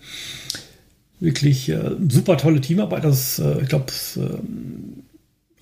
wirklich 1.20 1.70
äh, 1.70 1.96
super 2.08 2.38
tolle 2.38 2.62
Teamarbeit. 2.62 3.04
Das, 3.04 3.40
äh, 3.40 3.62
ich 3.64 3.70
glaube, 3.70 3.88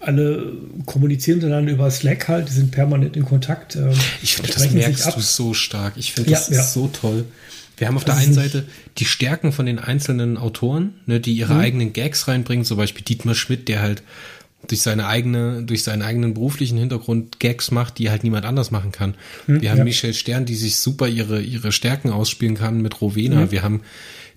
alle 0.01 0.53
kommunizieren 0.85 1.39
dann 1.39 1.67
über 1.67 1.89
Slack 1.91 2.27
halt, 2.27 2.49
die 2.49 2.53
sind 2.53 2.71
permanent 2.71 3.15
in 3.15 3.23
Kontakt. 3.23 3.75
Äh, 3.75 3.91
ich 4.21 4.35
finde, 4.35 4.51
das 4.51 4.71
merkst 4.71 5.15
du 5.15 5.21
so 5.21 5.53
stark. 5.53 5.93
Ich 5.95 6.13
finde, 6.13 6.31
das 6.31 6.49
ja, 6.49 6.53
ist 6.53 6.57
ja. 6.57 6.63
so 6.63 6.87
toll. 6.87 7.25
Wir 7.77 7.87
haben 7.87 7.97
auf 7.97 8.05
das 8.05 8.17
der 8.17 8.25
einen 8.25 8.33
Seite 8.33 8.65
die 8.97 9.05
Stärken 9.05 9.51
von 9.51 9.65
den 9.65 9.79
einzelnen 9.79 10.37
Autoren, 10.37 10.93
ne, 11.05 11.19
die 11.19 11.33
ihre 11.33 11.55
mhm. 11.55 11.59
eigenen 11.59 11.93
Gags 11.93 12.27
reinbringen, 12.27 12.65
zum 12.65 12.77
Beispiel 12.77 13.03
Dietmar 13.03 13.33
Schmidt, 13.33 13.67
der 13.67 13.81
halt 13.81 14.03
durch 14.67 14.81
seine 14.81 15.07
eigene, 15.07 15.63
durch 15.63 15.83
seinen 15.83 16.03
eigenen 16.03 16.33
beruflichen 16.33 16.77
Hintergrund 16.77 17.39
Gags 17.39 17.71
macht, 17.71 17.97
die 17.97 18.11
halt 18.11 18.23
niemand 18.23 18.45
anders 18.45 18.69
machen 18.69 18.91
kann. 18.91 19.15
Hm, 19.47 19.61
wir 19.61 19.71
haben 19.71 19.79
ja. 19.79 19.83
Michelle 19.83 20.13
Stern, 20.13 20.45
die 20.45 20.55
sich 20.55 20.77
super 20.77 21.07
ihre, 21.07 21.41
ihre 21.41 21.71
Stärken 21.71 22.11
ausspielen 22.11 22.55
kann 22.55 22.81
mit 22.81 23.01
Rowena. 23.01 23.41
Hm. 23.41 23.51
Wir 23.51 23.63
haben 23.63 23.81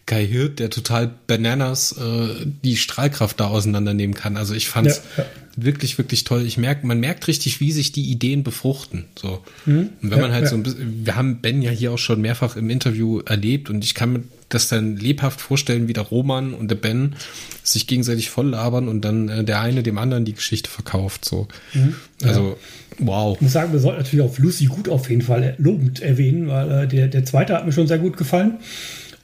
Kai 0.06 0.26
Hirt, 0.26 0.58
der 0.58 0.68
total 0.68 1.10
Bananas 1.26 1.92
äh, 1.92 2.46
die 2.62 2.76
Strahlkraft 2.76 3.40
da 3.40 3.46
auseinandernehmen 3.46 4.14
kann. 4.14 4.36
Also 4.36 4.52
ich 4.52 4.68
fand's 4.68 5.02
ja, 5.16 5.22
ja. 5.22 5.30
wirklich, 5.56 5.96
wirklich 5.96 6.24
toll. 6.24 6.44
Ich 6.44 6.58
merke, 6.58 6.86
man 6.86 7.00
merkt 7.00 7.26
richtig, 7.26 7.60
wie 7.60 7.72
sich 7.72 7.92
die 7.92 8.10
Ideen 8.10 8.42
befruchten. 8.42 9.06
So. 9.18 9.42
Mhm, 9.64 9.90
und 10.02 10.10
wenn 10.10 10.20
man 10.20 10.32
halt 10.32 10.48
so 10.48 10.56
ein 10.56 10.62
bisschen, 10.62 11.06
wir 11.06 11.16
haben 11.16 11.40
Ben 11.40 11.62
ja 11.62 11.70
hier 11.70 11.92
auch 11.92 11.98
schon 11.98 12.20
mehrfach 12.20 12.56
im 12.56 12.68
Interview 12.68 13.20
erlebt 13.20 13.70
und 13.70 13.82
ich 13.82 13.94
kann 13.94 14.12
mir 14.12 14.22
das 14.50 14.68
dann 14.68 14.98
lebhaft 14.98 15.40
vorstellen, 15.40 15.88
wie 15.88 15.94
der 15.94 16.04
Roman 16.04 16.52
und 16.52 16.70
der 16.70 16.76
Ben 16.76 17.16
sich 17.62 17.86
gegenseitig 17.86 18.28
voll 18.28 18.50
labern 18.50 18.88
und 18.88 19.02
dann 19.06 19.30
äh, 19.30 19.42
der 19.42 19.62
eine 19.62 19.82
dem 19.82 19.96
anderen 19.96 20.26
die 20.26 20.34
Geschichte 20.34 20.68
verkauft. 20.68 21.24
So. 21.24 21.48
Mhm, 21.72 21.94
also, 22.22 22.58
wow. 22.98 23.36
Ich 23.36 23.40
muss 23.40 23.52
sagen, 23.52 23.72
wir 23.72 23.80
sollten 23.80 24.02
natürlich 24.02 24.24
auch 24.24 24.38
Lucy 24.38 24.66
gut 24.66 24.90
auf 24.90 25.08
jeden 25.08 25.22
Fall 25.22 25.54
lobend 25.56 26.02
erwähnen, 26.02 26.48
weil 26.48 26.70
äh, 26.70 26.88
der, 26.88 27.08
der 27.08 27.24
zweite 27.24 27.54
hat 27.54 27.64
mir 27.64 27.72
schon 27.72 27.86
sehr 27.86 27.98
gut 27.98 28.18
gefallen. 28.18 28.58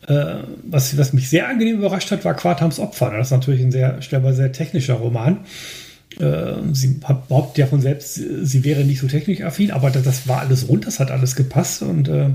Äh, 0.07 0.37
was, 0.65 0.97
was 0.97 1.13
mich 1.13 1.29
sehr 1.29 1.49
angenehm 1.49 1.79
überrascht 1.79 2.11
hat, 2.11 2.25
war 2.25 2.35
Quartams 2.35 2.79
Opfer. 2.79 3.11
Das 3.11 3.29
ist 3.29 3.33
natürlich 3.33 3.61
ein 3.61 3.73
sehr, 3.73 4.01
stellbar 4.03 4.33
sehr 4.33 4.53
technischer 4.53 4.95
Roman. 4.95 5.41
Äh, 6.19 6.55
sie 6.73 7.01
behauptet 7.29 7.59
ja 7.59 7.67
von 7.67 7.81
selbst, 7.81 8.15
sie 8.15 8.65
wäre 8.65 8.85
nicht 8.85 9.01
so 9.01 9.07
technikaffin, 9.07 9.71
aber 9.71 9.91
das, 9.91 10.27
war 10.27 10.41
alles 10.41 10.69
rund, 10.69 10.87
das 10.87 11.01
hat 11.01 11.11
alles 11.11 11.37
gepasst 11.37 11.83
und 11.83 12.09
äh, 12.09 12.31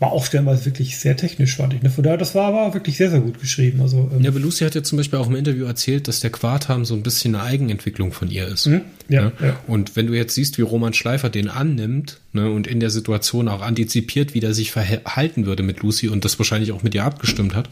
war 0.00 0.12
auch 0.12 0.24
stellenweise 0.24 0.64
wirklich 0.64 0.98
sehr 0.98 1.14
technisch, 1.14 1.56
fand 1.56 1.74
ich. 1.74 1.82
Ne? 1.82 1.90
Von 1.90 2.02
daher, 2.02 2.16
das 2.16 2.34
war 2.34 2.46
aber 2.46 2.72
wirklich 2.72 2.96
sehr, 2.96 3.10
sehr 3.10 3.20
gut 3.20 3.38
geschrieben. 3.38 3.82
Also, 3.82 4.10
ähm, 4.12 4.22
ja, 4.22 4.30
aber 4.30 4.40
Lucy 4.40 4.64
hat 4.64 4.74
ja 4.74 4.82
zum 4.82 4.96
Beispiel 4.96 5.18
auch 5.18 5.28
im 5.28 5.36
Interview 5.36 5.66
erzählt, 5.66 6.08
dass 6.08 6.20
der 6.20 6.30
Quartam 6.30 6.86
so 6.86 6.94
ein 6.94 7.02
bisschen 7.02 7.34
eine 7.34 7.44
Eigenentwicklung 7.44 8.10
von 8.10 8.30
ihr 8.30 8.48
ist. 8.48 8.66
Mhm, 8.66 8.80
ja, 9.10 9.24
ne? 9.24 9.32
ja, 9.42 9.60
Und 9.66 9.96
wenn 9.96 10.06
du 10.06 10.14
jetzt 10.14 10.34
siehst, 10.34 10.56
wie 10.56 10.62
Roman 10.62 10.94
Schleifer 10.94 11.28
den 11.28 11.48
annimmt 11.48 12.18
ne, 12.32 12.50
und 12.50 12.66
in 12.66 12.80
der 12.80 12.88
Situation 12.88 13.46
auch 13.48 13.60
antizipiert, 13.60 14.32
wie 14.32 14.40
der 14.40 14.54
sich 14.54 14.72
verhalten 14.72 15.44
würde 15.44 15.62
mit 15.62 15.80
Lucy 15.80 16.08
und 16.08 16.24
das 16.24 16.38
wahrscheinlich 16.38 16.72
auch 16.72 16.82
mit 16.82 16.94
ihr 16.94 17.04
abgestimmt 17.04 17.54
hat, 17.54 17.68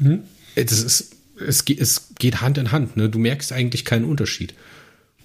mhm. 0.00 0.24
das 0.56 0.82
ist, 0.82 1.12
es, 1.46 1.64
es 1.68 2.08
geht 2.18 2.40
Hand 2.40 2.58
in 2.58 2.72
Hand. 2.72 2.96
Ne? 2.96 3.08
Du 3.08 3.20
merkst 3.20 3.52
eigentlich 3.52 3.84
keinen 3.84 4.04
Unterschied. 4.04 4.52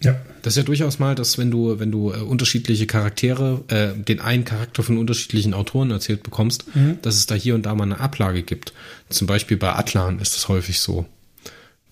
Ja. 0.04 0.20
Das 0.42 0.54
ist 0.54 0.58
ja 0.58 0.64
durchaus 0.64 1.00
mal, 1.00 1.16
dass 1.16 1.38
wenn 1.38 1.50
du, 1.50 1.80
wenn 1.80 1.92
du 1.92 2.12
äh, 2.12 2.18
unterschiedliche 2.18 2.86
Charaktere, 2.86 3.64
äh, 3.70 3.98
den 3.98 4.20
einen 4.20 4.44
Charakter 4.44 4.84
von 4.84 4.98
unterschiedlichen 4.98 5.54
Autoren 5.54 5.92
erzählt 5.92 6.24
bekommst, 6.24 6.76
mhm. 6.76 6.98
dass 7.02 7.16
es 7.16 7.26
da 7.26 7.36
hier 7.36 7.56
und 7.56 7.66
da 7.66 7.74
mal 7.74 7.86
eine 7.86 8.00
Ablage 8.00 8.44
gibt. 8.44 8.74
Zum 9.10 9.28
Beispiel 9.28 9.58
bei 9.58 9.74
Atlan 9.74 10.20
ist 10.20 10.36
es 10.36 10.50
häufig 10.50 10.80
so, 10.80 11.06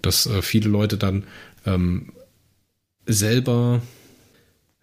dass 0.01 0.25
äh, 0.25 0.41
viele 0.41 0.69
Leute 0.69 0.97
dann 0.97 1.23
ähm, 1.65 2.11
selber 3.05 3.81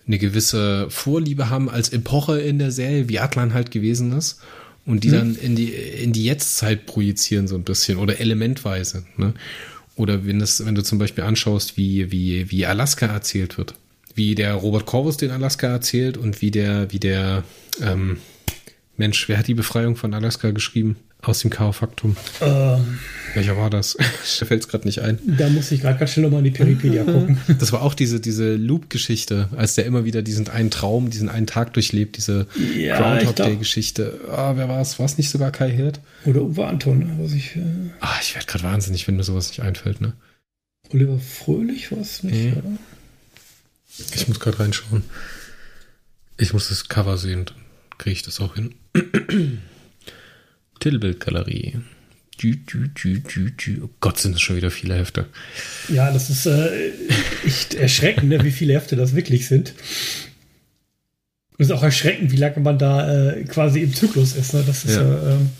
eine 0.07 0.19
gewisse 0.19 0.89
Vorliebe 0.89 1.51
haben 1.51 1.69
als 1.69 1.91
Epoche 1.91 2.41
in 2.41 2.59
der 2.59 2.73
Serie, 2.73 3.11
wie 3.11 3.21
Atlan 3.21 3.53
halt 3.53 3.71
gewesen 3.71 4.17
ist, 4.17 4.41
und 4.87 5.05
die 5.05 5.09
mhm. 5.09 5.13
dann 5.13 5.37
in 5.37 5.55
die, 5.55 5.69
in 5.69 6.15
die 6.15 6.25
Jetztzeit 6.25 6.87
projizieren 6.87 7.47
so 7.47 7.57
ein 7.57 7.65
bisschen 7.65 7.99
oder 7.99 8.21
elementweise. 8.21 9.05
Ne? 9.19 9.35
Oder 9.99 10.25
wenn, 10.25 10.39
das, 10.39 10.65
wenn 10.65 10.75
du 10.75 10.83
zum 10.83 10.99
Beispiel 10.99 11.25
anschaust, 11.25 11.77
wie, 11.77 12.11
wie, 12.13 12.51
wie 12.51 12.67
Alaska 12.67 13.07
erzählt 13.07 13.59
wird. 13.59 13.75
Wie 14.15 14.35
der 14.35 14.55
Robert 14.55 14.87
Corvus 14.87 15.17
den 15.17 15.31
Alaska 15.31 15.67
erzählt 15.67 16.17
und 16.17 16.41
wie 16.41 16.51
der, 16.51 16.91
wie 16.93 17.01
der, 17.01 17.45
ähm, 17.81 18.19
Mensch, 18.97 19.29
wer 19.29 19.39
hat 19.39 19.47
die 19.47 19.55
Befreiung 19.55 19.97
von 19.97 20.13
Alaska 20.15 20.51
geschrieben? 20.51 20.97
Aus 21.21 21.41
dem 21.41 21.51
Chaofaktum. 21.51 22.17
Ähm, 22.41 23.01
Welcher 23.35 23.57
war 23.57 23.71
das? 23.71 23.97
da 24.41 24.47
fällt 24.47 24.63
es 24.63 24.69
gerade 24.69 24.87
nicht 24.87 25.01
ein. 25.01 25.19
Da 25.37 25.49
muss 25.49 25.73
ich 25.73 25.81
gerade 25.81 25.99
ganz 25.99 26.13
schnell 26.13 26.25
nochmal 26.25 26.39
in 26.39 26.45
die 26.45 26.51
Peripedia 26.53 27.03
gucken. 27.03 27.39
Das 27.59 27.73
war 27.73 27.83
auch 27.83 27.95
diese, 27.95 28.21
diese 28.21 28.55
Loop-Geschichte, 28.55 29.49
als 29.57 29.75
der 29.75 29.85
immer 29.87 30.05
wieder 30.05 30.23
diesen 30.23 30.49
einen 30.49 30.71
Traum, 30.71 31.11
diesen 31.11 31.29
einen 31.29 31.49
Tag 31.49 31.73
durchlebt, 31.73 32.17
diese 32.17 32.47
ja, 32.77 32.99
Groundhog 32.99 33.35
Day-Geschichte. 33.35 34.21
Ah, 34.31 34.53
wer 34.55 34.69
war 34.69 34.81
es? 34.81 34.99
War 35.01 35.07
es 35.07 35.19
nicht 35.19 35.31
sogar 35.31 35.51
Kai 35.51 35.71
Hirt? 35.71 36.01
Oder 36.25 36.43
Uwe 36.43 36.67
Anton, 36.67 37.19
was 37.21 37.33
ich. 37.33 37.57
Äh 37.57 37.63
ah, 38.01 38.17
ich 38.23 38.35
werde 38.37 38.47
gerade 38.47 38.65
wahnsinnig, 38.65 39.09
wenn 39.09 39.17
mir 39.17 39.25
sowas 39.25 39.49
nicht 39.49 39.63
einfällt, 39.63 40.01
ne? 40.01 40.13
Oliver 40.93 41.19
Fröhlich 41.19 41.91
war 41.91 41.99
es 41.99 42.23
nicht, 42.23 42.35
nee. 42.35 42.53
oder? 42.53 42.79
Ich 44.15 44.29
muss 44.29 44.39
gerade 44.39 44.61
reinschauen. 44.61 45.03
Ich 46.37 46.53
muss 46.53 46.69
das 46.69 46.89
Cover 46.89 47.19
sehen, 47.19 47.47
dann 47.47 47.57
kriege 47.99 48.13
ich 48.13 48.23
das 48.23 48.41
auch 48.41 48.55
hin. 48.55 48.75
Titelbildgalerie. 50.91 51.81
Oh 53.83 53.91
Gott, 54.01 54.19
sind 54.19 54.35
das 54.35 54.41
schon 54.41 54.57
wieder 54.57 54.71
viele 54.71 54.95
Hefte. 54.95 55.27
Ja, 55.89 56.13
das 56.13 56.31
ist 56.31 56.47
äh, 56.47 56.93
echt 57.45 57.75
erschreckend, 57.75 58.29
ne, 58.29 58.45
wie 58.45 58.53
viele 58.53 58.75
Hefte 58.75 58.95
das 58.97 59.15
wirklich 59.15 59.49
sind. 59.49 59.75
Es 61.59 61.67
ist 61.67 61.73
auch 61.73 61.83
erschreckend, 61.83 62.31
wie 62.31 62.37
lange 62.37 62.61
man 62.61 62.79
da 62.79 63.33
äh, 63.33 63.45
quasi 63.45 63.81
im 63.81 63.93
Zyklus 63.93 64.37
ist. 64.37 64.55
Ne? 64.55 64.63
Das 64.65 64.85
ist, 64.85 64.95
ja. 64.95 65.03
äh, 65.03 65.33
ähm, 65.33 65.51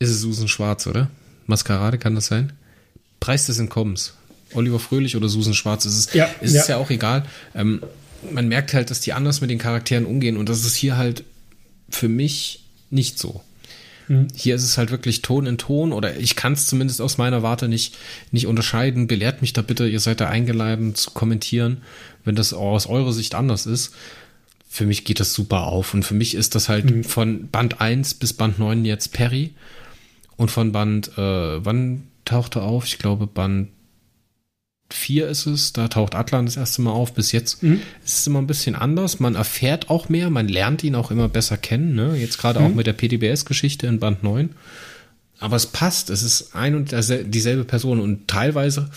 ist 0.00 0.10
es 0.10 0.20
Susan 0.20 0.48
Schwarz, 0.48 0.88
oder? 0.88 1.08
Maskerade 1.46 1.98
kann 1.98 2.16
das 2.16 2.26
sein? 2.26 2.52
Preis 3.20 3.46
des 3.46 3.60
Entkommens. 3.60 4.14
Oliver 4.54 4.80
Fröhlich 4.80 5.16
oder 5.16 5.28
Susan 5.28 5.54
Schwarz. 5.54 5.84
Ist 5.84 5.98
es, 5.98 6.14
ja, 6.14 6.28
ist 6.40 6.54
ja. 6.54 6.62
es 6.62 6.68
ja 6.68 6.76
auch 6.78 6.90
egal. 6.90 7.24
Ähm, 7.54 7.80
man 8.32 8.48
merkt 8.48 8.74
halt, 8.74 8.90
dass 8.90 9.00
die 9.00 9.12
anders 9.12 9.40
mit 9.40 9.50
den 9.50 9.58
Charakteren 9.58 10.06
umgehen 10.06 10.36
und 10.36 10.48
das 10.48 10.64
ist 10.64 10.74
hier 10.74 10.96
halt 10.96 11.22
für 11.88 12.08
mich 12.08 12.64
nicht 12.90 13.18
so. 13.18 13.42
Mhm. 14.08 14.28
Hier 14.34 14.54
ist 14.54 14.64
es 14.64 14.78
halt 14.78 14.90
wirklich 14.90 15.22
Ton 15.22 15.46
in 15.46 15.58
Ton 15.58 15.92
oder 15.92 16.16
ich 16.16 16.36
kann 16.36 16.52
es 16.52 16.66
zumindest 16.66 17.00
aus 17.00 17.18
meiner 17.18 17.42
Warte 17.42 17.68
nicht, 17.68 17.96
nicht 18.30 18.46
unterscheiden. 18.46 19.06
Belehrt 19.06 19.40
mich 19.40 19.52
da 19.52 19.62
bitte, 19.62 19.88
ihr 19.88 20.00
seid 20.00 20.20
da 20.20 20.28
eingeladen 20.28 20.94
zu 20.94 21.10
kommentieren, 21.10 21.78
wenn 22.24 22.36
das 22.36 22.52
aus 22.52 22.86
eurer 22.86 23.12
Sicht 23.12 23.34
anders 23.34 23.66
ist. 23.66 23.94
Für 24.68 24.86
mich 24.86 25.04
geht 25.04 25.20
das 25.20 25.32
super 25.32 25.64
auf 25.64 25.94
und 25.94 26.04
für 26.04 26.14
mich 26.14 26.34
ist 26.34 26.54
das 26.54 26.68
halt 26.68 26.90
mhm. 26.90 27.04
von 27.04 27.48
Band 27.48 27.80
1 27.80 28.14
bis 28.14 28.32
Band 28.32 28.58
9 28.58 28.84
jetzt 28.84 29.12
Perry 29.12 29.52
und 30.36 30.50
von 30.50 30.72
Band, 30.72 31.16
äh, 31.16 31.64
wann 31.64 32.08
tauchte 32.24 32.62
auf? 32.62 32.86
Ich 32.86 32.98
glaube 32.98 33.26
Band 33.26 33.68
4 34.94 35.28
ist 35.28 35.46
es, 35.46 35.72
da 35.72 35.88
taucht 35.88 36.14
Atlan 36.14 36.46
das 36.46 36.56
erste 36.56 36.82
Mal 36.82 36.92
auf. 36.92 37.14
Bis 37.14 37.32
jetzt 37.32 37.62
mhm. 37.62 37.82
ist 38.04 38.18
es 38.18 38.26
immer 38.26 38.40
ein 38.40 38.46
bisschen 38.46 38.74
anders. 38.74 39.20
Man 39.20 39.34
erfährt 39.34 39.90
auch 39.90 40.08
mehr, 40.08 40.30
man 40.30 40.48
lernt 40.48 40.84
ihn 40.84 40.94
auch 40.94 41.10
immer 41.10 41.28
besser 41.28 41.56
kennen. 41.56 41.94
Ne? 41.94 42.16
Jetzt 42.16 42.38
gerade 42.38 42.60
mhm. 42.60 42.66
auch 42.66 42.74
mit 42.74 42.86
der 42.86 42.92
PDBS-Geschichte 42.92 43.86
in 43.86 43.98
Band 43.98 44.22
9. 44.22 44.50
Aber 45.40 45.56
es 45.56 45.66
passt, 45.66 46.10
es 46.10 46.22
ist 46.22 46.54
ein 46.54 46.74
und 46.76 46.94
dieselbe 47.26 47.64
Person 47.64 48.00
und 48.00 48.28
teilweise, 48.28 48.88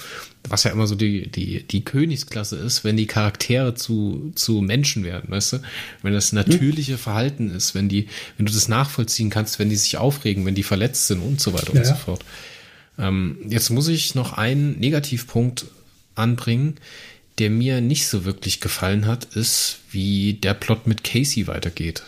was 0.47 0.63
ja 0.63 0.71
immer 0.71 0.85
so 0.85 0.95
die, 0.95 1.29
die, 1.29 1.63
die 1.63 1.83
Königsklasse 1.83 2.55
ist, 2.57 2.83
wenn 2.83 2.95
die 2.95 3.07
Charaktere 3.07 3.73
zu, 3.73 4.31
zu 4.35 4.61
Menschen 4.61 5.03
werden, 5.03 5.31
weißt 5.31 5.53
du? 5.53 5.57
Wenn 6.03 6.13
das 6.13 6.31
natürliche 6.31 6.93
mhm. 6.93 6.99
Verhalten 6.99 7.49
ist, 7.49 7.73
wenn 7.75 7.89
die, 7.89 8.07
wenn 8.37 8.45
du 8.45 8.53
das 8.53 8.69
nachvollziehen 8.69 9.29
kannst, 9.29 9.57
wenn 9.57 9.69
die 9.69 9.75
sich 9.75 9.97
aufregen, 9.97 10.45
wenn 10.45 10.55
die 10.55 10.63
verletzt 10.63 11.07
sind 11.07 11.21
und 11.21 11.41
so 11.41 11.53
weiter 11.53 11.73
ja, 11.73 11.79
und 11.79 11.85
so 11.85 11.95
fort. 11.95 12.23
Ähm, 12.99 13.37
jetzt 13.49 13.69
muss 13.71 13.87
ich 13.87 14.15
noch 14.15 14.33
einen 14.33 14.79
Negativpunkt 14.79 15.65
anbringen, 16.17 16.75
der 17.39 17.49
mir 17.49 17.81
nicht 17.81 18.07
so 18.07 18.25
wirklich 18.25 18.59
gefallen 18.61 19.05
hat, 19.05 19.25
ist, 19.35 19.79
wie 19.91 20.33
der 20.33 20.53
Plot 20.53 20.87
mit 20.87 21.03
Casey 21.03 21.47
weitergeht. 21.47 22.03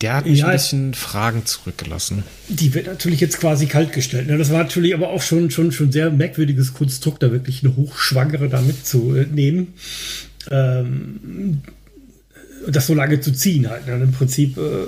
Der 0.00 0.14
hat 0.14 0.26
mich 0.26 0.40
ja, 0.40 0.46
ein 0.46 0.52
bisschen 0.52 0.94
Fragen 0.94 1.46
zurückgelassen. 1.46 2.24
Die 2.48 2.74
wird 2.74 2.86
natürlich 2.86 3.20
jetzt 3.20 3.38
quasi 3.38 3.66
kaltgestellt. 3.66 4.26
Ne? 4.26 4.36
Das 4.36 4.50
war 4.50 4.58
natürlich 4.58 4.94
aber 4.94 5.10
auch 5.10 5.22
schon, 5.22 5.50
schon, 5.50 5.70
schon 5.70 5.92
sehr 5.92 6.10
merkwürdiges 6.10 6.74
Konstrukt, 6.74 7.22
da 7.22 7.30
wirklich 7.30 7.62
eine 7.62 7.76
Hochschwangere 7.76 8.48
da 8.48 8.60
mitzunehmen. 8.60 9.74
Ähm, 10.50 11.60
das 12.66 12.88
so 12.88 12.94
lange 12.94 13.20
zu 13.20 13.32
ziehen 13.32 13.68
halt. 13.70 13.86
Ne? 13.86 13.94
Im 13.94 14.12
Prinzip, 14.12 14.56
äh, 14.56 14.86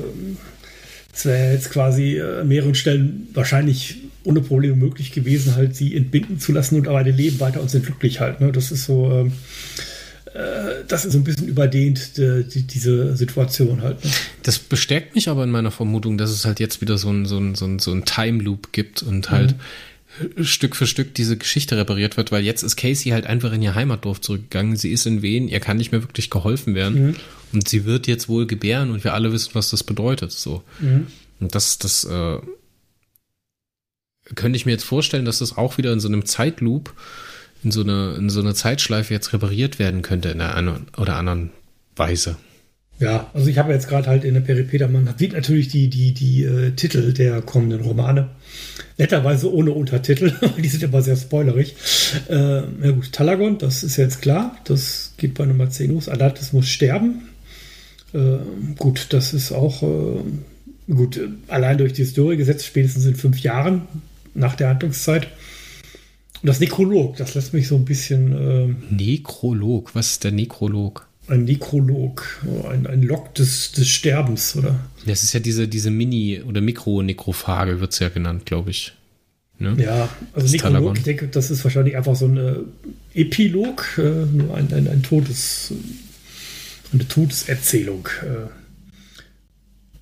wäre 1.22 1.52
jetzt 1.52 1.70
quasi 1.70 2.16
äh, 2.16 2.40
an 2.40 2.48
mehreren 2.48 2.74
Stellen 2.74 3.28
wahrscheinlich 3.34 3.98
ohne 4.24 4.40
Probleme 4.40 4.76
möglich 4.76 5.12
gewesen, 5.12 5.54
halt 5.54 5.76
sie 5.76 5.94
entbinden 5.94 6.40
zu 6.40 6.52
lassen 6.52 6.76
und 6.76 6.88
aber 6.88 7.04
die 7.04 7.12
leben 7.12 7.40
weiter 7.40 7.60
und 7.60 7.70
sind 7.70 7.84
glücklich 7.84 8.20
halt. 8.20 8.40
Ne? 8.40 8.52
Das 8.52 8.72
ist 8.72 8.84
so, 8.84 9.10
ähm, 9.10 9.32
äh, 10.34 10.84
das 10.88 11.04
ist 11.04 11.12
so 11.12 11.18
ein 11.18 11.24
bisschen 11.24 11.46
überdehnt, 11.46 12.16
die, 12.16 12.44
die, 12.44 12.62
diese 12.62 13.16
Situation 13.16 13.82
halt. 13.82 14.04
Ne? 14.04 14.10
Das 14.42 14.58
bestärkt 14.58 15.14
mich 15.14 15.28
aber 15.28 15.44
in 15.44 15.50
meiner 15.50 15.70
Vermutung, 15.70 16.18
dass 16.18 16.30
es 16.30 16.44
halt 16.44 16.58
jetzt 16.58 16.80
wieder 16.80 16.98
so 16.98 17.10
ein, 17.10 17.26
so 17.26 17.38
ein, 17.38 17.54
so 17.54 17.66
ein, 17.66 17.78
so 17.78 17.92
ein 17.92 18.04
Time 18.04 18.42
Loop 18.42 18.72
gibt 18.72 19.02
und 19.02 19.30
halt 19.30 19.54
mhm. 19.56 20.44
Stück 20.44 20.76
für 20.76 20.86
Stück 20.86 21.14
diese 21.14 21.36
Geschichte 21.36 21.76
repariert 21.76 22.16
wird, 22.16 22.32
weil 22.32 22.44
jetzt 22.44 22.62
ist 22.62 22.76
Casey 22.76 23.10
halt 23.10 23.26
einfach 23.26 23.52
in 23.52 23.62
ihr 23.62 23.74
Heimatdorf 23.74 24.20
zurückgegangen. 24.20 24.76
Sie 24.76 24.90
ist 24.90 25.06
in 25.06 25.22
Wien, 25.22 25.48
ihr 25.48 25.60
kann 25.60 25.76
nicht 25.76 25.92
mehr 25.92 26.02
wirklich 26.02 26.30
geholfen 26.30 26.74
werden. 26.74 27.06
Mhm. 27.06 27.16
Und 27.52 27.68
sie 27.68 27.84
wird 27.84 28.06
jetzt 28.06 28.28
wohl 28.28 28.46
gebären 28.46 28.90
und 28.90 29.04
wir 29.04 29.14
alle 29.14 29.32
wissen, 29.32 29.50
was 29.54 29.70
das 29.70 29.82
bedeutet. 29.82 30.32
So. 30.32 30.62
Mhm. 30.80 31.08
Und 31.40 31.54
das, 31.54 31.78
das, 31.78 32.04
äh, 32.04 32.38
könnte 34.34 34.56
ich 34.56 34.66
mir 34.66 34.72
jetzt 34.72 34.84
vorstellen, 34.84 35.24
dass 35.24 35.38
das 35.38 35.56
auch 35.56 35.78
wieder 35.78 35.92
in 35.92 36.00
so 36.00 36.08
einem 36.08 36.24
Zeitloop, 36.24 36.94
in 37.62 37.70
so 37.70 37.82
eine, 37.82 38.14
in 38.18 38.30
so 38.30 38.40
eine 38.40 38.54
Zeitschleife 38.54 39.12
jetzt 39.12 39.32
repariert 39.32 39.78
werden 39.78 40.02
könnte 40.02 40.30
in 40.30 40.40
einer 40.40 40.80
oder 40.96 41.16
anderen 41.16 41.50
Weise. 41.96 42.36
Ja, 43.00 43.28
also 43.34 43.48
ich 43.48 43.58
habe 43.58 43.72
jetzt 43.72 43.88
gerade 43.88 44.06
halt 44.06 44.24
in 44.24 44.34
der 44.34 44.40
Peripeta, 44.40 44.86
man 44.86 45.12
sieht 45.18 45.32
natürlich 45.32 45.68
die, 45.68 45.88
die, 45.88 46.14
die 46.14 46.44
äh, 46.44 46.70
Titel 46.72 47.12
der 47.12 47.42
kommenden 47.42 47.80
Romane. 47.80 48.30
Netterweise 48.98 49.52
ohne 49.52 49.72
Untertitel, 49.72 50.32
die 50.58 50.68
sind 50.68 50.84
immer 50.84 51.02
sehr 51.02 51.16
spoilerig. 51.16 51.74
Äh, 52.28 52.34
ja 52.36 52.90
gut, 52.92 53.12
Talagon, 53.12 53.58
das 53.58 53.82
ist 53.82 53.96
jetzt 53.96 54.22
klar, 54.22 54.56
das 54.64 55.14
geht 55.16 55.34
bei 55.34 55.44
Nummer 55.44 55.70
10 55.70 55.92
los. 55.92 56.08
Alatis 56.08 56.52
muss 56.52 56.68
sterben. 56.68 57.28
Äh, 58.12 58.38
gut, 58.78 59.08
das 59.10 59.34
ist 59.34 59.50
auch, 59.50 59.82
äh, 59.82 60.92
gut, 60.92 61.20
allein 61.48 61.78
durch 61.78 61.94
die 61.94 62.02
Historie 62.02 62.36
gesetzt, 62.36 62.64
spätestens 62.64 63.06
in 63.06 63.16
fünf 63.16 63.40
Jahren 63.40 63.82
nach 64.34 64.54
der 64.54 64.68
Handlungszeit. 64.68 65.28
Und 66.42 66.48
das 66.48 66.60
Nekrolog, 66.60 67.16
das 67.16 67.34
lässt 67.34 67.54
mich 67.54 67.68
so 67.68 67.76
ein 67.76 67.84
bisschen. 67.84 68.32
Ähm, 68.32 68.76
Nekrolog, 68.90 69.94
was 69.94 70.12
ist 70.12 70.24
der 70.24 70.32
Nekrolog? 70.32 71.08
Ein 71.26 71.44
Nekrolog, 71.44 72.44
ein, 72.68 72.86
ein 72.86 73.02
Log 73.02 73.34
des, 73.34 73.72
des 73.72 73.88
Sterbens, 73.88 74.56
oder? 74.56 74.78
Das 75.06 75.22
ist 75.22 75.32
ja 75.32 75.40
diese, 75.40 75.68
diese 75.68 75.90
Mini- 75.90 76.42
oder 76.42 76.60
Mikro-Nekrophage, 76.60 77.80
wird 77.80 77.94
es 77.94 77.98
ja 78.00 78.10
genannt, 78.10 78.44
glaube 78.44 78.70
ich. 78.70 78.92
Ne? 79.58 79.74
Ja, 79.78 80.10
also 80.34 80.48
Nekrolog, 80.50 80.98
ich 80.98 81.04
denke, 81.04 81.28
das 81.28 81.50
ist 81.50 81.64
wahrscheinlich 81.64 81.96
einfach 81.96 82.14
so 82.14 82.26
ein 82.26 82.36
äh, 82.36 82.56
Epilog, 83.14 83.86
äh, 83.96 84.02
ein, 84.02 84.68
ein, 84.70 84.88
ein 84.88 85.02
Todes, 85.02 85.72
eine 86.92 87.08
Todeserzählung. 87.08 88.06
Äh, 88.22 88.63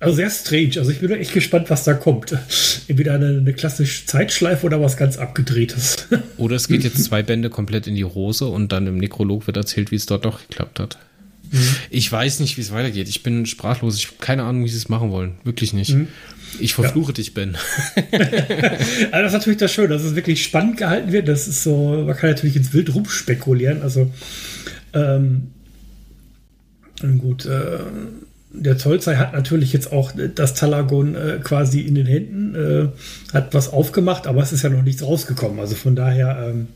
also 0.03 0.15
sehr 0.15 0.29
strange. 0.29 0.73
Also 0.77 0.91
ich 0.91 0.99
bin 0.99 1.11
echt 1.11 1.33
gespannt, 1.33 1.69
was 1.69 1.83
da 1.83 1.93
kommt. 1.93 2.35
Entweder 2.87 3.13
eine, 3.13 3.37
eine 3.39 3.53
klassische 3.53 4.05
Zeitschleife 4.05 4.65
oder 4.65 4.81
was 4.81 4.97
ganz 4.97 5.17
abgedrehtes. 5.17 6.07
Oder 6.37 6.55
es 6.55 6.67
geht 6.67 6.83
jetzt 6.83 7.03
zwei 7.03 7.23
Bände 7.23 7.49
komplett 7.49 7.87
in 7.87 7.95
die 7.95 8.05
Hose 8.05 8.45
und 8.45 8.71
dann 8.71 8.87
im 8.87 8.97
Nekrolog 8.97 9.47
wird 9.47 9.57
erzählt, 9.57 9.91
wie 9.91 9.95
es 9.95 10.05
dort 10.05 10.25
doch 10.25 10.41
geklappt 10.47 10.79
hat. 10.79 10.97
Mhm. 11.51 11.59
Ich 11.89 12.11
weiß 12.11 12.39
nicht, 12.39 12.57
wie 12.57 12.61
es 12.61 12.71
weitergeht. 12.71 13.07
Ich 13.07 13.23
bin 13.23 13.45
sprachlos. 13.45 13.97
Ich 13.97 14.07
habe 14.07 14.17
keine 14.19 14.43
Ahnung, 14.43 14.65
wie 14.65 14.69
sie 14.69 14.77
es 14.77 14.89
machen 14.89 15.11
wollen. 15.11 15.35
Wirklich 15.43 15.73
nicht. 15.73 15.93
Mhm. 15.93 16.07
Ich 16.59 16.73
verfluche 16.73 17.11
ja. 17.11 17.15
dich, 17.15 17.33
Ben. 17.33 17.55
also 18.11 19.11
das 19.11 19.27
ist 19.27 19.33
natürlich 19.33 19.59
das 19.59 19.71
Schöne, 19.71 19.89
dass 19.89 20.03
es 20.03 20.15
wirklich 20.15 20.43
spannend 20.43 20.77
gehalten 20.77 21.11
wird. 21.11 21.27
Das 21.27 21.47
ist 21.47 21.63
so, 21.63 22.03
man 22.05 22.15
kann 22.15 22.31
natürlich 22.31 22.55
ins 22.55 22.73
Wild 22.73 22.93
rumspekulieren. 22.93 23.81
Also, 23.81 24.11
ähm, 24.93 25.51
gut, 27.19 27.45
äh, 27.45 27.79
der 28.53 28.77
Zollzei 28.77 29.15
hat 29.15 29.33
natürlich 29.33 29.73
jetzt 29.73 29.91
auch 29.91 30.11
das 30.35 30.53
Talagon 30.53 31.15
äh, 31.15 31.39
quasi 31.43 31.81
in 31.81 31.95
den 31.95 32.05
Händen, 32.05 32.55
äh, 32.55 33.33
hat 33.33 33.53
was 33.53 33.73
aufgemacht, 33.73 34.27
aber 34.27 34.41
es 34.41 34.53
ist 34.53 34.63
ja 34.63 34.69
noch 34.69 34.83
nichts 34.83 35.03
rausgekommen. 35.03 35.59
Also 35.59 35.75
von 35.75 35.95
daher, 35.95 36.49
ähm, 36.49 36.67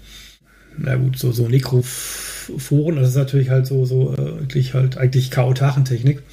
na 0.78 0.96
gut, 0.96 1.18
so, 1.18 1.32
so 1.32 1.48
Nekrophoren, 1.48 2.96
das 2.96 3.10
ist 3.10 3.16
natürlich 3.16 3.50
halt 3.50 3.68
so, 3.68 3.86
so 3.86 4.14
äh, 4.14 4.40
wirklich 4.40 4.74
halt 4.74 4.98
eigentlich 4.98 5.30
Chaotachentechnik. 5.30 6.24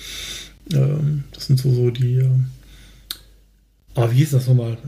Ähm, 0.72 1.24
das 1.32 1.46
sind 1.46 1.60
so, 1.60 1.70
so 1.72 1.90
die, 1.90 2.16
äh, 2.16 2.28
ah, 3.94 4.08
wie 4.10 4.16
hieß 4.16 4.30
das 4.30 4.46
nochmal? 4.46 4.78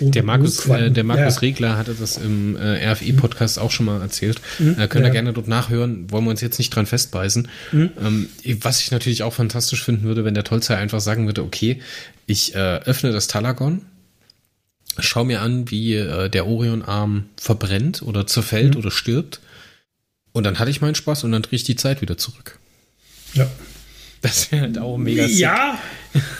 Der 0.00 0.22
Markus, 0.22 0.66
äh, 0.66 0.90
der 0.90 1.04
Markus 1.04 1.34
ja. 1.36 1.40
Regler 1.40 1.76
hatte 1.76 1.94
das 1.94 2.16
im 2.16 2.56
äh, 2.56 2.92
RFE-Podcast 2.92 3.58
auch 3.58 3.70
schon 3.70 3.86
mal 3.86 4.00
erzählt. 4.00 4.40
Mhm. 4.58 4.78
Äh, 4.78 4.88
könnt 4.88 5.04
ihr 5.04 5.08
ja. 5.08 5.12
gerne 5.12 5.32
dort 5.32 5.48
nachhören. 5.48 6.10
Wollen 6.10 6.24
wir 6.24 6.30
uns 6.30 6.40
jetzt 6.40 6.58
nicht 6.58 6.74
dran 6.74 6.86
festbeißen. 6.86 7.48
Mhm. 7.72 7.90
Ähm, 8.00 8.28
was 8.60 8.80
ich 8.80 8.90
natürlich 8.90 9.22
auch 9.22 9.34
fantastisch 9.34 9.84
finden 9.84 10.04
würde, 10.04 10.24
wenn 10.24 10.34
der 10.34 10.44
Tolzei 10.44 10.76
einfach 10.76 11.00
sagen 11.00 11.26
würde, 11.26 11.42
okay, 11.42 11.80
ich 12.26 12.54
äh, 12.54 12.58
öffne 12.58 13.12
das 13.12 13.26
Talagon, 13.26 13.82
schau 14.98 15.24
mir 15.24 15.40
an, 15.40 15.70
wie 15.70 15.94
äh, 15.94 16.28
der 16.28 16.46
Orion-Arm 16.46 17.24
verbrennt 17.36 18.02
oder 18.02 18.26
zerfällt 18.26 18.74
mhm. 18.74 18.80
oder 18.80 18.90
stirbt. 18.90 19.40
Und 20.32 20.44
dann 20.44 20.58
hatte 20.58 20.70
ich 20.70 20.80
meinen 20.80 20.94
Spaß 20.94 21.24
und 21.24 21.32
dann 21.32 21.42
drehe 21.42 21.56
ich 21.56 21.64
die 21.64 21.76
Zeit 21.76 22.00
wieder 22.00 22.16
zurück. 22.16 22.58
Ja. 23.34 23.50
Das 24.22 24.50
wäre 24.52 24.62
halt 24.62 24.78
auch 24.78 24.96
mega 24.96 25.26
sick. 25.26 25.40
Ja. 25.40 25.78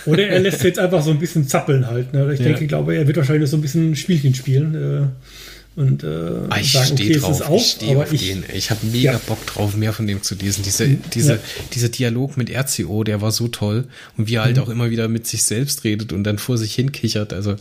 Oder 0.06 0.28
er 0.28 0.38
lässt 0.38 0.62
jetzt 0.62 0.78
einfach 0.78 1.02
so 1.02 1.10
ein 1.10 1.18
bisschen 1.18 1.48
zappeln 1.48 1.86
halt. 1.86 2.12
Ne? 2.12 2.32
Ich 2.32 2.38
ja. 2.38 2.46
denke, 2.46 2.62
ich 2.62 2.68
glaube, 2.68 2.94
er 2.94 3.06
wird 3.06 3.16
wahrscheinlich 3.16 3.50
so 3.50 3.56
ein 3.56 3.60
bisschen 3.60 3.96
Spielchen 3.96 4.34
spielen. 4.34 4.74
Äh, 4.74 5.80
und 5.80 6.04
äh, 6.04 6.06
ah, 6.50 6.58
ich 6.60 6.72
sagen, 6.72 6.92
okay, 6.92 7.14
drauf, 7.14 7.30
ist 7.30 7.42
auch, 7.42 7.56
ich 7.56 7.66
stehe 7.66 7.98
auf 7.98 8.12
ich, 8.12 8.28
den. 8.28 8.44
Ich 8.52 8.70
habe 8.70 8.86
mega 8.86 9.12
ja. 9.12 9.20
Bock 9.26 9.44
drauf, 9.46 9.74
mehr 9.74 9.92
von 9.92 10.06
dem 10.06 10.22
zu 10.22 10.34
lesen. 10.34 10.62
Diese, 10.62 10.86
diese, 10.88 11.34
ja. 11.34 11.38
Dieser 11.72 11.88
Dialog 11.88 12.36
mit 12.36 12.50
RCO, 12.54 13.04
der 13.04 13.20
war 13.20 13.32
so 13.32 13.48
toll. 13.48 13.88
Und 14.16 14.28
wie 14.28 14.34
er 14.34 14.44
halt 14.44 14.56
mhm. 14.56 14.62
auch 14.62 14.68
immer 14.68 14.90
wieder 14.90 15.08
mit 15.08 15.26
sich 15.26 15.42
selbst 15.42 15.82
redet 15.84 16.12
und 16.12 16.24
dann 16.24 16.38
vor 16.38 16.58
sich 16.58 16.74
hin 16.74 16.92
kichert. 16.92 17.32
Also, 17.32 17.56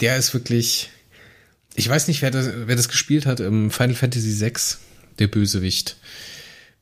der 0.00 0.16
ist 0.16 0.32
wirklich. 0.34 0.90
Ich 1.74 1.88
weiß 1.88 2.08
nicht, 2.08 2.22
wer 2.22 2.30
das, 2.30 2.50
wer 2.66 2.76
das 2.76 2.88
gespielt 2.88 3.24
hat 3.24 3.40
im 3.40 3.70
Final 3.70 3.94
Fantasy 3.94 4.40
VI, 4.40 4.52
der 5.18 5.28
Bösewicht 5.28 5.96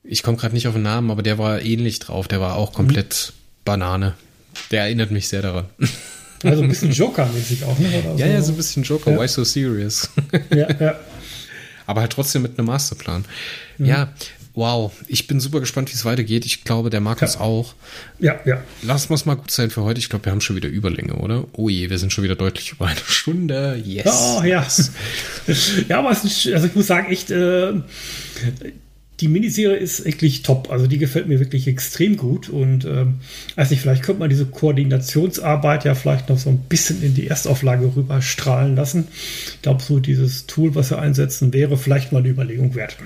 ich 0.08 0.22
komme 0.22 0.36
gerade 0.36 0.54
nicht 0.54 0.68
auf 0.68 0.74
den 0.74 0.82
Namen, 0.82 1.10
aber 1.10 1.22
der 1.22 1.38
war 1.38 1.62
ähnlich 1.62 1.98
drauf. 1.98 2.28
Der 2.28 2.40
war 2.40 2.56
auch 2.56 2.72
komplett 2.72 3.32
mhm. 3.32 3.64
Banane. 3.64 4.14
Der 4.70 4.82
erinnert 4.82 5.10
mich 5.10 5.28
sehr 5.28 5.42
daran. 5.42 5.66
Also 6.42 6.62
ein 6.62 6.68
bisschen 6.68 6.92
Joker-mäßig 6.92 7.64
auch, 7.64 7.78
ne? 7.78 7.88
Oder 8.04 8.14
ja, 8.18 8.26
ja, 8.26 8.42
so 8.42 8.52
ein 8.52 8.56
bisschen 8.56 8.82
Joker. 8.82 9.10
Ja. 9.10 9.18
Why 9.18 9.26
so 9.26 9.42
serious? 9.42 10.10
Ja, 10.54 10.68
ja. 10.78 10.94
Aber 11.86 12.02
halt 12.02 12.12
trotzdem 12.12 12.42
mit 12.42 12.58
einem 12.58 12.66
Masterplan. 12.66 13.24
Mhm. 13.78 13.86
Ja, 13.86 14.12
wow. 14.54 14.92
Ich 15.08 15.26
bin 15.26 15.40
super 15.40 15.60
gespannt, 15.60 15.90
wie 15.90 15.94
es 15.94 16.04
weitergeht. 16.04 16.44
Ich 16.44 16.62
glaube, 16.62 16.90
der 16.90 17.00
Markus 17.00 17.34
ja. 17.34 17.40
auch. 17.40 17.74
Ja, 18.18 18.38
ja. 18.44 18.62
Lass 18.82 19.06
uns 19.06 19.24
mal 19.24 19.36
gut 19.36 19.50
sein 19.50 19.70
für 19.70 19.82
heute. 19.82 19.98
Ich 19.98 20.10
glaube, 20.10 20.26
wir 20.26 20.32
haben 20.32 20.42
schon 20.42 20.56
wieder 20.56 20.68
Überlänge, 20.68 21.14
oder? 21.14 21.46
Oh 21.52 21.70
je, 21.70 21.88
wir 21.88 21.98
sind 21.98 22.12
schon 22.12 22.22
wieder 22.22 22.36
deutlich 22.36 22.72
über 22.72 22.86
eine 22.86 23.00
Stunde. 23.06 23.80
Yes. 23.82 24.06
Oh, 24.06 24.42
ja. 24.42 24.66
ja, 25.88 25.98
aber 25.98 26.10
es 26.10 26.22
ist, 26.22 26.52
also 26.52 26.66
ich 26.66 26.74
muss 26.74 26.86
sagen, 26.86 27.10
echt, 27.10 27.30
äh, 27.30 27.72
die 29.20 29.28
Miniserie 29.28 29.76
ist 29.76 30.04
wirklich 30.04 30.42
top. 30.42 30.70
Also 30.70 30.86
die 30.86 30.98
gefällt 30.98 31.26
mir 31.28 31.40
wirklich 31.40 31.66
extrem 31.68 32.16
gut. 32.16 32.48
Und 32.48 32.84
ähm, 32.84 33.14
weiß 33.54 33.70
nicht, 33.70 33.80
vielleicht 33.80 34.02
könnte 34.02 34.20
man 34.20 34.30
diese 34.30 34.46
Koordinationsarbeit 34.46 35.84
ja 35.84 35.94
vielleicht 35.94 36.28
noch 36.28 36.38
so 36.38 36.50
ein 36.50 36.58
bisschen 36.58 37.02
in 37.02 37.14
die 37.14 37.26
Erstauflage 37.26 37.96
rüber 37.96 38.20
strahlen 38.20 38.76
lassen. 38.76 39.08
Ich 39.54 39.62
glaube, 39.62 39.82
so 39.82 40.00
dieses 40.00 40.46
Tool, 40.46 40.74
was 40.74 40.90
wir 40.90 40.98
einsetzen, 40.98 41.52
wäre 41.52 41.76
vielleicht 41.78 42.12
mal 42.12 42.18
eine 42.18 42.28
Überlegung 42.28 42.74
wert. 42.74 42.96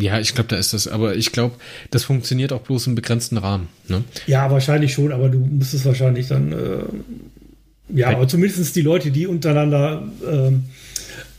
Ja, 0.00 0.20
ich 0.20 0.34
glaube, 0.34 0.48
da 0.48 0.56
ist 0.56 0.72
das, 0.72 0.86
aber 0.86 1.16
ich 1.16 1.32
glaube, 1.32 1.56
das 1.90 2.04
funktioniert 2.04 2.52
auch 2.52 2.60
bloß 2.60 2.86
im 2.86 2.94
begrenzten 2.94 3.36
Rahmen. 3.36 3.68
Ne? 3.88 4.04
Ja, 4.28 4.48
wahrscheinlich 4.50 4.92
schon, 4.92 5.12
aber 5.12 5.28
du 5.28 5.38
müsstest 5.38 5.84
wahrscheinlich 5.86 6.28
dann, 6.28 6.52
äh, 6.52 7.98
ja, 7.98 8.10
aber 8.10 8.28
zumindest 8.28 8.76
die 8.76 8.82
Leute, 8.82 9.10
die 9.10 9.26
untereinander 9.26 10.06
äh, 10.24 10.52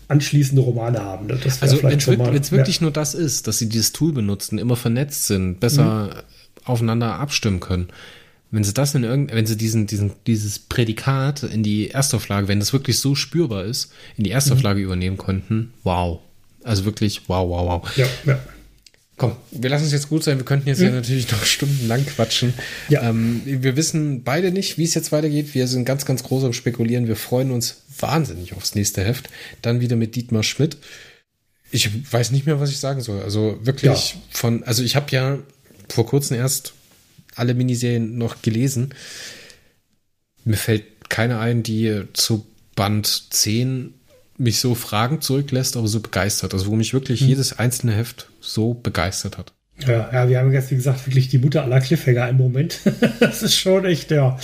anschließende 0.09 0.61
Romane 0.61 0.99
haben. 0.99 1.27
Das 1.27 1.61
also 1.61 1.81
wenn 1.83 1.97
es 1.97 2.07
wirklich, 2.07 2.51
wirklich 2.51 2.81
nur 2.81 2.91
das 2.91 3.13
ist, 3.13 3.47
dass 3.47 3.59
sie 3.59 3.69
dieses 3.69 3.93
Tool 3.93 4.11
benutzen, 4.11 4.57
immer 4.57 4.75
vernetzt 4.75 5.27
sind, 5.27 5.59
besser 5.59 6.07
mhm. 6.07 6.65
aufeinander 6.65 7.15
abstimmen 7.19 7.59
können. 7.59 7.87
Wenn 8.51 8.63
sie 8.63 8.73
das 8.73 8.95
in 8.95 9.03
irgend, 9.03 9.31
wenn 9.31 9.45
sie 9.45 9.55
diesen, 9.55 9.85
diesen, 9.85 10.11
dieses 10.25 10.57
Prädikat 10.57 11.43
in 11.43 11.61
die 11.61 11.91
Erstauflage, 11.91 12.47
wenn 12.47 12.59
das 12.59 12.73
wirklich 12.73 12.99
so 12.99 13.13
spürbar 13.13 13.63
ist, 13.65 13.91
in 14.17 14.23
die 14.23 14.31
Erstauflage 14.31 14.79
mhm. 14.79 14.85
übernehmen 14.85 15.17
konnten, 15.17 15.71
wow. 15.83 16.19
Also 16.63 16.83
wirklich, 16.85 17.21
wow, 17.27 17.47
wow, 17.47 17.83
wow. 17.83 17.97
Ja, 17.97 18.07
ja. 18.25 18.39
Komm, 19.19 19.35
wir 19.51 19.69
lassen 19.69 19.85
es 19.85 19.91
jetzt 19.91 20.07
gut 20.07 20.23
sein. 20.23 20.37
Wir 20.37 20.45
könnten 20.45 20.69
jetzt 20.69 20.79
mhm. 20.79 20.85
ja 20.85 20.91
natürlich 20.91 21.29
noch 21.29 21.43
stundenlang 21.43 22.05
quatschen. 22.05 22.53
Ja. 22.87 23.07
Ähm, 23.09 23.41
wir 23.45 23.75
wissen 23.75 24.23
beide 24.23 24.51
nicht, 24.51 24.77
wie 24.77 24.85
es 24.85 24.93
jetzt 24.93 25.11
weitergeht. 25.11 25.53
Wir 25.53 25.67
sind 25.67 25.83
ganz, 25.83 26.05
ganz 26.05 26.23
groß 26.23 26.45
am 26.45 26.53
Spekulieren. 26.53 27.05
Wir 27.05 27.17
freuen 27.17 27.51
uns 27.51 27.81
wahnsinnig 27.99 28.53
aufs 28.53 28.75
nächste 28.75 29.03
Heft. 29.03 29.29
Dann 29.61 29.81
wieder 29.81 29.97
mit 29.97 30.15
Dietmar 30.15 30.43
Schmidt. 30.43 30.77
Ich 31.69 31.89
weiß 32.11 32.31
nicht 32.31 32.45
mehr, 32.45 32.61
was 32.61 32.69
ich 32.69 32.79
sagen 32.79 33.01
soll. 33.01 33.21
Also 33.21 33.59
wirklich 33.61 34.13
ja. 34.13 34.21
von, 34.31 34.63
also 34.63 34.83
ich 34.83 34.95
habe 34.95 35.11
ja 35.11 35.37
vor 35.89 36.05
kurzem 36.05 36.37
erst 36.37 36.73
alle 37.35 37.53
Miniserien 37.53 38.17
noch 38.17 38.41
gelesen. 38.41 38.93
Mir 40.45 40.55
fällt 40.55 41.09
keine 41.09 41.39
ein, 41.39 41.61
die 41.61 42.03
zu 42.13 42.47
Band 42.75 43.33
10 43.33 43.95
mich 44.39 44.59
so 44.59 44.73
fragend 44.75 45.23
zurücklässt, 45.23 45.77
aber 45.77 45.87
so 45.87 45.99
begeistert. 45.99 46.53
Also 46.53 46.67
wo 46.67 46.75
mich 46.75 46.93
wirklich 46.93 47.21
hm. 47.21 47.27
jedes 47.27 47.59
einzelne 47.59 47.93
Heft 47.93 48.29
so 48.39 48.73
begeistert 48.73 49.37
hat. 49.37 49.53
Ja, 49.87 50.09
ja, 50.11 50.27
wir 50.27 50.39
haben 50.39 50.51
jetzt, 50.51 50.71
wie 50.71 50.75
gesagt, 50.75 51.07
wirklich 51.07 51.29
die 51.29 51.37
Mutter 51.37 51.63
aller 51.63 51.79
Cliffhanger 51.79 52.27
im 52.29 52.37
Moment. 52.37 52.79
das 53.19 53.43
ist 53.43 53.55
schon 53.55 53.85
echt, 53.85 54.11
ja. 54.11 54.37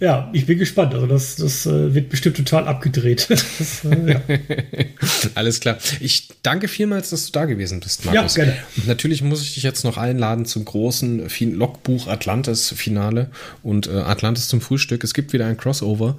Ja, 0.00 0.28
ich 0.32 0.44
bin 0.46 0.58
gespannt. 0.58 0.94
Also, 0.94 1.06
das, 1.06 1.36
das 1.36 1.66
äh, 1.66 1.94
wird 1.94 2.10
bestimmt 2.10 2.36
total 2.36 2.66
abgedreht. 2.66 3.28
Das, 3.58 3.84
äh, 3.84 4.12
ja. 4.12 4.20
Alles 5.34 5.60
klar. 5.60 5.78
Ich 6.00 6.28
danke 6.42 6.66
vielmals, 6.66 7.10
dass 7.10 7.26
du 7.26 7.32
da 7.32 7.44
gewesen 7.44 7.80
bist, 7.80 8.04
Markus. 8.04 8.36
Ja, 8.36 8.44
gerne. 8.44 8.58
Und 8.76 8.86
natürlich 8.86 9.22
muss 9.22 9.42
ich 9.42 9.54
dich 9.54 9.62
jetzt 9.62 9.84
noch 9.84 9.96
einladen 9.96 10.44
zum 10.44 10.64
großen 10.64 11.28
Logbuch 11.52 12.08
Atlantis-Finale 12.08 13.30
und 13.62 13.86
äh, 13.86 13.92
Atlantis 13.92 14.48
zum 14.48 14.60
Frühstück. 14.60 15.04
Es 15.04 15.14
gibt 15.14 15.32
wieder 15.32 15.46
ein 15.46 15.56
Crossover. 15.56 16.16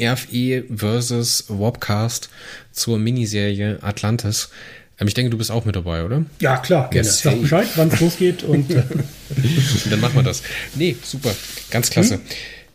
RFE 0.00 0.64
versus 0.74 1.44
Wobcast 1.48 2.28
zur 2.72 2.98
Miniserie 2.98 3.78
Atlantis. 3.82 4.50
Ähm, 4.98 5.08
ich 5.08 5.14
denke, 5.14 5.30
du 5.30 5.38
bist 5.38 5.50
auch 5.50 5.64
mit 5.64 5.76
dabei, 5.76 6.04
oder? 6.04 6.24
Ja, 6.40 6.56
klar. 6.58 6.90
Gerne. 6.90 7.06
Yes, 7.06 7.20
Sag 7.20 7.40
Bescheid, 7.40 7.68
wann 7.76 7.88
es 7.88 8.00
losgeht. 8.00 8.42
Und, 8.42 8.70
und 8.70 9.90
dann 9.90 10.00
machen 10.00 10.16
wir 10.16 10.22
das. 10.22 10.42
Nee, 10.74 10.96
super. 11.02 11.34
Ganz 11.70 11.90
klasse. 11.90 12.14
Hm? 12.14 12.20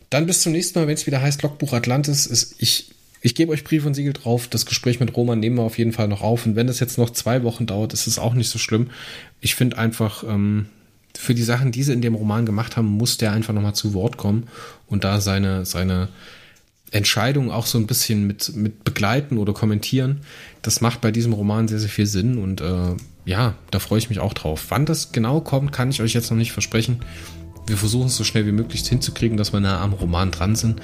Dann 0.09 0.25
bis 0.25 0.41
zum 0.41 0.51
nächsten 0.51 0.77
Mal, 0.77 0.87
wenn 0.87 0.95
es 0.95 1.07
wieder 1.07 1.21
heißt 1.21 1.41
Logbuch 1.41 1.73
Atlantis. 1.73 2.25
Ist, 2.25 2.55
ich, 2.59 2.91
ich 3.21 3.35
gebe 3.35 3.51
euch 3.51 3.63
Brief 3.63 3.85
und 3.85 3.93
Siegel 3.93 4.13
drauf. 4.13 4.47
Das 4.47 4.65
Gespräch 4.65 4.99
mit 4.99 5.15
Roman 5.15 5.39
nehmen 5.39 5.57
wir 5.57 5.63
auf 5.63 5.77
jeden 5.77 5.93
Fall 5.93 6.07
noch 6.07 6.21
auf. 6.21 6.45
Und 6.45 6.55
wenn 6.55 6.67
das 6.67 6.79
jetzt 6.79 6.97
noch 6.97 7.11
zwei 7.11 7.43
Wochen 7.43 7.65
dauert, 7.65 7.93
ist 7.93 8.07
es 8.07 8.19
auch 8.19 8.33
nicht 8.33 8.49
so 8.49 8.59
schlimm. 8.59 8.89
Ich 9.39 9.55
finde 9.55 9.77
einfach, 9.77 10.23
ähm, 10.23 10.67
für 11.17 11.33
die 11.33 11.43
Sachen, 11.43 11.71
die 11.71 11.83
sie 11.83 11.93
in 11.93 12.01
dem 12.01 12.15
Roman 12.15 12.45
gemacht 12.45 12.77
haben, 12.77 12.87
muss 12.87 13.17
der 13.17 13.31
einfach 13.31 13.53
nochmal 13.53 13.75
zu 13.75 13.93
Wort 13.93 14.17
kommen 14.17 14.47
und 14.87 15.03
da 15.03 15.19
seine, 15.19 15.65
seine 15.65 16.09
Entscheidungen 16.91 17.51
auch 17.51 17.65
so 17.65 17.77
ein 17.77 17.87
bisschen 17.87 18.27
mit, 18.27 18.55
mit 18.55 18.83
begleiten 18.83 19.37
oder 19.37 19.53
kommentieren. 19.53 20.21
Das 20.61 20.81
macht 20.81 21.01
bei 21.01 21.11
diesem 21.11 21.33
Roman 21.33 21.67
sehr, 21.67 21.79
sehr 21.79 21.89
viel 21.89 22.05
Sinn 22.05 22.37
und 22.37 22.61
äh, 22.61 22.95
ja, 23.25 23.55
da 23.71 23.79
freue 23.79 23.99
ich 23.99 24.09
mich 24.09 24.19
auch 24.19 24.33
drauf. 24.33 24.65
Wann 24.69 24.85
das 24.85 25.11
genau 25.11 25.39
kommt, 25.39 25.71
kann 25.71 25.89
ich 25.89 26.01
euch 26.01 26.13
jetzt 26.13 26.29
noch 26.29 26.37
nicht 26.37 26.51
versprechen. 26.51 26.99
Wir 27.67 27.77
versuchen 27.77 28.07
es 28.07 28.17
so 28.17 28.23
schnell 28.23 28.45
wie 28.45 28.51
möglich 28.51 28.85
hinzukriegen, 28.87 29.37
dass 29.37 29.53
wir 29.53 29.59
nah 29.59 29.81
am 29.81 29.93
Roman 29.93 30.31
dran 30.31 30.55
sind. 30.55 30.81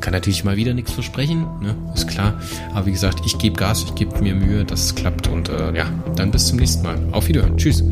Kann 0.00 0.12
natürlich 0.12 0.44
mal 0.44 0.56
wieder 0.56 0.72
nichts 0.72 0.92
versprechen, 0.92 1.40
ne? 1.60 1.76
ist 1.94 2.08
klar. 2.08 2.40
Aber 2.72 2.86
wie 2.86 2.92
gesagt, 2.92 3.20
ich 3.26 3.36
gebe 3.36 3.56
Gas, 3.56 3.82
ich 3.84 3.94
gebe 3.94 4.18
mir 4.22 4.34
Mühe, 4.34 4.64
dass 4.64 4.84
es 4.84 4.94
klappt. 4.94 5.28
Und 5.28 5.48
äh, 5.48 5.76
ja, 5.76 5.92
dann 6.16 6.30
bis 6.30 6.46
zum 6.46 6.58
nächsten 6.58 6.82
Mal. 6.82 6.98
Auf 7.12 7.28
Wiederhören. 7.28 7.58
Tschüss. 7.58 7.82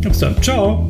Bis 0.00 0.18
dann. 0.18 0.40
Ciao. 0.42 0.88